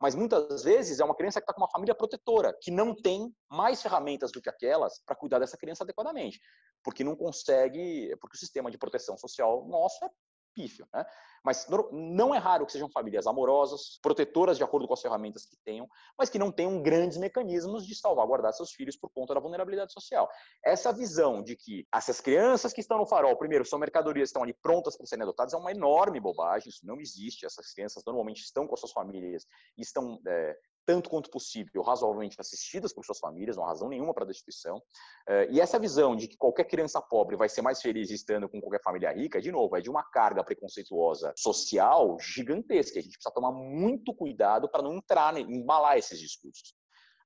mas 0.00 0.14
muitas 0.14 0.62
vezes 0.62 1.00
é 1.00 1.04
uma 1.04 1.14
criança 1.14 1.40
que 1.40 1.44
está 1.44 1.52
com 1.52 1.60
uma 1.60 1.70
família 1.70 1.94
protetora, 1.94 2.56
que 2.60 2.70
não 2.70 2.94
tem 2.94 3.34
mais 3.50 3.82
ferramentas 3.82 4.32
do 4.32 4.40
que 4.40 4.48
aquelas 4.48 5.00
para 5.04 5.16
cuidar 5.16 5.38
dessa 5.38 5.56
criança 5.56 5.84
adequadamente, 5.84 6.40
porque 6.82 7.04
não 7.04 7.16
consegue, 7.16 8.14
porque 8.20 8.36
o 8.36 8.40
sistema 8.40 8.70
de 8.70 8.78
proteção 8.78 9.16
social 9.16 9.66
nosso 9.66 10.04
é 10.04 10.08
pífio, 10.54 10.86
né? 10.92 11.04
Mas 11.44 11.66
não 11.92 12.34
é 12.34 12.38
raro 12.38 12.64
que 12.64 12.72
sejam 12.72 12.88
famílias 12.88 13.26
amorosas, 13.26 13.98
protetoras 14.00 14.56
de 14.56 14.64
acordo 14.64 14.88
com 14.88 14.94
as 14.94 15.02
ferramentas 15.02 15.44
que 15.44 15.56
tenham, 15.58 15.86
mas 16.16 16.30
que 16.30 16.38
não 16.38 16.50
tenham 16.50 16.80
grandes 16.80 17.18
mecanismos 17.18 17.86
de 17.86 17.94
salvaguardar 17.94 18.52
seus 18.54 18.72
filhos 18.72 18.96
por 18.96 19.10
conta 19.10 19.34
da 19.34 19.40
vulnerabilidade 19.40 19.92
social. 19.92 20.26
Essa 20.64 20.90
visão 20.90 21.42
de 21.42 21.54
que 21.54 21.86
essas 21.92 22.18
crianças 22.18 22.72
que 22.72 22.80
estão 22.80 22.96
no 22.96 23.06
farol, 23.06 23.36
primeiro, 23.36 23.64
são 23.64 23.78
mercadorias, 23.78 24.30
estão 24.30 24.42
ali 24.42 24.54
prontas 24.54 24.96
para 24.96 25.06
serem 25.06 25.24
adotadas, 25.24 25.52
é 25.52 25.56
uma 25.58 25.70
enorme 25.70 26.18
bobagem, 26.18 26.70
isso 26.70 26.86
não 26.86 26.98
existe. 26.98 27.44
Essas 27.44 27.72
crianças 27.74 28.02
normalmente 28.06 28.42
estão 28.42 28.66
com 28.66 28.74
as 28.74 28.80
suas 28.80 28.92
famílias 28.92 29.46
e 29.76 29.82
estão 29.82 30.18
é, 30.26 30.56
tanto 30.86 31.10
quanto 31.10 31.30
possível, 31.30 31.82
razoavelmente 31.82 32.36
assistidas 32.38 32.92
por 32.92 33.04
suas 33.04 33.18
famílias, 33.18 33.56
não 33.56 33.64
há 33.64 33.68
razão 33.68 33.88
nenhuma 33.88 34.12
para 34.12 34.24
a 34.24 34.26
destituição. 34.26 34.82
Eh, 35.28 35.48
e 35.52 35.60
essa 35.60 35.78
visão 35.78 36.14
de 36.14 36.28
que 36.28 36.36
qualquer 36.36 36.64
criança 36.64 37.00
pobre 37.00 37.36
vai 37.36 37.48
ser 37.48 37.62
mais 37.62 37.80
feliz 37.80 38.10
estando 38.10 38.48
com 38.48 38.60
qualquer 38.60 38.82
família 38.82 39.12
rica, 39.12 39.40
de 39.40 39.50
novo, 39.50 39.76
é 39.76 39.80
de 39.80 39.90
uma 39.90 40.02
carga 40.02 40.44
preconceituosa 40.44 41.32
social 41.36 42.16
gigantesca. 42.20 42.98
A 42.98 43.02
gente 43.02 43.12
precisa 43.12 43.34
tomar 43.34 43.52
muito 43.52 44.14
cuidado 44.14 44.68
para 44.68 44.82
não 44.82 44.94
entrar, 44.94 45.38
embalar 45.38 45.96
esses 45.96 46.18
discursos. 46.18 46.74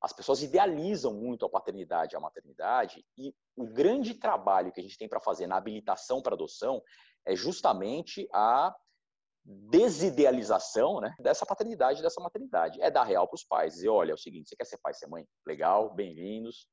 As 0.00 0.12
pessoas 0.12 0.42
idealizam 0.42 1.12
muito 1.12 1.44
a 1.44 1.50
paternidade 1.50 2.14
e 2.14 2.16
a 2.16 2.20
maternidade 2.20 3.04
e 3.16 3.34
o 3.56 3.66
grande 3.66 4.14
trabalho 4.14 4.70
que 4.70 4.80
a 4.80 4.82
gente 4.82 4.96
tem 4.96 5.08
para 5.08 5.20
fazer 5.20 5.48
na 5.48 5.56
habilitação 5.56 6.22
para 6.22 6.34
adoção 6.34 6.80
é 7.26 7.34
justamente 7.34 8.28
a 8.32 8.74
desidealização 9.70 11.00
né, 11.00 11.14
dessa 11.18 11.46
paternidade, 11.46 12.02
dessa 12.02 12.20
maternidade. 12.20 12.80
É 12.82 12.90
dar 12.90 13.04
real 13.04 13.26
para 13.26 13.36
os 13.36 13.44
pais, 13.44 13.74
dizer, 13.74 13.88
olha, 13.88 14.10
é 14.12 14.14
o 14.14 14.18
seguinte, 14.18 14.48
você 14.48 14.56
quer 14.56 14.64
ser 14.64 14.78
pai, 14.78 14.92
ser 14.92 15.06
mãe? 15.06 15.26
Legal, 15.46 15.94
bem-vindos, 15.94 16.68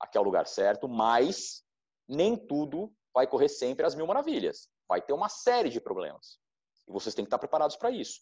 aqui 0.00 0.16
é 0.16 0.20
o 0.20 0.24
lugar 0.24 0.46
certo, 0.46 0.88
mas 0.88 1.62
nem 2.08 2.36
tudo 2.36 2.92
vai 3.12 3.26
correr 3.26 3.48
sempre 3.48 3.84
às 3.84 3.94
mil 3.94 4.06
maravilhas. 4.06 4.68
Vai 4.88 5.02
ter 5.02 5.12
uma 5.12 5.28
série 5.28 5.68
de 5.68 5.80
problemas. 5.80 6.38
E 6.88 6.92
vocês 6.92 7.14
têm 7.14 7.24
que 7.24 7.28
estar 7.28 7.38
preparados 7.38 7.76
para 7.76 7.90
isso 7.90 8.20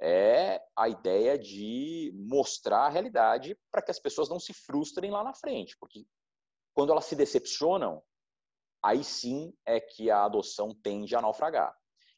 é 0.00 0.62
a 0.76 0.88
ideia 0.88 1.38
de 1.38 2.12
mostrar 2.14 2.86
a 2.86 2.88
realidade 2.88 3.58
para 3.70 3.82
que 3.82 3.90
as 3.90 3.98
pessoas 3.98 4.28
não 4.28 4.38
se 4.38 4.52
frustrem 4.52 5.10
lá 5.10 5.24
na 5.24 5.34
frente, 5.34 5.76
porque 5.78 6.06
quando 6.74 6.92
elas 6.92 7.06
se 7.06 7.16
decepcionam, 7.16 8.02
aí 8.82 9.02
sim 9.02 9.54
é 9.64 9.80
que 9.80 10.10
a 10.10 10.24
adoção 10.24 10.74
tende 10.82 11.16
a 11.16 11.22
naufragar. 11.22 11.74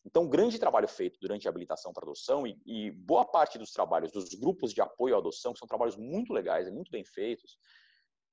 Então, 0.09 0.27
grande 0.27 0.59
trabalho 0.59 0.89
feito 0.89 1.19
durante 1.21 1.47
a 1.47 1.51
habilitação 1.51 1.93
para 1.93 2.03
adoção 2.03 2.47
e, 2.47 2.59
e, 2.65 2.91
boa 2.91 3.27
parte 3.27 3.59
dos 3.59 3.73
trabalhos 3.73 4.11
dos 4.11 4.31
grupos 4.31 4.73
de 4.73 4.81
apoio 4.81 5.15
à 5.15 5.19
adoção, 5.19 5.53
que 5.53 5.59
são 5.59 5.69
trabalhos 5.69 5.99
muito 5.99 6.33
legais 6.33 6.67
e 6.67 6.71
muito 6.71 6.91
bem 6.91 7.05
feitos, 7.05 7.59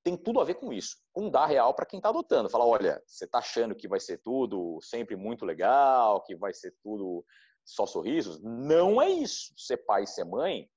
tem 0.02 0.16
tudo 0.16 0.40
a 0.40 0.46
ver 0.46 0.56
com 0.56 0.72
isso, 0.72 0.96
com 1.12 1.30
dar 1.30 1.48
real 1.48 1.74
para 1.74 1.86
quem 1.86 2.00
está 2.00 2.08
adotando. 2.08 2.50
Fala, 2.50 2.66
olha, 2.66 3.04
você 3.06 3.26
está 3.26 3.40
achando 3.40 3.76
que 3.76 3.90
vai 3.90 4.00
ser 4.00 4.20
tudo 4.20 4.80
sempre 4.82 5.18
muito 5.18 5.44
legal, 5.44 6.24
que 6.24 6.34
vai 6.34 6.54
ser 6.54 6.74
tudo 6.82 7.26
só 7.66 7.86
sorrisos. 7.86 8.42
Não 8.42 9.02
é 9.02 9.10
isso. 9.10 9.54
Ser 9.58 9.78
pai 9.78 10.04
e 10.04 10.08
ser 10.08 10.24
mãe 10.24 10.70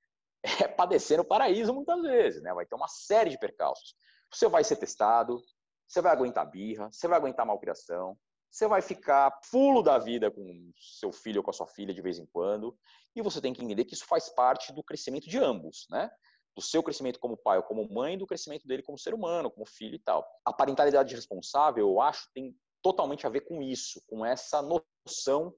é 0.43 0.67
padecer 0.67 1.17
no 1.17 1.25
paraíso 1.25 1.73
muitas 1.73 2.03
vezes, 2.03 2.43
né? 2.43 2.53
Vai 2.53 2.67
ter 2.67 2.75
uma 2.75 2.89
série 2.89 3.31
de 3.31 3.39
percalços. 3.39 3.95
Você 4.33 4.49
vai 4.49 4.65
ser 4.65 4.75
testado, 4.75 5.41
você 5.87 6.01
vai 6.01 6.11
aguentar 6.11 6.51
birra, 6.51 6.91
você 6.91 7.07
vai 7.07 7.19
aguentar 7.19 7.47
malcriação, 7.47 8.19
você 8.51 8.67
vai 8.67 8.81
ficar 8.81 9.39
fulo 9.45 9.83
da 9.83 9.99
vida 9.99 10.31
com 10.31 10.73
seu 10.77 11.13
filho 11.13 11.39
ou 11.39 11.45
com 11.45 11.51
a 11.51 11.55
sua 11.55 11.67
filha 11.67 11.93
de 11.93 12.03
vez 12.03 12.19
em 12.19 12.27
quando, 12.27 12.77
e 13.15 13.23
você 13.23 13.41
tem 13.41 13.53
que 13.53 13.63
entender 13.63 13.85
que 13.85 13.95
isso 13.95 14.07
faz 14.07 14.29
parte 14.29 14.73
do 14.73 14.83
crescimento 14.83 15.29
de 15.29 15.39
ambos, 15.39 15.87
né? 15.91 16.11
Do 16.57 16.63
seu 16.63 16.83
crescimento 16.83 17.21
como 17.21 17.37
pai 17.37 17.59
ou 17.59 17.63
como 17.63 17.89
mãe, 17.93 18.19
do 18.19 18.27
crescimento 18.27 18.67
dele 18.67 18.83
como 18.83 18.99
ser 18.99 19.15
humano, 19.15 19.51
como 19.51 19.67
filho 19.67 19.95
e 19.95 20.01
tal. 20.01 20.27
A 20.45 20.53
parentalidade 20.53 21.15
responsável, 21.15 21.89
eu 21.89 22.01
acho, 22.01 22.29
tem 22.35 22.57
totalmente 22.83 23.27
a 23.27 23.31
ver 23.31 23.43
com 23.43 23.63
isso, 23.63 24.03
com 24.07 24.25
essa 24.25 24.63
noção 24.63 25.55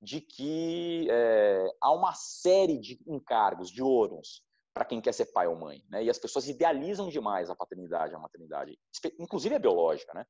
de 0.00 0.20
que 0.20 1.08
é, 1.10 1.66
há 1.80 1.92
uma 1.92 2.14
série 2.14 2.78
de 2.78 2.98
encargos, 3.06 3.70
de 3.70 3.82
ônus, 3.82 4.42
para 4.72 4.84
quem 4.84 5.00
quer 5.00 5.12
ser 5.12 5.26
pai 5.26 5.46
ou 5.46 5.56
mãe. 5.56 5.84
Né? 5.90 6.04
E 6.04 6.10
as 6.10 6.18
pessoas 6.18 6.48
idealizam 6.48 7.08
demais 7.08 7.50
a 7.50 7.56
paternidade, 7.56 8.14
a 8.14 8.18
maternidade, 8.18 8.78
inclusive 9.18 9.54
a 9.54 9.58
biológica. 9.58 10.14
Né? 10.14 10.24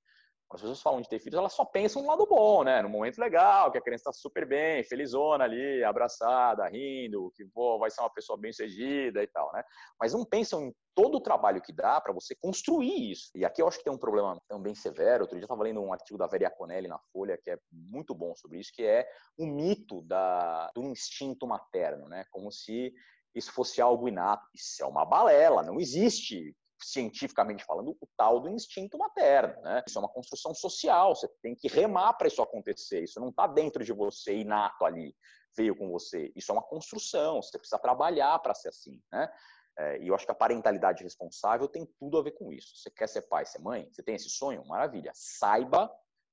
As 0.52 0.60
pessoas 0.60 0.82
falam 0.82 1.00
de 1.00 1.08
ter 1.08 1.20
filhos, 1.20 1.38
elas 1.38 1.52
só 1.52 1.64
pensam 1.64 2.02
no 2.02 2.08
lado 2.08 2.26
bom, 2.26 2.64
né? 2.64 2.82
no 2.82 2.88
momento 2.88 3.18
legal, 3.18 3.70
que 3.70 3.78
a 3.78 3.80
criança 3.80 4.10
está 4.10 4.12
super 4.12 4.46
bem, 4.46 4.82
felizona 4.82 5.44
ali, 5.44 5.84
abraçada, 5.84 6.66
rindo, 6.66 7.32
que 7.36 7.44
pô, 7.44 7.78
vai 7.78 7.90
ser 7.90 8.00
uma 8.00 8.12
pessoa 8.12 8.36
bem 8.36 8.52
sucedida 8.52 9.22
e 9.22 9.26
tal. 9.28 9.52
Né? 9.52 9.62
Mas 9.98 10.12
não 10.12 10.24
pensam 10.24 10.66
em 10.66 10.74
todo 10.94 11.16
o 11.16 11.20
trabalho 11.20 11.62
que 11.62 11.72
dá 11.72 12.00
para 12.00 12.12
você 12.12 12.34
construir 12.34 13.12
isso. 13.12 13.30
E 13.34 13.44
aqui 13.44 13.62
eu 13.62 13.68
acho 13.68 13.78
que 13.78 13.84
tem 13.84 13.92
um 13.92 13.98
problema 13.98 14.40
também 14.48 14.74
severo. 14.74 15.22
Outro 15.22 15.36
dia 15.36 15.42
eu 15.42 15.46
estava 15.46 15.62
lendo 15.62 15.80
um 15.80 15.92
artigo 15.92 16.18
da 16.18 16.26
Vera 16.26 16.50
Conelli 16.50 16.88
na 16.88 16.98
Folha, 17.12 17.38
que 17.40 17.50
é 17.50 17.58
muito 17.70 18.14
bom 18.14 18.34
sobre 18.34 18.58
isso, 18.58 18.72
que 18.74 18.82
é 18.84 19.08
o 19.38 19.46
mito 19.46 20.02
da, 20.02 20.70
do 20.74 20.82
instinto 20.82 21.46
materno, 21.46 22.08
né? 22.08 22.24
Como 22.30 22.50
se 22.50 22.92
isso 23.34 23.52
fosse 23.52 23.80
algo 23.80 24.08
inato. 24.08 24.44
Isso 24.54 24.82
é 24.82 24.86
uma 24.86 25.04
balela, 25.04 25.62
não 25.62 25.78
existe 25.78 26.56
cientificamente 26.82 27.64
falando, 27.64 27.96
o 28.00 28.08
tal 28.16 28.40
do 28.40 28.48
instinto 28.48 28.98
materno. 28.98 29.60
Né? 29.62 29.82
Isso 29.86 29.98
é 29.98 30.00
uma 30.00 30.08
construção 30.08 30.54
social, 30.54 31.14
você 31.14 31.28
tem 31.42 31.54
que 31.54 31.68
remar 31.68 32.14
para 32.14 32.28
isso 32.28 32.42
acontecer. 32.42 33.02
Isso 33.02 33.20
não 33.20 33.28
está 33.28 33.46
dentro 33.46 33.84
de 33.84 33.92
você, 33.92 34.36
inato 34.36 34.84
ali, 34.84 35.14
veio 35.56 35.76
com 35.76 35.90
você. 35.90 36.32
Isso 36.34 36.50
é 36.50 36.54
uma 36.54 36.62
construção, 36.62 37.42
você 37.42 37.58
precisa 37.58 37.78
trabalhar 37.78 38.38
para 38.38 38.54
ser 38.54 38.68
assim. 38.68 39.00
Né? 39.12 39.30
É, 39.78 39.98
e 40.02 40.08
eu 40.08 40.14
acho 40.14 40.24
que 40.24 40.32
a 40.32 40.34
parentalidade 40.34 41.02
responsável 41.02 41.68
tem 41.68 41.86
tudo 41.98 42.18
a 42.18 42.22
ver 42.22 42.32
com 42.32 42.52
isso. 42.52 42.76
Você 42.76 42.90
quer 42.90 43.08
ser 43.08 43.22
pai, 43.22 43.46
ser 43.46 43.60
mãe? 43.60 43.88
Você 43.90 44.02
tem 44.02 44.14
esse 44.14 44.28
sonho? 44.28 44.64
Maravilha. 44.66 45.12
Saiba 45.14 45.90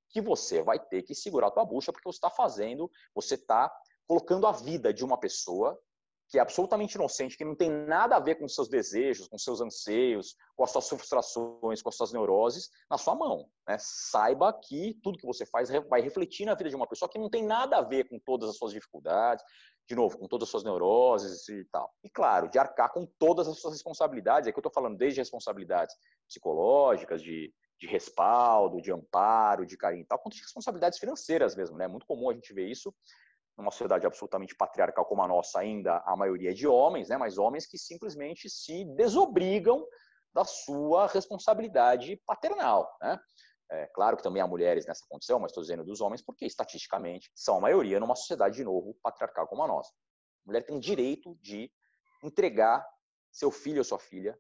que 0.10 0.22
você 0.22 0.62
vai 0.62 0.80
ter 0.80 1.04
que 1.04 1.14
segurar 1.14 1.48
a 1.48 1.52
tua 1.52 1.66
bucha 1.66 1.92
porque 1.92 2.08
você 2.08 2.18
está 2.18 2.30
fazendo, 2.30 2.90
você 3.14 3.36
está 3.36 3.74
colocando 4.08 4.48
a 4.48 4.52
vida 4.52 4.94
de 4.94 5.04
uma 5.04 5.20
pessoa 5.20 5.80
que 6.30 6.38
é 6.38 6.42
absolutamente 6.42 6.96
inocente, 6.96 7.38
que 7.38 7.46
não 7.46 7.56
tem 7.56 7.70
nada 7.70 8.16
a 8.16 8.20
ver 8.20 8.36
com 8.36 8.48
seus 8.48 8.68
desejos, 8.68 9.28
com 9.28 9.38
seus 9.38 9.62
anseios, 9.62 10.36
com 10.56 10.64
as 10.64 10.72
suas 10.72 10.90
frustrações, 10.90 11.82
com 11.82 11.90
as 11.90 11.96
suas 11.96 12.12
neuroses, 12.12 12.70
na 12.90 12.98
sua 12.98 13.16
mão. 13.16 13.50
Né? 13.68 13.78
Saiba 13.80 14.52
que 14.52 15.00
tudo 15.02 15.18
que 15.18 15.26
você 15.26 15.46
faz 15.46 15.70
vai 15.90 16.02
refletir 16.02 16.46
na 16.46 16.54
vida 16.54 16.70
de 16.70 16.76
uma 16.76 16.88
pessoa 16.88 17.10
que 17.10 17.18
não 17.18 17.30
tem 17.30 17.46
nada 17.46 17.78
a 17.78 17.82
ver 17.82 18.10
com 18.10 18.20
todas 18.20 18.50
as 18.50 18.58
suas 18.58 18.74
dificuldades, 18.74 19.44
de 19.88 19.96
novo, 19.96 20.18
com 20.18 20.28
todas 20.28 20.48
as 20.48 20.52
suas 20.52 20.66
neuroses 20.66 21.48
e 21.48 21.64
tal. 21.72 21.94
E, 22.04 22.10
claro, 22.10 22.50
de 22.50 22.60
arcar 22.60 22.92
com 22.92 23.08
todas 23.18 23.48
as 23.48 23.58
suas 23.60 23.74
responsabilidades. 23.74 24.48
É 24.48 24.52
que 24.52 24.58
eu 24.58 24.62
estou 24.62 24.74
falando 24.74 24.98
desde 24.98 25.22
responsabilidades 25.22 25.96
psicológicas, 26.28 27.22
de, 27.22 27.54
de 27.80 27.88
respaldo, 27.88 28.82
de 28.82 28.92
amparo, 28.92 29.66
de 29.66 29.78
carinho 29.78 30.02
e 30.02 30.06
tal, 30.06 30.20
quanto 30.20 30.36
de 30.36 30.42
responsabilidades 30.42 31.00
financeiras 31.00 31.56
mesmo. 31.56 31.78
Né? 31.78 31.86
É 31.86 31.88
muito 31.88 32.06
comum 32.06 32.30
a 32.30 32.34
gente 32.34 32.54
ver 32.54 32.68
isso 32.68 32.94
numa 33.58 33.72
sociedade 33.72 34.06
absolutamente 34.06 34.56
patriarcal 34.56 35.06
como 35.06 35.24
a 35.24 35.28
nossa 35.28 35.60
ainda, 35.60 36.02
a 36.06 36.16
maioria 36.16 36.52
é 36.52 36.54
de 36.54 36.68
homens, 36.68 37.10
né? 37.10 37.18
mas 37.18 37.38
homens 37.38 37.66
que 37.66 37.78
simplesmente 37.78 38.50
se 38.50 38.86
desobrigam 38.96 39.86
da 40.34 40.46
sua 40.46 41.08
responsabilidade 41.08 42.22
paternal. 42.26 42.96
Né? 43.02 43.20
É, 43.72 43.88
claro 43.88 44.16
que 44.16 44.24
também 44.24 44.42
há 44.42 44.48
mulheres 44.48 44.86
nessa 44.86 45.06
condição, 45.10 45.40
mas 45.40 45.52
estou 45.52 45.64
dizendo 45.64 45.84
dos 45.84 46.00
homens 46.00 46.22
porque, 46.22 46.46
estatisticamente, 46.46 47.32
são 47.34 47.58
a 47.58 47.62
maioria 47.62 48.00
numa 48.00 48.16
sociedade, 48.16 48.58
de 48.58 48.64
novo, 48.64 48.96
patriarcal 49.02 49.48
como 49.48 49.64
a 49.64 49.68
nossa. 49.68 49.92
A 50.46 50.48
mulher 50.48 50.64
tem 50.64 50.80
direito 50.80 51.36
de 51.42 51.72
entregar 52.24 52.88
seu 53.32 53.52
filho 53.52 53.80
ou 53.80 53.84
sua 53.84 54.00
filha 54.00 54.38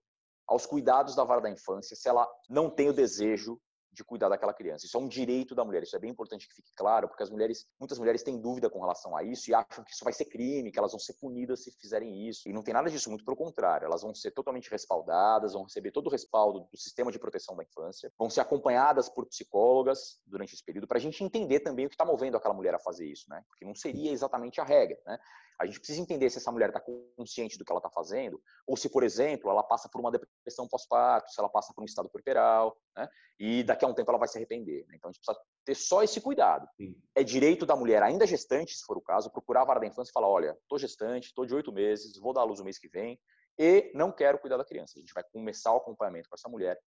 aos 0.47 0.65
cuidados 0.65 1.15
da 1.15 1.23
vara 1.23 1.41
da 1.41 1.49
infância 1.49 1.95
se 1.95 2.07
ela 2.07 2.27
não 2.49 2.69
tem 2.69 2.89
o 2.89 2.93
desejo 2.93 3.59
de 3.97 4.03
cuidar 4.03 4.29
daquela 4.29 4.53
criança. 4.53 4.85
Isso 4.85 4.95
é 4.95 4.99
um 4.99 5.07
direito 5.07 5.55
da 5.55 5.65
mulher. 5.65 5.81
Isso 5.81 5.95
é 5.95 5.99
bem 5.99 6.11
importante 6.11 6.47
que 6.47 6.55
fique 6.55 6.71
claro, 6.75 7.07
porque 7.07 7.23
as 7.23 7.29
mulheres, 7.29 7.65
muitas 7.79 7.97
mulheres 7.97 8.21
têm 8.21 8.39
dúvida 8.39 8.69
com 8.69 8.79
relação 8.79 9.17
a 9.17 9.23
isso 9.23 9.49
e 9.49 9.53
acham 9.53 9.83
que 9.83 9.91
isso 9.91 10.03
vai 10.03 10.13
ser 10.13 10.25
crime, 10.25 10.71
que 10.71 10.77
elas 10.77 10.91
vão 10.91 10.99
ser 10.99 11.13
punidas 11.13 11.63
se 11.63 11.71
fizerem 11.71 12.27
isso. 12.27 12.47
E 12.47 12.53
não 12.53 12.61
tem 12.61 12.73
nada 12.73 12.89
disso, 12.89 13.09
muito 13.09 13.25
pelo 13.25 13.35
contrário. 13.35 13.85
Elas 13.85 14.03
vão 14.03 14.13
ser 14.13 14.31
totalmente 14.31 14.69
respaldadas, 14.69 15.53
vão 15.53 15.63
receber 15.63 15.91
todo 15.91 16.07
o 16.07 16.11
respaldo 16.11 16.61
do 16.71 16.77
sistema 16.77 17.11
de 17.11 17.17
proteção 17.17 17.55
da 17.55 17.63
infância, 17.63 18.11
vão 18.17 18.29
ser 18.29 18.41
acompanhadas 18.41 19.09
por 19.09 19.25
psicólogas 19.25 20.19
durante 20.25 20.53
esse 20.53 20.63
período 20.63 20.87
para 20.87 20.97
a 20.97 21.01
gente 21.01 21.23
entender 21.23 21.61
também 21.61 21.87
o 21.87 21.89
que 21.89 21.95
está 21.95 22.05
movendo 22.05 22.37
aquela 22.37 22.53
mulher 22.53 22.75
a 22.75 22.79
fazer 22.79 23.07
isso, 23.07 23.25
né? 23.29 23.43
Porque 23.49 23.65
não 23.65 23.73
seria 23.73 24.11
exatamente 24.11 24.61
a 24.61 24.63
regra, 24.63 24.99
né? 25.05 25.17
A 25.59 25.65
gente 25.65 25.79
precisa 25.79 25.99
entender 25.99 26.29
se 26.29 26.37
essa 26.37 26.51
mulher 26.51 26.69
está 26.69 26.79
consciente 27.17 27.57
do 27.57 27.65
que 27.65 27.71
ela 27.71 27.79
está 27.79 27.89
fazendo, 27.89 28.39
ou 28.67 28.77
se, 28.77 28.89
por 28.89 29.03
exemplo, 29.03 29.49
ela 29.49 29.63
passa 29.63 29.89
por 29.89 29.99
uma 29.99 30.11
depressão 30.11 30.67
pós-parto, 30.67 31.31
se 31.31 31.39
ela 31.39 31.49
passa 31.49 31.73
por 31.73 31.81
um 31.81 31.85
estado 31.85 32.09
puerperal, 32.09 32.77
né? 32.97 33.07
E 33.39 33.63
daqui 33.63 33.85
a 33.85 33.87
um 33.87 33.93
tempo 33.93 34.09
ela 34.09 34.17
vai 34.17 34.27
se 34.27 34.37
arrepender. 34.37 34.85
Né? 34.87 34.95
Então 34.95 35.09
a 35.09 35.13
gente 35.13 35.21
precisa 35.23 35.45
ter 35.63 35.75
só 35.75 36.03
esse 36.03 36.19
cuidado. 36.19 36.67
Sim. 36.75 36.95
É 37.15 37.23
direito 37.23 37.65
da 37.65 37.75
mulher, 37.75 38.01
ainda 38.01 38.25
gestante, 38.25 38.75
se 38.75 38.83
for 38.85 38.97
o 38.97 39.01
caso, 39.01 39.31
procurar 39.31 39.61
a 39.61 39.65
vara 39.65 39.79
da 39.79 39.87
infância 39.87 40.09
e 40.09 40.13
falar: 40.13 40.29
olha, 40.29 40.57
estou 40.61 40.79
gestante, 40.79 41.27
estou 41.27 41.45
de 41.45 41.53
oito 41.53 41.71
meses, 41.71 42.17
vou 42.19 42.33
dar 42.33 42.41
à 42.41 42.43
luz 42.43 42.59
o 42.59 42.63
mês 42.63 42.79
que 42.79 42.89
vem 42.89 43.19
e 43.59 43.91
não 43.93 44.11
quero 44.11 44.39
cuidar 44.39 44.57
da 44.57 44.65
criança. 44.65 44.93
A 44.97 44.99
gente 44.99 45.13
vai 45.13 45.23
começar 45.31 45.73
o 45.73 45.77
acompanhamento 45.77 46.29
com 46.29 46.35
essa 46.35 46.49
mulher. 46.49 46.77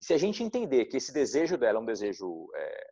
E 0.00 0.04
se 0.04 0.12
a 0.12 0.18
gente 0.18 0.42
entender 0.42 0.86
que 0.86 0.96
esse 0.96 1.12
desejo 1.12 1.56
dela 1.56 1.78
é 1.78 1.80
um 1.80 1.84
desejo 1.84 2.48
é, 2.56 2.86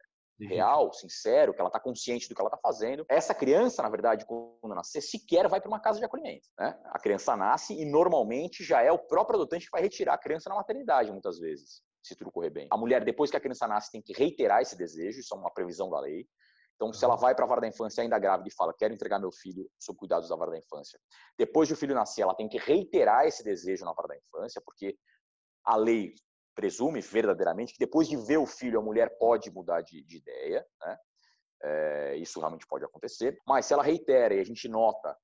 real, 0.47 0.93
sincero, 0.93 1.53
que 1.53 1.61
ela 1.61 1.69
está 1.69 1.81
consciente 1.81 2.29
do 2.29 2.35
que 2.35 2.41
ela 2.41 2.49
está 2.49 2.59
fazendo. 2.59 3.05
Essa 3.09 3.35
criança, 3.35 3.83
na 3.83 3.89
verdade, 3.89 4.25
quando 4.27 4.75
nascer, 4.75 5.01
sequer 5.01 5.49
vai 5.49 5.61
para 5.61 5.69
uma 5.69 5.81
casa 5.81 5.99
de 5.99 6.05
acolhimento. 6.05 6.49
Né? 6.59 6.79
A 6.87 6.99
criança 6.99 7.37
nasce 7.37 7.75
e 7.75 7.85
normalmente 7.85 8.65
já 8.65 8.83
é 8.83 8.91
o 8.91 8.99
próprio 8.99 9.37
adotante 9.37 9.67
que 9.67 9.73
vai 9.73 9.83
retirar 9.83 10.15
a 10.15 10.19
criança 10.19 10.49
na 10.49 10.57
maternidade, 10.57 11.13
muitas 11.13 11.39
vezes, 11.39 11.83
se 12.03 12.17
tudo 12.17 12.31
correr 12.31 12.51
bem. 12.51 12.67
A 12.71 12.77
mulher, 12.77 13.05
depois 13.05 13.31
que 13.31 13.37
a 13.37 13.41
criança 13.41 13.67
nasce, 13.67 13.93
tem 13.93 14.03
que 14.03 14.13
reiterar 14.13 14.63
esse 14.63 14.77
desejo, 14.77 15.21
isso 15.21 15.35
é 15.35 15.39
uma 15.39 15.53
previsão 15.53 15.91
da 15.91 16.01
lei. 16.01 16.27
Então, 16.77 16.93
se 16.93 17.05
ela 17.05 17.15
vai 17.15 17.35
para 17.35 17.45
a 17.45 17.49
vara 17.49 17.61
da 17.61 17.69
infância 17.69 18.03
ainda 18.03 18.19
grávida 18.19 18.49
e 18.49 18.53
fala, 18.53 18.73
quero 18.73 18.95
entregar 18.95 19.19
meu 19.19 19.31
filho 19.31 19.71
sob 19.79 19.99
cuidados 19.99 20.31
da 20.31 20.37
vara 20.37 20.53
da 20.53 20.59
infância, 20.59 20.99
depois 21.37 21.69
de 21.69 21.75
o 21.75 21.77
filho 21.77 21.95
nascer, 21.95 22.23
ela 22.23 22.35
tem 22.35 22.49
que 22.49 22.59
reiterar 22.59 23.27
esse 23.27 23.45
desejo 23.45 23.85
na 23.85 23.93
vara 23.93 24.09
da 24.09 24.17
infância, 24.17 24.63
porque 24.65 24.97
a 25.65 25.77
lei 25.77 26.15
presume 26.55 27.01
verdadeiramente 27.01 27.75
que 27.75 27.79
depois 27.79 28.09
de 28.09 28.17
ver 28.17 28.39
o 28.39 28.47
filho, 28.47 28.79
a 28.79 28.83
mulher 28.83 29.17
pode 29.19 29.51
mudar 29.51 29.83
de, 29.83 30.03
de 30.05 30.17
ideia, 30.17 30.67
né? 30.81 30.99
É, 31.63 32.17
isso 32.17 32.41
realmente 32.41 32.67
pode 32.67 32.85
acontecer. 32.85 33.39
Mas 33.47 33.67
se 33.67 33.75
ela 33.75 33.83
reitera 33.83 34.35
e 34.35 34.41
a 34.41 34.45
gente 34.45 34.67
nota 34.67 35.15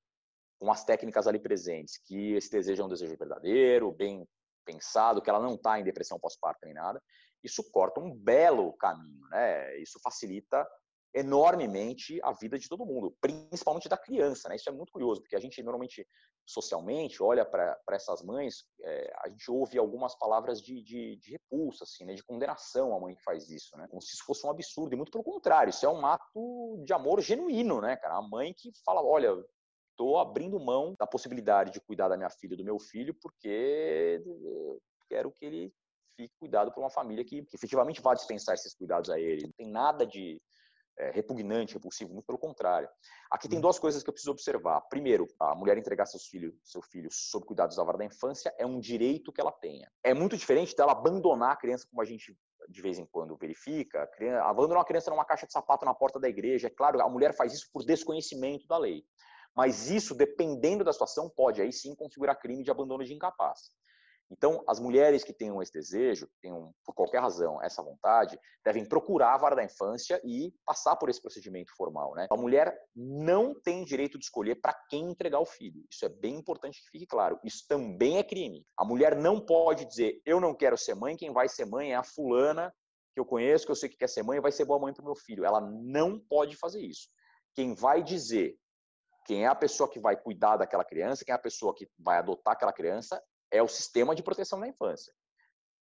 com 0.58 0.70
as 0.70 0.84
técnicas 0.84 1.26
ali 1.26 1.38
presentes 1.38 1.98
que 2.04 2.34
esse 2.34 2.50
desejo 2.50 2.82
é 2.82 2.84
um 2.84 2.88
desejo 2.88 3.16
verdadeiro, 3.16 3.92
bem 3.92 4.26
pensado, 4.66 5.22
que 5.22 5.30
ela 5.30 5.40
não 5.40 5.54
está 5.54 5.80
em 5.80 5.84
depressão 5.84 6.18
pós-parto 6.18 6.60
nem 6.64 6.74
nada, 6.74 7.02
isso 7.42 7.62
corta 7.70 8.00
um 8.00 8.14
belo 8.14 8.72
caminho, 8.74 9.26
né? 9.30 9.78
Isso 9.78 9.98
facilita 10.02 10.66
enormemente 11.14 12.20
a 12.22 12.32
vida 12.32 12.58
de 12.58 12.68
todo 12.68 12.84
mundo, 12.84 13.16
principalmente 13.22 13.88
da 13.88 13.96
criança, 13.96 14.50
né? 14.50 14.56
Isso 14.56 14.68
é 14.68 14.72
muito 14.72 14.92
curioso, 14.92 15.22
porque 15.22 15.34
a 15.34 15.40
gente 15.40 15.62
normalmente, 15.62 16.06
socialmente, 16.44 17.22
olha 17.22 17.42
para 17.44 17.78
essas 17.92 18.22
mães, 18.22 18.64
é, 18.82 19.12
a 19.24 19.28
gente 19.30 19.50
ouve 19.50 19.78
algumas 19.78 20.14
palavras 20.18 20.60
de, 20.60 20.82
de, 20.82 21.16
de, 21.16 21.30
repulsa, 21.30 21.84
assim, 21.84 22.04
né? 22.04 22.14
De 22.14 22.22
condenação 22.22 22.94
à 22.94 23.00
mãe 23.00 23.14
que 23.14 23.22
faz 23.22 23.48
isso, 23.48 23.76
né? 23.78 23.86
Como 23.88 24.02
se 24.02 24.14
isso 24.14 24.24
fosse 24.26 24.46
um 24.46 24.50
absurdo, 24.50 24.92
e 24.92 24.96
muito 24.96 25.10
pelo 25.10 25.24
contrário, 25.24 25.70
isso 25.70 25.86
é 25.86 25.88
um 25.88 26.04
ato 26.04 26.82
de 26.84 26.92
amor 26.92 27.22
genuíno, 27.22 27.80
né, 27.80 27.96
cara? 27.96 28.16
A 28.16 28.22
mãe 28.22 28.52
que 28.52 28.70
fala, 28.84 29.02
olha, 29.02 29.32
estou 29.96 30.18
abrindo 30.18 30.60
mão 30.60 30.94
da 30.98 31.06
possibilidade 31.06 31.72
de 31.72 31.80
cuidar 31.80 32.08
da 32.08 32.16
minha 32.16 32.28
filha 32.28 32.52
e 32.52 32.56
do 32.56 32.64
meu 32.64 32.78
filho 32.78 33.14
porque 33.14 34.22
eh, 34.22 34.76
quero 35.08 35.32
que 35.32 35.44
ele 35.46 35.72
fique 36.14 36.34
cuidado 36.38 36.70
por 36.72 36.80
uma 36.80 36.90
família 36.90 37.24
que, 37.24 37.42
que 37.44 37.56
efetivamente 37.56 38.00
vá 38.00 38.14
dispensar 38.14 38.54
esses 38.54 38.74
cuidados 38.74 39.10
a 39.10 39.18
ele. 39.18 39.42
Não 39.42 39.52
tem 39.52 39.66
nada 39.66 40.06
de 40.06 40.40
é, 40.98 41.10
repugnante, 41.10 41.74
repulsivo, 41.74 42.12
muito 42.12 42.24
pelo 42.24 42.38
contrário. 42.38 42.88
Aqui 43.30 43.48
tem 43.48 43.58
hum. 43.58 43.62
duas 43.62 43.78
coisas 43.78 44.02
que 44.02 44.08
eu 44.08 44.12
preciso 44.12 44.32
observar. 44.32 44.80
Primeiro, 44.82 45.26
a 45.38 45.54
mulher 45.54 45.76
entregar 45.76 46.06
seus 46.06 46.26
filhos, 46.26 46.54
seu 46.64 46.80
filho 46.82 47.08
sob 47.10 47.44
cuidados 47.44 47.76
da 47.76 47.84
vara 47.84 47.98
da 47.98 48.04
infância 48.04 48.54
é 48.58 48.66
um 48.66 48.80
direito 48.80 49.32
que 49.32 49.40
ela 49.40 49.52
tenha. 49.52 49.90
É 50.02 50.14
muito 50.14 50.36
diferente 50.36 50.74
dela 50.74 50.92
abandonar 50.92 51.52
a 51.52 51.56
criança, 51.56 51.86
como 51.88 52.00
a 52.00 52.04
gente 52.04 52.36
de 52.68 52.82
vez 52.82 52.98
em 52.98 53.06
quando 53.06 53.36
verifica, 53.36 54.06
criança, 54.08 54.44
abandonar 54.44 54.78
uma 54.78 54.84
criança 54.84 55.10
numa 55.10 55.24
caixa 55.24 55.46
de 55.46 55.52
sapato 55.52 55.84
na 55.84 55.94
porta 55.94 56.18
da 56.18 56.28
igreja. 56.28 56.66
É 56.66 56.70
claro, 56.70 57.00
a 57.00 57.08
mulher 57.08 57.34
faz 57.34 57.52
isso 57.52 57.68
por 57.72 57.84
desconhecimento 57.84 58.66
da 58.66 58.78
lei. 58.78 59.04
Mas 59.56 59.90
isso, 59.90 60.14
dependendo 60.14 60.84
da 60.84 60.92
situação, 60.92 61.30
pode 61.34 61.62
aí 61.62 61.72
sim 61.72 61.94
configurar 61.94 62.38
crime 62.38 62.62
de 62.62 62.70
abandono 62.70 63.04
de 63.04 63.14
incapaz. 63.14 63.70
Então, 64.30 64.62
as 64.66 64.80
mulheres 64.80 65.22
que 65.22 65.32
tenham 65.32 65.62
esse 65.62 65.72
desejo, 65.72 66.28
tenham, 66.42 66.74
por 66.84 66.94
qualquer 66.94 67.20
razão, 67.20 67.62
essa 67.62 67.82
vontade, 67.82 68.38
devem 68.64 68.84
procurar 68.84 69.34
a 69.34 69.38
vara 69.38 69.54
da 69.54 69.64
infância 69.64 70.20
e 70.24 70.52
passar 70.64 70.96
por 70.96 71.08
esse 71.08 71.22
procedimento 71.22 71.72
formal. 71.76 72.12
Né? 72.14 72.26
A 72.30 72.36
mulher 72.36 72.76
não 72.94 73.54
tem 73.54 73.84
direito 73.84 74.18
de 74.18 74.24
escolher 74.24 74.56
para 74.56 74.74
quem 74.88 75.10
entregar 75.10 75.38
o 75.38 75.46
filho. 75.46 75.84
Isso 75.90 76.04
é 76.04 76.08
bem 76.08 76.34
importante 76.34 76.82
que 76.82 76.90
fique 76.90 77.06
claro. 77.06 77.38
Isso 77.44 77.64
também 77.68 78.18
é 78.18 78.24
crime. 78.24 78.66
A 78.76 78.84
mulher 78.84 79.14
não 79.16 79.40
pode 79.40 79.84
dizer, 79.84 80.20
eu 80.26 80.40
não 80.40 80.54
quero 80.54 80.76
ser 80.76 80.94
mãe, 80.94 81.16
quem 81.16 81.32
vai 81.32 81.48
ser 81.48 81.64
mãe 81.64 81.92
é 81.92 81.96
a 81.96 82.02
fulana 82.02 82.74
que 83.14 83.20
eu 83.20 83.24
conheço, 83.24 83.64
que 83.64 83.70
eu 83.70 83.76
sei 83.76 83.88
que 83.88 83.96
quer 83.96 84.08
ser 84.08 84.22
mãe, 84.22 84.40
vai 84.40 84.52
ser 84.52 84.64
boa 84.64 84.78
mãe 84.78 84.92
para 84.92 85.02
o 85.02 85.06
meu 85.06 85.16
filho. 85.16 85.44
Ela 85.44 85.60
não 85.60 86.18
pode 86.18 86.56
fazer 86.56 86.80
isso. 86.80 87.08
Quem 87.54 87.74
vai 87.74 88.02
dizer 88.02 88.58
quem 89.26 89.44
é 89.44 89.48
a 89.48 89.54
pessoa 89.54 89.90
que 89.90 89.98
vai 89.98 90.16
cuidar 90.16 90.56
daquela 90.56 90.84
criança, 90.84 91.24
quem 91.24 91.32
é 91.32 91.36
a 91.36 91.40
pessoa 91.40 91.74
que 91.74 91.88
vai 91.98 92.18
adotar 92.18 92.54
aquela 92.54 92.72
criança, 92.72 93.20
é 93.50 93.60
o 93.60 93.68
sistema 93.68 94.14
de 94.14 94.22
proteção 94.22 94.60
da 94.60 94.68
infância. 94.68 95.12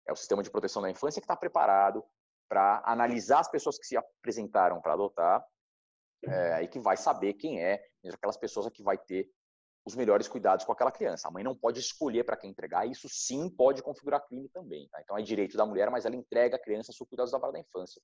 É 0.08 0.14
o 0.14 0.16
sistema 0.16 0.42
de 0.42 0.50
proteção 0.50 0.82
da 0.82 0.90
infância 0.90 1.22
que 1.22 1.26
está 1.26 1.36
preparado 1.36 2.04
para 2.48 2.82
analisar 2.86 3.40
as 3.40 3.50
pessoas 3.50 3.78
que 3.78 3.86
se 3.86 3.98
apresentaram 3.98 4.82
para 4.82 4.94
adotar 4.94 5.46
é, 6.26 6.64
e 6.64 6.68
que 6.68 6.80
vai 6.80 6.96
saber 6.96 7.34
quem 7.34 7.62
é 7.62 7.84
aquelas 8.14 8.38
pessoas 8.38 8.70
que 8.70 8.84
vai 8.84 8.98
ter 8.98 9.30
os 9.86 9.96
melhores 9.96 10.28
cuidados 10.28 10.66
com 10.66 10.72
aquela 10.72 10.92
criança. 10.92 11.28
A 11.28 11.32
mãe 11.32 11.44
não 11.44 11.56
pode 11.56 11.80
escolher 11.80 12.24
para 12.24 12.38
quem 12.38 12.50
entregar, 12.50 12.86
isso 12.86 13.10
sim 13.10 13.50
pode 13.50 13.84
configurar 13.84 14.26
crime 14.26 14.48
também. 14.50 14.88
Tá? 14.90 15.02
Então 15.02 15.18
é 15.18 15.22
direito 15.22 15.58
da 15.58 15.66
mulher, 15.66 15.90
mas 15.90 16.06
ela 16.06 16.16
entrega 16.16 16.56
a 16.56 16.60
criança 16.60 16.94
sob 16.94 17.10
cuidados 17.10 17.32
da 17.32 17.38
vara 17.38 17.54
da 17.54 17.60
infância. 17.60 18.02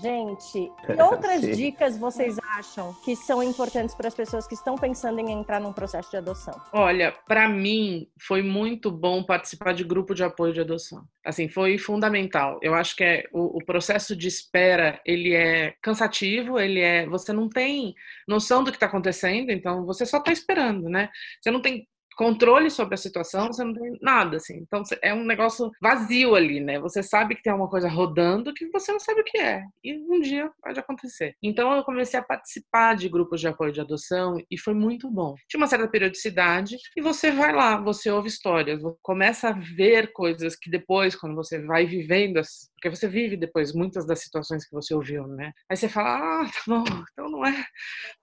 Gente, 0.00 0.70
que 0.86 0.92
outras 1.02 1.42
dicas 1.56 1.98
vocês 1.98 2.38
acham 2.56 2.94
que 3.04 3.14
são 3.14 3.42
importantes 3.42 3.94
para 3.94 4.08
as 4.08 4.14
pessoas 4.14 4.46
que 4.46 4.54
estão 4.54 4.76
pensando 4.76 5.18
em 5.20 5.30
entrar 5.30 5.60
num 5.60 5.72
processo 5.72 6.10
de 6.10 6.16
adoção? 6.16 6.58
Olha, 6.72 7.12
para 7.26 7.48
mim 7.48 8.08
foi 8.18 8.42
muito 8.42 8.90
bom 8.90 9.22
participar 9.22 9.72
de 9.74 9.84
grupo 9.84 10.14
de 10.14 10.24
apoio 10.24 10.52
de 10.52 10.60
adoção. 10.60 11.04
Assim, 11.24 11.48
foi 11.48 11.78
fundamental. 11.78 12.58
Eu 12.62 12.74
acho 12.74 12.96
que 12.96 13.04
é, 13.04 13.24
o, 13.32 13.58
o 13.58 13.64
processo 13.64 14.16
de 14.16 14.28
espera 14.28 15.00
ele 15.04 15.34
é 15.34 15.74
cansativo, 15.82 16.58
ele 16.58 16.80
é, 16.80 17.06
você 17.06 17.32
não 17.32 17.48
tem 17.48 17.94
noção 18.26 18.64
do 18.64 18.70
que 18.70 18.76
está 18.76 18.86
acontecendo, 18.86 19.50
então 19.50 19.84
você 19.84 20.06
só 20.06 20.18
está 20.18 20.32
esperando, 20.32 20.88
né? 20.88 21.10
Você 21.40 21.50
não 21.50 21.60
tem 21.60 21.86
controle 22.22 22.70
sobre 22.70 22.94
a 22.94 22.98
situação, 22.98 23.48
você 23.48 23.64
não 23.64 23.74
tem 23.74 23.98
nada, 24.00 24.36
assim. 24.36 24.58
Então 24.58 24.80
é 25.02 25.12
um 25.12 25.24
negócio 25.24 25.72
vazio 25.82 26.36
ali, 26.36 26.60
né? 26.60 26.78
Você 26.78 27.02
sabe 27.02 27.34
que 27.34 27.42
tem 27.42 27.52
uma 27.52 27.68
coisa 27.68 27.88
rodando 27.88 28.54
que 28.54 28.70
você 28.70 28.92
não 28.92 29.00
sabe 29.00 29.22
o 29.22 29.24
que 29.24 29.38
é. 29.38 29.64
E 29.82 29.98
um 29.98 30.20
dia 30.20 30.48
pode 30.62 30.78
acontecer. 30.78 31.34
Então 31.42 31.74
eu 31.74 31.82
comecei 31.82 32.20
a 32.20 32.22
participar 32.22 32.94
de 32.94 33.08
grupos 33.08 33.40
de 33.40 33.48
apoio 33.48 33.72
de 33.72 33.80
adoção 33.80 34.36
e 34.48 34.56
foi 34.56 34.72
muito 34.72 35.10
bom. 35.10 35.34
Tinha 35.48 35.60
uma 35.60 35.66
certa 35.66 35.88
periodicidade 35.88 36.76
e 36.96 37.00
você 37.00 37.32
vai 37.32 37.52
lá, 37.52 37.76
você 37.76 38.08
ouve 38.08 38.28
histórias, 38.28 38.80
começa 39.02 39.48
a 39.48 39.52
ver 39.52 40.12
coisas 40.12 40.54
que 40.54 40.70
depois, 40.70 41.16
quando 41.16 41.34
você 41.34 41.60
vai 41.60 41.86
vivendo 41.86 42.38
as 42.38 42.70
porque 42.82 42.96
você 42.96 43.06
vive 43.06 43.36
depois 43.36 43.72
muitas 43.72 44.04
das 44.04 44.18
situações 44.20 44.66
que 44.66 44.74
você 44.74 44.92
ouviu, 44.92 45.28
né? 45.28 45.52
Aí 45.70 45.76
você 45.76 45.88
fala, 45.88 46.42
ah, 46.42 46.46
tá 46.46 46.60
bom, 46.66 46.84
então 47.12 47.30
não 47.30 47.46
é, 47.46 47.64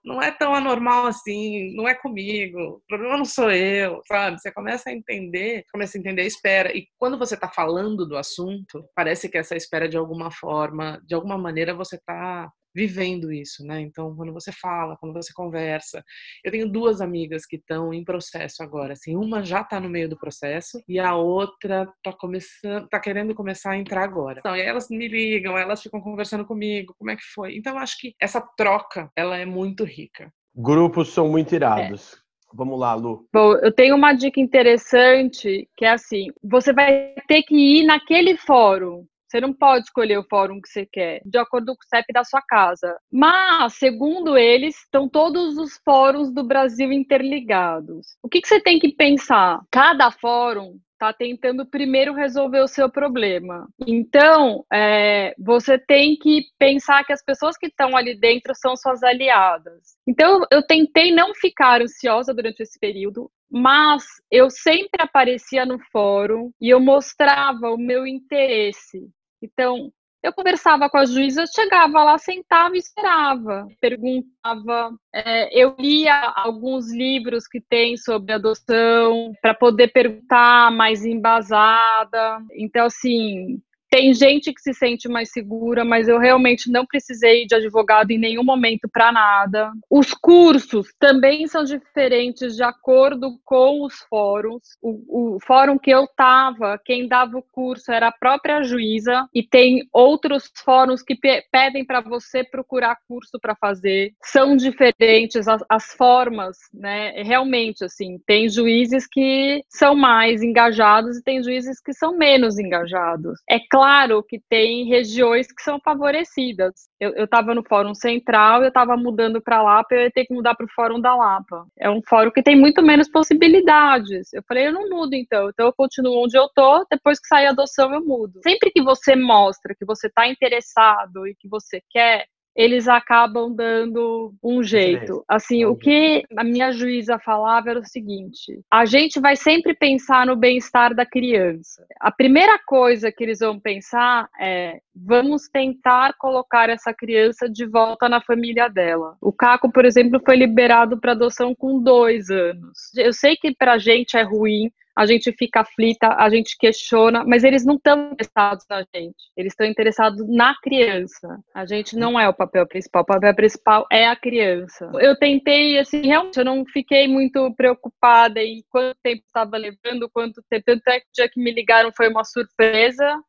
não 0.04 0.22
é 0.22 0.30
tão 0.30 0.54
anormal 0.54 1.06
assim, 1.06 1.74
não 1.74 1.88
é 1.88 1.94
comigo, 1.94 2.58
o 2.60 2.82
problema 2.86 3.16
não 3.16 3.24
sou 3.24 3.50
eu, 3.50 4.02
sabe? 4.06 4.38
Você 4.38 4.52
começa 4.52 4.90
a 4.90 4.92
entender, 4.92 5.64
começa 5.72 5.96
a 5.96 5.98
entender 5.98 6.22
a 6.22 6.26
espera. 6.26 6.76
E 6.76 6.86
quando 6.98 7.18
você 7.18 7.36
está 7.36 7.48
falando 7.48 8.06
do 8.06 8.18
assunto, 8.18 8.84
parece 8.94 9.30
que 9.30 9.38
essa 9.38 9.56
espera 9.56 9.88
de 9.88 9.96
alguma 9.96 10.30
forma, 10.30 11.00
de 11.06 11.14
alguma 11.14 11.38
maneira 11.38 11.72
você 11.72 11.96
está 11.96 12.52
vivendo 12.74 13.32
isso, 13.32 13.64
né? 13.64 13.80
Então, 13.80 14.14
quando 14.14 14.32
você 14.32 14.52
fala, 14.52 14.96
quando 14.96 15.12
você 15.12 15.32
conversa, 15.32 16.04
eu 16.44 16.50
tenho 16.50 16.70
duas 16.70 17.00
amigas 17.00 17.46
que 17.46 17.56
estão 17.56 17.92
em 17.92 18.04
processo 18.04 18.62
agora, 18.62 18.92
assim, 18.92 19.16
uma 19.16 19.42
já 19.42 19.60
está 19.60 19.80
no 19.80 19.88
meio 19.88 20.08
do 20.08 20.18
processo 20.18 20.82
e 20.88 20.98
a 20.98 21.14
outra 21.14 21.88
está 21.96 22.16
começando, 22.16 22.88
tá 22.88 23.00
querendo 23.00 23.34
começar 23.34 23.72
a 23.72 23.76
entrar 23.76 24.04
agora. 24.04 24.40
Então, 24.40 24.56
e 24.56 24.60
elas 24.60 24.88
me 24.90 25.08
ligam, 25.08 25.56
elas 25.56 25.82
ficam 25.82 26.00
conversando 26.00 26.44
comigo, 26.44 26.94
como 26.98 27.10
é 27.10 27.16
que 27.16 27.24
foi? 27.34 27.56
Então, 27.56 27.74
eu 27.74 27.78
acho 27.78 27.98
que 27.98 28.14
essa 28.20 28.40
troca, 28.56 29.10
ela 29.16 29.36
é 29.36 29.44
muito 29.44 29.84
rica. 29.84 30.32
Grupos 30.54 31.08
são 31.08 31.28
muito 31.28 31.54
irados. 31.54 32.14
É. 32.14 32.30
Vamos 32.52 32.78
lá, 32.80 32.94
Lu. 32.94 33.28
Bom, 33.32 33.54
eu 33.56 33.72
tenho 33.72 33.94
uma 33.94 34.12
dica 34.12 34.40
interessante 34.40 35.68
que 35.76 35.84
é 35.84 35.90
assim: 35.90 36.26
você 36.42 36.72
vai 36.72 37.14
ter 37.28 37.42
que 37.42 37.54
ir 37.54 37.84
naquele 37.84 38.36
fórum 38.36 39.06
você 39.30 39.40
não 39.40 39.52
pode 39.52 39.84
escolher 39.84 40.18
o 40.18 40.26
fórum 40.28 40.60
que 40.60 40.68
você 40.68 40.84
quer, 40.84 41.20
de 41.24 41.38
acordo 41.38 41.76
com 41.76 41.82
o 41.82 41.88
CEP 41.88 42.12
da 42.12 42.24
sua 42.24 42.42
casa. 42.42 42.96
Mas, 43.12 43.74
segundo 43.74 44.36
eles, 44.36 44.76
estão 44.76 45.08
todos 45.08 45.56
os 45.56 45.78
fóruns 45.84 46.32
do 46.32 46.42
Brasil 46.42 46.92
interligados. 46.92 48.16
O 48.22 48.28
que, 48.28 48.40
que 48.40 48.48
você 48.48 48.60
tem 48.60 48.78
que 48.78 48.92
pensar? 48.92 49.60
Cada 49.70 50.10
fórum 50.10 50.78
está 51.00 51.12
tentando 51.14 51.64
primeiro 51.64 52.12
resolver 52.12 52.60
o 52.60 52.68
seu 52.68 52.90
problema. 52.90 53.66
Então, 53.86 54.64
é, 54.70 55.34
você 55.38 55.78
tem 55.78 56.14
que 56.16 56.44
pensar 56.58 57.04
que 57.04 57.12
as 57.12 57.24
pessoas 57.24 57.56
que 57.56 57.68
estão 57.68 57.96
ali 57.96 58.14
dentro 58.18 58.52
são 58.54 58.76
suas 58.76 59.02
aliadas. 59.02 59.96
Então, 60.06 60.42
eu 60.50 60.62
tentei 60.66 61.10
não 61.10 61.34
ficar 61.34 61.80
ansiosa 61.80 62.34
durante 62.34 62.62
esse 62.62 62.78
período, 62.78 63.30
mas 63.50 64.04
eu 64.30 64.50
sempre 64.50 65.02
aparecia 65.02 65.64
no 65.64 65.78
fórum 65.90 66.52
e 66.60 66.68
eu 66.68 66.78
mostrava 66.78 67.70
o 67.70 67.78
meu 67.78 68.06
interesse. 68.06 69.08
Então, 69.42 69.92
eu 70.22 70.34
conversava 70.34 70.90
com 70.90 70.98
a 70.98 71.06
juíza, 71.06 71.44
chegava 71.46 72.04
lá, 72.04 72.18
sentava 72.18 72.76
e 72.76 72.78
esperava, 72.78 73.66
perguntava. 73.80 74.94
É, 75.14 75.58
eu 75.58 75.74
lia 75.78 76.32
alguns 76.36 76.92
livros 76.92 77.46
que 77.48 77.60
tem 77.60 77.96
sobre 77.96 78.34
adoção 78.34 79.32
para 79.40 79.54
poder 79.54 79.88
perguntar 79.88 80.70
mais 80.72 81.06
embasada. 81.06 82.42
Então, 82.52 82.84
assim, 82.84 83.62
tem 83.90 84.14
gente 84.14 84.52
que 84.52 84.60
se 84.60 84.72
sente 84.72 85.08
mais 85.08 85.32
segura, 85.32 85.84
mas 85.84 86.06
eu 86.06 86.18
realmente 86.18 86.70
não 86.70 86.86
precisei 86.86 87.44
de 87.44 87.56
advogado 87.56 88.12
em 88.12 88.18
nenhum 88.18 88.44
momento 88.44 88.88
para 88.90 89.10
nada. 89.10 89.72
Os 89.90 90.14
cursos 90.14 90.94
também 90.98 91.48
são 91.48 91.64
diferentes 91.64 92.54
de 92.54 92.62
acordo 92.62 93.38
com 93.44 93.84
os 93.84 93.98
fóruns. 94.08 94.62
O, 94.80 95.34
o 95.34 95.40
fórum 95.40 95.76
que 95.76 95.90
eu 95.90 96.04
estava, 96.04 96.80
quem 96.84 97.08
dava 97.08 97.38
o 97.38 97.42
curso 97.42 97.90
era 97.90 98.08
a 98.08 98.12
própria 98.12 98.62
juíza, 98.62 99.28
e 99.34 99.42
tem 99.42 99.88
outros 99.92 100.50
fóruns 100.64 101.02
que 101.02 101.16
pe 101.16 101.40
pedem 101.50 101.84
para 101.84 102.00
você 102.00 102.44
procurar 102.44 102.96
curso 103.08 103.40
para 103.40 103.56
fazer. 103.56 104.12
São 104.22 104.56
diferentes 104.56 105.48
as, 105.48 105.62
as 105.68 105.86
formas, 105.94 106.56
né? 106.72 107.22
Realmente, 107.22 107.84
assim, 107.84 108.18
tem 108.24 108.48
juízes 108.48 109.06
que 109.06 109.64
são 109.68 109.96
mais 109.96 110.42
engajados 110.42 111.16
e 111.16 111.24
tem 111.24 111.42
juízes 111.42 111.80
que 111.80 111.92
são 111.92 112.16
menos 112.16 112.58
engajados. 112.58 113.40
É 113.48 113.58
claro 113.58 113.79
claro 113.80 114.22
que 114.22 114.38
tem 114.38 114.84
regiões 114.84 115.50
que 115.50 115.62
são 115.62 115.80
favorecidas. 115.82 116.90
Eu 117.00 117.24
estava 117.24 117.54
no 117.54 117.64
Fórum 117.66 117.94
Central, 117.94 118.60
eu 118.60 118.68
estava 118.68 118.94
mudando 118.94 119.40
para 119.40 119.62
Lapa, 119.62 119.94
eu 119.94 120.02
ia 120.02 120.10
ter 120.10 120.26
que 120.26 120.34
mudar 120.34 120.54
para 120.54 120.66
o 120.66 120.72
Fórum 120.74 121.00
da 121.00 121.16
Lapa. 121.16 121.64
É 121.78 121.88
um 121.88 122.02
fórum 122.06 122.30
que 122.30 122.42
tem 122.42 122.54
muito 122.54 122.82
menos 122.82 123.08
possibilidades. 123.08 124.30
Eu 124.34 124.42
falei, 124.46 124.66
eu 124.66 124.72
não 124.72 124.86
mudo 124.90 125.14
então, 125.14 125.48
então 125.48 125.64
eu 125.64 125.72
continuo 125.72 126.24
onde 126.24 126.36
eu 126.36 126.46
tô, 126.54 126.84
depois 126.90 127.18
que 127.18 127.26
sair 127.26 127.46
a 127.46 127.52
adoção 127.52 127.90
eu 127.94 128.04
mudo. 128.04 128.40
Sempre 128.42 128.70
que 128.70 128.82
você 128.82 129.16
mostra 129.16 129.74
que 129.74 129.86
você 129.86 130.08
está 130.08 130.28
interessado 130.28 131.26
e 131.26 131.34
que 131.34 131.48
você 131.48 131.82
quer, 131.88 132.26
eles 132.54 132.88
acabam 132.88 133.54
dando 133.54 134.34
um 134.42 134.62
jeito. 134.62 135.24
Assim, 135.28 135.64
o 135.64 135.76
que 135.76 136.24
a 136.36 136.44
minha 136.44 136.72
juíza 136.72 137.18
falava 137.18 137.70
era 137.70 137.80
o 137.80 137.84
seguinte: 137.84 138.60
a 138.70 138.84
gente 138.84 139.20
vai 139.20 139.36
sempre 139.36 139.74
pensar 139.74 140.26
no 140.26 140.36
bem-estar 140.36 140.94
da 140.94 141.06
criança. 141.06 141.84
A 142.00 142.10
primeira 142.10 142.58
coisa 142.66 143.12
que 143.12 143.22
eles 143.24 143.38
vão 143.38 143.58
pensar 143.58 144.28
é: 144.40 144.80
vamos 144.94 145.48
tentar 145.48 146.14
colocar 146.18 146.68
essa 146.68 146.92
criança 146.92 147.48
de 147.48 147.66
volta 147.66 148.08
na 148.08 148.20
família 148.20 148.68
dela. 148.68 149.16
O 149.20 149.32
Caco, 149.32 149.70
por 149.70 149.84
exemplo, 149.84 150.20
foi 150.24 150.36
liberado 150.36 150.98
para 151.00 151.12
adoção 151.12 151.54
com 151.54 151.82
dois 151.82 152.30
anos. 152.30 152.92
Eu 152.96 153.12
sei 153.12 153.36
que 153.36 153.54
para 153.54 153.74
a 153.74 153.78
gente 153.78 154.16
é 154.16 154.22
ruim, 154.22 154.70
a 154.96 155.06
gente 155.06 155.32
fica 155.32 155.60
aflita, 155.60 156.14
a 156.18 156.28
gente 156.28 156.56
questiona, 156.58 157.24
mas 157.24 157.44
eles 157.44 157.64
não 157.64 157.76
estão 157.76 158.12
interessados 158.12 158.64
na 158.68 158.84
gente, 158.94 159.30
eles 159.36 159.52
estão 159.52 159.66
interessados 159.66 160.26
na 160.28 160.54
criança. 160.62 161.38
A 161.54 161.64
gente 161.64 161.96
não 161.96 162.18
é 162.18 162.28
o 162.28 162.34
papel 162.34 162.66
principal, 162.66 163.02
o 163.02 163.06
papel 163.06 163.34
principal 163.34 163.86
é 163.90 164.06
a 164.08 164.16
criança. 164.16 164.90
Eu 165.00 165.16
tentei, 165.18 165.78
assim, 165.78 166.02
realmente, 166.02 166.38
eu 166.38 166.44
não 166.44 166.64
fiquei 166.66 167.08
muito 167.08 167.52
preocupada 167.54 168.40
em 168.40 168.62
quanto 168.68 168.96
tempo 169.02 169.22
estava 169.26 169.56
levando, 169.56 170.10
quanto 170.12 170.42
tempo, 170.48 170.64
tanto 170.66 170.88
é 170.88 171.00
que 171.00 171.06
o 171.06 171.12
dia 171.14 171.28
que 171.28 171.40
me 171.40 171.52
ligaram 171.52 171.90
foi 171.96 172.08
uma 172.08 172.24
surpresa, 172.24 173.20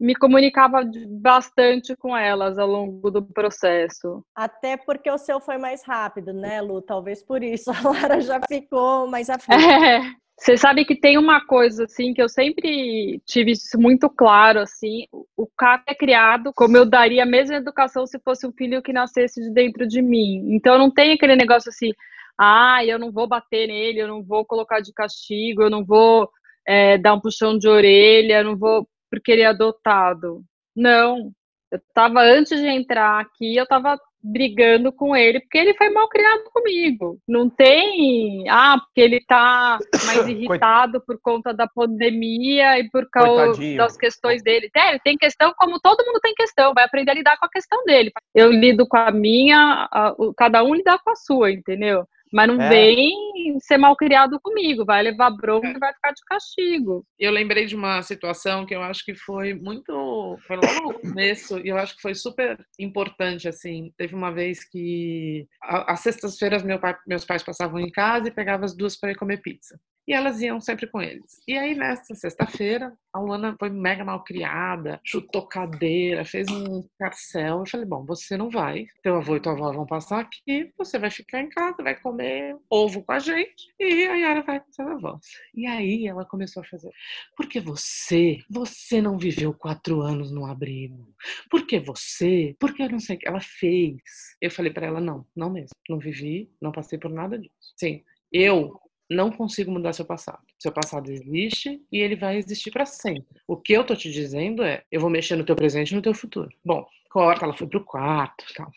me 0.00 0.14
comunicava 0.14 0.82
bastante 1.08 1.96
com 1.96 2.16
elas 2.16 2.58
ao 2.58 2.66
longo 2.66 3.10
do 3.10 3.22
processo. 3.22 4.24
Até 4.34 4.76
porque 4.76 5.10
o 5.10 5.18
seu 5.18 5.40
foi 5.40 5.56
mais 5.56 5.84
rápido, 5.84 6.32
né, 6.32 6.60
Lu? 6.60 6.82
Talvez 6.82 7.22
por 7.22 7.42
isso 7.42 7.70
a 7.70 7.88
Lara 7.88 8.20
já 8.20 8.40
ficou 8.48 9.06
mais 9.06 9.30
aflita. 9.30 9.54
É. 9.84 10.23
Você 10.36 10.56
sabe 10.56 10.84
que 10.84 10.96
tem 10.96 11.16
uma 11.16 11.44
coisa 11.46 11.84
assim 11.84 12.12
que 12.12 12.20
eu 12.20 12.28
sempre 12.28 13.20
tive 13.24 13.52
isso 13.52 13.78
muito 13.78 14.10
claro 14.10 14.58
assim, 14.58 15.06
o 15.36 15.46
Caco 15.46 15.84
é 15.86 15.94
criado 15.94 16.52
como 16.54 16.76
eu 16.76 16.84
daria 16.84 17.22
a 17.22 17.26
mesma 17.26 17.56
educação 17.56 18.04
se 18.06 18.18
fosse 18.18 18.46
um 18.46 18.52
filho 18.52 18.82
que 18.82 18.92
nascesse 18.92 19.40
de 19.40 19.50
dentro 19.52 19.86
de 19.86 20.02
mim. 20.02 20.52
Então 20.54 20.76
não 20.76 20.90
tem 20.90 21.12
aquele 21.12 21.36
negócio 21.36 21.68
assim, 21.68 21.92
ah, 22.38 22.84
eu 22.84 22.98
não 22.98 23.12
vou 23.12 23.28
bater 23.28 23.68
nele, 23.68 24.00
eu 24.00 24.08
não 24.08 24.22
vou 24.24 24.44
colocar 24.44 24.80
de 24.80 24.92
castigo, 24.92 25.62
eu 25.62 25.70
não 25.70 25.84
vou 25.84 26.28
é, 26.66 26.98
dar 26.98 27.14
um 27.14 27.20
puxão 27.20 27.56
de 27.56 27.68
orelha, 27.68 28.38
eu 28.38 28.44
não 28.44 28.56
vou 28.56 28.88
porque 29.10 29.30
ele 29.30 29.42
é 29.42 29.46
adotado. 29.46 30.42
Não, 30.74 31.32
eu 31.70 31.78
estava 31.78 32.20
antes 32.22 32.60
de 32.60 32.66
entrar 32.68 33.20
aqui, 33.20 33.56
eu 33.56 33.64
estava 33.64 33.98
brigando 34.24 34.90
com 34.90 35.14
ele 35.14 35.38
porque 35.40 35.58
ele 35.58 35.74
foi 35.74 35.90
mal 35.90 36.08
criado 36.08 36.44
comigo. 36.52 37.18
Não 37.28 37.50
tem, 37.50 38.48
ah, 38.48 38.78
porque 38.80 39.00
ele 39.00 39.20
tá 39.26 39.78
mais 40.06 40.26
irritado 40.26 41.00
por 41.04 41.20
conta 41.20 41.52
da 41.52 41.68
pandemia 41.68 42.78
e 42.78 42.88
por 42.88 43.08
causa 43.10 43.46
Coitadinho. 43.46 43.76
das 43.76 43.96
questões 43.96 44.42
dele. 44.42 44.70
É, 44.74 44.90
ele 44.90 45.00
tem 45.00 45.18
questão 45.18 45.52
como 45.58 45.78
todo 45.78 46.04
mundo 46.06 46.20
tem 46.20 46.34
questão, 46.34 46.72
vai 46.72 46.84
aprender 46.84 47.10
a 47.10 47.14
lidar 47.14 47.36
com 47.36 47.44
a 47.44 47.50
questão 47.50 47.84
dele. 47.84 48.10
Eu 48.34 48.50
lido 48.50 48.86
com 48.88 48.96
a 48.96 49.10
minha, 49.10 49.88
a, 49.92 50.14
cada 50.36 50.64
um 50.64 50.74
lidar 50.74 50.98
com 51.04 51.10
a 51.10 51.16
sua, 51.16 51.52
entendeu? 51.52 52.06
Mas 52.34 52.48
não 52.48 52.60
é. 52.60 52.68
vem 52.68 53.14
ser 53.60 53.78
mal 53.78 53.94
criado 53.94 54.40
comigo, 54.42 54.84
vai 54.84 55.00
levar 55.04 55.30
bronca 55.30 55.68
e 55.68 55.78
vai 55.78 55.94
ficar 55.94 56.10
de 56.10 56.24
castigo. 56.26 57.06
Eu 57.16 57.30
lembrei 57.30 57.64
de 57.64 57.76
uma 57.76 58.02
situação 58.02 58.66
que 58.66 58.74
eu 58.74 58.82
acho 58.82 59.04
que 59.04 59.14
foi 59.14 59.54
muito. 59.54 60.36
Foi 60.44 60.56
logo 60.56 60.92
no 60.92 61.00
começo, 61.00 61.60
e 61.60 61.68
eu 61.68 61.78
acho 61.78 61.94
que 61.94 62.02
foi 62.02 62.14
super 62.14 62.58
importante, 62.76 63.46
assim. 63.46 63.92
Teve 63.96 64.16
uma 64.16 64.32
vez 64.32 64.64
que. 64.64 65.46
Às 65.62 66.00
sextas-feiras 66.00 66.64
meu 66.64 66.80
pai, 66.80 66.96
meus 67.06 67.24
pais 67.24 67.44
passavam 67.44 67.78
em 67.78 67.90
casa 67.90 68.26
e 68.26 68.32
pegavam 68.32 68.64
as 68.64 68.76
duas 68.76 68.98
para 68.98 69.12
ir 69.12 69.16
comer 69.16 69.40
pizza 69.40 69.78
e 70.06 70.12
elas 70.12 70.40
iam 70.40 70.60
sempre 70.60 70.86
com 70.86 71.00
eles. 71.00 71.40
E 71.46 71.56
aí, 71.56 71.74
nessa 71.74 72.14
sexta-feira, 72.14 72.92
a 73.12 73.20
Luana 73.20 73.56
foi 73.58 73.70
mega 73.70 74.04
mal 74.04 74.22
criada, 74.22 75.00
chutou 75.04 75.46
cadeira, 75.46 76.24
fez 76.24 76.48
um 76.50 76.84
carcel. 76.98 77.60
Eu 77.60 77.66
falei: 77.66 77.86
bom, 77.86 78.04
você 78.04 78.36
não 78.36 78.50
vai, 78.50 78.86
teu 79.02 79.16
avô 79.16 79.36
e 79.36 79.40
tua 79.40 79.52
avó 79.52 79.72
vão 79.72 79.86
passar 79.86 80.20
aqui, 80.20 80.72
você 80.76 80.98
vai 80.98 81.10
ficar 81.10 81.40
em 81.40 81.48
casa, 81.48 81.82
vai 81.82 81.94
comer 81.94 82.56
ovo 82.68 83.02
com 83.02 83.12
a 83.12 83.18
gente, 83.18 83.72
e 83.78 84.06
a 84.06 84.14
Yara 84.14 84.42
vai 84.42 84.60
com 84.60 84.72
seus 84.72 84.88
avós. 84.88 85.20
E 85.54 85.66
aí 85.66 86.06
ela 86.06 86.24
começou 86.24 86.62
a 86.62 86.66
fazer: 86.66 86.90
porque 87.36 87.60
você, 87.60 88.38
você 88.50 89.00
não 89.00 89.16
viveu 89.16 89.54
quatro 89.54 90.00
anos 90.02 90.30
no 90.30 90.46
abrigo? 90.46 91.14
Porque 91.50 91.78
você, 91.78 92.56
porque 92.58 92.82
eu 92.82 92.90
não 92.90 93.00
sei 93.00 93.16
o 93.16 93.18
que 93.18 93.28
ela 93.28 93.40
fez. 93.40 93.94
Eu 94.40 94.50
falei 94.50 94.72
para 94.72 94.86
ela: 94.86 95.00
não, 95.00 95.26
não 95.34 95.50
mesmo, 95.50 95.70
não 95.88 95.98
vivi, 95.98 96.50
não 96.60 96.72
passei 96.72 96.98
por 96.98 97.10
nada 97.10 97.38
disso. 97.38 97.74
Sim, 97.76 98.02
eu 98.32 98.80
não 99.10 99.30
consigo 99.30 99.70
mudar 99.70 99.92
seu 99.92 100.04
passado. 100.04 100.40
Seu 100.58 100.72
passado 100.72 101.10
existe 101.10 101.80
e 101.90 101.98
ele 101.98 102.16
vai 102.16 102.36
existir 102.36 102.70
para 102.70 102.86
sempre. 102.86 103.40
O 103.46 103.56
que 103.56 103.72
eu 103.72 103.84
tô 103.84 103.94
te 103.94 104.10
dizendo 104.10 104.62
é, 104.62 104.82
eu 104.90 105.00
vou 105.00 105.10
mexer 105.10 105.36
no 105.36 105.44
teu 105.44 105.56
presente 105.56 105.92
e 105.92 105.94
no 105.94 106.02
teu 106.02 106.14
futuro. 106.14 106.48
Bom, 106.64 106.86
corta, 107.10 107.44
ela 107.44 107.54
foi 107.54 107.66
pro 107.66 107.84
quarto, 107.84 108.44
tal. 108.54 108.70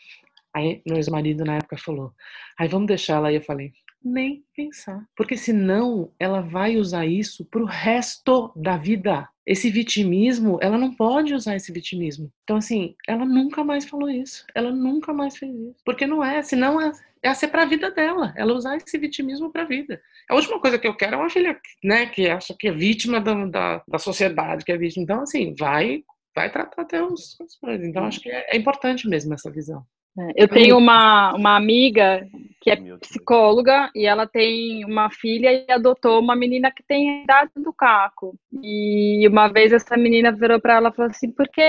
Aí 0.54 0.82
meu 0.86 0.96
ex-marido 0.96 1.44
na 1.44 1.56
época 1.56 1.76
falou: 1.78 2.12
"Aí 2.58 2.68
vamos 2.68 2.88
deixar 2.88 3.16
ela". 3.16 3.28
Aí 3.28 3.36
eu 3.36 3.42
falei: 3.42 3.72
"Nem 4.02 4.44
pensar, 4.54 5.04
porque 5.16 5.36
senão 5.36 6.12
ela 6.18 6.40
vai 6.40 6.76
usar 6.76 7.06
isso 7.06 7.44
pro 7.46 7.64
resto 7.64 8.52
da 8.56 8.76
vida. 8.76 9.28
Esse 9.46 9.70
vitimismo, 9.70 10.58
ela 10.60 10.76
não 10.76 10.94
pode 10.94 11.34
usar 11.34 11.56
esse 11.56 11.72
vitimismo. 11.72 12.30
Então 12.44 12.56
assim, 12.56 12.94
ela 13.06 13.24
nunca 13.24 13.64
mais 13.64 13.86
falou 13.86 14.10
isso. 14.10 14.44
Ela 14.54 14.70
nunca 14.70 15.12
mais 15.12 15.36
fez 15.36 15.54
isso. 15.54 15.76
Porque 15.84 16.06
não 16.06 16.22
é, 16.22 16.42
senão 16.42 16.80
é 16.80 16.92
é 17.22 17.34
ser 17.34 17.48
para 17.48 17.62
a 17.62 17.66
vida 17.66 17.90
dela, 17.90 18.32
ela 18.36 18.52
usar 18.52 18.76
esse 18.76 18.98
vitimismo 18.98 19.50
para 19.50 19.62
a 19.62 19.66
vida. 19.66 20.00
A 20.28 20.34
última 20.34 20.60
coisa 20.60 20.78
que 20.78 20.86
eu 20.86 20.94
quero 20.94 21.14
é 21.14 21.18
uma 21.18 21.30
filha, 21.30 21.58
né, 21.82 22.06
que 22.06 22.28
acha 22.28 22.54
que 22.58 22.68
é 22.68 22.72
vítima 22.72 23.20
da, 23.20 23.34
da, 23.46 23.82
da 23.88 23.98
sociedade, 23.98 24.64
que 24.64 24.72
é 24.72 24.76
vítima. 24.76 25.02
Então, 25.04 25.22
assim, 25.22 25.54
vai, 25.58 26.02
vai 26.34 26.50
tratar 26.50 26.82
até 26.82 27.02
os, 27.02 27.36
coisas. 27.60 27.86
Então, 27.86 28.04
acho 28.04 28.20
que 28.20 28.30
é, 28.30 28.54
é, 28.54 28.56
importante 28.56 29.08
mesmo 29.08 29.34
essa 29.34 29.50
visão. 29.50 29.82
É, 30.18 30.44
eu 30.44 30.48
tenho 30.48 30.76
uma, 30.76 31.32
uma 31.34 31.56
amiga 31.56 32.26
que 32.60 32.70
é 32.70 32.76
psicóloga 32.98 33.90
e 33.94 34.06
ela 34.06 34.26
tem 34.26 34.84
uma 34.84 35.10
filha 35.10 35.52
e 35.52 35.70
adotou 35.70 36.20
uma 36.20 36.34
menina 36.34 36.72
que 36.72 36.82
tem 36.82 37.10
a 37.10 37.22
idade 37.22 37.52
do 37.56 37.72
Caco. 37.72 38.34
E 38.62 39.26
uma 39.28 39.48
vez 39.48 39.72
essa 39.72 39.96
menina 39.96 40.32
virou 40.32 40.60
para 40.60 40.74
ela 40.74 40.88
e 40.88 40.92
falou 40.92 41.10
assim: 41.10 41.30
por 41.30 41.48
que 41.48 41.62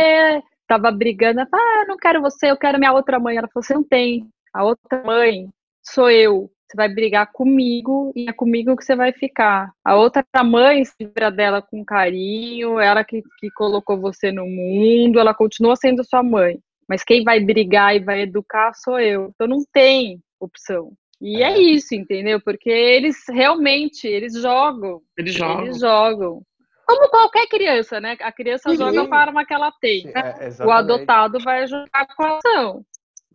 tava 0.68 0.92
brigando? 0.92 1.40
Ela 1.40 1.50
falou, 1.50 1.66
ah, 1.66 1.82
eu 1.82 1.88
não 1.88 1.98
quero 1.98 2.22
você, 2.22 2.50
eu 2.52 2.58
quero 2.58 2.80
minha 2.80 2.94
outra 2.94 3.20
mãe. 3.20 3.38
Ela 3.38 3.48
falou: 3.48 3.64
você 3.64 3.74
não 3.74 3.84
tem. 3.84 4.28
A 4.54 4.64
outra 4.64 5.04
mãe 5.04 5.50
sou 5.84 6.10
eu. 6.10 6.50
Você 6.70 6.78
vai 6.78 6.88
brigar 6.88 7.32
comigo 7.32 8.12
e 8.16 8.30
é 8.30 8.34
comigo 8.34 8.76
que 8.78 8.86
você 8.86 8.96
vai 8.96 9.12
ficar. 9.12 9.72
A 9.84 9.96
outra 9.96 10.24
mãe 10.44 10.86
se 10.86 10.94
vira 11.00 11.32
dela 11.32 11.64
com 11.64 11.84
carinho, 11.84 12.80
ela 12.80 13.04
que, 13.04 13.24
que 13.40 13.50
colocou 13.52 14.00
você 14.00 14.32
no 14.32 14.46
mundo, 14.46 15.20
ela 15.20 15.34
continua 15.34 15.76
sendo 15.76 16.04
sua 16.04 16.22
mãe. 16.22 16.60
Mas 16.88 17.04
quem 17.04 17.24
vai 17.24 17.40
brigar 17.40 17.96
e 17.96 18.00
vai 18.00 18.22
educar 18.22 18.72
sou 18.76 19.00
eu. 19.00 19.32
Então 19.34 19.48
não 19.48 19.64
tem 19.74 20.22
opção. 20.40 20.92
E 21.20 21.42
é, 21.42 21.52
é 21.52 21.60
isso, 21.60 21.96
entendeu? 21.96 22.40
Porque 22.40 22.70
eles 22.70 23.18
realmente, 23.28 24.08
eles 24.08 24.34
jogam. 24.34 25.02
Eles 25.18 25.34
jogam. 25.34 25.66
Eles 25.66 25.80
jogam. 25.80 26.42
Como 26.86 27.10
qualquer 27.10 27.46
criança, 27.48 28.00
né? 28.00 28.18
A 28.20 28.32
criança 28.32 28.76
joga 28.76 29.08
para 29.08 29.18
a 29.18 29.22
arma 29.22 29.46
que 29.46 29.54
ela 29.54 29.72
tem. 29.80 30.12
É, 30.16 30.66
o 30.66 30.72
adotado 30.72 31.38
vai 31.40 31.68
jogar 31.68 32.08
com 32.16 32.24
a 32.24 32.38
ação. 32.38 32.86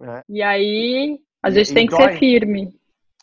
É. 0.01 0.23
E 0.29 0.43
aí 0.43 1.19
a 1.43 1.51
gente 1.51 1.71
e, 1.71 1.75
tem 1.75 1.85
e 1.87 1.89
que 1.89 1.97
dói. 1.97 2.12
ser 2.12 2.19
firme. 2.19 2.75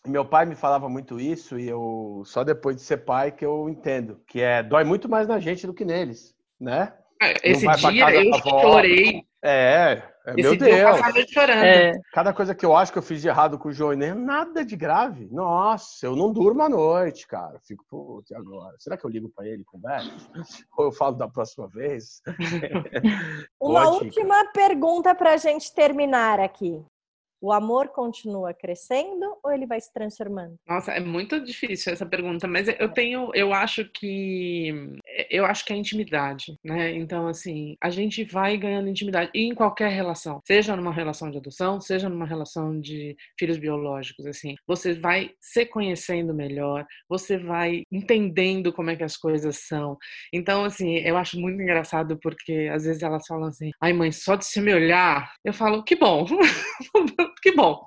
Meu 0.06 0.26
pai 0.26 0.46
me 0.46 0.56
falava 0.56 0.90
muito 0.90 1.20
isso 1.20 1.60
e 1.60 1.68
eu 1.68 2.24
só 2.26 2.44
depois 2.44 2.76
de 2.76 2.82
ser 2.82 2.98
pai 2.98 3.32
que 3.32 3.46
eu 3.46 3.70
entendo 3.70 4.20
que 4.26 4.42
é 4.42 4.64
dói 4.64 4.84
muito 4.84 5.08
mais 5.08 5.28
na 5.28 5.40
gente 5.40 5.68
do 5.68 5.74
que 5.74 5.86
neles, 5.86 6.36
né? 6.60 6.94
É, 7.22 7.34
esse 7.44 7.68
dia 7.68 8.10
eu 8.16 8.34
chorei. 8.34 9.24
É, 9.44 10.02
é 10.26 10.34
meu 10.34 10.56
Deus. 10.56 11.00
Eu 11.16 11.28
chorando. 11.28 11.64
É. 11.64 11.94
Cada 12.14 12.34
coisa 12.34 12.54
que 12.54 12.66
eu 12.66 12.76
acho 12.76 12.92
que 12.92 12.98
eu 12.98 13.04
fiz 13.04 13.22
de 13.22 13.28
errado 13.28 13.58
com 13.58 13.70
o 13.70 13.74
João 13.74 13.94
nem 13.94 14.14
nada 14.14 14.64
de 14.64 14.76
grave. 14.76 15.28
Nossa, 15.32 16.06
eu 16.06 16.16
não 16.16 16.32
durmo 16.32 16.62
à 16.62 16.70
noite, 16.70 17.28
cara. 17.28 17.60
Fico, 17.60 17.84
putz, 17.90 18.32
agora? 18.32 18.76
Será 18.80 18.98
que 18.98 19.06
eu 19.06 19.10
ligo 19.10 19.30
para 19.30 19.48
ele 19.48 19.62
e 19.62 19.66
converso? 19.66 20.30
Ou 20.78 20.86
eu 20.86 20.92
falo 20.92 21.16
da 21.16 21.28
próxima 21.28 21.68
vez? 21.68 22.22
Uma 23.60 23.90
última 23.90 24.52
pergunta 24.52 25.14
para 25.16 25.34
a 25.34 25.38
gente 25.38 25.74
terminar 25.74 26.40
aqui. 26.40 26.84
O 27.44 27.52
amor 27.52 27.88
continua 27.88 28.54
crescendo 28.54 29.36
ou 29.44 29.52
ele 29.52 29.66
vai 29.66 29.82
se 29.82 29.92
transformando? 29.92 30.60
Nossa, 30.68 30.92
é 30.92 31.00
muito 31.00 31.44
difícil 31.44 31.92
essa 31.92 32.06
pergunta, 32.06 32.48
mas 32.48 32.68
eu 32.68 32.88
tenho, 32.94 33.32
eu 33.34 33.52
acho 33.52 33.84
que 33.86 34.96
eu 35.30 35.46
acho 35.46 35.66
que 35.66 35.74
é 35.74 35.76
intimidade, 35.76 36.58
né? 36.64 36.92
Então 36.96 37.28
assim, 37.28 37.76
a 37.82 37.90
gente 37.90 38.24
vai 38.24 38.58
ganhando 38.58 38.90
intimidade 38.90 39.32
e 39.34 39.42
em 39.48 39.54
qualquer 39.56 39.90
relação, 39.92 40.40
seja 40.46 40.76
numa 40.76 40.92
relação 40.94 41.30
de 41.32 41.38
adoção, 41.38 41.80
seja 41.82 42.10
numa 42.10 42.26
relação 42.26 42.80
de 42.80 43.16
filhos 43.40 43.58
biológicos, 43.58 44.26
assim, 44.26 44.56
você 44.68 44.94
vai 44.94 45.32
se 45.40 45.66
conhecendo 45.66 46.34
melhor, 46.34 46.86
você 47.10 47.38
vai 47.38 47.84
entendendo 47.92 48.74
como 48.74 48.90
é 48.90 48.96
que 48.96 49.04
as 49.04 49.18
coisas 49.18 49.58
são. 49.68 49.98
Então 50.34 50.64
assim, 50.66 50.96
eu 50.98 51.18
acho 51.18 51.40
muito 51.40 51.62
engraçado 51.62 52.18
porque 52.22 52.70
às 52.74 52.84
vezes 52.86 53.04
elas 53.04 53.26
falam 53.28 53.48
assim: 53.50 53.72
"Ai, 53.82 53.94
mãe, 53.94 54.12
só 54.12 54.36
de 54.36 54.46
se 54.46 54.62
me 54.62 54.74
olhar", 54.74 55.32
eu 55.44 55.54
falo: 55.54 55.84
"Que 55.84 55.96
bom". 55.96 56.26
que 57.44 57.52
bom. 57.56 57.80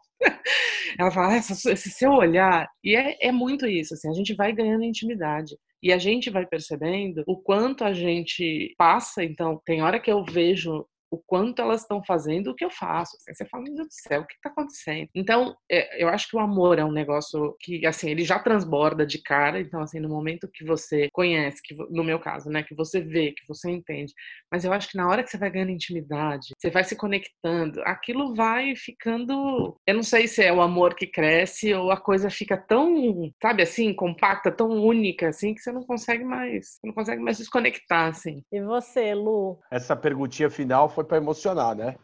Ela 0.98 1.10
fala, 1.10 1.34
ah, 1.34 1.36
esse 1.38 1.90
seu 1.90 2.12
olhar. 2.12 2.68
E 2.82 2.96
é, 2.96 3.16
é 3.28 3.32
muito 3.32 3.66
isso, 3.66 3.94
assim, 3.94 4.08
a 4.10 4.12
gente 4.12 4.34
vai 4.34 4.52
ganhando 4.52 4.84
intimidade. 4.84 5.56
E 5.84 5.92
a 5.92 5.98
gente 5.98 6.30
vai 6.30 6.46
percebendo 6.46 7.22
o 7.26 7.36
quanto 7.36 7.84
a 7.84 7.92
gente 7.92 8.74
passa. 8.78 9.22
Então, 9.22 9.60
tem 9.66 9.82
hora 9.82 10.00
que 10.00 10.10
eu 10.10 10.24
vejo 10.24 10.86
o 11.14 11.22
quanto 11.26 11.62
elas 11.62 11.82
estão 11.82 12.02
fazendo 12.02 12.50
o 12.50 12.54
que 12.54 12.64
eu 12.64 12.70
faço. 12.70 13.16
Assim, 13.16 13.34
você 13.34 13.44
fala, 13.46 13.64
meu 13.64 13.74
Deus 13.74 13.88
do 13.88 13.92
céu, 13.92 14.22
o 14.22 14.26
que 14.26 14.34
está 14.34 14.50
acontecendo? 14.50 15.08
Então, 15.14 15.56
é, 15.70 16.02
eu 16.02 16.08
acho 16.08 16.28
que 16.28 16.36
o 16.36 16.40
amor 16.40 16.78
é 16.78 16.84
um 16.84 16.92
negócio 16.92 17.56
que, 17.60 17.86
assim, 17.86 18.10
ele 18.10 18.24
já 18.24 18.38
transborda 18.38 19.06
de 19.06 19.22
cara. 19.22 19.60
Então, 19.60 19.80
assim, 19.80 20.00
no 20.00 20.08
momento 20.08 20.50
que 20.52 20.64
você 20.64 21.08
conhece, 21.12 21.62
que, 21.62 21.74
no 21.90 22.02
meu 22.02 22.18
caso, 22.18 22.50
né, 22.50 22.62
que 22.62 22.74
você 22.74 23.00
vê, 23.00 23.32
que 23.32 23.46
você 23.46 23.70
entende. 23.70 24.12
Mas 24.50 24.64
eu 24.64 24.72
acho 24.72 24.88
que 24.88 24.96
na 24.96 25.08
hora 25.08 25.22
que 25.22 25.30
você 25.30 25.38
vai 25.38 25.50
ganhando 25.50 25.70
intimidade, 25.70 26.48
você 26.58 26.70
vai 26.70 26.84
se 26.84 26.96
conectando, 26.96 27.80
aquilo 27.84 28.34
vai 28.34 28.74
ficando. 28.76 29.76
Eu 29.86 29.94
não 29.94 30.02
sei 30.02 30.26
se 30.26 30.42
é 30.42 30.52
o 30.52 30.60
amor 30.60 30.94
que 30.94 31.06
cresce 31.06 31.72
ou 31.74 31.90
a 31.90 31.96
coisa 31.96 32.30
fica 32.30 32.56
tão, 32.56 33.32
sabe 33.40 33.62
assim, 33.62 33.94
compacta, 33.94 34.50
tão 34.50 34.70
única, 34.70 35.28
assim, 35.28 35.54
que 35.54 35.60
você 35.60 35.72
não 35.72 35.82
consegue 35.82 36.24
mais, 36.24 36.78
não 36.84 36.92
consegue 36.92 37.22
mais 37.22 37.38
desconectar, 37.38 38.08
assim. 38.08 38.42
E 38.52 38.60
você, 38.60 39.14
Lu? 39.14 39.58
Essa 39.70 39.96
perguntinha 39.96 40.50
final 40.50 40.88
foi 40.88 41.03
para 41.04 41.16
emocionar, 41.16 41.74
né? 41.74 41.96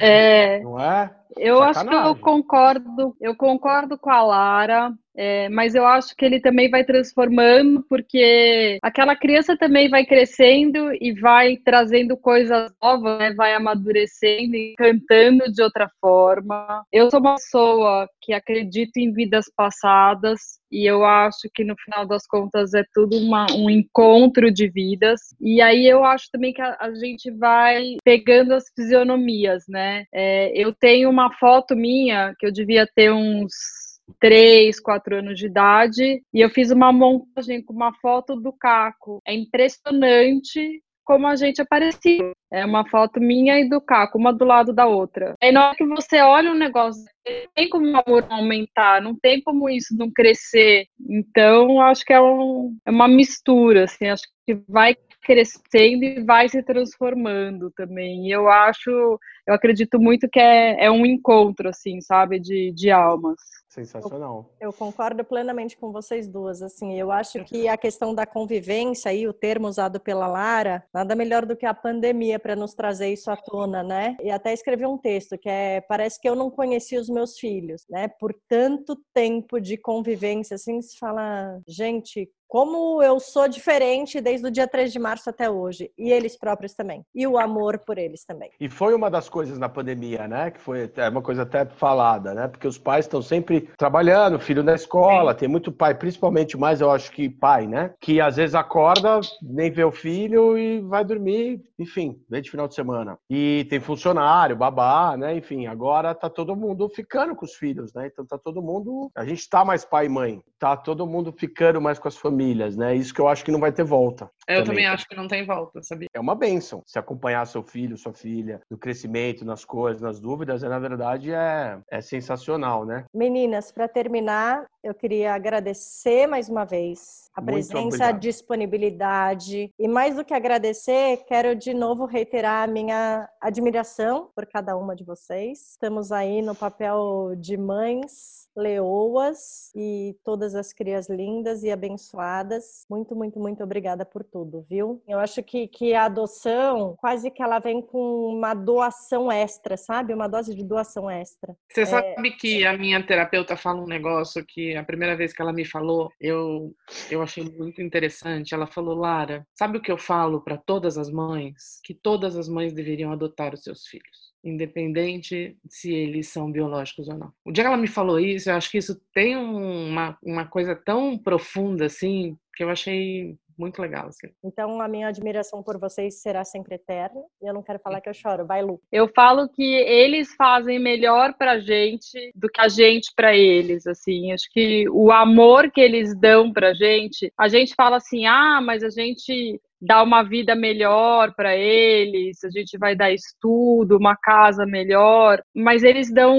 É. 0.00 0.60
Não 0.60 0.80
é? 0.80 1.10
Eu 1.36 1.58
Sacanagem. 1.58 1.98
acho 1.98 2.02
que 2.02 2.08
eu 2.08 2.22
concordo, 2.22 3.16
eu 3.20 3.36
concordo 3.36 3.98
com 3.98 4.10
a 4.10 4.22
Lara, 4.22 4.92
é, 5.18 5.48
mas 5.48 5.74
eu 5.74 5.84
acho 5.84 6.14
que 6.16 6.24
ele 6.24 6.40
também 6.40 6.70
vai 6.70 6.84
transformando, 6.84 7.84
porque 7.88 8.78
aquela 8.80 9.16
criança 9.16 9.56
também 9.58 9.88
vai 9.88 10.06
crescendo 10.06 10.92
e 11.00 11.12
vai 11.12 11.56
trazendo 11.56 12.16
coisas 12.16 12.70
novas, 12.80 13.18
né, 13.18 13.34
vai 13.34 13.52
amadurecendo 13.52 14.54
e 14.54 14.74
cantando 14.78 15.50
de 15.50 15.60
outra 15.60 15.90
forma. 16.00 16.84
Eu 16.92 17.10
sou 17.10 17.18
uma 17.18 17.34
pessoa 17.34 18.08
que 18.22 18.32
acredita 18.32 19.00
em 19.00 19.12
vidas 19.12 19.46
passadas 19.56 20.60
e 20.70 20.88
eu 20.88 21.04
acho 21.04 21.48
que 21.52 21.64
no 21.64 21.74
final 21.84 22.06
das 22.06 22.24
contas 22.24 22.72
é 22.74 22.84
tudo 22.94 23.16
uma, 23.16 23.46
um 23.56 23.68
encontro 23.68 24.52
de 24.52 24.68
vidas. 24.68 25.20
E 25.40 25.60
aí 25.60 25.88
eu 25.88 26.04
acho 26.04 26.30
também 26.30 26.52
que 26.52 26.62
a, 26.62 26.76
a 26.78 26.94
gente 26.94 27.28
vai 27.32 27.96
pegando 28.04 28.54
as 28.54 28.64
fisionomias, 28.72 29.64
né? 29.68 30.04
É, 30.12 30.52
eu 30.54 30.72
tenho 30.72 31.10
uma 31.10 31.32
foto 31.38 31.74
minha 31.74 32.34
que 32.38 32.46
eu 32.46 32.52
devia 32.52 32.86
ter 32.94 33.10
uns 33.10 33.87
três, 34.20 34.80
quatro 34.80 35.16
anos 35.16 35.38
de 35.38 35.46
idade, 35.46 36.22
e 36.32 36.40
eu 36.40 36.50
fiz 36.50 36.70
uma 36.70 36.92
montagem 36.92 37.62
com 37.62 37.72
uma 37.72 37.92
foto 37.94 38.36
do 38.36 38.52
Caco. 38.52 39.20
É 39.26 39.34
impressionante 39.34 40.82
como 41.08 41.26
a 41.26 41.34
gente 41.36 41.62
apareceu. 41.62 42.32
É 42.52 42.66
uma 42.66 42.86
foto 42.86 43.18
minha 43.18 43.58
e 43.58 43.66
do 43.66 43.80
Caco, 43.80 44.18
uma 44.18 44.30
do 44.30 44.44
lado 44.44 44.74
da 44.74 44.86
outra. 44.86 45.34
Aí 45.42 45.50
na 45.50 45.68
hora 45.68 45.76
que 45.76 45.86
você 45.86 46.20
olha 46.20 46.52
o 46.52 46.54
negócio, 46.54 47.02
não 47.26 47.50
tem 47.54 47.68
como 47.70 47.86
o 47.86 47.96
amor 47.96 48.26
aumentar, 48.28 49.00
não 49.00 49.16
tem 49.18 49.40
como 49.42 49.70
isso 49.70 49.96
não 49.96 50.10
crescer. 50.10 50.86
Então, 51.08 51.80
acho 51.80 52.04
que 52.04 52.12
é, 52.12 52.20
um, 52.20 52.76
é 52.84 52.90
uma 52.90 53.08
mistura, 53.08 53.84
assim, 53.84 54.06
acho 54.08 54.24
que 54.46 54.54
vai 54.68 54.94
crescendo 55.22 56.04
e 56.04 56.22
vai 56.24 56.48
se 56.48 56.62
transformando 56.62 57.70
também. 57.74 58.26
E 58.26 58.30
eu 58.30 58.48
acho, 58.48 59.18
eu 59.48 59.54
acredito 59.54 59.98
muito 59.98 60.28
que 60.28 60.38
é, 60.38 60.84
é 60.84 60.90
um 60.90 61.06
encontro, 61.06 61.70
assim, 61.70 62.02
sabe, 62.02 62.38
de, 62.38 62.70
de 62.72 62.90
almas. 62.90 63.40
Sensacional. 63.66 64.54
Eu 64.60 64.72
concordo 64.74 65.24
plenamente 65.24 65.74
com 65.76 65.90
vocês 65.90 66.28
duas. 66.28 66.60
Assim, 66.60 66.98
eu 66.98 67.10
acho 67.10 67.42
que 67.44 67.66
a 67.66 67.76
questão 67.76 68.14
da 68.14 68.26
convivência 68.26 69.12
e 69.14 69.26
o 69.26 69.32
termo 69.32 69.66
usado 69.66 70.00
pela 70.00 70.26
Lara, 70.26 70.84
nada 70.92 71.14
melhor 71.14 71.46
do 71.46 71.56
que 71.56 71.64
a 71.64 71.72
pandemia 71.72 72.38
para 72.38 72.54
nos 72.54 72.74
trazer 72.74 73.10
isso 73.10 73.30
à 73.30 73.36
tona, 73.36 73.82
né? 73.82 74.18
E 74.22 74.30
até 74.30 74.52
escrevi 74.52 74.84
um 74.84 74.98
texto 74.98 75.38
que 75.38 75.48
é 75.48 75.80
parece 75.80 76.20
que 76.20 76.28
eu 76.28 76.34
não 76.34 76.50
conheci 76.50 76.98
os 76.98 77.08
meus 77.08 77.38
filhos, 77.38 77.84
né? 77.88 78.06
Por 78.06 78.34
tanto 78.48 79.00
tempo 79.14 79.58
de 79.58 79.78
convivência, 79.78 80.56
assim, 80.56 80.82
se 80.82 80.98
fala, 80.98 81.58
gente, 81.66 82.28
como 82.48 83.02
eu 83.02 83.20
sou 83.20 83.46
diferente 83.46 84.20
desde 84.20 84.46
o 84.46 84.50
dia 84.50 84.66
3 84.66 84.90
de 84.90 84.98
março 84.98 85.28
até 85.28 85.50
hoje. 85.50 85.92
E 85.96 86.10
eles 86.10 86.36
próprios 86.36 86.74
também. 86.74 87.04
E 87.14 87.26
o 87.26 87.38
amor 87.38 87.78
por 87.78 87.98
eles 87.98 88.24
também. 88.24 88.50
E 88.58 88.68
foi 88.68 88.94
uma 88.94 89.10
das 89.10 89.28
coisas 89.28 89.58
na 89.58 89.68
pandemia, 89.68 90.26
né? 90.26 90.50
Que 90.50 90.60
foi 90.60 90.90
é 90.96 91.08
uma 91.08 91.22
coisa 91.22 91.42
até 91.42 91.66
falada, 91.66 92.34
né? 92.34 92.48
Porque 92.48 92.66
os 92.66 92.78
pais 92.78 93.04
estão 93.04 93.20
sempre 93.20 93.68
trabalhando, 93.76 94.40
filho 94.40 94.62
na 94.62 94.74
escola, 94.74 95.34
tem 95.34 95.48
muito 95.48 95.70
pai, 95.70 95.94
principalmente 95.94 96.56
mais, 96.56 96.80
eu 96.80 96.90
acho 96.90 97.12
que 97.12 97.28
pai, 97.28 97.66
né? 97.66 97.92
Que 98.00 98.20
às 98.20 98.36
vezes 98.36 98.54
acorda, 98.54 99.20
nem 99.42 99.70
vê 99.70 99.84
o 99.84 99.92
filho 99.92 100.56
e 100.56 100.80
vai 100.80 101.04
dormir, 101.04 101.62
enfim, 101.78 102.20
vem 102.28 102.42
de 102.42 102.50
final 102.50 102.66
de 102.66 102.74
semana. 102.74 103.18
E 103.28 103.66
tem 103.68 103.78
funcionário, 103.78 104.56
babá, 104.56 105.16
né? 105.16 105.36
Enfim, 105.36 105.66
agora 105.66 106.14
tá 106.14 106.30
todo 106.30 106.56
mundo 106.56 106.88
ficando 106.88 107.36
com 107.36 107.44
os 107.44 107.54
filhos, 107.54 107.92
né? 107.92 108.06
Então 108.06 108.24
tá 108.26 108.38
todo 108.38 108.62
mundo. 108.62 109.10
A 109.14 109.24
gente 109.24 109.48
tá 109.48 109.64
mais 109.64 109.84
pai 109.84 110.06
e 110.06 110.08
mãe, 110.08 110.42
tá 110.58 110.76
todo 110.76 111.06
mundo 111.06 111.32
ficando 111.32 111.80
mais 111.80 111.98
com 111.98 112.08
as 112.08 112.16
famílias, 112.16 112.37
né? 112.76 112.94
Isso 112.96 113.14
que 113.14 113.20
eu 113.20 113.28
acho 113.28 113.44
que 113.44 113.50
não 113.50 113.60
vai 113.60 113.72
ter 113.72 113.84
volta. 113.84 114.30
Eu 114.48 114.64
também 114.64 114.86
acho 114.86 115.06
que 115.06 115.14
não 115.14 115.28
tem 115.28 115.44
volta, 115.44 115.82
sabia? 115.82 116.08
É 116.12 116.20
uma 116.20 116.34
bênção. 116.34 116.82
Se 116.86 116.98
acompanhar 116.98 117.46
seu 117.46 117.62
filho, 117.62 117.98
sua 117.98 118.14
filha, 118.14 118.60
no 118.70 118.78
crescimento, 118.78 119.44
nas 119.44 119.64
coisas, 119.64 120.00
nas 120.00 120.18
dúvidas, 120.18 120.62
é, 120.62 120.68
na 120.68 120.78
verdade 120.78 121.32
é, 121.32 121.78
é 121.90 122.00
sensacional, 122.00 122.84
né? 122.86 123.04
Meninas, 123.14 123.70
para 123.70 123.86
terminar, 123.86 124.66
eu 124.82 124.94
queria 124.94 125.34
agradecer 125.34 126.26
mais 126.26 126.48
uma 126.48 126.64
vez 126.64 127.28
a 127.34 127.40
Muito 127.40 127.68
presença, 127.68 128.06
a 128.06 128.12
disponibilidade 128.12 129.70
e 129.78 129.86
mais 129.88 130.16
do 130.16 130.24
que 130.24 130.32
agradecer, 130.32 131.18
quero 131.28 131.54
de 131.54 131.74
novo 131.74 132.04
reiterar 132.04 132.64
a 132.64 132.66
minha 132.66 133.28
admiração 133.40 134.30
por 134.34 134.46
cada 134.46 134.76
uma 134.76 134.96
de 134.96 135.04
vocês. 135.04 135.72
Estamos 135.72 136.10
aí 136.10 136.42
no 136.42 136.54
papel 136.54 137.34
de 137.36 137.56
mães, 137.56 138.48
leoas 138.56 139.70
e 139.74 140.16
todas 140.24 140.54
as 140.54 140.72
crias 140.72 141.08
lindas 141.08 141.62
e 141.62 141.70
abençoadas. 141.70 142.84
Muito, 142.90 143.14
muito, 143.14 143.38
muito 143.38 143.62
obrigada 143.62 144.04
por 144.04 144.24
tudo, 144.24 144.37
viu? 144.68 145.02
Eu 145.06 145.18
acho 145.18 145.42
que, 145.42 145.68
que 145.68 145.94
a 145.94 146.04
adoção 146.04 146.94
quase 146.98 147.30
que 147.30 147.42
ela 147.42 147.58
vem 147.58 147.80
com 147.80 148.28
uma 148.28 148.54
doação 148.54 149.30
extra, 149.30 149.76
sabe? 149.76 150.14
Uma 150.14 150.28
dose 150.28 150.54
de 150.54 150.64
doação 150.64 151.10
extra. 151.10 151.56
Você 151.70 151.86
sabe 151.86 152.30
que 152.32 152.64
a 152.64 152.76
minha 152.76 153.04
terapeuta 153.04 153.56
fala 153.56 153.82
um 153.82 153.86
negócio 153.86 154.44
que 154.46 154.76
a 154.76 154.84
primeira 154.84 155.16
vez 155.16 155.32
que 155.32 155.42
ela 155.42 155.52
me 155.52 155.64
falou, 155.64 156.10
eu, 156.20 156.74
eu 157.10 157.22
achei 157.22 157.44
muito 157.44 157.80
interessante. 157.82 158.54
Ela 158.54 158.66
falou, 158.66 158.96
Lara, 158.96 159.46
sabe 159.54 159.78
o 159.78 159.82
que 159.82 159.92
eu 159.92 159.98
falo 159.98 160.40
para 160.42 160.56
todas 160.56 160.98
as 160.98 161.10
mães? 161.10 161.80
Que 161.84 161.94
todas 161.94 162.36
as 162.36 162.48
mães 162.48 162.72
deveriam 162.72 163.12
adotar 163.12 163.54
os 163.54 163.62
seus 163.62 163.86
filhos 163.86 164.28
independente 164.44 165.56
se 165.68 165.92
eles 165.92 166.28
são 166.28 166.50
biológicos 166.50 167.08
ou 167.08 167.16
não. 167.16 167.32
O 167.44 167.52
dia 167.52 167.64
que 167.64 167.68
ela 167.68 167.76
me 167.76 167.88
falou 167.88 168.18
isso, 168.18 168.50
eu 168.50 168.54
acho 168.54 168.70
que 168.70 168.78
isso 168.78 169.00
tem 169.12 169.36
uma, 169.36 170.16
uma 170.22 170.46
coisa 170.46 170.74
tão 170.74 171.18
profunda, 171.18 171.86
assim, 171.86 172.36
que 172.54 172.62
eu 172.62 172.70
achei 172.70 173.36
muito 173.58 173.80
legal. 173.82 174.08
Assim. 174.08 174.28
Então, 174.44 174.80
a 174.80 174.88
minha 174.88 175.08
admiração 175.08 175.62
por 175.62 175.78
vocês 175.78 176.20
será 176.22 176.44
sempre 176.44 176.76
eterna. 176.76 177.20
E 177.42 177.46
eu 177.46 177.54
não 177.54 177.62
quero 177.62 177.78
falar 177.78 178.00
que 178.00 178.08
eu 178.08 178.14
choro. 178.14 178.46
Vai, 178.46 178.62
Lu. 178.62 178.80
Eu 178.92 179.08
falo 179.14 179.48
que 179.48 179.62
eles 179.62 180.34
fazem 180.36 180.78
melhor 180.78 181.34
pra 181.34 181.58
gente 181.58 182.30
do 182.34 182.48
que 182.48 182.60
a 182.60 182.68
gente 182.68 183.12
pra 183.16 183.36
eles, 183.36 183.86
assim. 183.86 184.32
Acho 184.32 184.48
que 184.52 184.88
o 184.90 185.10
amor 185.10 185.70
que 185.70 185.80
eles 185.80 186.14
dão 186.18 186.52
pra 186.52 186.72
gente, 186.74 187.32
a 187.38 187.48
gente 187.48 187.74
fala 187.74 187.96
assim: 187.96 188.26
"Ah, 188.26 188.60
mas 188.62 188.82
a 188.82 188.90
gente 188.90 189.60
dá 189.80 190.02
uma 190.02 190.22
vida 190.24 190.54
melhor 190.56 191.32
para 191.36 191.56
eles, 191.56 192.42
a 192.44 192.50
gente 192.50 192.76
vai 192.78 192.96
dar 192.96 193.12
estudo, 193.12 193.96
uma 193.96 194.16
casa 194.16 194.66
melhor", 194.66 195.40
mas 195.54 195.82
eles 195.84 196.12
dão 196.12 196.36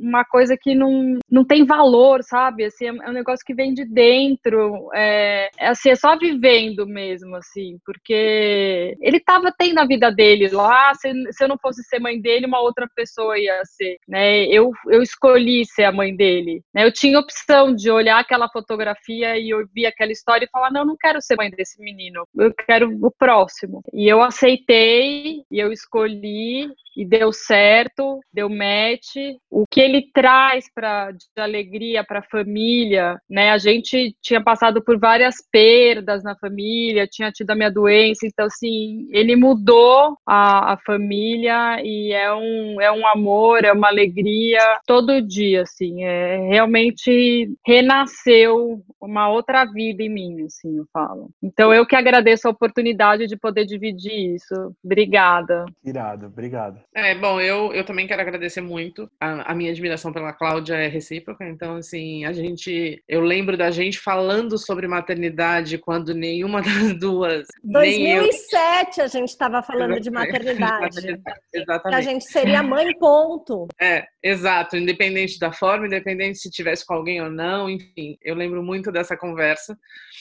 uma 0.00 0.24
coisa 0.24 0.56
que 0.56 0.74
não, 0.74 1.18
não 1.30 1.44
tem 1.44 1.64
valor, 1.64 2.22
sabe? 2.22 2.64
Assim, 2.64 2.86
é 2.86 2.92
um 2.92 3.12
negócio 3.12 3.44
que 3.44 3.54
vem 3.54 3.74
de 3.74 3.84
dentro, 3.84 4.90
é, 4.94 5.50
é 5.58 5.68
assim, 5.68 5.90
é 5.90 5.94
só 5.94 6.16
vivendo 6.16 6.86
mesmo, 6.86 7.36
assim, 7.36 7.78
porque 7.84 8.96
ele 9.00 9.18
estava 9.18 9.52
tendo 9.56 9.78
a 9.78 9.86
vida 9.86 10.10
dele 10.10 10.48
lá, 10.48 10.94
se, 10.94 11.12
se 11.32 11.44
eu 11.44 11.48
não 11.48 11.58
fosse 11.58 11.82
ser 11.84 12.00
mãe 12.00 12.20
dele, 12.20 12.46
uma 12.46 12.60
outra 12.60 12.88
pessoa 12.96 13.38
ia 13.38 13.60
ser, 13.64 13.98
né? 14.08 14.44
Eu, 14.46 14.72
eu 14.88 15.02
escolhi 15.02 15.64
ser 15.66 15.84
a 15.84 15.92
mãe 15.92 16.16
dele, 16.16 16.62
né? 16.74 16.84
Eu 16.84 16.92
tinha 16.92 17.18
opção 17.18 17.74
de 17.74 17.90
olhar 17.90 18.18
aquela 18.18 18.48
fotografia 18.48 19.38
e 19.38 19.52
ouvir 19.52 19.86
aquela 19.86 20.12
história 20.12 20.46
e 20.46 20.50
falar, 20.50 20.72
não, 20.72 20.84
não 20.84 20.96
quero 20.98 21.20
ser 21.20 21.36
mãe 21.36 21.50
desse 21.50 21.80
menino, 21.82 22.26
eu 22.36 22.52
quero 22.54 22.90
o 23.02 23.10
próximo. 23.10 23.82
E 23.92 24.08
eu 24.08 24.22
aceitei, 24.22 25.42
e 25.50 25.58
eu 25.58 25.72
escolhi, 25.72 26.70
e 26.96 27.04
deu 27.04 27.32
certo, 27.32 28.20
deu 28.32 28.48
match. 28.48 29.16
O 29.50 29.66
que 29.66 29.80
ele 29.90 30.08
traz 30.12 30.70
para 30.72 31.10
de 31.10 31.26
alegria 31.36 32.04
para 32.04 32.20
a 32.20 32.30
família, 32.30 33.20
né? 33.28 33.50
A 33.50 33.58
gente 33.58 34.16
tinha 34.22 34.42
passado 34.42 34.82
por 34.82 34.98
várias 34.98 35.36
perdas 35.50 36.22
na 36.22 36.36
família, 36.36 37.06
tinha 37.06 37.30
tido 37.30 37.50
a 37.50 37.54
minha 37.54 37.70
doença, 37.70 38.26
então 38.26 38.46
assim, 38.46 39.08
ele 39.10 39.36
mudou 39.36 40.16
a, 40.26 40.74
a 40.74 40.78
família 40.78 41.80
e 41.82 42.12
é 42.12 42.32
um 42.32 42.80
é 42.80 42.90
um 42.92 43.06
amor, 43.06 43.64
é 43.64 43.72
uma 43.72 43.88
alegria 43.88 44.60
todo 44.86 45.20
dia, 45.20 45.62
assim, 45.62 46.04
é 46.04 46.48
realmente 46.48 47.50
renasceu 47.66 48.82
uma 49.00 49.28
outra 49.28 49.64
vida 49.64 50.02
em 50.02 50.08
mim, 50.08 50.44
assim, 50.44 50.78
eu 50.78 50.86
falo. 50.92 51.30
Então 51.42 51.72
eu 51.74 51.86
que 51.86 51.96
agradeço 51.96 52.46
a 52.46 52.50
oportunidade 52.50 53.26
de 53.26 53.36
poder 53.36 53.64
dividir 53.64 54.34
isso. 54.34 54.54
Obrigada. 54.84 55.64
Irado, 55.84 56.26
obrigado. 56.26 56.80
É, 56.94 57.14
bom, 57.14 57.40
eu, 57.40 57.72
eu 57.72 57.84
também 57.84 58.06
quero 58.06 58.20
agradecer 58.20 58.60
muito 58.60 59.10
a, 59.20 59.52
a 59.52 59.54
minha 59.54 59.74
admiração 59.80 60.12
pela 60.12 60.32
Cláudia 60.32 60.74
é 60.74 60.86
recíproca, 60.86 61.44
então 61.48 61.76
assim, 61.76 62.24
a 62.24 62.32
gente, 62.32 63.02
eu 63.08 63.22
lembro 63.22 63.56
da 63.56 63.70
gente 63.70 63.98
falando 63.98 64.58
sobre 64.58 64.86
maternidade 64.86 65.78
quando 65.78 66.14
nenhuma 66.14 66.60
das 66.62 66.98
duas, 66.98 67.46
2007 67.64 68.98
eu... 68.98 69.04
a 69.04 69.08
gente 69.08 69.30
estava 69.30 69.62
falando 69.62 69.98
de 69.98 70.10
maternidade. 70.10 71.20
Exatamente. 71.52 71.98
A 71.98 72.00
gente 72.00 72.24
seria 72.26 72.62
mãe 72.62 72.96
ponto. 72.98 73.66
É, 73.80 74.04
exato, 74.22 74.76
independente 74.76 75.38
da 75.38 75.52
forma, 75.52 75.86
independente 75.86 76.38
se 76.38 76.50
tivesse 76.50 76.84
com 76.86 76.94
alguém 76.94 77.22
ou 77.22 77.30
não, 77.30 77.70
enfim, 77.70 78.18
eu 78.22 78.34
lembro 78.34 78.62
muito 78.62 78.92
dessa 78.92 79.16
conversa. 79.16 79.76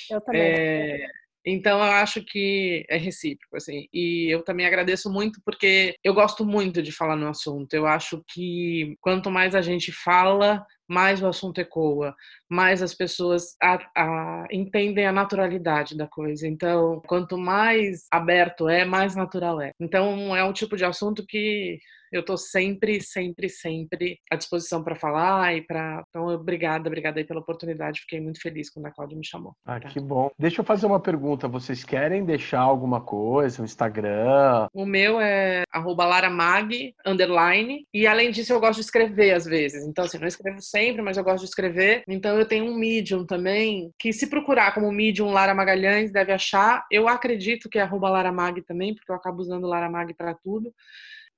Eu 0.09 0.21
também. 0.21 0.41
É, 0.41 1.07
então 1.51 1.77
eu 1.79 1.91
acho 1.91 2.23
que 2.23 2.85
é 2.89 2.97
recíproco, 2.97 3.57
assim. 3.57 3.87
E 3.93 4.33
eu 4.33 4.43
também 4.43 4.65
agradeço 4.65 5.11
muito 5.11 5.41
porque 5.43 5.95
eu 6.03 6.13
gosto 6.13 6.45
muito 6.45 6.81
de 6.81 6.91
falar 6.91 7.15
no 7.15 7.27
assunto. 7.27 7.73
Eu 7.73 7.85
acho 7.85 8.23
que 8.27 8.95
quanto 9.01 9.29
mais 9.31 9.55
a 9.55 9.61
gente 9.61 9.91
fala, 9.91 10.65
mais 10.87 11.21
o 11.21 11.27
assunto 11.27 11.59
ecoa, 11.59 12.15
mais 12.49 12.81
as 12.81 12.93
pessoas 12.93 13.55
a, 13.61 13.79
a, 13.95 14.47
entendem 14.51 15.05
a 15.05 15.11
naturalidade 15.11 15.95
da 15.95 16.07
coisa. 16.07 16.47
Então, 16.47 17.01
quanto 17.07 17.37
mais 17.37 18.07
aberto 18.11 18.67
é, 18.67 18.85
mais 18.85 19.15
natural 19.15 19.61
é. 19.61 19.71
Então, 19.79 20.35
é 20.35 20.43
um 20.43 20.53
tipo 20.53 20.75
de 20.75 20.85
assunto 20.85 21.25
que 21.27 21.79
eu 22.11 22.21
estou 22.21 22.37
sempre, 22.37 23.01
sempre, 23.01 23.49
sempre 23.49 24.19
à 24.31 24.35
disposição 24.35 24.83
para 24.83 24.95
falar 24.95 25.55
e 25.55 25.61
para. 25.61 26.03
Então, 26.09 26.27
obrigada, 26.27 26.87
obrigada 26.87 27.19
aí 27.19 27.25
pela 27.25 27.39
oportunidade. 27.39 28.01
Fiquei 28.01 28.19
muito 28.19 28.41
feliz 28.41 28.69
quando 28.69 28.87
a 28.87 28.91
Cláudia 28.91 29.17
me 29.17 29.25
chamou. 29.25 29.53
Ah, 29.65 29.79
que 29.79 29.99
bom. 29.99 30.31
Deixa 30.37 30.61
eu 30.61 30.65
fazer 30.65 30.85
uma 30.85 30.99
pergunta. 30.99 31.47
Vocês 31.47 31.83
querem 31.83 32.25
deixar 32.25 32.61
alguma 32.61 33.01
coisa, 33.01 33.61
um 33.61 33.65
Instagram? 33.65 34.67
O 34.73 34.85
meu 34.85 35.19
é 35.19 35.63
@laramag 35.73 36.93
underline 37.05 37.85
e 37.93 38.07
além 38.07 38.31
disso 38.31 38.53
eu 38.53 38.59
gosto 38.59 38.79
de 38.79 38.85
escrever 38.85 39.33
às 39.33 39.45
vezes. 39.45 39.85
Então, 39.85 40.05
assim, 40.05 40.17
não 40.17 40.27
escrevo 40.27 40.61
sempre, 40.61 41.01
mas 41.01 41.17
eu 41.17 41.23
gosto 41.23 41.43
de 41.43 41.49
escrever. 41.49 42.03
Então, 42.07 42.37
eu 42.37 42.45
tenho 42.45 42.65
um 42.65 42.77
Medium 42.77 43.25
também 43.25 43.91
que 43.99 44.13
se 44.13 44.27
procurar 44.27 44.73
como 44.73 44.91
Medium 44.91 45.31
Lara 45.31 45.53
Magalhães 45.53 46.11
deve 46.11 46.31
achar. 46.31 46.85
Eu 46.91 47.07
acredito 47.07 47.69
que 47.69 47.79
é 47.79 47.85
@laramag 47.85 48.61
também, 48.63 48.95
porque 48.95 49.11
eu 49.11 49.15
acabo 49.15 49.41
usando 49.41 49.67
Laramag 49.67 50.13
para 50.13 50.33
tudo. 50.33 50.73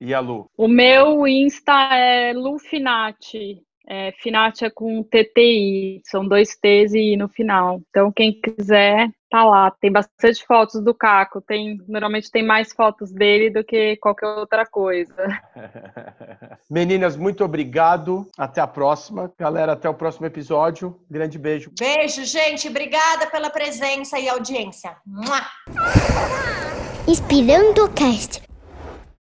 E 0.04 0.12
a 0.12 0.18
Lu? 0.18 0.50
O 0.56 0.66
meu 0.66 1.28
Insta 1.28 1.94
é 1.94 2.32
Lufinati. 2.32 3.62
É, 3.86 4.10
Finati 4.20 4.64
é 4.64 4.70
com 4.70 5.02
TTI, 5.04 6.00
são 6.04 6.26
dois 6.26 6.56
T's 6.56 6.92
e 6.92 7.12
I 7.12 7.16
no 7.16 7.28
final. 7.28 7.80
Então, 7.88 8.10
quem 8.10 8.32
quiser, 8.32 9.08
tá 9.30 9.44
lá. 9.44 9.70
Tem 9.70 9.92
bastante 9.92 10.44
fotos 10.44 10.82
do 10.82 10.92
Caco. 10.92 11.40
Tem, 11.40 11.78
normalmente 11.86 12.32
tem 12.32 12.44
mais 12.44 12.72
fotos 12.72 13.12
dele 13.12 13.48
do 13.48 13.62
que 13.62 13.96
qualquer 13.98 14.26
outra 14.26 14.66
coisa. 14.66 15.14
Meninas, 16.68 17.16
muito 17.16 17.44
obrigado. 17.44 18.26
Até 18.36 18.60
a 18.60 18.66
próxima. 18.66 19.32
Galera, 19.38 19.72
até 19.72 19.88
o 19.88 19.94
próximo 19.94 20.26
episódio. 20.26 21.00
Grande 21.08 21.38
beijo. 21.38 21.70
Beijo, 21.78 22.24
gente. 22.24 22.68
Obrigada 22.68 23.28
pela 23.28 23.50
presença 23.50 24.18
e 24.18 24.28
audiência. 24.28 24.96
Inspirando 27.06 27.84
o 27.84 27.88
cast. 27.88 28.51